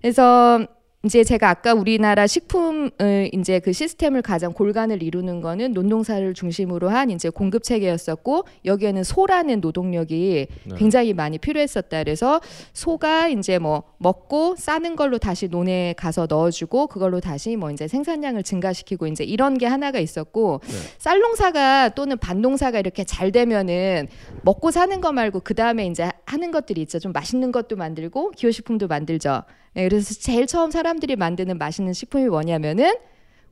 그래서 0.00 0.66
이제 1.04 1.24
제가 1.24 1.50
아까 1.50 1.74
우리나라 1.74 2.28
식품을 2.28 3.30
이제 3.32 3.58
그 3.58 3.72
시스템을 3.72 4.22
가장 4.22 4.52
골간을 4.52 5.02
이루는 5.02 5.40
거는 5.40 5.72
논농사를 5.72 6.32
중심으로 6.32 6.90
한 6.90 7.10
이제 7.10 7.28
공급 7.28 7.64
체계였었고 7.64 8.44
여기에는 8.64 9.02
소라는 9.02 9.60
노동력이 9.60 10.46
네. 10.64 10.74
굉장히 10.76 11.12
많이 11.12 11.38
필요했었다. 11.38 12.04
그래서 12.04 12.40
소가 12.72 13.26
이제 13.26 13.58
뭐 13.58 13.82
먹고 13.98 14.54
싸는 14.56 14.94
걸로 14.94 15.18
다시 15.18 15.48
논에 15.48 15.92
가서 15.96 16.28
넣어주고 16.30 16.86
그걸로 16.86 17.18
다시 17.18 17.56
뭐 17.56 17.72
이제 17.72 17.88
생산량을 17.88 18.44
증가시키고 18.44 19.08
이제 19.08 19.24
이런 19.24 19.58
게 19.58 19.66
하나가 19.66 19.98
있었고 19.98 20.60
쌀농사가 20.98 21.90
또는 21.96 22.16
밭농사가 22.16 22.78
이렇게 22.78 23.02
잘 23.02 23.32
되면은 23.32 24.06
먹고 24.42 24.70
사는 24.70 25.00
거 25.00 25.10
말고 25.10 25.40
그 25.40 25.54
다음에 25.54 25.84
이제 25.86 26.08
하는 26.26 26.52
것들이 26.52 26.80
있죠. 26.82 27.00
좀 27.00 27.10
맛있는 27.10 27.50
것도 27.50 27.74
만들고 27.74 28.30
기호식품도 28.30 28.86
만들죠. 28.86 29.42
네, 29.74 29.88
그래서 29.88 30.14
제일 30.14 30.46
처음 30.46 30.70
사람들이 30.70 31.16
만드는 31.16 31.58
맛있는 31.58 31.92
식품이 31.92 32.26
뭐냐면은 32.26 32.94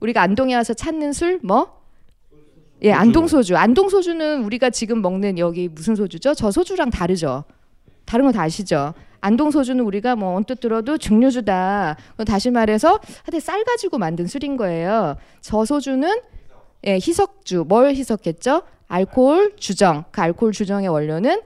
우리가 0.01 0.23
안동에 0.23 0.55
와서 0.55 0.75
찾는 0.75 1.13
술 1.13 1.41
뭐? 1.43 1.81
예, 2.83 2.93
안동 2.93 3.27
소주. 3.27 3.57
안동 3.57 3.89
소주는 3.91 4.43
우리가 4.45 4.71
지금 4.71 5.03
먹는 5.03 5.39
여기 5.39 5.69
무슨 5.69 5.95
소주죠? 5.95 6.35
저 6.35 6.51
소주랑 6.51 6.91
다르죠. 6.91 7.45
다른 8.07 8.25
거 8.27 8.33
다 8.33 8.43
아시죠? 8.43 8.95
안동 9.21 9.51
소주는 9.51 9.83
우리가 9.85 10.17
뭐 10.17 10.35
언뜻 10.35 10.61
들어도 10.61 10.97
증류주다. 10.97 11.97
그건 12.13 12.25
다시 12.27 12.51
말해서 12.51 12.99
하여튼 13.25 13.41
쌀 13.41 13.63
가지고 13.65 13.99
만든 13.99 14.27
술인 14.27 14.57
거예요. 14.57 15.17
저 15.43 15.65
소주는 15.67 16.09
예, 16.87 16.95
희석주. 16.95 17.65
뭘 17.69 17.95
희석했죠? 17.95 18.63
알코올 18.89 19.57
주정. 19.57 20.05
그 20.11 20.23
알코올 20.23 20.53
주정의 20.53 20.89
원료는 20.89 21.43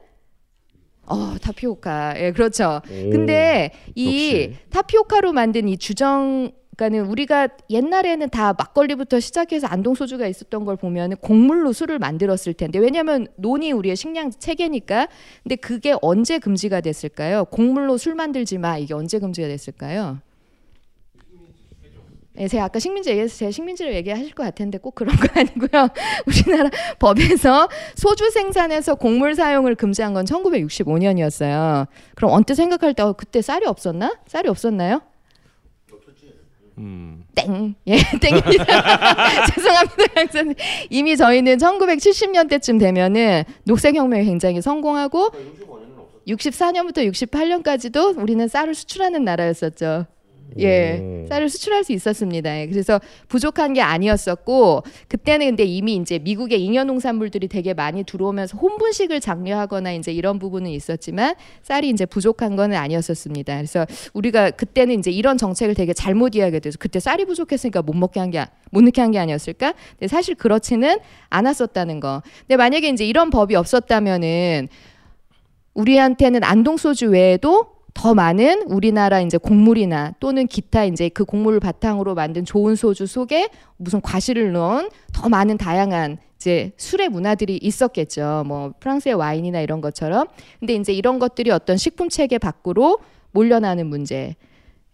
어, 1.06 1.36
타피오카. 1.40 2.14
예, 2.18 2.32
그렇죠. 2.32 2.81
오, 2.90 3.10
근데 3.10 3.70
이 3.94 4.52
타피오카로 4.70 5.32
만든 5.32 5.68
이 5.68 5.76
주정 5.76 6.52
그러니까는 6.76 7.06
우리가 7.09 7.48
옛날에는 7.70 8.31
다 8.31 8.52
막걸리부터 8.52 9.20
시작해서 9.20 9.66
안동 9.66 9.94
소주가 9.94 10.26
있었던 10.26 10.64
걸 10.64 10.76
보면 10.76 11.16
곡물로 11.16 11.72
술을 11.72 11.98
만들었을 11.98 12.55
텐데 12.55 12.78
왜냐하면 12.78 13.28
논이 13.36 13.72
우리의 13.72 13.97
식량 13.97 14.31
체계니까 14.31 15.09
근데 15.43 15.56
그게 15.56 15.94
언제 16.02 16.39
금지가 16.39 16.81
됐을까요? 16.81 17.44
곡물로 17.47 17.97
술 17.97 18.14
만들지 18.14 18.59
마 18.59 18.76
이게 18.76 18.94
언제 18.94 19.18
금지가 19.18 19.48
됐을까요? 19.48 20.18
네, 22.36 22.48
제가 22.48 22.65
아까 22.65 22.81
식민지 22.81 23.11
얘기해서 23.11 23.36
제 23.36 23.51
식민지를 23.51 23.94
얘기하실 23.94 24.35
것 24.35 24.43
같은데 24.43 24.78
꼭 24.78 24.97
그런 24.97 25.15
거 25.16 25.28
아니고요. 25.35 25.89
우리나라 26.27 26.69
법에서 26.98 27.69
소주 27.94 28.28
생산에서 28.31 28.97
곡물 28.97 29.36
사용을 29.36 29.77
금지한 29.77 30.15
건 30.15 30.24
1965년이었어요. 30.24 31.86
그럼 32.16 32.32
언뜻 32.32 32.56
생각할 32.56 32.94
때 32.94 33.05
어, 33.05 33.12
그때 33.12 33.40
쌀이 33.40 33.66
없었나? 33.66 34.12
쌀이 34.27 34.48
없었나요? 34.48 35.01
음. 36.78 37.24
땡. 37.36 37.77
예, 37.86 37.98
땡입니다. 38.20 39.47
죄송합니다, 39.55 40.06
강사님. 40.16 40.55
이미 40.90 41.16
저희는 41.16 41.59
1970년대쯤 41.59 42.81
되면은 42.81 43.44
녹색혁명이 43.62 44.24
굉장히 44.24 44.61
성공하고 44.61 45.31
64년부터 46.27 47.09
68년까지도 47.12 48.20
우리는 48.20 48.48
쌀을 48.48 48.74
수출하는 48.74 49.23
나라였었죠. 49.24 50.06
예, 50.58 51.24
쌀을 51.28 51.48
수출할 51.48 51.82
수 51.82 51.92
있었습니다. 51.92 52.60
예, 52.60 52.66
그래서 52.68 53.00
부족한 53.28 53.72
게 53.72 53.80
아니었었고 53.80 54.82
그때는 55.08 55.46
근데 55.48 55.64
이미 55.64 55.96
이제 55.96 56.18
미국의 56.20 56.62
잉여 56.64 56.84
농산물들이 56.84 57.48
되게 57.48 57.74
많이 57.74 58.04
들어오면서 58.04 58.56
혼분식을 58.58 59.20
장려하거나 59.20 59.92
이제 59.92 60.12
이런 60.12 60.38
부분은 60.38 60.70
있었지만 60.70 61.34
쌀이 61.62 61.88
이제 61.90 62.06
부족한 62.06 62.54
거는 62.54 62.76
아니었었습니다. 62.76 63.56
그래서 63.56 63.84
우리가 64.12 64.52
그때는 64.52 64.98
이제 65.00 65.10
이런 65.10 65.36
정책을 65.38 65.74
되게 65.74 65.92
잘못 65.92 66.36
이해하게 66.36 66.60
돼서 66.60 66.76
그때 66.78 67.00
쌀이 67.00 67.24
부족했으니까 67.24 67.82
못 67.82 67.94
먹게 67.96 68.20
한 68.20 68.30
게 68.30 68.46
못 68.70 68.82
넣게 68.82 69.00
한 69.00 69.10
게 69.12 69.18
아니었을까? 69.18 69.74
근데 69.98 70.08
사실 70.08 70.34
그렇지는 70.34 70.98
않았었다는 71.30 72.00
거. 72.00 72.22
근데 72.40 72.56
만약에 72.56 72.88
이제 72.88 73.04
이런 73.06 73.30
법이 73.30 73.54
없었다면은 73.56 74.68
우리한테는 75.74 76.44
안동 76.44 76.76
소주 76.76 77.10
외에도 77.10 77.73
더 77.94 78.12
많은 78.12 78.64
우리나라 78.66 79.20
이제 79.20 79.38
곡물이나 79.38 80.14
또는 80.20 80.46
기타 80.46 80.84
이제 80.84 81.08
그 81.08 81.24
곡물을 81.24 81.60
바탕으로 81.60 82.14
만든 82.14 82.44
좋은 82.44 82.74
소주 82.74 83.06
속에 83.06 83.48
무슨 83.76 84.00
과실을 84.00 84.52
넣은 84.52 84.90
더 85.12 85.28
많은 85.28 85.56
다양한 85.56 86.18
이제 86.36 86.72
술의 86.76 87.08
문화들이 87.08 87.58
있었겠죠. 87.62 88.44
뭐 88.46 88.74
프랑스의 88.80 89.14
와인이나 89.14 89.60
이런 89.60 89.80
것처럼. 89.80 90.26
근데 90.60 90.74
이제 90.74 90.92
이런 90.92 91.18
것들이 91.18 91.50
어떤 91.50 91.76
식품 91.76 92.08
체계 92.10 92.36
밖으로 92.38 92.98
몰려나는 93.30 93.86
문제. 93.86 94.36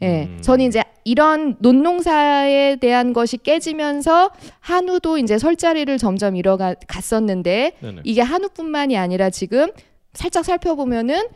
예. 0.02 0.24
음. 0.24 0.38
저는 0.40 0.66
이제 0.66 0.82
이런 1.04 1.56
논농사에 1.58 2.76
대한 2.76 3.12
것이 3.12 3.36
깨지면서 3.36 4.30
한우도 4.60 5.18
이제 5.18 5.38
설 5.38 5.56
자리를 5.56 5.96
점점 5.98 6.36
잃어가 6.36 6.74
갔었는데 6.86 7.72
네네. 7.80 8.00
이게 8.04 8.22
한우뿐만이 8.22 8.96
아니라 8.96 9.30
지금 9.30 9.70
살짝 10.12 10.44
살펴보면은 10.44 11.28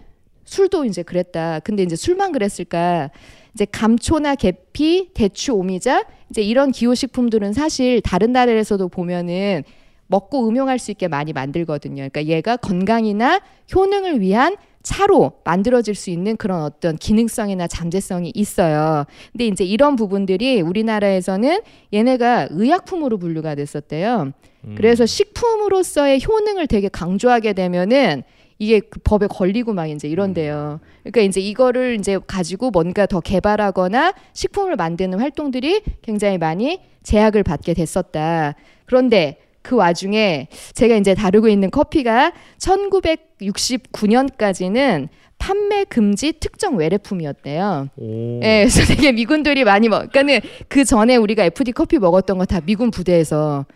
술도 0.44 0.84
이제 0.84 1.02
그랬다. 1.02 1.60
근데 1.60 1.82
이제 1.82 1.96
술만 1.96 2.32
그랬을까? 2.32 3.10
이제 3.54 3.66
감초나 3.70 4.34
계피, 4.34 5.10
대추, 5.14 5.52
오미자 5.54 6.04
이제 6.30 6.42
이런 6.42 6.72
기호식품들은 6.72 7.52
사실 7.52 8.00
다른 8.00 8.32
나라에서도 8.32 8.88
보면은 8.88 9.62
먹고 10.06 10.48
음용할 10.48 10.78
수 10.78 10.90
있게 10.90 11.08
많이 11.08 11.32
만들거든요. 11.32 11.96
그러니까 11.96 12.24
얘가 12.24 12.56
건강이나 12.56 13.40
효능을 13.74 14.20
위한 14.20 14.56
차로 14.82 15.40
만들어질 15.44 15.94
수 15.94 16.10
있는 16.10 16.36
그런 16.36 16.62
어떤 16.62 16.96
기능성이나 16.96 17.66
잠재성이 17.66 18.30
있어요. 18.34 19.06
근데 19.32 19.46
이제 19.46 19.64
이런 19.64 19.96
부분들이 19.96 20.60
우리나라에서는 20.60 21.60
얘네가 21.92 22.48
의약품으로 22.50 23.16
분류가 23.16 23.54
됐었대요. 23.54 24.32
그래서 24.76 25.06
식품으로서의 25.06 26.20
효능을 26.26 26.66
되게 26.66 26.88
강조하게 26.88 27.54
되면은 27.54 28.24
이게 28.64 28.80
그 28.80 29.00
법에 29.04 29.26
걸리고 29.26 29.74
막 29.74 29.86
이제 29.86 30.08
이런데요. 30.08 30.80
그러니까 31.02 31.20
이제 31.20 31.40
이거를 31.40 31.96
이제 31.98 32.18
가지고 32.26 32.70
뭔가 32.70 33.04
더 33.06 33.20
개발하거나 33.20 34.14
식품을 34.32 34.76
만드는 34.76 35.20
활동들이 35.20 35.82
굉장히 36.02 36.38
많이 36.38 36.80
제약을 37.02 37.42
받게 37.42 37.74
됐었다. 37.74 38.54
그런데 38.86 39.38
그 39.62 39.76
와중에 39.76 40.48
제가 40.74 40.96
이제 40.96 41.14
다루고 41.14 41.48
있는 41.48 41.70
커피가 41.70 42.32
1969년까지는 42.58 45.08
판매 45.38 45.84
금지 45.84 46.32
특정 46.32 46.76
외래품이었대요. 46.76 47.88
오. 47.96 48.40
예, 48.42 48.66
그래서 48.66 48.84
되게 48.94 49.12
미군들이 49.12 49.64
많이 49.64 49.88
먹. 49.88 50.10
그러니까는 50.10 50.40
그 50.68 50.84
전에 50.84 51.16
우리가 51.16 51.44
FD 51.44 51.72
커피 51.72 51.98
먹었던 51.98 52.38
거 52.38 52.44
다 52.46 52.60
미군 52.60 52.90
부대에서 52.90 53.66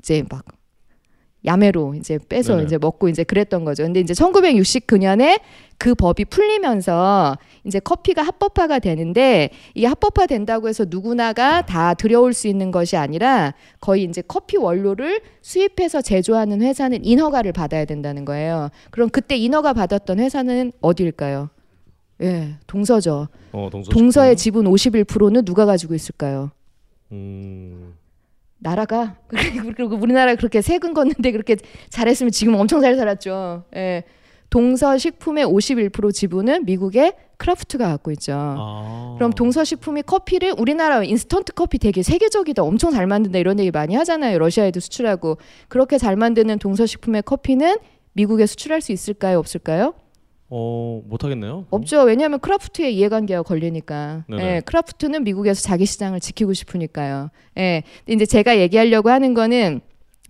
이제 0.00 0.22
막 0.28 0.44
야매로 1.44 1.94
이제 1.94 2.18
빼서 2.28 2.54
네네. 2.54 2.66
이제 2.66 2.78
먹고 2.78 3.08
이제 3.08 3.22
그랬던 3.22 3.64
거죠. 3.64 3.82
근데 3.82 4.00
이제 4.00 4.14
1969년에 4.14 5.40
그 5.76 5.94
법이 5.94 6.24
풀리면서 6.26 7.36
이제 7.64 7.80
커피가 7.80 8.22
합법화가 8.22 8.78
되는데 8.78 9.50
이게 9.74 9.86
합법화 9.86 10.26
된다고 10.26 10.68
해서 10.68 10.86
누구나가 10.88 11.62
다 11.62 11.94
들여올 11.94 12.32
수 12.32 12.48
있는 12.48 12.70
것이 12.70 12.96
아니라 12.96 13.54
거의 13.80 14.04
이제 14.04 14.22
커피 14.26 14.56
원료를 14.56 15.20
수입해서 15.42 16.00
제조하는 16.00 16.62
회사는 16.62 17.04
인허가를 17.04 17.52
받아야 17.52 17.84
된다는 17.84 18.24
거예요. 18.24 18.70
그럼 18.90 19.10
그때 19.10 19.36
인허가 19.36 19.72
받았던 19.72 20.20
회사는 20.20 20.72
어디일까요? 20.80 21.50
예, 22.22 22.54
동서죠. 22.66 23.28
어, 23.52 23.68
동서. 23.70 23.90
동서의 23.90 24.36
지분 24.36 24.66
51%는 24.66 25.44
누가 25.44 25.66
가지고 25.66 25.94
있을까요? 25.94 26.52
음. 27.12 27.94
나라가 28.64 29.16
그리고 29.28 29.94
우리나라 29.96 30.34
그렇게 30.34 30.62
세금 30.62 30.94
걷는데 30.94 31.30
그렇게 31.32 31.56
잘했으면 31.90 32.32
지금 32.32 32.54
엄청 32.54 32.80
잘 32.80 32.96
살았죠. 32.96 33.64
예. 33.76 34.04
동서식품의 34.48 35.46
51% 35.46 36.12
지분은 36.14 36.64
미국의 36.64 37.12
크라프트가 37.36 37.88
갖고 37.88 38.10
있죠. 38.12 38.32
아. 38.36 39.14
그럼 39.18 39.32
동서식품이 39.32 40.02
커피를 40.02 40.54
우리나라 40.56 41.02
인스턴트 41.02 41.52
커피 41.52 41.78
되게 41.78 42.02
세계적이다, 42.02 42.62
엄청 42.62 42.90
잘 42.90 43.06
만든다 43.06 43.38
이런 43.38 43.58
얘기 43.58 43.70
많이 43.70 43.94
하잖아요. 43.96 44.38
러시아에도 44.38 44.80
수출하고 44.80 45.38
그렇게 45.68 45.98
잘 45.98 46.16
만드는 46.16 46.58
동서식품의 46.58 47.24
커피는 47.24 47.76
미국에 48.12 48.46
수출할 48.46 48.80
수 48.80 48.92
있을까요, 48.92 49.38
없을까요? 49.40 49.94
어, 50.50 51.02
못 51.06 51.24
하겠네요. 51.24 51.66
없죠. 51.70 52.02
왜냐하면 52.02 52.38
크라프트에 52.38 52.90
이해관계가 52.90 53.42
걸리니까. 53.42 54.24
네네. 54.28 54.56
예, 54.56 54.60
크라프트는 54.60 55.24
미국에서 55.24 55.62
자기 55.62 55.86
시장을 55.86 56.20
지키고 56.20 56.52
싶으니까요. 56.52 57.30
예. 57.58 57.82
근데 58.04 58.14
이제 58.14 58.26
제가 58.26 58.58
얘기하려고 58.58 59.10
하는 59.10 59.34
거는 59.34 59.80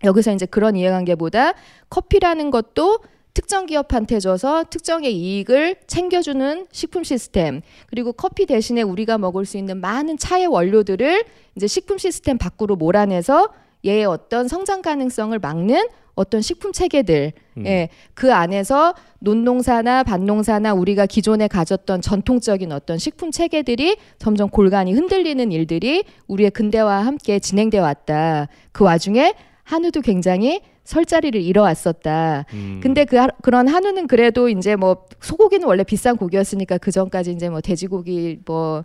여기서 0.04 0.32
이제 0.32 0.46
그런 0.46 0.76
이해관계보다 0.76 1.54
커피라는 1.90 2.50
것도 2.50 3.00
특정 3.32 3.66
기업한테 3.66 4.20
줘서 4.20 4.64
특정의 4.70 5.12
이익을 5.12 5.76
챙겨주는 5.88 6.68
식품 6.70 7.02
시스템 7.02 7.62
그리고 7.88 8.12
커피 8.12 8.46
대신에 8.46 8.82
우리가 8.82 9.18
먹을 9.18 9.44
수 9.44 9.56
있는 9.58 9.80
많은 9.80 10.18
차의 10.18 10.46
원료들을 10.46 11.24
이제 11.56 11.66
식품 11.66 11.98
시스템 11.98 12.38
밖으로 12.38 12.76
몰아내서 12.76 13.48
얘의 13.85 14.05
어떤 14.05 14.48
성장 14.48 14.82
가능성을 14.82 15.39
막는 15.39 15.89
어떤 16.15 16.40
식품 16.40 16.73
체계들 16.73 17.32
음. 17.56 17.66
예, 17.66 17.89
그 18.15 18.32
안에서 18.32 18.94
논농사나 19.19 20.05
밭농사나 20.05 20.73
우리가 20.74 21.06
기존에 21.06 21.48
가졌던 21.48 22.02
전통적인 22.02 22.70
어떤 22.73 22.98
식품 22.98 23.31
체계들이 23.32 23.97
점점 24.19 24.48
골간이 24.48 24.93
흔들리는 24.93 25.51
일들이 25.51 26.05
우리의 26.28 26.51
근대화와 26.52 27.05
함께 27.05 27.39
진행돼 27.40 27.78
왔다. 27.78 28.47
그 28.70 28.85
와중에 28.85 29.35
한우도 29.65 30.02
굉장히 30.02 30.61
설 30.85 31.05
자리를 31.05 31.40
잃어왔었다. 31.40 32.44
음. 32.52 32.81
근데 32.82 33.05
그 33.06 33.16
하- 33.16 33.28
그런 33.43 33.66
한우는 33.66 34.06
그래도 34.06 34.48
이제 34.48 34.77
뭐 34.77 35.06
소고기는 35.20 35.66
원래 35.66 35.82
비싼 35.82 36.16
고기였으니까 36.16 36.78
그 36.78 36.93
전까지 36.93 37.32
이제 37.32 37.48
뭐 37.48 37.61
돼지고기 37.61 38.40
뭐 38.44 38.85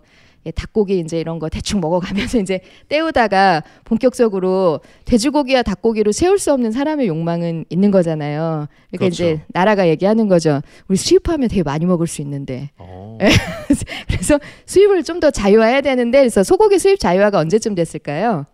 닭고기 0.54 0.98
이제 0.98 1.20
이런 1.20 1.38
거 1.38 1.48
대충 1.48 1.80
먹어가면서 1.80 2.38
이제 2.40 2.60
때우다가 2.88 3.62
본격적으로 3.84 4.80
돼지고기와 5.04 5.62
닭고기로 5.62 6.12
세울 6.12 6.38
수 6.38 6.52
없는 6.52 6.72
사람의 6.72 7.06
욕망은 7.08 7.66
있는 7.68 7.90
거잖아요. 7.90 8.66
그러니까 8.90 8.98
그렇죠. 8.98 9.24
이제 9.24 9.42
나라가 9.48 9.86
얘기하는 9.88 10.28
거죠. 10.28 10.60
우리 10.88 10.96
수입하면 10.96 11.48
되게 11.48 11.62
많이 11.62 11.86
먹을 11.86 12.06
수 12.06 12.22
있는데. 12.22 12.70
어. 12.78 13.18
예. 13.20 13.28
그래서 14.08 14.40
수입을 14.66 15.04
좀 15.04 15.20
더 15.20 15.30
자유화해야 15.30 15.82
되는데 15.82 16.20
그래서 16.20 16.42
소고기 16.42 16.78
수입 16.78 16.98
자유화가 16.98 17.38
언제쯤 17.38 17.74
됐을까요? 17.74 18.46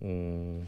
어. 0.00 0.62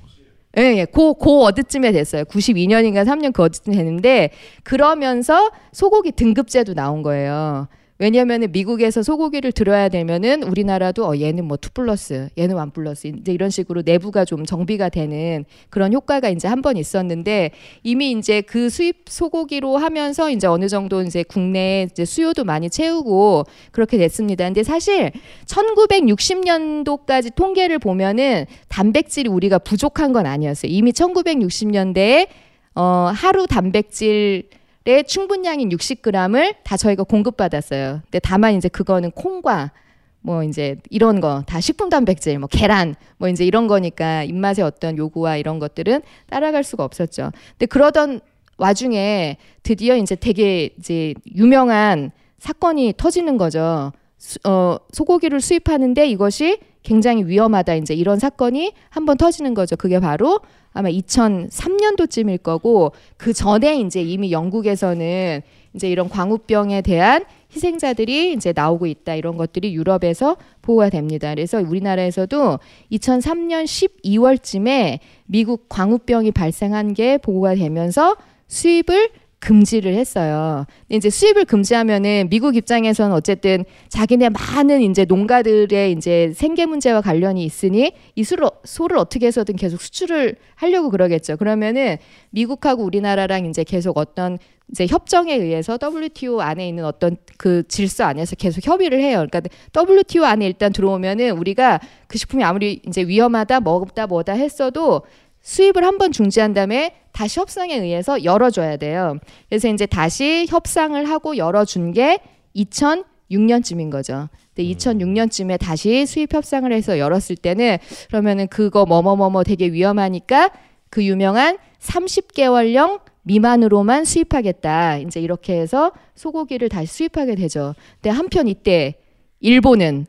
예, 0.58 0.62
예. 0.76 0.84
고, 0.84 1.14
고 1.14 1.44
어디쯤에 1.44 1.92
됐어요. 1.92 2.24
92년인가 2.24 3.04
3년 3.06 3.32
그 3.32 3.42
어디쯤 3.42 3.72
됐는데 3.72 4.30
그러면서 4.64 5.50
소고기 5.72 6.12
등급제도 6.12 6.74
나온 6.74 7.02
거예요. 7.02 7.68
왜냐면은 8.00 8.52
미국에서 8.52 9.02
소고기를 9.02 9.50
들어야 9.50 9.88
되면은 9.88 10.44
우리나라도 10.44 11.04
어 11.08 11.16
얘는 11.16 11.44
뭐 11.46 11.56
two 11.56 11.70
plus, 11.72 12.28
얘는 12.38 12.54
one 12.54 12.70
plus 12.70 13.08
이제 13.08 13.32
이런 13.32 13.50
식으로 13.50 13.82
내부가 13.82 14.24
좀 14.24 14.46
정비가 14.46 14.88
되는 14.88 15.44
그런 15.70 15.92
효과가 15.92 16.28
이제 16.28 16.46
한 16.46 16.62
번 16.62 16.76
있었는데 16.76 17.50
이미 17.82 18.12
이제 18.12 18.40
그 18.40 18.68
수입 18.70 19.06
소고기로 19.08 19.76
하면서 19.78 20.30
이제 20.30 20.46
어느 20.46 20.68
정도 20.68 21.02
이제 21.02 21.22
국내 21.24 21.88
이제 21.90 22.04
수요도 22.04 22.44
많이 22.44 22.70
채우고 22.70 23.44
그렇게 23.72 23.98
됐습니다. 23.98 24.44
근데 24.44 24.62
사실 24.62 25.10
1960년도까지 25.46 27.34
통계를 27.34 27.78
보면은 27.78 28.46
단백질이 28.68 29.28
우리가 29.28 29.58
부족한 29.58 30.12
건 30.12 30.26
아니었어요. 30.26 30.70
이미 30.70 30.92
1960년대에 30.92 32.28
어, 32.74 33.10
하루 33.14 33.46
단백질 33.46 34.48
의 34.86 35.04
충분량인 35.04 35.68
60g을 35.70 36.56
다 36.64 36.76
저희가 36.76 37.02
공급받았어요. 37.02 38.00
근데 38.04 38.18
다만 38.20 38.54
이제 38.54 38.68
그거는 38.68 39.10
콩과 39.10 39.72
뭐 40.20 40.42
이제 40.42 40.76
이런 40.90 41.20
거 41.20 41.42
다 41.46 41.60
식품 41.60 41.88
단백질, 41.90 42.38
뭐 42.38 42.48
계란, 42.50 42.94
뭐 43.18 43.28
이제 43.28 43.44
이런 43.44 43.66
거니까 43.66 44.24
입맛의 44.24 44.64
어떤 44.64 44.96
요구와 44.96 45.36
이런 45.36 45.58
것들은 45.58 46.02
따라갈 46.30 46.64
수가 46.64 46.84
없었죠. 46.84 47.32
근데 47.52 47.66
그러던 47.66 48.20
와중에 48.56 49.36
드디어 49.62 49.96
이제 49.96 50.16
되게 50.16 50.70
이제 50.78 51.14
유명한 51.34 52.10
사건이 52.38 52.94
터지는 52.96 53.36
거죠. 53.36 53.92
수, 54.18 54.38
어, 54.44 54.76
소고기를 54.92 55.40
수입하는데 55.40 56.06
이것이 56.08 56.58
굉장히 56.82 57.24
위험하다. 57.24 57.74
이제 57.74 57.94
이런 57.94 58.18
사건이 58.18 58.72
한 58.90 59.04
번 59.06 59.16
터지는 59.16 59.54
거죠. 59.54 59.76
그게 59.76 60.00
바로 60.00 60.40
아마 60.72 60.88
2003년도쯤일 60.90 62.42
거고 62.42 62.92
그 63.16 63.32
전에 63.32 63.80
이제 63.80 64.02
이미 64.02 64.32
영국에서는 64.32 65.40
이제 65.74 65.88
이런 65.88 66.08
광우병에 66.08 66.82
대한 66.82 67.24
희생자들이 67.54 68.32
이제 68.32 68.52
나오고 68.54 68.86
있다 68.86 69.14
이런 69.14 69.36
것들이 69.36 69.74
유럽에서 69.74 70.36
보호가 70.62 70.90
됩니다. 70.90 71.30
그래서 71.34 71.58
우리나라에서도 71.60 72.58
2003년 72.92 73.64
12월쯤에 73.64 74.98
미국 75.26 75.68
광우병이 75.68 76.32
발생한 76.32 76.94
게 76.94 77.18
보고가 77.18 77.54
되면서 77.54 78.16
수입을 78.48 79.10
금지를 79.40 79.94
했어요. 79.94 80.66
이제 80.88 81.10
수입을 81.10 81.44
금지하면은 81.44 82.28
미국 82.28 82.56
입장에서는 82.56 83.14
어쨌든 83.14 83.64
자기네 83.88 84.30
많은 84.30 84.82
이제 84.82 85.04
농가들의 85.04 85.92
이제 85.92 86.32
생계 86.34 86.66
문제와 86.66 87.00
관련이 87.00 87.44
있으니 87.44 87.92
이 88.14 88.24
수를, 88.24 88.48
소를 88.64 88.98
어떻게 88.98 89.26
해서든 89.26 89.56
계속 89.56 89.80
수출을 89.80 90.36
하려고 90.56 90.90
그러겠죠. 90.90 91.36
그러면은 91.36 91.98
미국하고 92.30 92.82
우리나라랑 92.82 93.46
이제 93.46 93.62
계속 93.64 93.96
어떤 93.96 94.38
이제 94.70 94.86
협정에 94.86 95.34
의해서 95.34 95.78
WTO 95.80 96.40
안에 96.40 96.68
있는 96.68 96.84
어떤 96.84 97.16
그 97.38 97.62
질서 97.68 98.04
안에서 98.04 98.36
계속 98.36 98.66
협의를 98.66 99.00
해요. 99.00 99.24
그러니까 99.28 99.42
WTO 99.74 100.24
안에 100.24 100.46
일단 100.46 100.72
들어오면은 100.72 101.30
우리가 101.30 101.80
그 102.06 102.18
식품이 102.18 102.44
아무리 102.44 102.82
이제 102.86 103.02
위험하다, 103.02 103.60
먹다 103.60 104.06
뭐다 104.06 104.32
했어도 104.32 105.02
수입을 105.42 105.84
한 105.84 105.98
번 105.98 106.12
중지한 106.12 106.54
다음에 106.54 106.94
다시 107.12 107.40
협상에 107.40 107.74
의해서 107.76 108.22
열어줘야 108.22 108.76
돼요. 108.76 109.18
그래서 109.48 109.68
이제 109.68 109.86
다시 109.86 110.46
협상을 110.48 111.02
하고 111.08 111.36
열어준 111.36 111.92
게 111.92 112.18
2006년쯤인 112.56 113.90
거죠. 113.90 114.28
근데 114.54 114.68
2006년쯤에 114.74 115.58
다시 115.58 116.06
수입 116.06 116.34
협상을 116.34 116.70
해서 116.72 116.98
열었을 116.98 117.36
때는 117.36 117.78
그러면은 118.08 118.46
그거 118.48 118.86
뭐뭐뭐뭐 118.86 119.42
되게 119.44 119.66
위험하니까 119.72 120.50
그 120.90 121.04
유명한 121.04 121.58
30개월령 121.80 123.00
미만으로만 123.22 124.04
수입하겠다. 124.04 124.98
이제 124.98 125.20
이렇게 125.20 125.58
해서 125.60 125.92
소고기를 126.14 126.68
다시 126.68 126.86
수입하게 126.92 127.34
되죠. 127.34 127.74
근데 128.00 128.10
한편 128.10 128.48
이때 128.48 128.94
일본은 129.40 130.06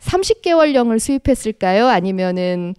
30개월령을 0.00 0.98
수입했을까요? 0.98 1.86
아니면은 1.88 2.74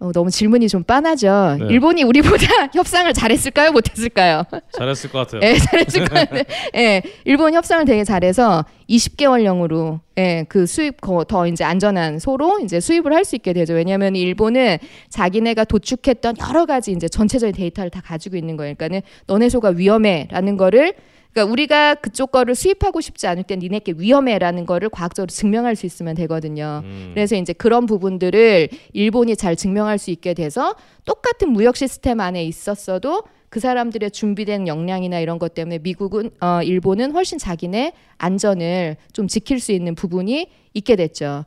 어, 0.00 0.10
너무 0.12 0.28
질문이 0.30 0.68
좀 0.68 0.82
빤하죠. 0.82 1.56
네. 1.60 1.66
일본이 1.70 2.02
우리보다 2.02 2.44
협상을 2.74 3.10
잘했을까요? 3.14 3.70
못했을까요? 3.72 4.42
잘했을 4.76 5.10
것 5.10 5.20
같아요. 5.20 5.40
예, 5.48 5.56
잘했을 5.56 6.00
것 6.06 6.14
같아요. 6.14 6.42
예, 6.76 7.02
일본 7.24 7.54
협상을 7.54 7.84
되게 7.84 8.02
잘해서 8.04 8.64
20개월령으로 8.90 10.00
예, 10.18 10.44
그 10.48 10.66
수입 10.66 11.00
거- 11.00 11.24
더 11.24 11.46
이제 11.46 11.64
안전한 11.64 12.18
소로 12.18 12.58
이제 12.60 12.80
수입을 12.80 13.12
할 13.14 13.24
수 13.24 13.36
있게 13.36 13.52
되죠. 13.54 13.72
왜냐하면 13.74 14.14
일본은 14.16 14.76
자기네가 15.08 15.64
도축했던 15.64 16.36
여러 16.48 16.66
가지 16.66 16.92
이제 16.92 17.08
전체적인 17.08 17.54
데이터를 17.54 17.88
다 17.90 18.02
가지고 18.04 18.36
있는 18.36 18.56
거예요. 18.58 18.74
그러니까는 18.74 19.00
너네 19.26 19.48
소가 19.48 19.70
위험해라는 19.70 20.56
거를 20.58 20.92
그러니까 21.34 21.52
우리가 21.52 21.96
그쪽 21.96 22.30
거를 22.30 22.54
수입하고 22.54 23.00
싶지 23.00 23.26
않을 23.26 23.42
땐 23.42 23.58
니네께 23.58 23.94
위험해라는 23.96 24.66
거를 24.66 24.88
과학적으로 24.88 25.28
증명할 25.28 25.74
수 25.74 25.84
있으면 25.84 26.14
되거든요. 26.14 26.82
음. 26.84 27.10
그래서 27.12 27.34
이제 27.34 27.52
그런 27.52 27.86
부분들을 27.86 28.68
일본이 28.92 29.34
잘 29.36 29.56
증명할 29.56 29.98
수 29.98 30.12
있게 30.12 30.34
돼서 30.34 30.76
똑같은 31.04 31.50
무역 31.50 31.76
시스템 31.76 32.20
안에 32.20 32.44
있었어도 32.44 33.24
그 33.48 33.58
사람들의 33.58 34.12
준비된 34.12 34.68
역량이나 34.68 35.18
이런 35.18 35.40
것 35.40 35.54
때문에 35.54 35.78
미국은 35.78 36.30
어 36.40 36.62
일본은 36.62 37.10
훨씬 37.12 37.38
자기네 37.38 37.94
안전을 38.18 38.96
좀 39.12 39.26
지킬 39.26 39.58
수 39.58 39.72
있는 39.72 39.96
부분이 39.96 40.48
있게 40.72 40.94
됐죠. 40.96 41.44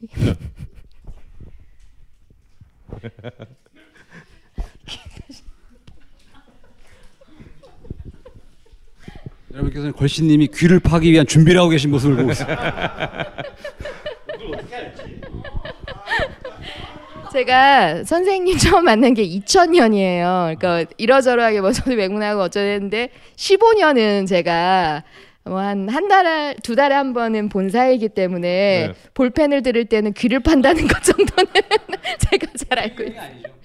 여러분께서는 9.56 9.92
걸신님이 9.94 10.48
귀를 10.48 10.80
파기 10.80 11.10
위한 11.10 11.26
준비를 11.26 11.58
하고 11.58 11.70
계신 11.70 11.90
모습을 11.90 12.16
보고 12.16 12.30
있습니다. 12.30 13.32
제가 17.32 18.04
선생님 18.04 18.58
처음 18.58 18.84
만난 18.84 19.14
게 19.14 19.26
2000년이에요. 19.26 20.56
그러니까 20.58 20.90
이러저러하게 20.96 21.60
뭐 21.60 21.72
저도 21.72 21.92
외국나고 21.92 22.42
어쩌는데 22.42 23.10
15년은 23.36 24.26
제가 24.26 25.02
뭐한한 25.44 26.08
달에 26.08 26.56
두 26.62 26.74
달에 26.74 26.94
한 26.94 27.12
번은 27.12 27.48
본 27.48 27.70
사이이기 27.70 28.10
때문에 28.10 28.88
네. 28.88 28.92
볼펜을 29.14 29.62
들을 29.62 29.84
때는 29.84 30.12
귀를 30.14 30.40
판다는 30.40 30.86
것 30.88 31.02
정도는 31.02 31.52
제가 32.30 32.46
잘 32.56 32.78
알고 32.78 33.02
있어요. 33.02 33.55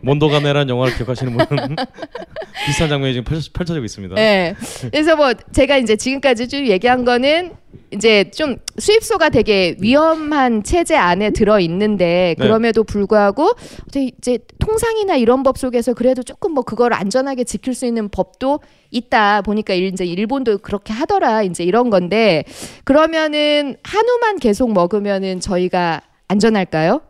몬도가네라는 0.00 0.68
영화를 0.68 0.94
기억하시는 0.96 1.36
분은 1.36 1.76
비슷한 2.66 2.88
장면이 2.88 3.14
지금 3.14 3.24
펼쳐, 3.24 3.50
펼쳐 3.52 3.74
지고 3.74 3.84
있습니다. 3.84 4.14
네. 4.14 4.54
그래서 4.90 5.16
뭐 5.16 5.32
제가 5.52 5.76
이제 5.78 5.96
지금까지 5.96 6.48
쭉 6.48 6.66
얘기한 6.68 7.04
거는 7.04 7.52
이제 7.92 8.30
좀 8.30 8.56
수입소가 8.78 9.28
되게 9.28 9.76
위험한 9.80 10.64
체제 10.64 10.96
안에 10.96 11.30
들어 11.30 11.60
있는데 11.60 12.34
네. 12.38 12.42
그럼에도 12.44 12.82
불구하고 12.84 13.50
이제 13.94 14.38
통상이나 14.58 15.16
이런 15.16 15.42
법 15.42 15.58
속에서 15.58 15.94
그래도 15.94 16.22
조금 16.22 16.52
뭐 16.52 16.62
그걸 16.64 16.92
안전하게 16.92 17.44
지킬 17.44 17.74
수 17.74 17.86
있는 17.86 18.08
법도 18.08 18.60
있다 18.90 19.42
보니까 19.42 19.74
일- 19.74 19.92
이제 19.92 20.04
일본도 20.04 20.58
그렇게 20.58 20.92
하더라 20.92 21.42
이제 21.42 21.62
이런 21.62 21.90
건데 21.90 22.44
그러면은 22.84 23.76
한우만 23.82 24.38
계속 24.38 24.72
먹으면은 24.72 25.40
저희가 25.40 26.00
안전할까요? 26.28 27.02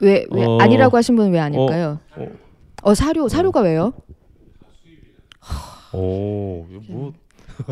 왜, 0.00 0.26
왜 0.30 0.44
어, 0.44 0.58
아니라고 0.60 0.96
하신 0.96 1.16
분은 1.16 1.32
왜 1.32 1.40
아닐까요? 1.40 1.98
어, 2.16 2.26
어 2.82 2.94
사료 2.94 3.28
사료가 3.28 3.60
왜요? 3.60 3.92
오, 5.92 6.66
이거 6.70 6.82
뭐 6.88 7.12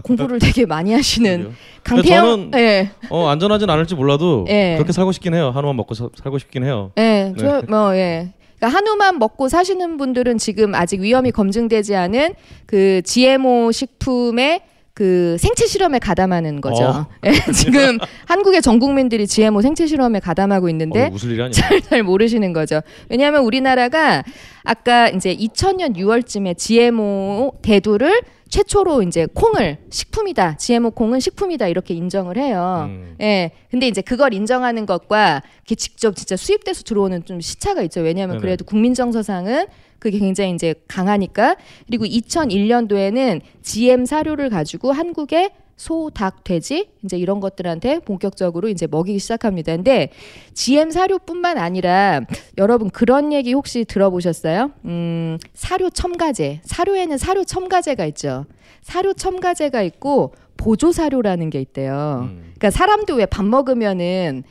공부를 0.03 0.39
되게 0.39 0.66
많이 0.66 0.93
하시는 0.93 1.53
강태영 1.85 2.51
저는 2.51 2.61
예. 2.61 2.90
어 3.11 3.28
안전하진 3.28 3.70
않을지 3.70 3.94
몰라도 3.94 4.44
예. 4.48 4.74
그렇게 4.77 4.93
살고 4.93 5.12
싶긴 5.12 5.35
해요. 5.35 5.51
한우만 5.55 5.77
먹고 5.77 5.94
사- 5.94 6.09
살고 6.15 6.39
싶긴 6.39 6.65
해요. 6.65 6.90
예, 6.98 7.32
저, 7.39 7.62
뭐, 7.69 7.94
예. 7.94 8.32
그러니까 8.59 8.77
한우만 8.77 9.19
먹고 9.19 9.48
사시는 9.48 9.97
분들은 9.97 10.39
지금 10.39 10.74
아직 10.74 11.01
위험이 11.01 11.31
검증되지 11.31 11.94
않은 11.94 12.35
그 12.65 13.03
GMO 13.05 13.70
식품의 13.70 14.62
그 14.97 15.36
생체 15.39 15.66
실험에 15.66 15.98
가담하는 15.98 16.62
거죠. 16.62 16.85
어. 16.85 17.06
예, 17.27 17.52
지금 17.52 17.98
한국의 18.24 18.62
전 18.62 18.78
국민들이 18.78 19.27
GMO 19.27 19.60
생체 19.60 19.86
실험에 19.86 20.20
가담하고 20.20 20.70
있는데 20.70 21.09
어, 21.09 21.10
웃을 21.12 21.32
일이 21.32 21.43
아니에요. 21.43 21.52
잘, 21.52 21.82
잘 21.82 22.02
모르시는 22.02 22.55
거죠. 22.55 22.81
왜냐하면 23.10 23.43
우리나라가 23.43 24.24
아까 24.64 25.10
이제 25.10 25.36
2000년 25.36 25.97
6월쯤에 25.97 26.56
GMO 26.56 27.52
대두를 27.60 28.23
최초로 28.48 29.02
이제 29.02 29.27
콩을 29.35 29.77
식품이다. 29.90 30.56
GMO 30.56 30.93
콩은 30.93 31.20
식품이다. 31.20 31.68
이렇게 31.68 31.93
인정을 31.93 32.39
해요. 32.39 32.86
음. 32.89 33.16
예. 33.20 33.51
근데 33.70 33.89
이제 33.89 34.01
그걸 34.01 34.32
인정하는 34.32 34.86
것과 34.86 35.43
이렇게 35.56 35.74
직접 35.74 36.16
진짜 36.16 36.36
수입돼서 36.36 36.85
들어오는 36.85 37.23
좀 37.27 37.43
시차가 37.43 37.82
있죠. 37.82 38.01
왜냐하면 38.01 38.36
네네. 38.36 38.40
그래도 38.40 38.64
국민 38.64 38.94
정서상은 38.94 39.66
그게 39.98 40.18
굉장히 40.18 40.52
이제 40.52 40.74
강하니까. 40.89 41.56
그리고 41.86 42.05
2001년도에는 42.05 43.40
GM 43.62 44.05
사료를 44.06 44.51
가지고 44.51 44.93
한국의 44.93 45.51
소, 45.77 46.10
닭, 46.14 46.43
돼지 46.43 46.89
이제 47.05 47.18
이런 47.18 47.39
것들한테 47.39 47.98
본격적으로 47.98 48.68
이제 48.70 48.86
먹이기 48.86 49.18
시작합니다. 49.18 49.77
근데 49.77 50.09
GM 50.55 50.90
사료뿐만 50.90 51.59
아니라 51.59 52.23
여러분 52.56 52.89
그런 52.89 53.31
얘기 53.32 53.52
혹시 53.52 53.85
들어보셨어요? 53.85 54.70
음, 54.86 55.36
사료 55.52 55.90
첨가제. 55.90 56.60
사료에는 56.64 57.18
사료 57.18 57.44
첨가제가 57.44 58.06
있죠. 58.06 58.47
사료 58.81 59.12
첨가제가 59.12 59.82
있고 59.82 60.32
보조 60.56 60.93
사료라는 60.93 61.51
게 61.51 61.60
있대요. 61.60 62.20
음. 62.31 62.40
그러니까 62.56 62.70
사람도 62.70 63.16
왜 63.16 63.27
밥 63.27 63.44
먹으면은 63.44 64.44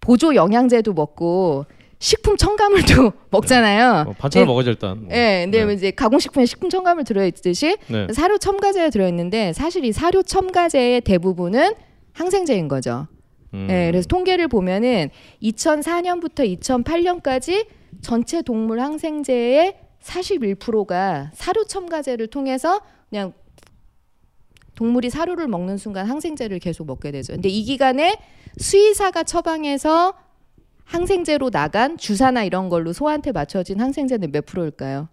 보조 0.00 0.34
영양제도 0.34 0.92
먹고 0.92 1.64
식품 2.00 2.36
첨가물 2.38 2.82
도 2.86 3.12
먹잖아요. 3.30 4.06
어, 4.08 4.12
반찬을 4.14 4.44
네. 4.44 4.46
먹어야지 4.46 4.70
일단. 4.70 5.04
뭐. 5.04 5.14
예, 5.14 5.42
근데 5.44 5.64
네. 5.64 5.74
이제 5.74 5.90
가공식품에 5.90 6.46
식품 6.46 6.70
첨가물 6.70 7.04
들어있듯이 7.04 7.76
네. 7.88 8.08
사료 8.12 8.38
첨가제가 8.38 8.88
들어있는데 8.88 9.52
사실 9.52 9.84
이 9.84 9.92
사료 9.92 10.22
첨가제의 10.22 11.02
대부분은 11.02 11.74
항생제인 12.14 12.68
거죠. 12.68 13.06
음. 13.52 13.66
예, 13.70 13.90
그래서 13.90 14.08
통계를 14.08 14.48
보면은 14.48 15.10
2004년부터 15.42 16.58
2008년까지 16.60 17.66
전체 18.00 18.40
동물 18.40 18.80
항생제의 18.80 19.76
41%가 20.02 21.30
사료 21.34 21.64
첨가제를 21.64 22.28
통해서 22.28 22.80
그냥 23.10 23.34
동물이 24.74 25.10
사료를 25.10 25.48
먹는 25.48 25.76
순간 25.76 26.06
항생제를 26.06 26.60
계속 26.60 26.86
먹게 26.86 27.10
되죠. 27.10 27.34
근데 27.34 27.50
이 27.50 27.62
기간에 27.64 28.16
수의사가 28.56 29.24
처방해서 29.24 30.14
항생제로 30.90 31.50
나간 31.50 31.96
주사나 31.96 32.42
이런 32.42 32.68
걸로 32.68 32.92
소한테 32.92 33.30
맞춰진 33.30 33.78
항생제는 33.80 34.32
몇 34.32 34.44
프로일까요? 34.44 35.08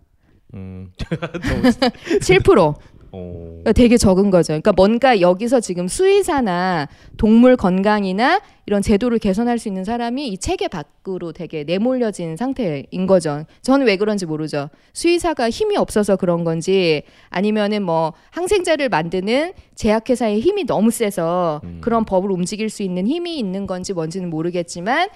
음. 0.55 0.91
7%. 0.97 2.75
오. 3.11 3.59
그러니까 3.59 3.71
되게 3.71 3.95
적은 3.95 4.31
거죠. 4.31 4.47
그러니까 4.47 4.73
뭔가 4.73 5.21
여기서 5.21 5.59
지금 5.61 5.87
수의사나 5.87 6.87
동물 7.15 7.55
건강이나 7.55 8.41
이런 8.65 8.81
제도를 8.81 9.17
개선할 9.19 9.59
수 9.59 9.69
있는 9.69 9.85
사람이 9.85 10.27
이 10.27 10.37
체계 10.37 10.67
밖으로 10.67 11.31
되게 11.31 11.63
내몰려진 11.63 12.35
상태인 12.35 13.07
거죠. 13.07 13.45
저는 13.61 13.85
왜 13.85 13.95
그런지 13.95 14.25
모르죠. 14.25 14.69
수의사가 14.93 15.49
힘이 15.49 15.77
없어서 15.77 16.17
그런 16.17 16.43
건지 16.43 17.03
아니면은 17.29 17.83
뭐 17.83 18.13
항생제를 18.31 18.89
만드는 18.89 19.53
제약회사의 19.75 20.41
힘이 20.41 20.65
너무 20.65 20.91
세서 20.91 21.61
그런 21.79 22.03
법을 22.03 22.29
움직일 22.29 22.69
수 22.69 22.83
있는 22.83 23.07
힘이 23.07 23.39
있는 23.39 23.67
건지 23.67 23.93
뭔지는 23.93 24.29
모르겠지만 24.29 25.07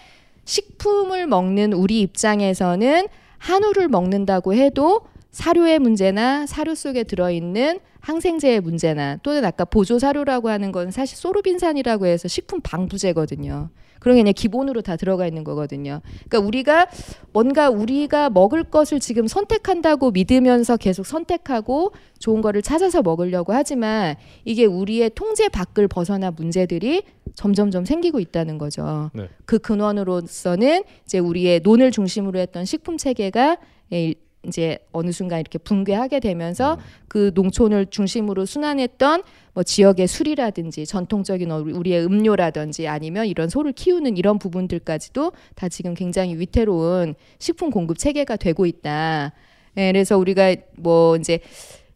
식품을 0.45 1.27
먹는 1.27 1.73
우리 1.73 2.01
입장에서는 2.01 3.07
한우를 3.37 3.87
먹는다고 3.87 4.53
해도 4.53 5.01
사료의 5.31 5.79
문제나 5.79 6.45
사료 6.45 6.75
속에 6.75 7.03
들어있는 7.03 7.79
항생제의 8.01 8.61
문제나 8.61 9.17
또는 9.23 9.45
아까 9.45 9.65
보조 9.65 9.99
사료라고 9.99 10.49
하는 10.49 10.71
건 10.71 10.91
사실 10.91 11.17
소르빈산이라고 11.17 12.05
해서 12.07 12.27
식품 12.27 12.59
방부제거든요. 12.61 13.69
그런 14.01 14.15
게 14.15 14.23
그냥 14.23 14.33
기본으로 14.35 14.81
다 14.81 14.97
들어가 14.97 15.27
있는 15.27 15.43
거거든요. 15.43 16.01
그러니까 16.27 16.39
우리가 16.39 16.87
뭔가 17.31 17.69
우리가 17.69 18.31
먹을 18.31 18.63
것을 18.63 18.99
지금 18.99 19.27
선택한다고 19.27 20.09
믿으면서 20.11 20.75
계속 20.75 21.05
선택하고 21.05 21.93
좋은 22.17 22.41
거를 22.41 22.63
찾아서 22.63 23.03
먹으려고 23.03 23.53
하지만 23.53 24.15
이게 24.43 24.65
우리의 24.65 25.11
통제 25.13 25.47
밖을 25.49 25.87
벗어나 25.87 26.31
문제들이 26.31 27.03
점점점 27.35 27.85
생기고 27.85 28.19
있다는 28.19 28.57
거죠. 28.57 29.11
네. 29.13 29.29
그 29.45 29.59
근원으로서는 29.59 30.83
이제 31.05 31.19
우리의 31.19 31.61
논을 31.61 31.91
중심으로 31.91 32.39
했던 32.39 32.65
식품 32.65 32.97
체계가 32.97 33.57
예, 33.93 34.15
이제 34.47 34.79
어느 34.91 35.11
순간 35.11 35.39
이렇게 35.39 35.59
붕괴하게 35.59 36.19
되면서 36.19 36.79
그 37.07 37.31
농촌을 37.35 37.87
중심으로 37.87 38.45
순환했던 38.45 39.23
뭐 39.53 39.63
지역의 39.63 40.07
술이라든지 40.07 40.85
전통적인 40.85 41.51
어- 41.51 41.59
우리의 41.59 42.05
음료라든지 42.05 42.87
아니면 42.87 43.27
이런 43.27 43.49
소를 43.49 43.71
키우는 43.71 44.17
이런 44.17 44.39
부분들까지도 44.39 45.31
다 45.55 45.69
지금 45.69 45.93
굉장히 45.93 46.35
위태로운 46.39 47.13
식품 47.37 47.69
공급 47.69 47.99
체계가 47.99 48.37
되고 48.37 48.65
있다. 48.65 49.33
예, 49.77 49.91
그래서 49.91 50.17
우리가 50.17 50.55
뭐 50.75 51.15
이제 51.17 51.39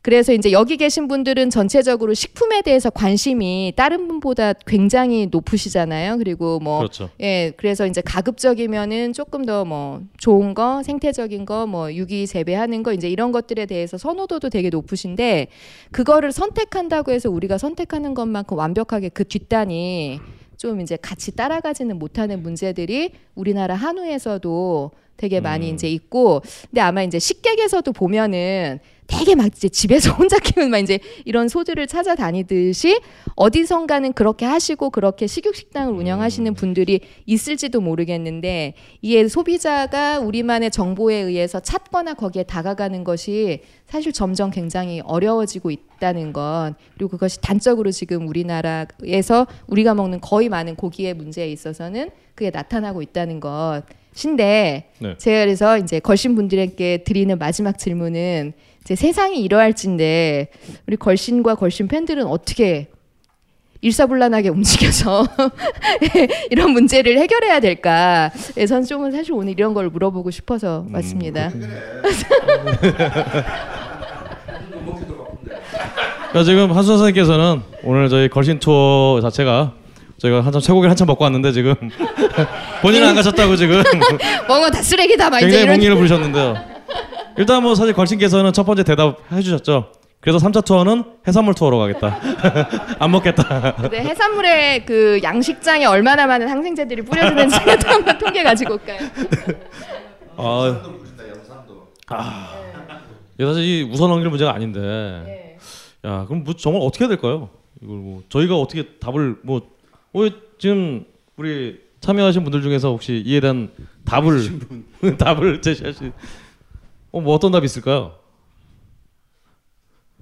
그래서 0.05 0.33
이제 0.33 0.51
여기 0.51 0.77
계신 0.77 1.07
분들은 1.07 1.49
전체적으로 1.49 2.13
식품에 2.13 2.61
대해서 2.61 2.91
관심이 2.91 3.73
다른 3.75 4.07
분보다 4.07 4.53
굉장히 4.53 5.27
높으시잖아요. 5.31 6.19
그리고 6.19 6.59
뭐 6.59 6.77
그렇죠. 6.77 7.09
예, 7.19 7.51
그래서 7.57 7.87
이제 7.87 8.01
가급적이면은 8.01 9.13
조금 9.13 9.45
더 9.45 9.65
뭐 9.65 10.03
좋은 10.19 10.53
거, 10.53 10.83
생태적인 10.83 11.45
거, 11.45 11.65
뭐 11.65 11.91
유기 11.91 12.27
재배하는 12.27 12.83
거 12.83 12.93
이제 12.93 13.09
이런 13.09 13.31
것들에 13.31 13.65
대해서 13.65 13.97
선호도도 13.97 14.49
되게 14.49 14.69
높으신데 14.69 15.47
그거를 15.91 16.31
선택한다고 16.31 17.11
해서 17.11 17.31
우리가 17.31 17.57
선택하는 17.57 18.13
것만큼 18.13 18.59
완벽하게 18.59 19.09
그 19.09 19.23
뒷단이 19.23 20.19
좀 20.57 20.81
이제 20.81 20.99
같이 21.01 21.35
따라가지는 21.35 21.97
못하는 21.97 22.43
문제들이 22.43 23.09
우리나라 23.33 23.73
한우에서도 23.73 24.91
되게 25.17 25.39
많이 25.39 25.69
이제 25.69 25.89
있고 25.89 26.41
근데 26.69 26.81
아마 26.81 27.01
이제 27.01 27.17
식객에서도 27.17 27.91
보면은 27.91 28.79
되게 29.07 29.35
막 29.35 29.47
이제 29.47 29.69
집에서 29.69 30.11
혼자 30.13 30.39
키우는 30.39 30.71
막 30.71 30.79
이제 30.79 30.99
이런 31.25 31.47
소들을 31.47 31.85
찾아다니듯이 31.87 32.99
어디선가는 33.35 34.13
그렇게 34.13 34.45
하시고 34.45 34.89
그렇게 34.89 35.27
식육식당을 35.27 35.93
운영하시는 35.93 36.53
분들이 36.53 37.01
있을지도 37.25 37.81
모르겠는데 37.81 38.73
이게 39.01 39.27
소비자가 39.27 40.19
우리만의 40.19 40.71
정보에 40.71 41.15
의해서 41.15 41.59
찾거나 41.59 42.15
거기에 42.15 42.43
다가가는 42.43 43.03
것이 43.03 43.61
사실 43.85 44.11
점점 44.11 44.49
굉장히 44.49 45.01
어려워지고 45.01 45.71
있다는 45.71 46.33
것 46.33 46.73
그리고 46.95 47.11
그것이 47.11 47.39
단적으로 47.41 47.91
지금 47.91 48.27
우리나라에서 48.27 49.47
우리가 49.67 49.93
먹는 49.93 50.21
거의 50.21 50.49
많은 50.49 50.75
고기의 50.75 51.13
문제에 51.13 51.49
있어서는 51.49 52.09
그게 52.33 52.49
나타나고 52.49 53.01
있다는 53.01 53.39
것인데 53.39 54.89
네. 54.99 55.17
제가 55.17 55.45
그래서 55.45 55.77
이제 55.77 55.99
걸신 55.99 56.35
분들에게 56.35 57.03
드리는 57.05 57.37
마지막 57.37 57.77
질문은 57.77 58.53
이제 58.85 58.95
세상이 58.95 59.41
이러할진데 59.41 60.49
우리 60.87 60.95
걸신과 60.95 61.55
걸신 61.55 61.87
팬들은 61.87 62.27
어떻게 62.27 62.87
일사불란하게 63.81 64.49
움직여서 64.53 65.25
이런 66.51 66.69
문제를 66.71 67.17
해결해야 67.17 67.59
될까? 67.59 68.31
예, 68.57 68.67
전좀 68.67 69.11
사실 69.11 69.33
오늘 69.33 69.53
이런 69.53 69.73
걸 69.73 69.89
물어보고 69.89 70.29
싶어서 70.29 70.85
왔습니다. 70.93 71.51
그러니까 76.29 76.43
지금 76.45 76.71
한수 76.71 76.89
선생님께서는 76.89 77.61
오늘 77.83 78.09
저희 78.09 78.29
걸신 78.29 78.59
투어 78.59 79.19
자체가 79.21 79.73
저희가 80.19 80.41
한참 80.41 80.61
쇠고기를 80.61 80.89
한참 80.91 81.07
먹고 81.07 81.23
왔는데 81.23 81.51
지금 81.53 81.73
본인은 82.83 83.07
안 83.09 83.15
가셨다고 83.15 83.55
지금 83.55 83.81
뭔가 84.47 84.69
다 84.69 84.81
쓰레기다 84.81 85.29
막 85.31 85.37
이제 85.39 85.47
굉장히 85.47 85.63
이런. 85.63 85.75
몽리를 85.75 85.95
부르셨는데요. 85.95 86.75
일단 87.37 87.61
뭐 87.63 87.75
사실 87.75 87.93
걸신께서는 87.93 88.53
첫 88.53 88.63
번째 88.63 88.83
대답 88.83 89.19
해주셨죠. 89.31 89.91
그래서 90.21 90.39
3차 90.39 90.65
투어는 90.65 91.03
해산물 91.27 91.53
투어로 91.53 91.77
가겠다. 91.77 92.19
안 92.97 93.11
먹겠다. 93.11 93.89
네, 93.91 93.99
해산물에 93.99 94.83
그 94.85 95.19
양식장에 95.21 95.85
얼마나 95.85 96.25
많은 96.25 96.47
항생제들이 96.47 97.03
뿌려지는지도 97.03 97.71
한번 97.85 98.17
통계 98.17 98.41
가지고 98.41 98.73
올까요? 98.73 98.97
아, 100.37 100.81
아, 102.07 102.55
이게 103.35 103.45
사실 103.45 103.63
이 103.63 103.83
우선 103.91 104.09
넘길 104.09 104.29
문제가 104.29 104.53
아닌데. 104.53 105.57
야, 106.05 106.25
그럼 106.27 106.43
뭐 106.43 106.53
정말 106.55 106.81
어떻게 106.83 107.03
해야 107.05 107.09
될까요? 107.09 107.49
이걸 107.81 107.97
뭐 107.97 108.23
저희가 108.29 108.55
어떻게 108.55 108.83
답을 108.99 109.37
뭐, 109.43 109.61
어, 110.13 110.19
지금 110.57 111.05
우리 111.35 111.79
참여하신 111.99 112.43
분들 112.43 112.61
중에서 112.61 112.89
혹시 112.89 113.21
이에 113.25 113.39
대한 113.41 113.69
답을 114.05 114.39
답을 115.17 115.61
제시할 115.61 115.93
수, 115.93 116.05
있- 116.05 116.13
어, 117.15 117.21
뭐 117.21 117.33
어떤 117.33 117.53
답이 117.53 117.63
있을까요? 117.63 118.11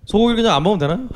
소고기 0.06 0.36
그냥 0.36 0.56
안 0.56 0.62
먹으면 0.62 0.78
되나요? 0.78 1.10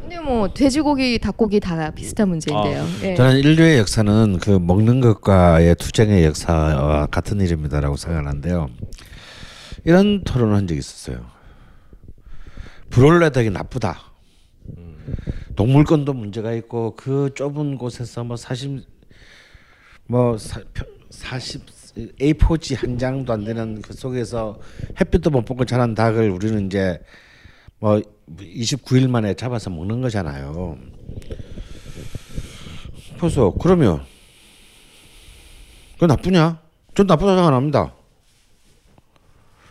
근데 0.00 0.18
뭐 0.18 0.48
돼지고기, 0.48 1.18
닭고기 1.18 1.60
다 1.60 1.90
비슷한 1.90 2.30
문제인데요. 2.30 2.86
예. 3.02 3.14
저는 3.16 3.36
인류의 3.40 3.78
역사는 3.80 4.38
그 4.38 4.52
먹는 4.52 5.02
것과의 5.02 5.74
투쟁의 5.74 6.24
역사와 6.24 7.08
같은 7.08 7.38
일입니다라고 7.38 7.96
생각하는데요. 7.96 8.70
이런 9.84 10.24
토론을 10.24 10.56
한 10.56 10.66
적이 10.66 10.78
있었어요. 10.78 11.26
브롤레덕이 12.88 13.50
나쁘다. 13.50 14.00
동물권도 15.54 16.14
문제가 16.14 16.54
있고 16.54 16.96
그 16.96 17.28
좁은 17.34 17.76
곳에서 17.76 18.24
뭐 18.24 18.38
40, 18.38 18.86
뭐 20.06 20.38
사, 20.38 20.62
40 21.10 21.79
A4지 22.18 22.76
한 22.76 22.98
장도 22.98 23.32
안 23.32 23.44
되는 23.44 23.80
그 23.82 23.92
속에서 23.92 24.58
햇빛도 25.00 25.30
못 25.30 25.44
보고 25.44 25.64
자란 25.64 25.94
닭을 25.94 26.30
우리는 26.30 26.66
이제 26.66 27.00
뭐 27.78 28.00
29일 28.38 29.08
만에 29.08 29.34
잡아서 29.34 29.70
먹는 29.70 30.00
거잖아요. 30.02 30.78
그래서 33.18 33.52
그러면 33.60 34.02
그 35.98 36.04
나쁘냐? 36.06 36.60
전 36.94 37.06
나쁘다 37.06 37.34
생각 37.34 37.48
안 37.48 37.54
합니다. 37.54 37.94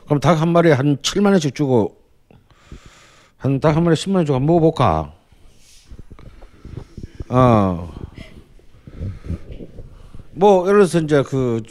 그럼 0.06 0.20
닭 0.20 0.40
한 0.42 0.50
마리에 0.50 0.72
한 0.74 0.98
7만 0.98 1.28
원씩 1.32 1.54
주고 1.56 1.98
한 3.38 3.60
닭 3.60 3.76
한 3.76 3.84
마리에 3.84 3.96
10만 3.96 4.16
원 4.18 4.26
주고 4.26 4.36
한번 4.36 4.56
먹어볼까? 4.56 5.14
어. 7.30 7.94
뭐 10.32 10.68
예를 10.68 10.80
들어서 10.80 11.00
이제 11.00 11.22
그 11.24 11.62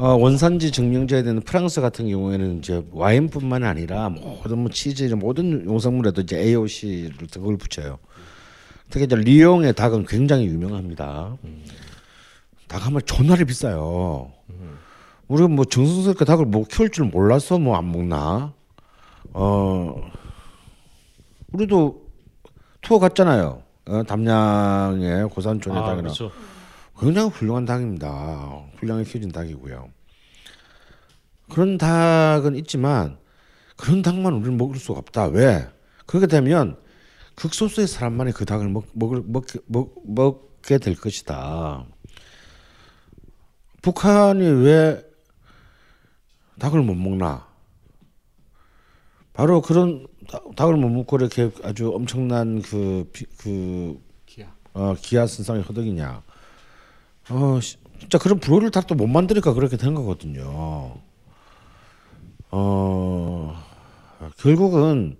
어, 0.00 0.16
원산지 0.16 0.72
증명제에 0.72 1.22
되는 1.22 1.42
프랑스 1.42 1.82
같은 1.82 2.08
경우에는 2.08 2.58
이제 2.58 2.82
와인뿐만 2.90 3.64
아니라 3.64 4.08
모든 4.08 4.58
뭐 4.60 4.70
치즈 4.70 5.02
이런 5.02 5.18
모든 5.18 5.66
용성물에도 5.66 6.22
이제 6.22 6.38
AOC를 6.38 7.26
그걸 7.30 7.58
붙여요. 7.58 7.98
특히 8.88 9.04
이제 9.04 9.14
리옹의 9.14 9.74
닭은 9.74 10.06
굉장히 10.06 10.46
유명합니다. 10.46 11.36
닭한 12.68 12.94
마리 12.94 13.04
존나리 13.04 13.44
비싸요. 13.44 14.32
우리가 15.28 15.48
뭐 15.48 15.66
정성스럽게 15.66 16.24
닭을 16.24 16.46
뭐 16.46 16.64
키울 16.64 16.88
줄 16.90 17.04
몰라서 17.04 17.58
뭐 17.58 17.76
안 17.76 17.92
먹나? 17.92 18.54
어, 19.34 19.94
우리도 21.52 22.02
투어 22.80 22.98
갔잖아요. 22.98 23.62
어, 23.86 24.02
담양의 24.04 25.28
고산촌의 25.28 25.78
아, 25.78 25.84
닭이나 25.84 26.02
그렇죠. 26.02 26.30
굉장히 27.00 27.30
훌륭한 27.30 27.64
닭입니다. 27.64 28.62
훌륭하게 28.76 29.08
키워진 29.10 29.32
닭이고요. 29.32 29.90
그런 31.50 31.78
닭은 31.78 32.54
있지만 32.56 33.18
그런 33.76 34.02
닭만 34.02 34.34
우리는 34.34 34.56
먹을 34.56 34.76
수가 34.76 34.98
없다. 34.98 35.26
왜? 35.28 35.66
그렇게 36.06 36.26
되면 36.26 36.76
극소수의 37.36 37.86
사람만이 37.86 38.32
그 38.32 38.44
닭을 38.44 38.68
먹, 38.68 38.86
먹을, 38.92 39.22
먹, 39.24 39.46
먹, 39.66 39.94
먹게 40.06 40.78
될 40.78 40.94
것이다. 40.94 41.86
북한이 43.80 44.46
왜 44.46 45.02
닭을 46.58 46.82
못 46.82 46.94
먹나? 46.94 47.48
바로 49.32 49.62
그런 49.62 50.06
닭- 50.28 50.54
닭을 50.54 50.76
못 50.76 50.90
먹고 50.90 51.16
이렇게 51.16 51.50
아주 51.64 51.90
엄청난 51.94 52.60
그, 52.60 53.08
비- 53.10 53.24
그 53.38 53.98
기아. 54.26 54.52
어, 54.74 54.94
기아 55.00 55.26
선상의 55.26 55.62
허덕이냐? 55.62 56.22
어, 57.30 57.60
시- 57.60 57.76
진짜 57.98 58.18
그런 58.18 58.38
브로를 58.40 58.70
닭도 58.70 58.94
못 58.94 59.06
만드니까 59.06 59.52
그렇게 59.54 59.76
된 59.76 59.94
거거든요. 59.94 60.96
어, 62.50 63.56
결국은 64.38 65.16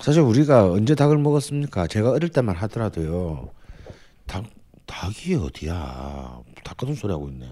사실 0.00 0.22
우리가 0.22 0.70
언제 0.70 0.94
닭을 0.94 1.18
먹었습니까? 1.18 1.86
제가 1.86 2.10
어릴 2.10 2.30
때만 2.30 2.56
하더라도요. 2.56 3.50
닭, 4.26 4.44
닭이 4.86 5.34
어디야? 5.34 6.40
닭 6.64 6.76
같은 6.76 6.94
소리 6.94 7.12
하고 7.12 7.28
있네. 7.28 7.46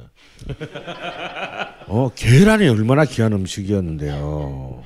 어 1.89 2.11
계란이 2.15 2.69
얼마나 2.69 3.05
귀한 3.05 3.33
음식이었는데요. 3.33 4.83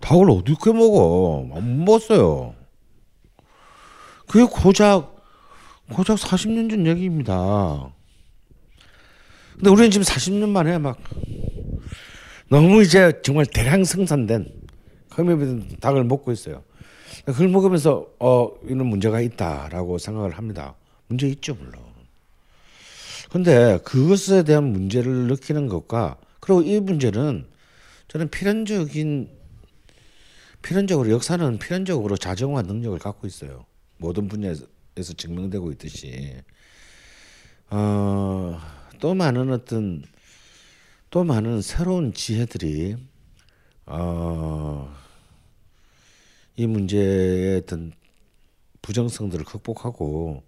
닭을 0.00 0.30
어떻게 0.30 0.72
먹어? 0.72 1.48
안 1.54 1.84
먹었어요. 1.84 2.54
그게 4.26 4.44
고작 4.44 5.15
고작 5.92 6.18
40년 6.18 6.68
전 6.68 6.86
얘기입니다. 6.86 7.92
근데 9.54 9.70
우리는 9.70 9.90
지금 9.90 10.04
40년 10.04 10.48
만에 10.48 10.78
막 10.78 10.98
너무 12.48 12.82
이제 12.82 13.20
정말 13.22 13.46
대량 13.46 13.84
생산된 13.84 14.52
흠입된 15.10 15.76
닭을 15.80 16.04
먹고 16.04 16.32
있어요. 16.32 16.62
그걸 17.24 17.48
먹으면서 17.48 18.06
어 18.20 18.50
이런 18.64 18.86
문제가 18.86 19.20
있다라고 19.20 19.98
생각을 19.98 20.32
합니다. 20.32 20.74
문제 21.08 21.26
있죠 21.28 21.54
물론. 21.54 21.80
근데 23.30 23.78
그것에 23.84 24.44
대한 24.44 24.64
문제를 24.64 25.12
느끼는 25.28 25.68
것과 25.68 26.18
그리고 26.40 26.62
이 26.62 26.78
문제는 26.78 27.46
저는 28.08 28.30
필연적인 28.30 29.30
필연적으로 30.62 31.10
역사는 31.10 31.58
필연적으로 31.58 32.16
자정화 32.16 32.62
능력을 32.62 32.98
갖고 32.98 33.26
있어요. 33.26 33.66
모든 33.98 34.28
분야에서 34.28 34.66
증명되고 35.02 35.72
있듯이 35.72 36.42
어, 37.70 38.58
또 39.00 39.14
많은 39.14 39.50
어떤 39.52 40.02
또 41.10 41.24
많은 41.24 41.62
새로운 41.62 42.12
지혜들이 42.12 42.96
어, 43.86 44.94
이 46.56 46.66
문제의 46.66 47.58
어떤 47.58 47.92
부정성들을 48.82 49.44
극복하고 49.44 50.42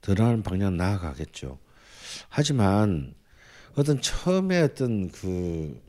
드러나는 0.00 0.42
방향 0.42 0.76
나아가겠죠. 0.76 1.58
하지만 2.28 3.14
어떤 3.76 4.00
처음에 4.00 4.60
어떤 4.60 5.10
그 5.10 5.80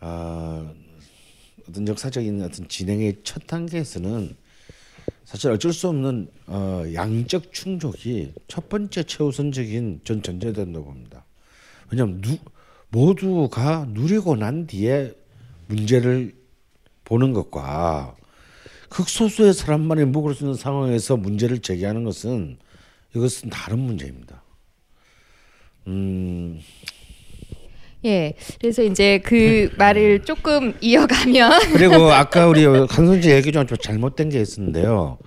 아, 0.00 0.72
어떤 1.68 1.86
역사적인 1.86 2.42
어떤 2.42 2.68
진행의 2.68 3.20
첫 3.22 3.46
단계에서는 3.46 4.36
사실 5.24 5.50
어쩔 5.50 5.72
수 5.72 5.88
없는 5.88 6.28
어, 6.46 6.84
양적 6.92 7.52
충족이 7.52 8.32
첫 8.48 8.68
번째 8.68 9.02
최우선적인 9.04 10.00
전 10.04 10.22
전제된다고 10.22 10.86
봅니다. 10.86 11.24
왜냐하면 11.90 12.20
누, 12.20 12.38
모두가 12.88 13.86
누리고 13.90 14.36
난 14.36 14.66
뒤에 14.66 15.14
문제를 15.68 16.34
보는 17.04 17.32
것과 17.32 18.16
극소수의 18.88 19.54
사람만이 19.54 20.06
먹을 20.06 20.34
수 20.34 20.44
있는 20.44 20.54
상황에서 20.54 21.16
문제를 21.16 21.60
제기하는 21.60 22.04
것은 22.04 22.58
이것은 23.14 23.50
다른 23.50 23.78
문제입니다. 23.78 24.42
음, 25.86 26.60
예. 28.04 28.34
그래서 28.60 28.82
이제 28.82 29.18
그 29.24 29.70
말을 29.76 30.24
조금 30.24 30.74
이어가면 30.80 31.60
그리고 31.74 32.10
아까 32.12 32.46
우리 32.46 32.64
한선지 32.64 33.30
얘기 33.30 33.52
좀 33.52 33.66
잘못된 33.66 34.30
게 34.30 34.40
있었는데요. 34.40 35.18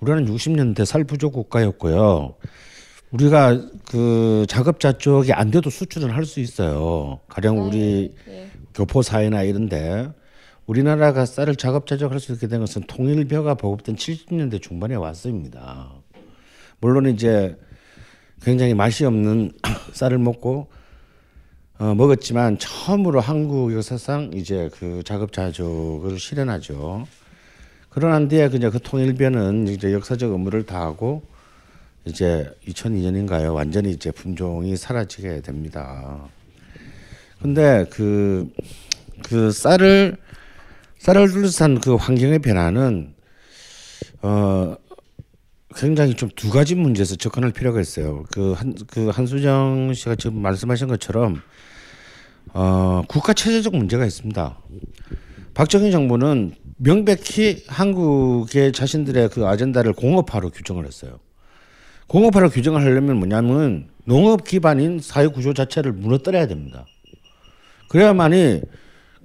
우리는 0.00 0.26
60년대 0.26 0.84
살 0.84 1.04
부족 1.04 1.32
국가였고요. 1.34 2.34
우리가 3.10 3.60
그 3.88 4.44
자급자 4.48 4.92
쪽이 4.98 5.32
안 5.32 5.50
돼도 5.50 5.70
수출은 5.70 6.10
할 6.10 6.24
수 6.24 6.40
있어요. 6.40 7.20
가령 7.28 7.64
우리 7.66 8.14
교포 8.74 9.02
사회나 9.02 9.42
이런데 9.42 10.08
우리나라가 10.66 11.24
쌀을 11.24 11.54
자급자족 11.56 12.10
할 12.10 12.18
수 12.18 12.32
있게 12.32 12.48
된 12.48 12.60
것은 12.60 12.82
통일벼가 12.88 13.54
보급된 13.54 13.94
70년대 13.96 14.60
중반에 14.60 14.96
왔습니다. 14.96 15.92
물론 16.80 17.06
이제 17.06 17.56
굉장히 18.42 18.74
맛이 18.74 19.04
없는 19.04 19.52
쌀을 19.92 20.18
먹고 20.18 20.68
어, 21.78 21.94
먹었지만 21.94 22.58
처음으로 22.58 23.20
한국 23.20 23.74
역사상 23.74 24.30
이제 24.32 24.70
그 24.78 25.02
자급자족을 25.04 26.18
실현하죠. 26.18 27.06
그러난 27.90 28.28
뒤에 28.28 28.48
그냥 28.48 28.70
그 28.70 28.78
통일변은 28.80 29.68
이제 29.68 29.92
역사적 29.92 30.32
의무를 30.32 30.64
다하고 30.64 31.22
이제 32.06 32.50
2002년인가요? 32.66 33.54
완전히 33.54 33.90
이제 33.90 34.10
품종이 34.10 34.74
사라지게 34.74 35.42
됩니다. 35.42 36.28
근데 37.42 37.84
그, 37.90 38.50
그 39.24 39.50
쌀을, 39.50 40.16
쌀을 40.98 41.28
둘러싼 41.28 41.78
그 41.80 41.94
환경의 41.96 42.38
변화는, 42.38 43.14
어, 44.22 44.76
굉장히 45.74 46.14
좀 46.14 46.30
두 46.36 46.48
가지 46.48 46.74
문제에서 46.74 47.16
접근할 47.16 47.52
필요가 47.52 47.82
있어요. 47.82 48.24
그 48.32 48.52
한, 48.52 48.74
그 48.86 49.08
한수정 49.10 49.92
씨가 49.92 50.14
지금 50.14 50.40
말씀하신 50.40 50.88
것처럼, 50.88 51.42
어, 52.52 53.02
국가 53.08 53.32
체제적 53.32 53.76
문제가 53.76 54.06
있습니다. 54.06 54.58
박정희 55.54 55.90
정부는 55.90 56.54
명백히 56.76 57.64
한국의 57.66 58.72
자신들의 58.72 59.30
그 59.30 59.46
아젠다를 59.46 59.92
공업화로 59.94 60.50
규정을 60.50 60.86
했어요. 60.86 61.18
공업화로 62.08 62.50
규정을 62.50 62.82
하려면 62.82 63.16
뭐냐면 63.16 63.88
농업 64.04 64.44
기반인 64.44 65.00
사회 65.00 65.26
구조 65.26 65.54
자체를 65.54 65.92
무너뜨려야 65.92 66.46
됩니다. 66.46 66.86
그래야만이 67.88 68.60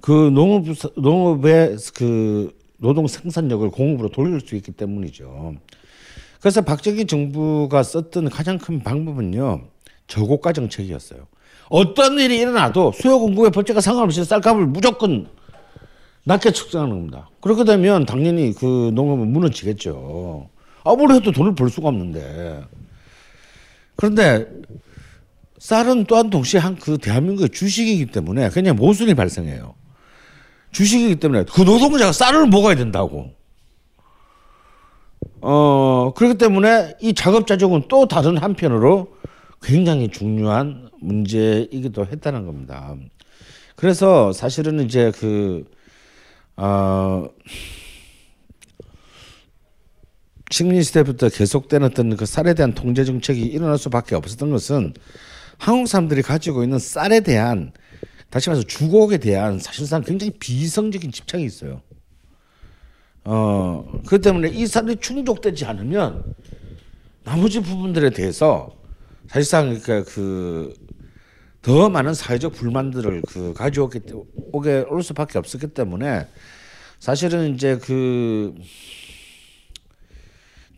그 0.00 0.30
농업 0.30 0.64
농업의 0.96 1.76
그 1.94 2.56
노동 2.78 3.06
생산력을 3.06 3.70
공업으로 3.70 4.08
돌릴 4.08 4.40
수 4.40 4.56
있기 4.56 4.72
때문이죠. 4.72 5.54
그래서 6.40 6.62
박정희 6.62 7.06
정부가 7.06 7.82
썼던 7.84 8.30
가장 8.30 8.58
큰 8.58 8.82
방법은요 8.82 9.68
저고가 10.08 10.52
정책이었어요. 10.52 11.26
어떤 11.72 12.18
일이 12.18 12.36
일어나도 12.36 12.92
수요 12.92 13.18
공급의 13.18 13.50
법칙과 13.50 13.80
상관없이 13.80 14.22
쌀값을 14.22 14.66
무조건 14.66 15.26
낮게 16.24 16.52
측정하는 16.52 16.94
겁니다. 16.94 17.30
그렇게 17.40 17.64
되면 17.64 18.04
당연히 18.04 18.52
그 18.52 18.92
농업은 18.94 19.32
무너지겠죠. 19.32 20.50
아무리 20.84 21.14
해도 21.14 21.32
돈을 21.32 21.54
벌 21.54 21.70
수가 21.70 21.88
없는데. 21.88 22.62
그런데 23.96 24.46
쌀은 25.58 26.04
또한 26.04 26.28
동시에 26.28 26.60
한 26.60 26.76
그 26.76 26.98
대한민국의 26.98 27.48
주식이기 27.48 28.06
때문에 28.06 28.50
그냥 28.50 28.76
모순이 28.76 29.14
발생해요. 29.14 29.74
주식이기 30.72 31.16
때문에 31.16 31.46
그 31.50 31.62
노동자가 31.62 32.12
쌀을 32.12 32.48
먹어야 32.48 32.74
된다고. 32.74 33.30
어, 35.40 36.12
그렇기 36.14 36.36
때문에 36.36 36.96
이 37.00 37.14
작업자족은 37.14 37.84
또 37.88 38.06
다른 38.06 38.36
한편으로 38.36 39.08
굉장히 39.62 40.08
중요한 40.10 40.91
문제이기도 41.02 42.06
했다는 42.06 42.46
겁니다. 42.46 42.96
그래서 43.76 44.32
사실은 44.32 44.80
이제 44.80 45.12
그, 45.18 45.64
어, 46.56 47.28
식민 50.50 50.82
시대부터 50.82 51.30
계속된 51.30 51.82
어떤 51.82 52.16
그 52.16 52.26
쌀에 52.26 52.54
대한 52.54 52.74
통제 52.74 53.04
정책이 53.04 53.40
일어날 53.40 53.78
수밖에 53.78 54.14
없었던 54.14 54.50
것은 54.50 54.92
한국 55.56 55.86
사람들이 55.86 56.22
가지고 56.22 56.62
있는 56.62 56.78
쌀에 56.78 57.20
대한 57.20 57.72
다시 58.28 58.50
말해서 58.50 58.66
주곡에 58.66 59.18
대한 59.18 59.58
사실상 59.58 60.02
굉장히 60.02 60.32
비이성적인 60.38 61.10
집착이 61.10 61.44
있어요. 61.44 61.80
어, 63.24 64.00
그 64.06 64.20
때문에 64.20 64.48
이 64.48 64.66
쌀이 64.66 64.96
충족되지 64.96 65.64
않으면 65.64 66.34
나머지 67.24 67.60
부분들에 67.60 68.10
대해서 68.10 68.74
사실상 69.28 69.78
그러니까 69.78 70.10
그 70.10 70.74
더 71.62 71.88
많은 71.88 72.14
사회적 72.14 72.52
불만들을 72.54 73.22
그 73.28 73.54
가져오게 73.54 74.00
오게 74.52 74.86
올 74.88 75.02
수밖에 75.02 75.38
없었기 75.38 75.68
때문에 75.68 76.26
사실은 76.98 77.54
이제 77.54 77.78
그 77.78 78.54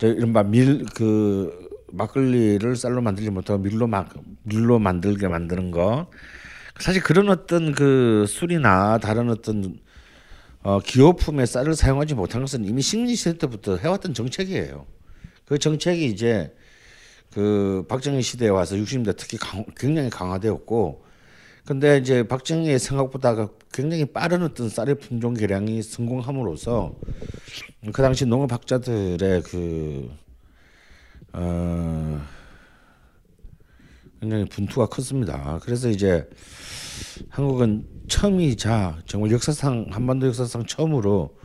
이른바 0.01 0.43
밀 0.43 0.85
그 0.95 1.65
막걸리를 1.91 2.75
쌀로 2.75 3.01
만들지 3.01 3.29
못하고 3.29 3.61
밀로 3.61 3.87
막 3.87 4.13
밀로 4.43 4.79
만들게 4.79 5.27
만드는 5.27 5.71
거 5.71 6.09
사실 6.79 7.01
그런 7.01 7.29
어떤 7.29 7.73
그 7.73 8.25
술이나 8.27 8.97
다른 8.97 9.29
어떤 9.29 9.79
어, 10.61 10.79
기호품의 10.79 11.47
쌀을 11.47 11.75
사용하지 11.75 12.15
못한 12.15 12.41
것은 12.41 12.65
이미 12.65 12.81
식민 12.81 13.15
시대 13.15 13.37
때부터 13.37 13.77
해왔던 13.77 14.13
정책이에요. 14.13 14.85
그 15.45 15.59
정책이 15.59 16.07
이제 16.07 16.53
그 17.35 17.83
박정희 17.89 18.21
시대에 18.21 18.47
와서 18.47 18.77
60년대 18.77 19.17
특히 19.17 19.37
강, 19.37 19.65
굉장히 19.75 20.09
강화되었고 20.09 21.03
근데 21.65 21.97
이제 21.97 22.25
박정희의 22.25 22.79
생각보다 22.79 23.49
굉장히 23.73 24.05
빠른 24.05 24.41
어떤 24.41 24.69
쌀의 24.69 24.99
품종 24.99 25.33
개량이 25.33 25.81
성공함으로써 25.81 26.95
그 27.91 28.01
당시 28.01 28.25
농업 28.25 28.53
학자들의 28.53 29.41
그 29.43 30.09
어, 31.33 32.21
굉장히 34.21 34.45
분투가 34.45 34.85
컸습니다. 34.85 35.59
그래서 35.61 35.89
이제 35.89 36.29
한국은 37.27 37.85
처음이자 38.07 39.01
정말 39.07 39.31
역사상 39.31 39.87
한반도 39.91 40.27
역사상 40.27 40.65
처음으로 40.67 41.37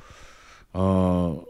어 0.72 1.42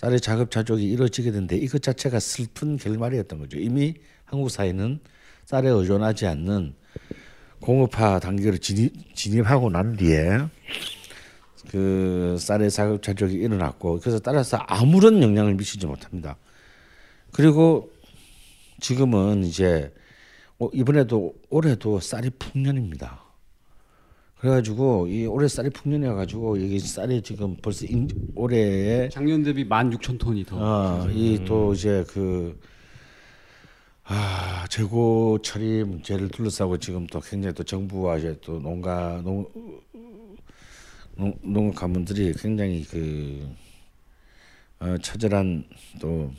쌀의 0.00 0.18
자급자족이 0.18 0.82
이루어지게 0.82 1.30
된데 1.30 1.56
이것 1.58 1.82
자체가 1.82 2.20
슬픈 2.20 2.78
결말이었던 2.78 3.38
거죠. 3.38 3.58
이미 3.58 3.92
한국 4.24 4.48
사회는 4.48 4.98
쌀에 5.44 5.68
의존하지 5.68 6.26
않는 6.26 6.74
공업화 7.60 8.18
단계로 8.18 8.56
진입, 8.56 9.14
진입하고 9.14 9.68
난 9.68 9.96
뒤에 9.96 10.38
그 11.70 12.38
쌀의 12.40 12.70
자급자족이 12.70 13.34
일어났고 13.34 14.00
그래서 14.00 14.18
따라서 14.18 14.56
아무런 14.68 15.22
영향을 15.22 15.52
미치지 15.54 15.86
못합니다. 15.86 16.38
그리고 17.30 17.92
지금은 18.80 19.44
이제 19.44 19.92
어, 20.58 20.70
이번에도 20.72 21.34
올해도 21.50 22.00
쌀이 22.00 22.30
풍년입니다. 22.38 23.22
그래가지고 24.40 25.06
이 25.08 25.26
올해 25.26 25.46
쌀이 25.48 25.68
풍년이어가지고 25.68 26.62
여기 26.62 26.78
쌀이 26.80 27.20
지금 27.20 27.56
벌써 27.60 27.84
인, 27.86 28.08
올해에 28.34 29.10
작년 29.10 29.42
대비 29.42 29.68
16,000톤이 29.68 30.46
더. 30.46 30.56
어, 30.58 31.10
이또 31.10 31.74
이제 31.74 32.04
그 32.08 32.58
아, 34.04 34.64
재고 34.70 35.38
처리 35.42 35.84
문제를 35.84 36.28
둘러싸고 36.30 36.78
지금 36.78 37.06
또 37.08 37.20
굉장히 37.20 37.54
또 37.54 37.62
정부와 37.62 38.16
이제 38.16 38.36
또 38.40 38.58
농가 38.60 39.20
농 39.22 39.46
농, 41.16 41.34
농업 41.42 41.74
가문들이 41.74 42.32
굉장히 42.38 42.82
그 42.84 43.46
어, 44.80 44.96
처절한 45.02 45.64
또 46.00 46.30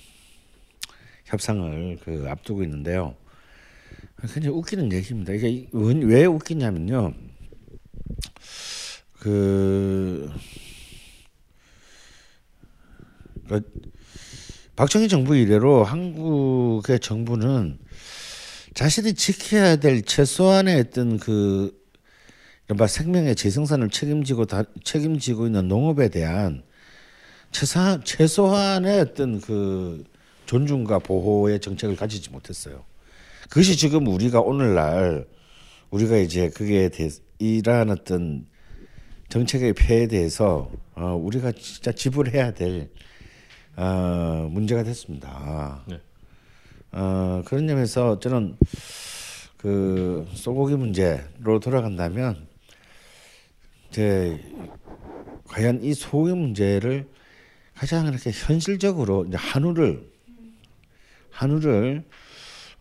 협상을 1.26 2.00
그 2.04 2.26
앞두고 2.28 2.64
있는데요. 2.64 3.14
굉장히 4.22 4.48
웃기는 4.58 4.92
얘기입니다. 4.92 5.34
이게 5.34 5.68
원- 5.72 6.02
왜 6.02 6.26
웃기냐면요. 6.26 7.14
그, 9.22 10.32
그 13.48 13.62
박정희 14.76 15.10
정부 15.10 15.36
이래로 15.36 15.84
한국의 15.84 17.00
정부는 17.00 17.78
자신이 18.74 19.14
지켜야 19.14 19.76
될 19.76 20.02
최소한의 20.02 20.80
어떤 20.80 21.20
그 21.20 21.80
이른바 22.66 22.88
생명의 22.88 23.36
재생산을 23.36 23.90
책임지고 23.90 24.46
다, 24.46 24.64
책임지고 24.84 25.46
있는 25.46 25.68
농업에 25.68 26.10
대한 26.10 26.64
최소 27.52 28.04
최소한의 28.04 29.02
어떤 29.02 29.40
그 29.40 30.04
존중과 30.48 30.98
보호의 30.98 31.60
정책을 31.60 31.96
가지지 31.96 32.32
못했어요. 32.32 32.86
그것이 33.50 33.78
지금 33.78 34.08
우리가 34.08 34.40
오늘날 34.40 35.28
우리가 35.92 36.18
이제 36.18 36.50
그게 36.50 36.90
대, 36.90 37.10
이러한 37.38 37.92
어떤 37.92 38.50
정책의 39.32 39.72
폐해에 39.72 40.08
대해서 40.08 40.70
어, 40.94 41.16
우리가 41.16 41.54
진짜 41.54 41.94
지불해야 41.94 42.54
될 42.54 42.90
어, 43.78 44.50
문제가 44.52 44.84
됐습니다. 44.84 45.86
네. 45.88 46.02
어, 46.92 47.42
그런 47.46 47.66
점에서 47.66 48.20
저는 48.20 48.58
그 49.56 50.28
소고기 50.34 50.76
문제로 50.76 51.62
돌아간다면 51.62 52.46
이제 53.88 54.38
과연 55.48 55.82
이 55.82 55.94
소고기 55.94 56.34
문제를 56.34 57.08
가장 57.74 58.08
이렇게 58.08 58.32
현실적으로 58.34 59.24
이제 59.24 59.38
한우를 59.38 60.12
한우를 61.30 62.04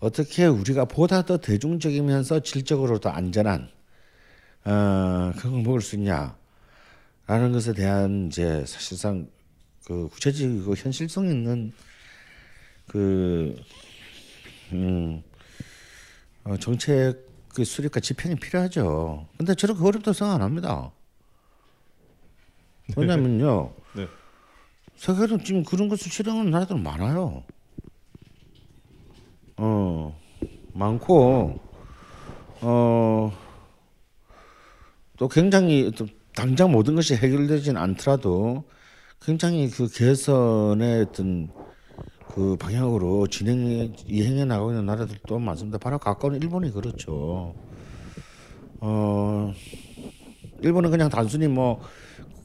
어떻게 0.01 0.47
우리가 0.47 0.87
보다 0.87 1.23
더 1.23 1.37
대중적이면서 1.37 2.41
질적으로 2.41 2.99
더 2.99 3.11
안전한 3.11 3.71
어, 4.65 5.33
그런 5.39 5.53
걸 5.53 5.63
먹을 5.63 5.81
수 5.81 5.95
있냐 5.95 6.40
라는 7.31 7.53
것에 7.53 7.75
대한 7.75 8.27
이제 8.27 8.65
사실상 8.67 9.29
그 9.85 10.09
구체적이고 10.09 10.75
현실성 10.75 11.27
있는 11.29 11.73
그 12.89 13.55
음, 14.73 15.23
어, 16.43 16.57
정책 16.57 17.25
그 17.55 17.63
수립과 17.65 18.01
집행이 18.01 18.35
필요하죠. 18.35 19.29
근데 19.39 19.55
그 19.55 19.87
어렵다고 19.87 20.13
생각 20.13 20.35
안 20.35 20.43
합니다. 20.43 20.91
왜냐면요. 22.97 23.75
네. 23.95 24.09
세계로 24.97 25.39
지금 25.45 25.63
그런 25.63 25.89
것을 25.89 26.11
실행하는 26.11 26.51
나라들 26.51 26.79
많아요. 26.81 27.45
어, 29.57 30.21
많고, 30.73 31.61
어, 32.61 33.33
또 35.17 35.29
굉장히 35.29 35.93
또 35.97 36.09
당장 36.41 36.73
모든 36.73 36.95
것이 36.95 37.15
해결되진 37.17 37.77
않더라도 37.77 38.65
굉장히 39.21 39.69
그 39.69 39.87
개선의 39.93 41.03
어떤 41.03 41.51
그 42.29 42.57
방향으로 42.57 43.27
진행 43.27 43.93
이행해 44.07 44.47
나가고 44.47 44.71
있는 44.71 44.87
나라들도 44.87 45.39
많습니다. 45.39 45.77
바로 45.77 45.99
가까운 45.99 46.37
일본이 46.37 46.73
그렇죠. 46.73 47.55
어, 48.81 49.53
일본은 50.63 50.91
그냥 50.91 51.11
단순히 51.11 51.47
뭐 51.47 51.83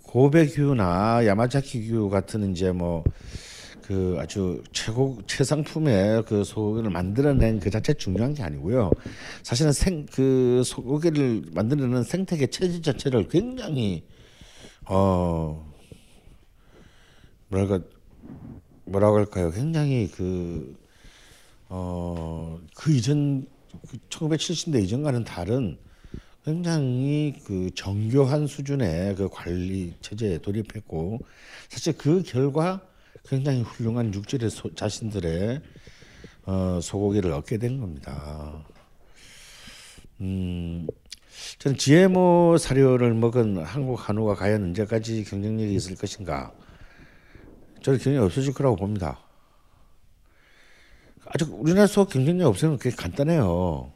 고베 0.04 0.48
규나 0.48 1.26
야마자키 1.26 1.88
규 1.88 2.10
같은 2.10 2.52
이제 2.52 2.74
뭐 2.74 3.06
그 3.86 4.18
아주 4.20 4.64
최고 4.72 5.20
최상품의 5.28 6.24
그 6.26 6.44
소고기를 6.44 6.90
만들어낸 6.90 7.60
그 7.60 7.70
자체 7.70 7.94
중요한 7.94 8.34
게 8.34 8.42
아니고요. 8.44 8.92
사실은 9.44 9.72
생 9.72 10.06
그 10.12 10.64
소고기를 10.66 11.44
만드는 11.54 12.04
생태계 12.04 12.48
체질 12.48 12.82
자체를 12.82 13.28
굉장히 13.28 14.04
어 14.86 15.72
뭐랄까 17.50 17.80
뭐라고 18.86 19.18
할까요? 19.18 19.52
굉장히 19.52 20.10
그 20.12 20.76
어, 21.70 22.60
그 22.76 22.92
이전 22.92 23.46
그 23.90 23.98
1970대 24.10 24.84
이전과는 24.84 25.24
다른 25.24 25.78
굉장히 26.44 27.34
그 27.44 27.72
정교한 27.76 28.48
수준의 28.48 29.16
그 29.16 29.30
관리 29.30 29.94
체제에 30.02 30.38
돌입했고 30.38 31.20
사실 31.70 31.94
그 31.98 32.22
결과 32.24 32.82
굉장히 33.28 33.62
훌륭한 33.62 34.14
육질의 34.14 34.50
소, 34.50 34.74
자신들의 34.74 35.62
어, 36.46 36.80
소고기를 36.82 37.32
얻게 37.32 37.58
된 37.58 37.80
겁니다. 37.80 38.64
음, 40.22 40.88
저는 41.60 41.78
GMO 41.78 42.58
사료를 42.58 43.14
먹은 43.14 43.58
한국 43.64 44.08
한우가 44.08 44.36
과연 44.36 44.64
언제까지 44.64 45.24
경쟁력이 45.24 45.74
있을 45.74 45.96
것인가? 45.96 46.54
저는 47.82 48.00
경쟁이 48.00 48.24
없어질 48.24 48.54
거라고 48.54 48.76
봅니다. 48.76 49.20
아직 51.26 51.48
우리나라 51.52 51.88
소 51.88 52.06
경쟁력 52.06 52.48
없으면 52.48 52.78
그게 52.78 52.96
간단해요. 52.96 53.92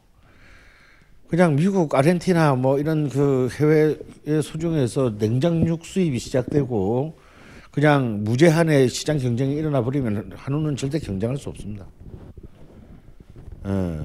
그냥 1.28 1.54
미국, 1.54 1.94
아르헨티나 1.94 2.56
뭐 2.56 2.80
이런 2.80 3.08
그 3.08 3.48
해외의 3.52 4.42
소중에서 4.42 5.16
냉장육 5.16 5.84
수입이 5.84 6.18
시작되고 6.18 7.16
그냥 7.70 8.24
무제한의 8.24 8.88
시장 8.88 9.18
경쟁이 9.18 9.54
일어나 9.54 9.82
버리면 9.82 10.32
한우는 10.34 10.76
절대 10.76 10.98
경쟁할 10.98 11.36
수 11.36 11.48
없습니다. 11.50 11.86
예. 13.66 14.00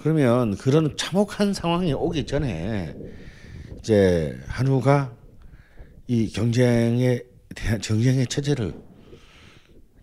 그러면 0.00 0.56
그런 0.56 0.96
참혹한 0.96 1.52
상황이 1.52 1.92
오기 1.92 2.26
전에 2.26 2.94
이제 3.78 4.38
한우가 4.46 5.12
이 6.06 6.30
경쟁에 6.30 7.20
대한 7.54 7.80
경쟁의 7.80 8.26
체제를 8.28 8.72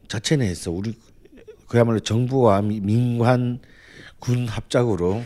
자체 0.08 0.36
내에서 0.36 0.72
우리 0.72 0.94
그야말로 1.68 2.00
정부와 2.00 2.62
미- 2.62 2.82
민관 2.82 3.60
군 4.20 4.48
합작으로 4.48 5.24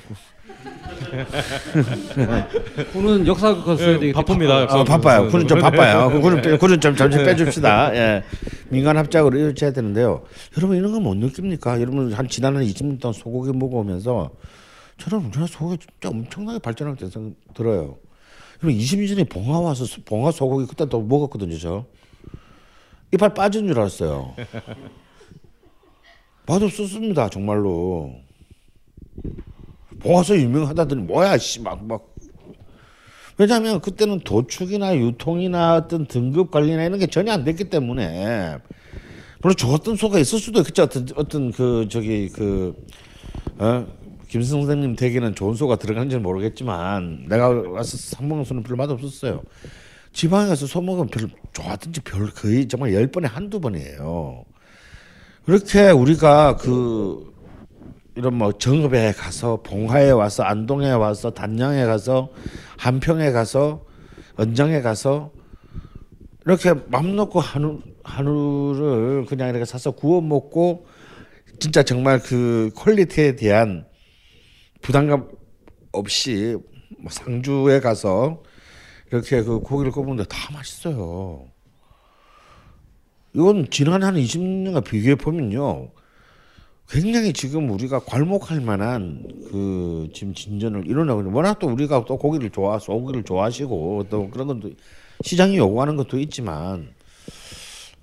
군은 2.94 3.26
역사 3.28 3.54
그거 3.56 3.76
써야 3.78 4.00
되겠다. 4.00 4.20
어, 4.80 4.84
바빠요. 4.84 5.28
군은 5.30 5.48
좀 5.48 5.60
바빠요. 5.60 6.22
군은 6.22 6.42
빼- 6.42 6.58
군은 6.58 6.80
좀 6.82 6.96
잠시 6.96 7.18
빼줍시다. 7.18 7.96
예. 7.96 8.24
민간 8.70 8.98
합작으로 8.98 9.38
이루어져야 9.38 9.72
되는데요. 9.72 10.24
여러분 10.58 10.78
이런 10.78 10.92
거 10.92 11.00
못 11.00 11.16
느낍니까? 11.16 11.80
여러분 11.82 12.12
한 12.14 12.28
지난 12.28 12.56
20년 12.56 13.00
동안 13.00 13.14
소고기 13.14 13.52
먹어오면서 13.58 14.32
저는 14.98 15.26
우리나라 15.28 15.48
소고기 15.48 15.78
진짜 15.78 16.10
엄청나게 16.10 16.60
발전할 16.60 16.96
생각 17.10 17.34
들어요. 17.54 17.98
여러분 18.64 18.80
20년 18.80 19.08
전에 19.10 19.24
봉화 19.26 19.60
와서 19.60 19.86
소- 19.86 20.02
봉화 20.04 20.32
소고기 20.32 20.66
그때 20.68 20.86
또 20.90 21.02
먹었거든요. 21.02 21.58
저 21.60 21.86
이빨 23.14 23.34
빠진 23.34 23.68
줄 23.68 23.80
알았어요. 23.80 24.34
맛없었습니다. 26.48 27.30
정말로. 27.30 28.14
봉화소 30.00 30.38
유명하다더니 30.38 31.04
뭐야 31.04 31.38
씨막 31.38 31.86
막 31.86 32.16
왜냐하면 33.38 33.82
그때는 33.82 34.20
도축이나 34.22 34.98
유통이나 34.98 35.76
어떤 35.76 36.08
등급 36.08 36.52
관리나 36.52 36.84
이런 36.84 36.98
게 37.00 37.08
전혀 37.08 37.32
안 37.32 37.44
됐기 37.44 37.66
때문에 37.66 38.58
물론 39.42 39.56
좋았던 39.56 39.96
소가 39.96 40.20
있을 40.20 40.40
수도 40.40 40.60
있겠죠 40.60 40.84
어떤 40.84 41.08
어떤 41.16 41.52
그 41.52 41.88
저기 41.90 42.30
그 42.30 42.76
어? 43.60 43.86
김승 44.28 44.62
선생님 44.62 44.96
댁에는 44.96 45.36
좋은 45.36 45.56
소가 45.56 45.78
들어간지는 45.78 46.22
모르겠지만 46.22 47.28
내가 47.30 47.48
와서 47.48 47.98
상봉소는 47.98 48.64
별로 48.64 48.76
맛없었어요. 48.78 49.42
지방에 50.12 50.48
가서 50.48 50.66
소 50.66 50.82
먹으면 50.82 51.08
별 51.08 51.30
좋아하든지 51.54 52.02
별 52.02 52.30
거의 52.32 52.68
정말 52.68 52.94
열 52.94 53.08
번에 53.08 53.28
한두 53.28 53.60
번이에요. 53.60 54.44
그렇게 55.46 55.92
우리가 55.92 56.58
그 56.58 57.34
이런 58.18 58.34
뭐 58.34 58.52
정읍에 58.52 59.12
가서 59.12 59.62
봉화에 59.62 60.10
와서 60.10 60.42
안동에 60.42 60.90
와서 60.90 61.30
단양에 61.30 61.86
가서 61.86 62.32
한평에 62.80 63.32
가서 63.32 63.86
언정에 64.38 64.82
가서 64.82 65.32
이렇게 66.44 66.74
맘 66.88 67.16
놓고 67.16 67.40
한우 67.40 67.80
한우를 68.04 69.26
그냥 69.26 69.50
이렇게 69.50 69.66
사서 69.66 69.92
구워 69.92 70.20
먹고 70.22 70.88
진짜 71.60 71.84
정말 71.84 72.20
그 72.20 72.72
퀄리티에 72.76 73.36
대한 73.36 73.86
부담감 74.82 75.30
없이 75.92 76.58
뭐 77.00 77.12
상주에 77.12 77.82
가서 77.82 78.42
이렇게 79.12 79.44
그 79.44 79.60
고기를 79.60 79.92
굽는데 79.92 80.24
다 80.24 80.52
맛있어요. 80.54 81.46
이건 83.36 83.68
지난 83.70 84.02
한 84.02 84.16
20년과 84.16 84.84
비교해 84.84 85.14
보면요. 85.14 85.92
굉장히 86.90 87.34
지금 87.34 87.70
우리가 87.70 88.00
괄목할 88.00 88.62
만한 88.62 89.24
그 89.52 90.08
지금 90.14 90.34
진전을 90.34 90.88
일어나고 90.88 91.22
있는 91.22 91.34
워낙 91.34 91.60
또 91.60 91.68
우리가 91.68 92.06
또 92.06 92.18
고기를 92.18 92.50
좋아 92.50 92.80
소고기를 92.80 93.24
좋아하시고 93.24 94.06
또 94.10 94.30
그런 94.30 94.48
것도 94.48 94.72
시장이 95.22 95.58
요구하는 95.58 95.98
것도 95.98 96.18
있지만 96.20 96.94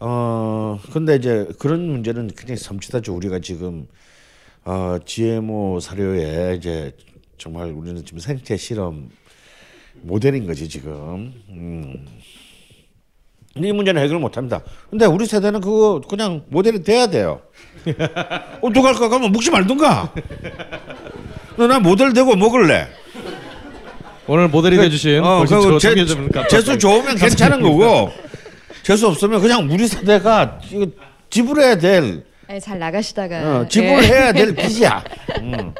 어 0.00 0.78
근데 0.92 1.16
이제 1.16 1.48
그런 1.58 1.88
문제는 1.88 2.28
굉장히 2.36 2.60
섬찟하죠 2.60 3.16
우리가 3.16 3.38
지금 3.38 3.86
어 4.64 4.98
GMO 5.02 5.80
사료에 5.80 6.56
이제 6.56 6.94
정말 7.38 7.70
우리는 7.70 8.04
지금 8.04 8.18
생태 8.18 8.56
실험 8.58 9.08
모델인 10.02 10.46
거지 10.46 10.68
지금 10.68 11.32
음. 11.48 12.06
이 13.56 13.72
문제는 13.72 14.02
해결 14.02 14.18
못 14.18 14.36
합니다. 14.36 14.62
근데 14.90 15.06
우리 15.06 15.26
세대는 15.26 15.60
그거 15.60 16.00
그냥 16.08 16.44
모델이 16.48 16.82
돼야 16.82 17.06
돼요. 17.06 17.40
어떡할 18.60 18.94
까? 18.94 19.08
그러면 19.08 19.32
먹지 19.32 19.50
말든가. 19.50 20.12
나 21.56 21.78
모델 21.78 22.12
되고 22.12 22.34
먹을래. 22.36 22.86
오늘 24.26 24.48
모델이 24.48 24.78
어, 25.18 25.44
조- 25.46 25.78
재- 25.78 25.88
정규준 25.90 26.30
감독. 26.30 26.48
재수 26.48 26.78
좋으면 26.78 27.16
괜찮은 27.16 27.60
거고 27.60 28.10
재수 28.82 29.06
없으면 29.08 29.40
그냥 29.40 29.68
우리 29.70 29.86
세대가 29.86 30.58
지불해야 31.28 31.76
될 31.76 32.24
네, 32.48 32.60
잘 32.60 32.78
나가시다가 32.78 33.36
어, 33.60 33.68
지불해야 33.68 34.28
예. 34.28 34.32
될 34.32 34.54
빚이야. 34.54 35.02
음. 35.40 35.72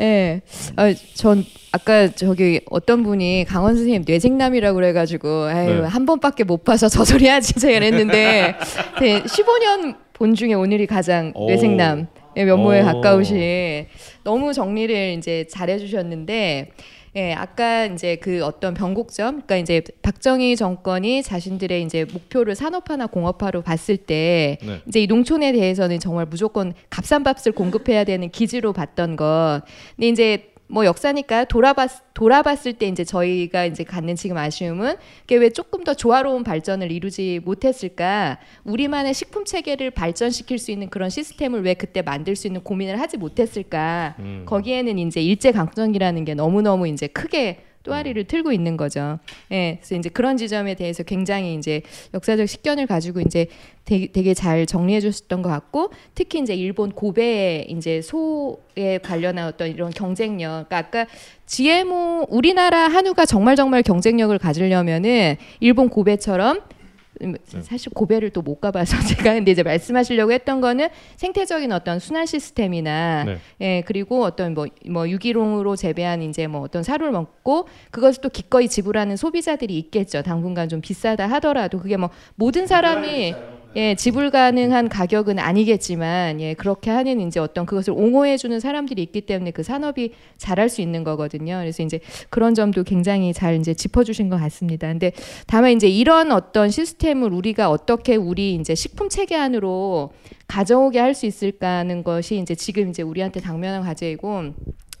예. 0.00 0.40
아, 0.76 0.92
전 1.14 1.44
아까 1.72 2.08
저기 2.08 2.60
어떤 2.70 3.02
분이 3.04 3.44
강원 3.48 3.74
선생님 3.76 4.04
뇌생남이라고 4.06 4.74
그래가지고 4.74 5.44
아유 5.44 5.82
네. 5.82 5.86
한 5.88 6.04
번밖에 6.06 6.42
못 6.44 6.64
봐서 6.64 6.88
저 6.88 7.04
소리 7.04 7.28
하지 7.28 7.52
진짜 7.52 7.70
이랬는데 7.70 8.56
15년 8.98 9.96
본 10.16 10.34
중에 10.34 10.54
오늘이 10.54 10.86
가장 10.86 11.32
오. 11.34 11.46
뇌생남 11.46 12.06
의 12.36 12.44
면모에 12.46 12.80
오. 12.80 12.84
가까우신 12.84 13.86
너무 14.24 14.52
정리를 14.52 15.14
이제 15.18 15.46
잘해주셨는데. 15.48 16.70
예, 17.16 17.32
아까 17.32 17.86
이제 17.86 18.16
그 18.16 18.44
어떤 18.44 18.74
변곡점, 18.74 19.36
그러니까 19.36 19.56
이제 19.56 19.80
박정희 20.02 20.54
정권이 20.54 21.22
자신들의 21.22 21.82
이제 21.82 22.04
목표를 22.04 22.54
산업화나 22.54 23.06
공업화로 23.06 23.62
봤을 23.62 23.96
때 23.96 24.58
네. 24.62 24.82
이제 24.86 25.00
이 25.00 25.06
농촌에 25.06 25.52
대해서는 25.52 25.98
정말 25.98 26.26
무조건 26.26 26.74
값싼 26.90 27.24
밥을 27.24 27.52
공급해야 27.52 28.04
되는 28.04 28.28
기지로 28.28 28.74
봤던 28.74 29.16
것. 29.16 29.62
근데 29.96 30.08
이제 30.08 30.48
뭐 30.68 30.84
역사니까 30.84 31.44
돌아봤 31.44 32.14
돌아봤을 32.14 32.72
때 32.74 32.86
이제 32.88 33.04
저희가 33.04 33.66
이제 33.66 33.84
갖는 33.84 34.16
지금 34.16 34.36
아쉬움은 34.36 34.96
그게 35.20 35.36
왜 35.36 35.50
조금 35.50 35.84
더 35.84 35.94
조화로운 35.94 36.44
발전을 36.44 36.90
이루지 36.90 37.40
못했을까? 37.44 38.38
우리만의 38.64 39.14
식품 39.14 39.44
체계를 39.44 39.90
발전시킬 39.90 40.58
수 40.58 40.70
있는 40.70 40.88
그런 40.88 41.10
시스템을 41.10 41.62
왜 41.62 41.74
그때 41.74 42.02
만들 42.02 42.34
수 42.36 42.46
있는 42.46 42.62
고민을 42.62 43.00
하지 43.00 43.16
못했을까? 43.16 44.16
음. 44.18 44.44
거기에는 44.46 44.98
이제 44.98 45.20
일제 45.20 45.52
강점기라는 45.52 46.24
게 46.24 46.34
너무 46.34 46.62
너무 46.62 46.88
이제 46.88 47.06
크게 47.06 47.62
또아리를 47.86 48.24
틀고 48.24 48.52
있는 48.52 48.76
거죠. 48.76 49.18
예, 49.52 49.78
그래서 49.80 49.94
이제 49.94 50.08
그런 50.08 50.36
지점에 50.36 50.74
대해서 50.74 51.04
굉장히 51.04 51.54
이제 51.54 51.82
역사적 52.12 52.48
식견을 52.48 52.86
가지고 52.86 53.20
이제 53.20 53.46
되게, 53.84 54.08
되게 54.08 54.34
잘 54.34 54.66
정리해 54.66 55.00
주셨던 55.00 55.42
것 55.42 55.48
같고 55.48 55.90
특히 56.14 56.40
이제 56.40 56.54
일본 56.54 56.90
고베의 56.90 57.70
이제 57.70 58.02
소에 58.02 58.98
관련한 59.02 59.46
어떤 59.46 59.70
이런 59.70 59.90
경쟁력. 59.90 60.68
그러니까 60.68 60.78
아까 60.78 61.06
GMO 61.46 62.26
우리나라 62.28 62.88
한우가 62.88 63.24
정말 63.24 63.54
정말 63.54 63.82
경쟁력을 63.82 64.36
가지려면은 64.38 65.36
일본 65.60 65.88
고베처럼 65.88 66.56
음, 66.56 66.75
사실 67.62 67.92
고베를 67.92 68.30
또 68.30 68.46
못 68.46 68.60
가봐서 68.60 68.96
제가 69.16 69.34
근데 69.34 69.50
이제 69.50 69.62
말씀하시려고 69.64 70.30
했던 70.32 70.60
거는 70.60 70.88
생태적인 71.16 71.72
어떤 71.72 71.98
순환 71.98 72.26
시스템이나 72.26 73.24
네. 73.24 73.38
예 73.60 73.82
그리고 73.84 74.22
어떤 74.22 74.54
뭐뭐 74.54 75.08
유기농으로 75.08 75.74
재배한 75.74 76.22
이제 76.22 76.46
뭐 76.46 76.60
어떤 76.60 76.82
사료를 76.84 77.12
먹고 77.12 77.66
그것을 77.90 78.22
또 78.22 78.28
기꺼이 78.28 78.68
지불하는 78.68 79.16
소비자들이 79.16 79.76
있겠죠. 79.78 80.22
당분간 80.22 80.68
좀 80.68 80.80
비싸다 80.80 81.26
하더라도 81.26 81.80
그게 81.80 81.96
뭐 81.96 82.10
모든 82.36 82.66
사람이 82.68 83.34
예 83.76 83.94
지불 83.94 84.30
가능한 84.30 84.88
가격은 84.88 85.38
아니겠지만 85.38 86.40
예 86.40 86.54
그렇게 86.54 86.90
하는 86.90 87.20
이제 87.20 87.38
어떤 87.38 87.66
그것을 87.66 87.92
옹호해 87.92 88.38
주는 88.38 88.58
사람들이 88.58 89.02
있기 89.02 89.20
때문에 89.20 89.50
그 89.50 89.62
산업이 89.62 90.12
잘할 90.38 90.70
수 90.70 90.80
있는 90.80 91.04
거거든요. 91.04 91.58
그래서 91.58 91.82
이제 91.82 92.00
그런 92.30 92.54
점도 92.54 92.84
굉장히 92.84 93.34
잘 93.34 93.54
이제 93.56 93.74
짚어 93.74 94.02
주신 94.02 94.30
것 94.30 94.38
같습니다. 94.38 94.88
근데 94.88 95.12
다만 95.46 95.72
이제 95.72 95.88
이런 95.88 96.32
어떤 96.32 96.70
시스템을 96.70 97.34
우리가 97.34 97.70
어떻게 97.70 98.16
우리 98.16 98.54
이제 98.54 98.74
식품 98.74 99.10
체계 99.10 99.36
안으로 99.36 100.10
가져오게 100.48 100.98
할 100.98 101.16
수 101.16 101.26
있을까 101.26 101.78
하는 101.78 102.04
것이 102.04 102.38
이제 102.38 102.54
지금 102.54 102.90
이제 102.90 103.02
우리한테 103.02 103.40
당면한 103.40 103.82
과제이고 103.82 104.52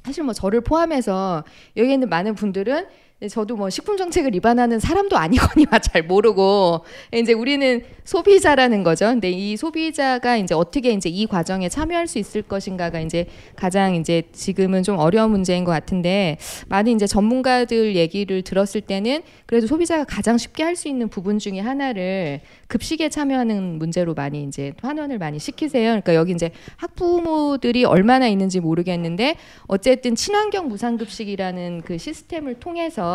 사실 0.04 0.22
뭐 0.24 0.32
저를 0.32 0.60
포함해서 0.60 1.44
여기 1.76 1.92
있는 1.92 2.08
많은 2.08 2.34
분들은 2.34 2.86
저도 3.30 3.56
뭐 3.56 3.70
식품 3.70 3.96
정책을 3.96 4.34
위반하는 4.34 4.78
사람도 4.78 5.16
아니거니와 5.16 5.78
잘 5.80 6.02
모르고 6.02 6.84
이제 7.14 7.32
우리는 7.32 7.82
소비자라는 8.04 8.84
거죠. 8.84 9.06
근데 9.06 9.30
이 9.30 9.56
소비자가 9.56 10.36
이제 10.36 10.54
어떻게 10.54 10.90
이제 10.90 11.08
이 11.08 11.26
과정에 11.26 11.70
참여할 11.70 12.08
수 12.08 12.18
있을 12.18 12.42
것인가가 12.42 13.00
이제 13.00 13.24
가장 13.56 13.94
이제 13.94 14.24
지금은 14.32 14.82
좀 14.82 14.98
어려운 14.98 15.30
문제인 15.30 15.64
것 15.64 15.72
같은데 15.72 16.36
많은 16.68 16.92
이제 16.92 17.06
전문가들 17.06 17.96
얘기를 17.96 18.42
들었을 18.42 18.82
때는 18.82 19.22
그래도 19.46 19.66
소비자가 19.66 20.04
가장 20.04 20.36
쉽게 20.36 20.62
할 20.62 20.76
수 20.76 20.88
있는 20.88 21.08
부분 21.08 21.38
중에 21.38 21.58
하나를 21.58 22.42
급식에 22.68 23.08
참여하는 23.08 23.78
문제로 23.78 24.12
많이 24.12 24.42
이제 24.42 24.74
환원을 24.82 25.16
많이 25.16 25.38
시키세요. 25.38 25.88
그러니까 25.88 26.14
여기 26.14 26.32
이제 26.32 26.50
학부모들이 26.76 27.86
얼마나 27.86 28.28
있는지 28.28 28.60
모르겠는데 28.60 29.36
어쨌든 29.68 30.14
친환경 30.14 30.68
무상급식이라는 30.68 31.80
그 31.80 31.96
시스템을 31.96 32.56
통해서 32.60 33.05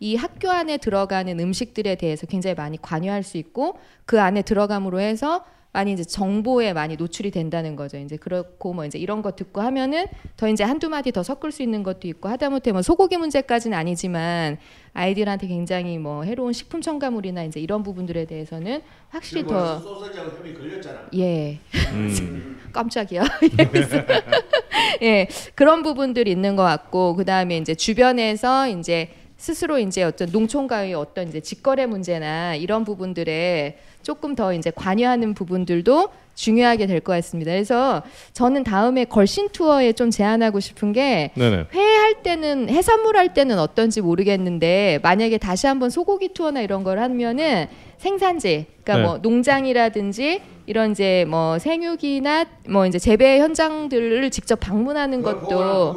이 0.00 0.16
학교 0.16 0.50
안에 0.50 0.78
들어가는 0.78 1.38
음식들에 1.38 1.94
대해서 1.96 2.26
굉장히 2.26 2.54
많이 2.54 2.80
관여할 2.80 3.22
수 3.22 3.36
있고 3.36 3.78
그 4.06 4.20
안에 4.20 4.42
들어감으로 4.42 5.00
해서 5.00 5.44
많이 5.72 5.92
이제 5.92 6.02
정보에 6.02 6.72
많이 6.72 6.96
노출이 6.96 7.30
된다는 7.30 7.76
거죠. 7.76 7.96
이제 7.96 8.16
그렇고 8.16 8.72
뭐 8.72 8.84
이제 8.84 8.98
이런 8.98 9.22
거 9.22 9.32
듣고 9.32 9.60
하면은 9.60 10.06
더 10.36 10.48
이제 10.48 10.64
한두 10.64 10.88
마디 10.88 11.12
더 11.12 11.22
섞을 11.22 11.52
수 11.52 11.62
있는 11.62 11.84
것도 11.84 12.08
있고 12.08 12.28
하다못해 12.28 12.72
뭐 12.72 12.82
소고기 12.82 13.16
문제까지는 13.16 13.78
아니지만 13.78 14.58
아이들한테 14.94 15.46
굉장히 15.46 15.98
뭐 15.98 16.24
해로운 16.24 16.52
식품 16.52 16.80
첨가물이나 16.80 17.44
이제 17.44 17.60
이런 17.60 17.84
부분들에 17.84 18.24
대해서는 18.24 18.82
확실히 19.10 19.46
더 19.46 19.80
걸렸잖아. 19.80 21.06
예. 21.14 21.60
음. 21.92 22.58
깜짝이야. 22.72 23.22
예, 25.02 25.28
그런 25.54 25.82
부분들이 25.82 26.30
있는 26.30 26.56
것 26.56 26.62
같고 26.62 27.14
그 27.14 27.24
다음에 27.24 27.56
이제 27.58 27.74
주변에서 27.74 28.68
이제 28.68 29.10
스스로 29.40 29.78
이제 29.78 30.02
어떤 30.02 30.28
농촌과의 30.30 30.92
어떤 30.92 31.26
이제 31.28 31.40
직거래 31.40 31.86
문제나 31.86 32.56
이런 32.56 32.84
부분들에 32.84 33.78
조금 34.02 34.34
더 34.34 34.52
이제 34.52 34.70
관여하는 34.70 35.32
부분들도 35.32 36.10
중요하게 36.34 36.86
될 36.86 37.00
것 37.00 37.12
같습니다. 37.14 37.50
그래서 37.50 38.02
저는 38.34 38.64
다음에 38.64 39.06
걸신 39.06 39.48
투어에 39.48 39.94
좀 39.94 40.10
제안하고 40.10 40.60
싶은 40.60 40.92
게 40.92 41.30
네네. 41.36 41.66
회할 41.72 42.22
때는 42.22 42.68
해산물 42.68 43.16
할 43.16 43.32
때는 43.32 43.58
어떤지 43.58 44.02
모르겠는데 44.02 45.00
만약에 45.02 45.38
다시 45.38 45.66
한번 45.66 45.88
소고기 45.88 46.34
투어나 46.34 46.60
이런 46.60 46.84
걸 46.84 46.98
하면은 46.98 47.66
생산지 47.96 48.66
그러니까 48.84 48.96
네. 48.96 49.02
뭐 49.02 49.18
농장이라든지 49.22 50.42
이런 50.66 50.90
이제 50.92 51.24
뭐 51.28 51.58
생육이나 51.58 52.44
뭐 52.68 52.86
이제 52.86 52.98
재배 52.98 53.38
현장들을 53.40 54.30
직접 54.30 54.60
방문하는 54.60 55.22
것도 55.22 55.94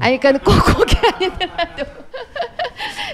아니 0.00 0.20
그러니까 0.20 0.44
꼭 0.44 0.74
거기 0.74 0.94
아니더라도 1.14 1.84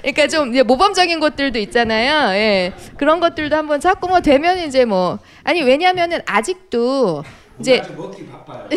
그러니까 0.03 0.27
좀 0.27 0.51
이제 0.51 0.61
모범적인 0.63 1.19
것들도 1.21 1.57
있잖아요. 1.59 2.35
예. 2.35 2.73
그런 2.97 3.21
것들도 3.21 3.55
한번 3.55 3.79
찾고 3.79 4.07
뭐 4.07 4.19
되면 4.19 4.59
이제 4.59 4.83
뭐 4.83 5.17
아니 5.43 5.63
왜냐면은 5.63 6.19
아직도 6.25 7.23
이제 7.59 7.81
먹기 7.95 8.27
바빠요. 8.27 8.67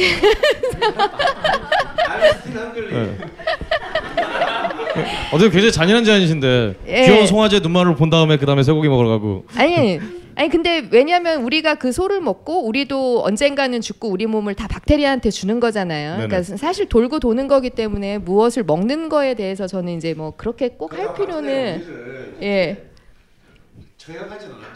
어떻게 5.33 5.51
굉장히 5.51 5.73
잔인한 5.73 6.05
제안이신데 6.05 6.75
예. 6.87 7.07
귀여운 7.07 7.27
송아지의 7.27 7.61
눈만을 7.61 7.97
본 7.97 8.09
다음에 8.09 8.37
그 8.37 8.47
다음에 8.47 8.63
쇠고기 8.63 8.89
먹으러 8.89 9.09
가고 9.09 9.45
아니 9.57 9.99
아니 10.37 10.49
근데 10.51 10.87
왜냐하면 10.91 11.43
우리가 11.43 11.77
그 11.77 11.93
소를 11.93 12.21
먹고 12.21 12.67
우리도 12.67 13.25
언젠가는 13.25 13.81
죽고 13.81 14.09
우리 14.09 14.27
몸을 14.27 14.55
다 14.55 14.69
박테리아한테 14.69 15.31
주는 15.31 15.59
거잖아요. 15.61 16.13
그러니까 16.17 16.43
네네. 16.43 16.57
사실 16.59 16.87
돌고 16.89 17.21
도는 17.21 17.49
거기 17.49 17.71
때문에 17.71 18.19
무엇을 18.19 18.63
먹는 18.65 19.09
거에 19.09 19.33
대해서 19.35 19.67
저는 19.67 19.97
이제 19.97 20.13
뭐 20.15 20.35
그렇게 20.37 20.69
꼭 20.69 20.93
할 20.97 21.15
필요는 21.15 22.37
예. 22.43 22.83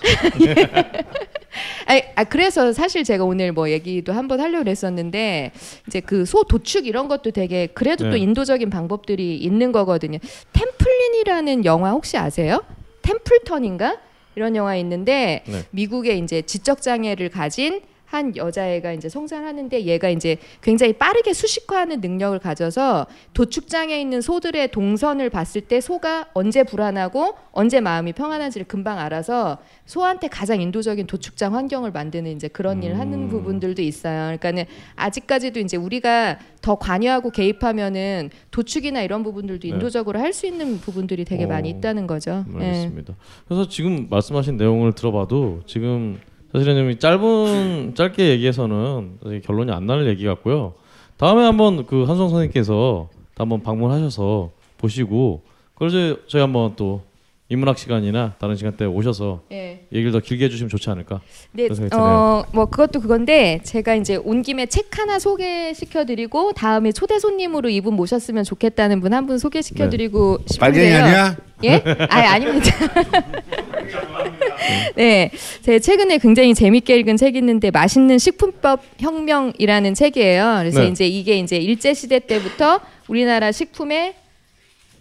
아니, 1.87 2.03
아 2.17 2.25
그래서 2.25 2.73
사실 2.73 3.05
제가 3.05 3.25
오늘 3.25 3.53
뭐 3.53 3.71
얘기도 3.71 4.13
한번 4.13 4.41
하려고 4.41 4.65
그랬었는데 4.65 5.53
이제 5.87 6.01
그 6.01 6.25
소 6.25 6.43
도축 6.45 6.87
이런 6.87 7.07
것도 7.09 7.31
되게 7.33 7.67
그래도 7.69 8.05
또 8.05 8.11
네. 8.13 8.19
인도적인 8.19 8.71
방법들이 8.71 9.37
있는 9.37 9.73
거거든요. 9.73 10.19
템플린이라는 10.53 11.65
영화 11.65 11.91
혹시 11.91 12.17
아세요? 12.17 12.63
템플턴인가 13.03 13.99
이런 14.41 14.57
영화 14.57 14.75
있는데 14.77 15.45
네. 15.47 15.65
미국의 15.71 16.19
이제 16.19 16.41
지적 16.41 16.81
장애를 16.81 17.29
가진 17.29 17.83
한 18.11 18.37
여자애가 18.37 18.93
이제 18.93 19.09
성장하는데 19.09 19.85
얘가 19.85 20.09
이제 20.09 20.37
굉장히 20.63 20.93
빠르게 20.93 21.33
수식화하는 21.33 22.01
능력을 22.01 22.37
가져서 22.41 23.07
도축장에 23.35 24.01
있는 24.01 24.21
소들의 24.21 24.73
동선을 24.73 25.31
봤을 25.31 25.61
때 25.61 25.81
소가 25.81 26.27
언제 26.35 26.65
불안하고 26.65 27.35
언제 27.53 27.81
마음이 27.81 28.13
평안한지를 28.13 28.67
금방 28.67 28.99
알아서 28.99 29.59
소한테 29.87 30.27
가장 30.27 30.61
인도적인 30.61 31.07
도축장 31.07 31.55
환경을 31.55 31.93
만드는 31.93 32.33
이제 32.33 32.49
그런 32.49 32.83
일을 32.83 32.99
하는 32.99 33.29
부분들도 33.29 33.81
있어요. 33.81 34.25
그러니까는 34.25 34.65
아직까지도 34.97 35.61
이제 35.61 35.77
우리가 35.77 36.41
더 36.63 36.75
관여하고 36.75 37.31
개입하면은 37.31 38.31
도축이나 38.51 39.03
이런 39.03 39.23
부분들도 39.23 39.69
네. 39.69 39.69
인도적으로 39.69 40.19
할수 40.19 40.47
있는 40.47 40.81
부분들이 40.81 41.25
되게 41.25 41.45
어, 41.45 41.47
많이 41.47 41.71
있다는 41.71 42.09
거죠. 42.09 42.45
예. 42.59 42.65
알겠습니다. 42.65 43.15
그래서 43.47 43.69
지금 43.69 44.09
말씀하신 44.11 44.57
내용을 44.57 44.95
들어봐도 44.95 45.61
지금 45.65 46.19
사실은 46.53 46.77
좀 46.77 46.99
짧은 46.99 47.95
짧게 47.95 48.31
얘기해서는 48.31 49.19
결론이 49.45 49.71
안 49.73 49.87
나는 49.87 50.07
얘기 50.07 50.25
같고요. 50.25 50.75
다음에 51.17 51.45
한번 51.45 51.87
그 51.87 52.05
한성 52.05 52.29
선생님께서 52.29 53.09
한번 53.37 53.63
방문하셔서 53.63 54.51
보시고 54.79 55.43
그걸 55.75 55.91
저희, 55.91 56.17
저희 56.27 56.41
한번 56.43 56.75
또 56.77 57.03
인문학 57.51 57.79
시간이나 57.79 58.35
다른 58.39 58.55
시간 58.55 58.77
때 58.77 58.85
오셔서 58.85 59.43
예. 59.51 59.85
얘기를 59.93 60.13
더 60.13 60.21
길게 60.21 60.45
해주시면 60.45 60.69
좋지 60.71 60.89
않을까 60.89 61.21
네, 61.51 61.65
그런 61.65 61.75
생각이 61.77 61.91
드네요. 61.91 62.07
어, 62.07 62.45
뭐 62.53 62.67
그것도 62.67 63.01
그건데 63.01 63.61
제가 63.65 63.97
이제 63.97 64.17
온 64.17 64.43
김에 64.43 64.67
책 64.67 64.97
하나 64.99 65.19
소개시켜드리고 65.19 66.53
다음에 66.53 66.93
초대 66.93 67.19
손님으로 67.19 67.69
이분 67.69 67.95
모셨으면 67.95 68.45
좋겠다는 68.45 69.01
분 69.01 69.13
한분 69.13 69.39
소개시켜드리고 69.39 70.39
싶은데요. 70.47 70.61
빨갱이 70.61 70.95
아니야? 70.95 71.37
예? 71.65 71.83
아, 72.09 72.35
아닙니다. 72.35 72.71
네, 74.97 75.31
제 75.63 75.79
최근에 75.79 76.19
굉장히 76.19 76.55
재밌게 76.55 76.97
읽은 76.99 77.17
책이 77.17 77.39
있는데 77.39 77.71
맛있는 77.71 78.19
식품법 78.19 78.83
혁명이라는 78.99 79.95
책이에요. 79.95 80.57
그래서 80.61 80.81
네. 80.81 80.89
이제 80.89 81.07
이게 81.07 81.39
이제 81.39 81.57
일제 81.57 81.95
시대 81.95 82.19
때부터 82.19 82.81
우리나라 83.09 83.53
식품에 83.53 84.15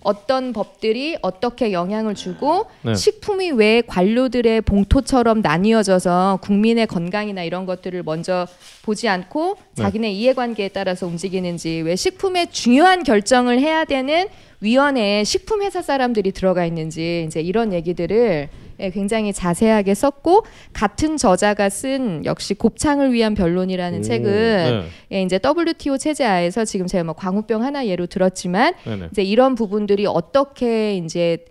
어떤 0.01 0.53
법들이 0.53 1.17
어떻게 1.21 1.73
영향을 1.73 2.15
주고 2.15 2.67
네. 2.83 2.95
식품이 2.95 3.51
왜 3.51 3.81
관료들의 3.85 4.61
봉토처럼 4.61 5.41
나뉘어져서 5.41 6.39
국민의 6.41 6.87
건강이나 6.87 7.43
이런 7.43 7.65
것들을 7.65 8.03
먼저 8.03 8.47
보지 8.83 9.09
않고 9.09 9.57
네. 9.75 9.83
자기네 9.83 10.11
이해관계에 10.11 10.69
따라서 10.69 11.05
움직이는지 11.05 11.81
왜 11.81 11.95
식품의 11.95 12.51
중요한 12.51 13.03
결정을 13.03 13.59
해야 13.59 13.83
되는 13.83 14.27
위원회에 14.61 15.23
식품 15.23 15.61
회사 15.63 15.81
사람들이 15.81 16.31
들어가 16.31 16.65
있는지 16.65 17.25
이제 17.27 17.41
이런 17.41 17.73
얘기들을 17.73 18.17
예, 18.17 18.49
굉장히 18.93 19.33
자세하게 19.33 19.93
썼고 19.93 20.45
같은 20.73 21.17
저자가 21.17 21.69
쓴 21.69 22.23
역시 22.25 22.53
곱창을 22.53 23.11
위한 23.13 23.35
변론이라는 23.35 23.99
오, 23.99 24.01
책은 24.01 24.31
네. 24.31 25.17
예, 25.17 25.21
이제 25.21 25.39
WTO 25.43 25.97
체제 25.97 26.23
하에서 26.23 26.63
지금 26.63 26.87
제가 26.87 27.03
뭐 27.03 27.13
광우병 27.13 27.63
하나 27.63 27.85
예로 27.85 28.05
들었지만 28.07 28.73
네네. 28.85 29.09
이제 29.11 29.23
이런 29.23 29.55
부분들이 29.55 30.05
어떻게 30.05 30.95
이제 30.95 31.45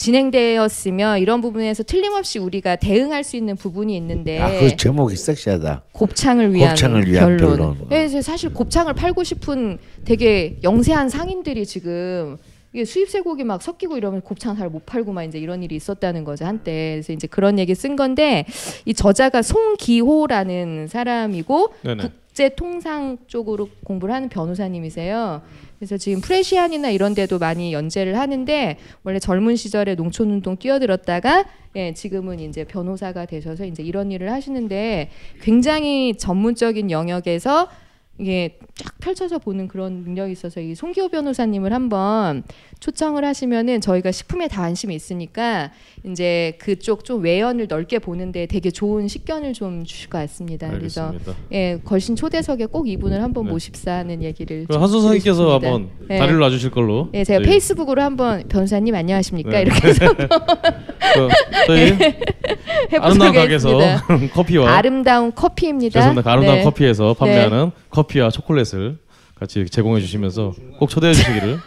진행되었으며 0.00 1.18
이런 1.18 1.42
부분에서 1.42 1.82
틀림없이 1.82 2.38
우리가 2.38 2.76
대응할 2.76 3.22
수 3.22 3.36
있는 3.36 3.54
부분이 3.54 3.94
있는데 3.98 4.38
아, 4.38 4.58
그 4.58 4.74
제목이 4.74 5.14
섹시하다. 5.14 5.82
곱창을 5.92 6.54
위한, 6.54 6.70
곱창을 6.70 7.06
위한 7.06 7.36
변론. 7.36 7.76
변론. 7.76 7.88
예, 7.92 8.08
사실 8.22 8.54
곱창을 8.54 8.94
팔고 8.94 9.24
싶은 9.24 9.78
되게 10.06 10.58
영세한 10.62 11.10
상인들이 11.10 11.66
지금 11.66 12.38
이게 12.72 12.84
수입 12.84 13.10
쇠고기 13.10 13.44
막 13.44 13.62
섞이고 13.62 13.96
이러면 13.96 14.20
곱창 14.20 14.56
잘 14.56 14.70
못 14.70 14.86
팔고 14.86 15.12
막 15.12 15.24
이제 15.24 15.38
이런 15.38 15.62
일이 15.62 15.74
있었다는 15.74 16.22
거죠 16.24 16.44
한때. 16.44 16.92
그래서 16.94 17.12
이제 17.12 17.26
그런 17.26 17.58
얘기 17.58 17.74
쓴 17.74 17.96
건데 17.96 18.46
이 18.84 18.94
저자가 18.94 19.42
송기호라는 19.42 20.86
사람이고 20.86 21.74
네네. 21.82 22.02
국제 22.02 22.48
통상 22.50 23.18
쪽으로 23.26 23.68
공부를 23.84 24.14
하는 24.14 24.28
변호사님이세요. 24.28 25.42
그래서 25.78 25.96
지금 25.96 26.20
프레시안이나 26.20 26.90
이런 26.90 27.14
데도 27.14 27.38
많이 27.38 27.72
연재를 27.72 28.16
하는데 28.18 28.76
원래 29.02 29.18
젊은 29.18 29.56
시절에 29.56 29.96
농촌 29.96 30.30
운동 30.30 30.56
뛰어들었다가 30.56 31.46
예, 31.74 31.94
지금은 31.94 32.38
이제 32.38 32.64
변호사가 32.64 33.24
되셔서 33.26 33.64
이제 33.64 33.82
이런 33.82 34.12
일을 34.12 34.30
하시는데 34.30 35.10
굉장히 35.42 36.14
전문적인 36.16 36.90
영역에서 36.90 37.68
이게 38.18 38.58
쫙 38.80 38.98
펼쳐서 38.98 39.38
보는 39.38 39.68
그런 39.68 40.04
능력이 40.04 40.32
있어서 40.32 40.58
이 40.58 40.74
송기호 40.74 41.10
변호사님을 41.10 41.70
한번 41.74 42.42
초청을 42.80 43.26
하시면은 43.26 43.82
저희가 43.82 44.10
식품에 44.10 44.48
다 44.48 44.62
관심이 44.62 44.94
있으니까 44.94 45.70
이제 46.04 46.56
그쪽 46.58 47.04
좀 47.04 47.22
외연을 47.22 47.66
넓게 47.68 47.98
보는데 47.98 48.46
되게 48.46 48.70
좋은 48.70 49.06
식견을 49.06 49.52
좀 49.52 49.84
주실 49.84 50.08
것 50.08 50.16
같습니다. 50.20 50.70
그래서 50.70 51.08
알겠습니다. 51.08 51.34
예 51.52 51.78
걸신 51.84 52.16
초대석에 52.16 52.66
꼭 52.66 52.88
이분을 52.88 53.22
한번 53.22 53.44
네. 53.44 53.50
모십사 53.50 53.92
하는 53.92 54.22
얘기를 54.22 54.64
한선 54.70 54.88
선생님께서. 54.88 55.52
한번 55.54 55.88
예. 56.08 56.16
다리를 56.18 56.38
놔주실 56.38 56.70
걸로. 56.70 57.10
예, 57.12 57.22
제가 57.22 57.40
저희- 57.40 57.46
페이스북으로 57.50 58.00
한번 58.00 58.44
변호사님 58.48 58.94
안녕하십니까 58.94 59.50
네. 59.50 59.62
이렇게 59.62 59.88
해서 59.88 60.06
그 60.16 61.28
저희 61.66 61.86
해보도록 62.92 63.04
아름다운 63.04 63.32
가게에서. 63.34 63.78
커피와 64.32 64.70
아름다운 64.76 65.34
커피입니다. 65.34 65.92
죄송합니다. 66.00 66.22
그 66.22 66.30
아름다운 66.30 66.58
네. 66.58 66.64
커피에서 66.64 67.12
판매하는 67.14 67.72
커피와 67.90 68.30
초콜릿 68.30 68.66
을 68.78 68.98
같이 69.34 69.66
제공해 69.66 70.00
주시면서 70.00 70.52
꼭 70.78 70.88
초대해 70.88 71.14
주시기를 71.14 71.58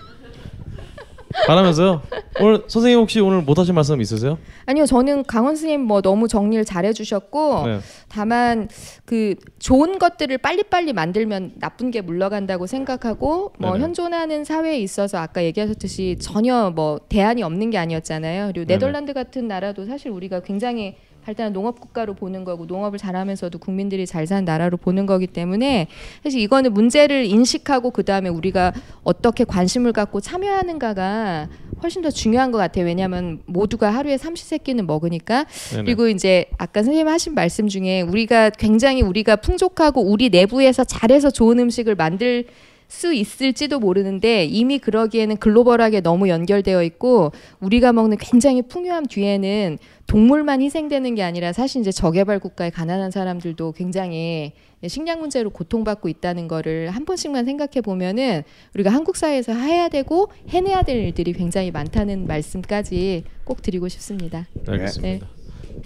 바라면서요. 1.47 2.01
오늘 2.41 2.63
선생님 2.67 2.99
혹시 2.99 3.19
오늘 3.19 3.41
못 3.41 3.57
하신 3.57 3.73
말씀 3.73 3.99
있으세요? 3.99 4.37
아니요, 4.65 4.85
저는 4.85 5.23
강원 5.23 5.55
스님 5.55 5.81
뭐 5.81 6.01
너무 6.01 6.27
정리를 6.27 6.63
잘 6.63 6.85
해 6.85 6.93
주셨고 6.93 7.65
네. 7.65 7.79
다만 8.09 8.67
그 9.05 9.35
좋은 9.57 9.97
것들을 9.97 10.37
빨리빨리 10.37 10.93
만들면 10.93 11.53
나쁜 11.59 11.91
게 11.91 12.01
물러간다고 12.01 12.67
생각하고 12.67 13.53
뭐 13.57 13.71
네네. 13.71 13.83
현존하는 13.83 14.43
사회에 14.43 14.77
있어서 14.79 15.17
아까 15.17 15.43
얘기하셨듯이 15.43 16.17
전혀 16.21 16.69
뭐 16.69 16.99
대안이 17.09 17.41
없는 17.41 17.71
게 17.71 17.77
아니었잖아요. 17.77 18.47
그리고. 18.53 18.67
네덜란드 18.67 19.13
같은 19.13 19.47
나라도 19.47 19.85
사실 19.85 20.11
우리가 20.11 20.41
굉장히 20.41 20.95
발달한 21.25 21.53
농업 21.53 21.79
국가로 21.79 22.13
보는 22.13 22.43
거고 22.43 22.65
농업을 22.65 22.99
잘하면서도 22.99 23.59
국민들이 23.59 24.05
잘 24.05 24.27
사는 24.27 24.43
나라로 24.43 24.77
보는 24.77 25.05
거기 25.05 25.27
때문에 25.27 25.87
사실 26.23 26.41
이거는 26.41 26.73
문제를 26.73 27.25
인식하고 27.25 27.91
그 27.91 28.03
다음에 28.03 28.29
우리가 28.29 28.73
어떻게 29.03 29.43
관심을 29.43 29.93
갖고 29.93 30.19
참여하는가가 30.19 31.47
훨씬 31.81 32.01
더 32.01 32.09
중요한 32.09 32.51
것 32.51 32.57
같아요. 32.57 32.85
왜냐하면 32.85 33.41
모두가 33.45 33.89
하루에 33.89 34.17
삼시세 34.17 34.59
끼는 34.59 34.85
먹으니까 34.87 35.45
네네. 35.71 35.83
그리고 35.83 36.07
이제 36.07 36.45
아까 36.57 36.81
선생님 36.81 37.07
하신 37.07 37.33
말씀 37.35 37.67
중에 37.67 38.01
우리가 38.01 38.51
굉장히 38.51 39.01
우리가 39.01 39.37
풍족하고 39.37 40.01
우리 40.01 40.29
내부에서 40.29 40.83
잘해서 40.83 41.29
좋은 41.29 41.59
음식을 41.59 41.95
만들 41.95 42.45
수 42.93 43.11
있을지도 43.11 43.79
모르는데 43.79 44.45
이미 44.45 44.77
그러기에는 44.77 45.37
글로벌하게 45.37 46.01
너무 46.01 46.29
연결되어 46.29 46.83
있고 46.83 47.31
우리가 47.59 47.91
먹는 47.91 48.17
굉장히 48.17 48.61
풍요함 48.61 49.07
뒤에는 49.07 49.79
동물만 50.05 50.61
희생되는 50.61 51.15
게 51.15 51.23
아니라 51.23 51.53
사실 51.53 51.81
이제 51.81 51.91
저개발 51.91 52.39
국가의 52.39 52.69
가난한 52.69 53.09
사람들도 53.09 53.71
굉장히 53.71 54.53
식량 54.87 55.21
문제로 55.21 55.49
고통받고 55.49 56.07
있다는 56.07 56.47
거를 56.47 56.91
한 56.91 57.03
번씩만 57.05 57.45
생각해 57.45 57.81
보면은 57.83 58.43
우리가 58.75 58.91
한국 58.91 59.17
사회에서 59.17 59.53
해야 59.53 59.89
되고 59.89 60.29
해내야 60.49 60.83
될 60.83 60.97
일들이 60.97 61.33
굉장히 61.33 61.71
많다는 61.71 62.27
말씀까지 62.27 63.23
꼭 63.43 63.63
드리고 63.63 63.89
싶습니다. 63.89 64.45
네, 64.53 64.71
알겠습니다. 64.71 65.27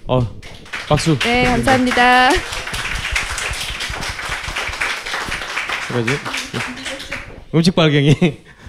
어, 0.08 0.20
박수. 0.90 1.18
네, 1.20 1.46
감사합니다. 1.46 2.30
그러지. 5.88 6.12
음식 7.54 7.76
빨갱이 7.76 8.14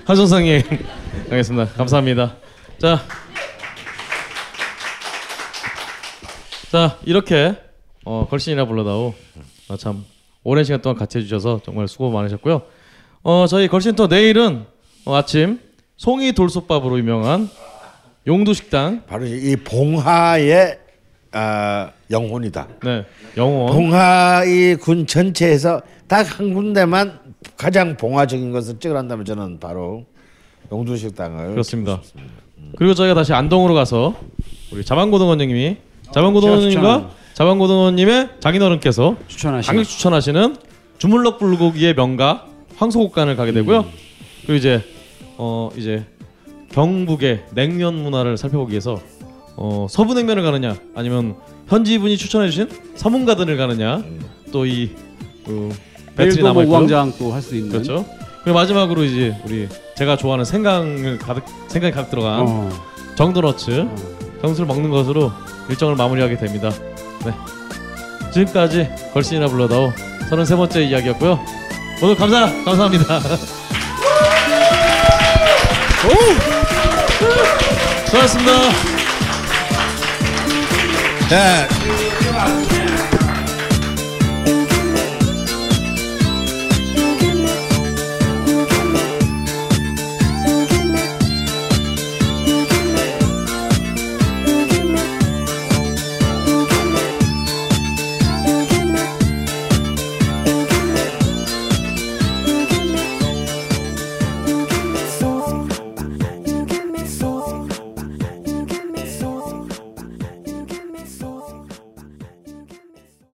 한선성님 0.05 0.63
알겠습니다. 1.31 1.73
감사합니다. 1.75 2.37
자, 2.79 3.01
자 6.71 6.99
이렇게 7.05 7.55
어, 8.05 8.27
걸신이라 8.31 8.67
불러다오 8.67 9.15
아, 9.69 9.77
참 9.77 10.05
오랜 10.45 10.65
시간 10.65 10.81
동안 10.81 10.97
같이 10.97 11.19
해주셔서 11.19 11.61
정말 11.65 11.89
수고 11.89 12.11
많으셨고요. 12.11 12.63
어, 13.23 13.47
저희 13.49 13.69
걸신터 13.69 14.07
내일은 14.07 14.65
어, 15.05 15.15
아침 15.17 15.61
송이 15.97 16.33
돌솥밥으로 16.33 16.99
유명한 16.99 17.51
용두 18.27 18.55
식당. 18.55 19.03
바로 19.07 19.27
이 19.27 19.57
봉하의 19.57 20.79
아, 21.33 21.91
영혼이다. 22.11 22.69
네, 22.85 23.05
영혼. 23.37 23.73
봉하 23.73 24.45
이 24.47 24.77
군 24.81 25.07
전체에서 25.07 25.83
딱 26.07 26.39
한 26.39 26.55
군데만 26.55 27.28
가장 27.59 27.97
봉화적인 27.97 28.53
것을 28.53 28.79
찍으란다면 28.79 29.25
저는 29.25 29.59
바로 29.59 30.07
용두식당을 30.71 31.51
그렇습니다. 31.51 32.01
그리고 32.77 32.95
저희가 32.95 33.15
다시 33.15 33.33
안동으로 33.33 33.75
가서 33.75 34.15
우리 34.73 34.85
자방고등원님이 34.85 35.77
자방고등원님과 36.13 37.11
자방고등원님의 37.35 38.29
장인어른께서 38.41 39.17
추천하시는. 39.27 39.67
강력 39.67 39.85
추천하시는 39.85 40.57
주물럭 40.99 41.39
불고기의 41.39 41.95
명가 41.95 42.47
황소국간을 42.77 43.37
가게 43.37 43.53
되고요. 43.53 43.85
그리고 44.43 44.55
이제 44.55 44.83
어 45.37 45.71
이제 45.77 46.07
경북의 46.71 47.47
냉면 47.55 47.95
문화를 47.97 48.37
살펴보기 48.37 48.73
위해서 48.73 49.01
어 49.57 49.87
서부 49.91 50.15
냉면을 50.15 50.45
가느냐 50.45 50.77
아니면 50.95 51.37
현지 51.67 51.99
분이 51.99 52.17
추천해주신 52.17 52.69
서문가든을 52.95 53.57
가느냐 53.57 54.05
또이 54.53 54.91
그 55.45 55.71
배틀이 56.19 56.43
남아 56.43 56.62
있고요. 56.62 56.77
우왕좌왕 56.77 57.12
또할 57.19 57.40
수 57.40 57.55
있는. 57.55 57.70
그렇죠. 57.70 58.05
그리고 58.43 58.59
마지막으로 58.59 59.05
이제 59.05 59.36
우리 59.45 59.69
제가 59.97 60.16
좋아하는 60.16 60.45
생강을 60.45 61.19
가득 61.19 61.45
생강이 61.69 61.93
가득 61.93 62.11
들어간 62.11 62.40
어. 62.40 62.70
정도너츠 63.15 63.89
정수를 64.43 64.66
먹는 64.66 64.90
것으로 64.90 65.32
일정을 65.69 65.97
마무리하게 65.97 66.36
됩니다. 66.36 66.70
네. 67.24 67.32
지금까지 68.32 68.89
걸신이나 69.12 69.49
불러다오 69.49 69.93
33번째 70.31 70.89
이야기였고요. 70.89 71.40
모두 72.01 72.16
감사 72.16 72.47
감사합니다. 72.65 73.19
오! 76.07 76.11
수고하셨습니다. 78.07 78.53
네. 81.31 81.69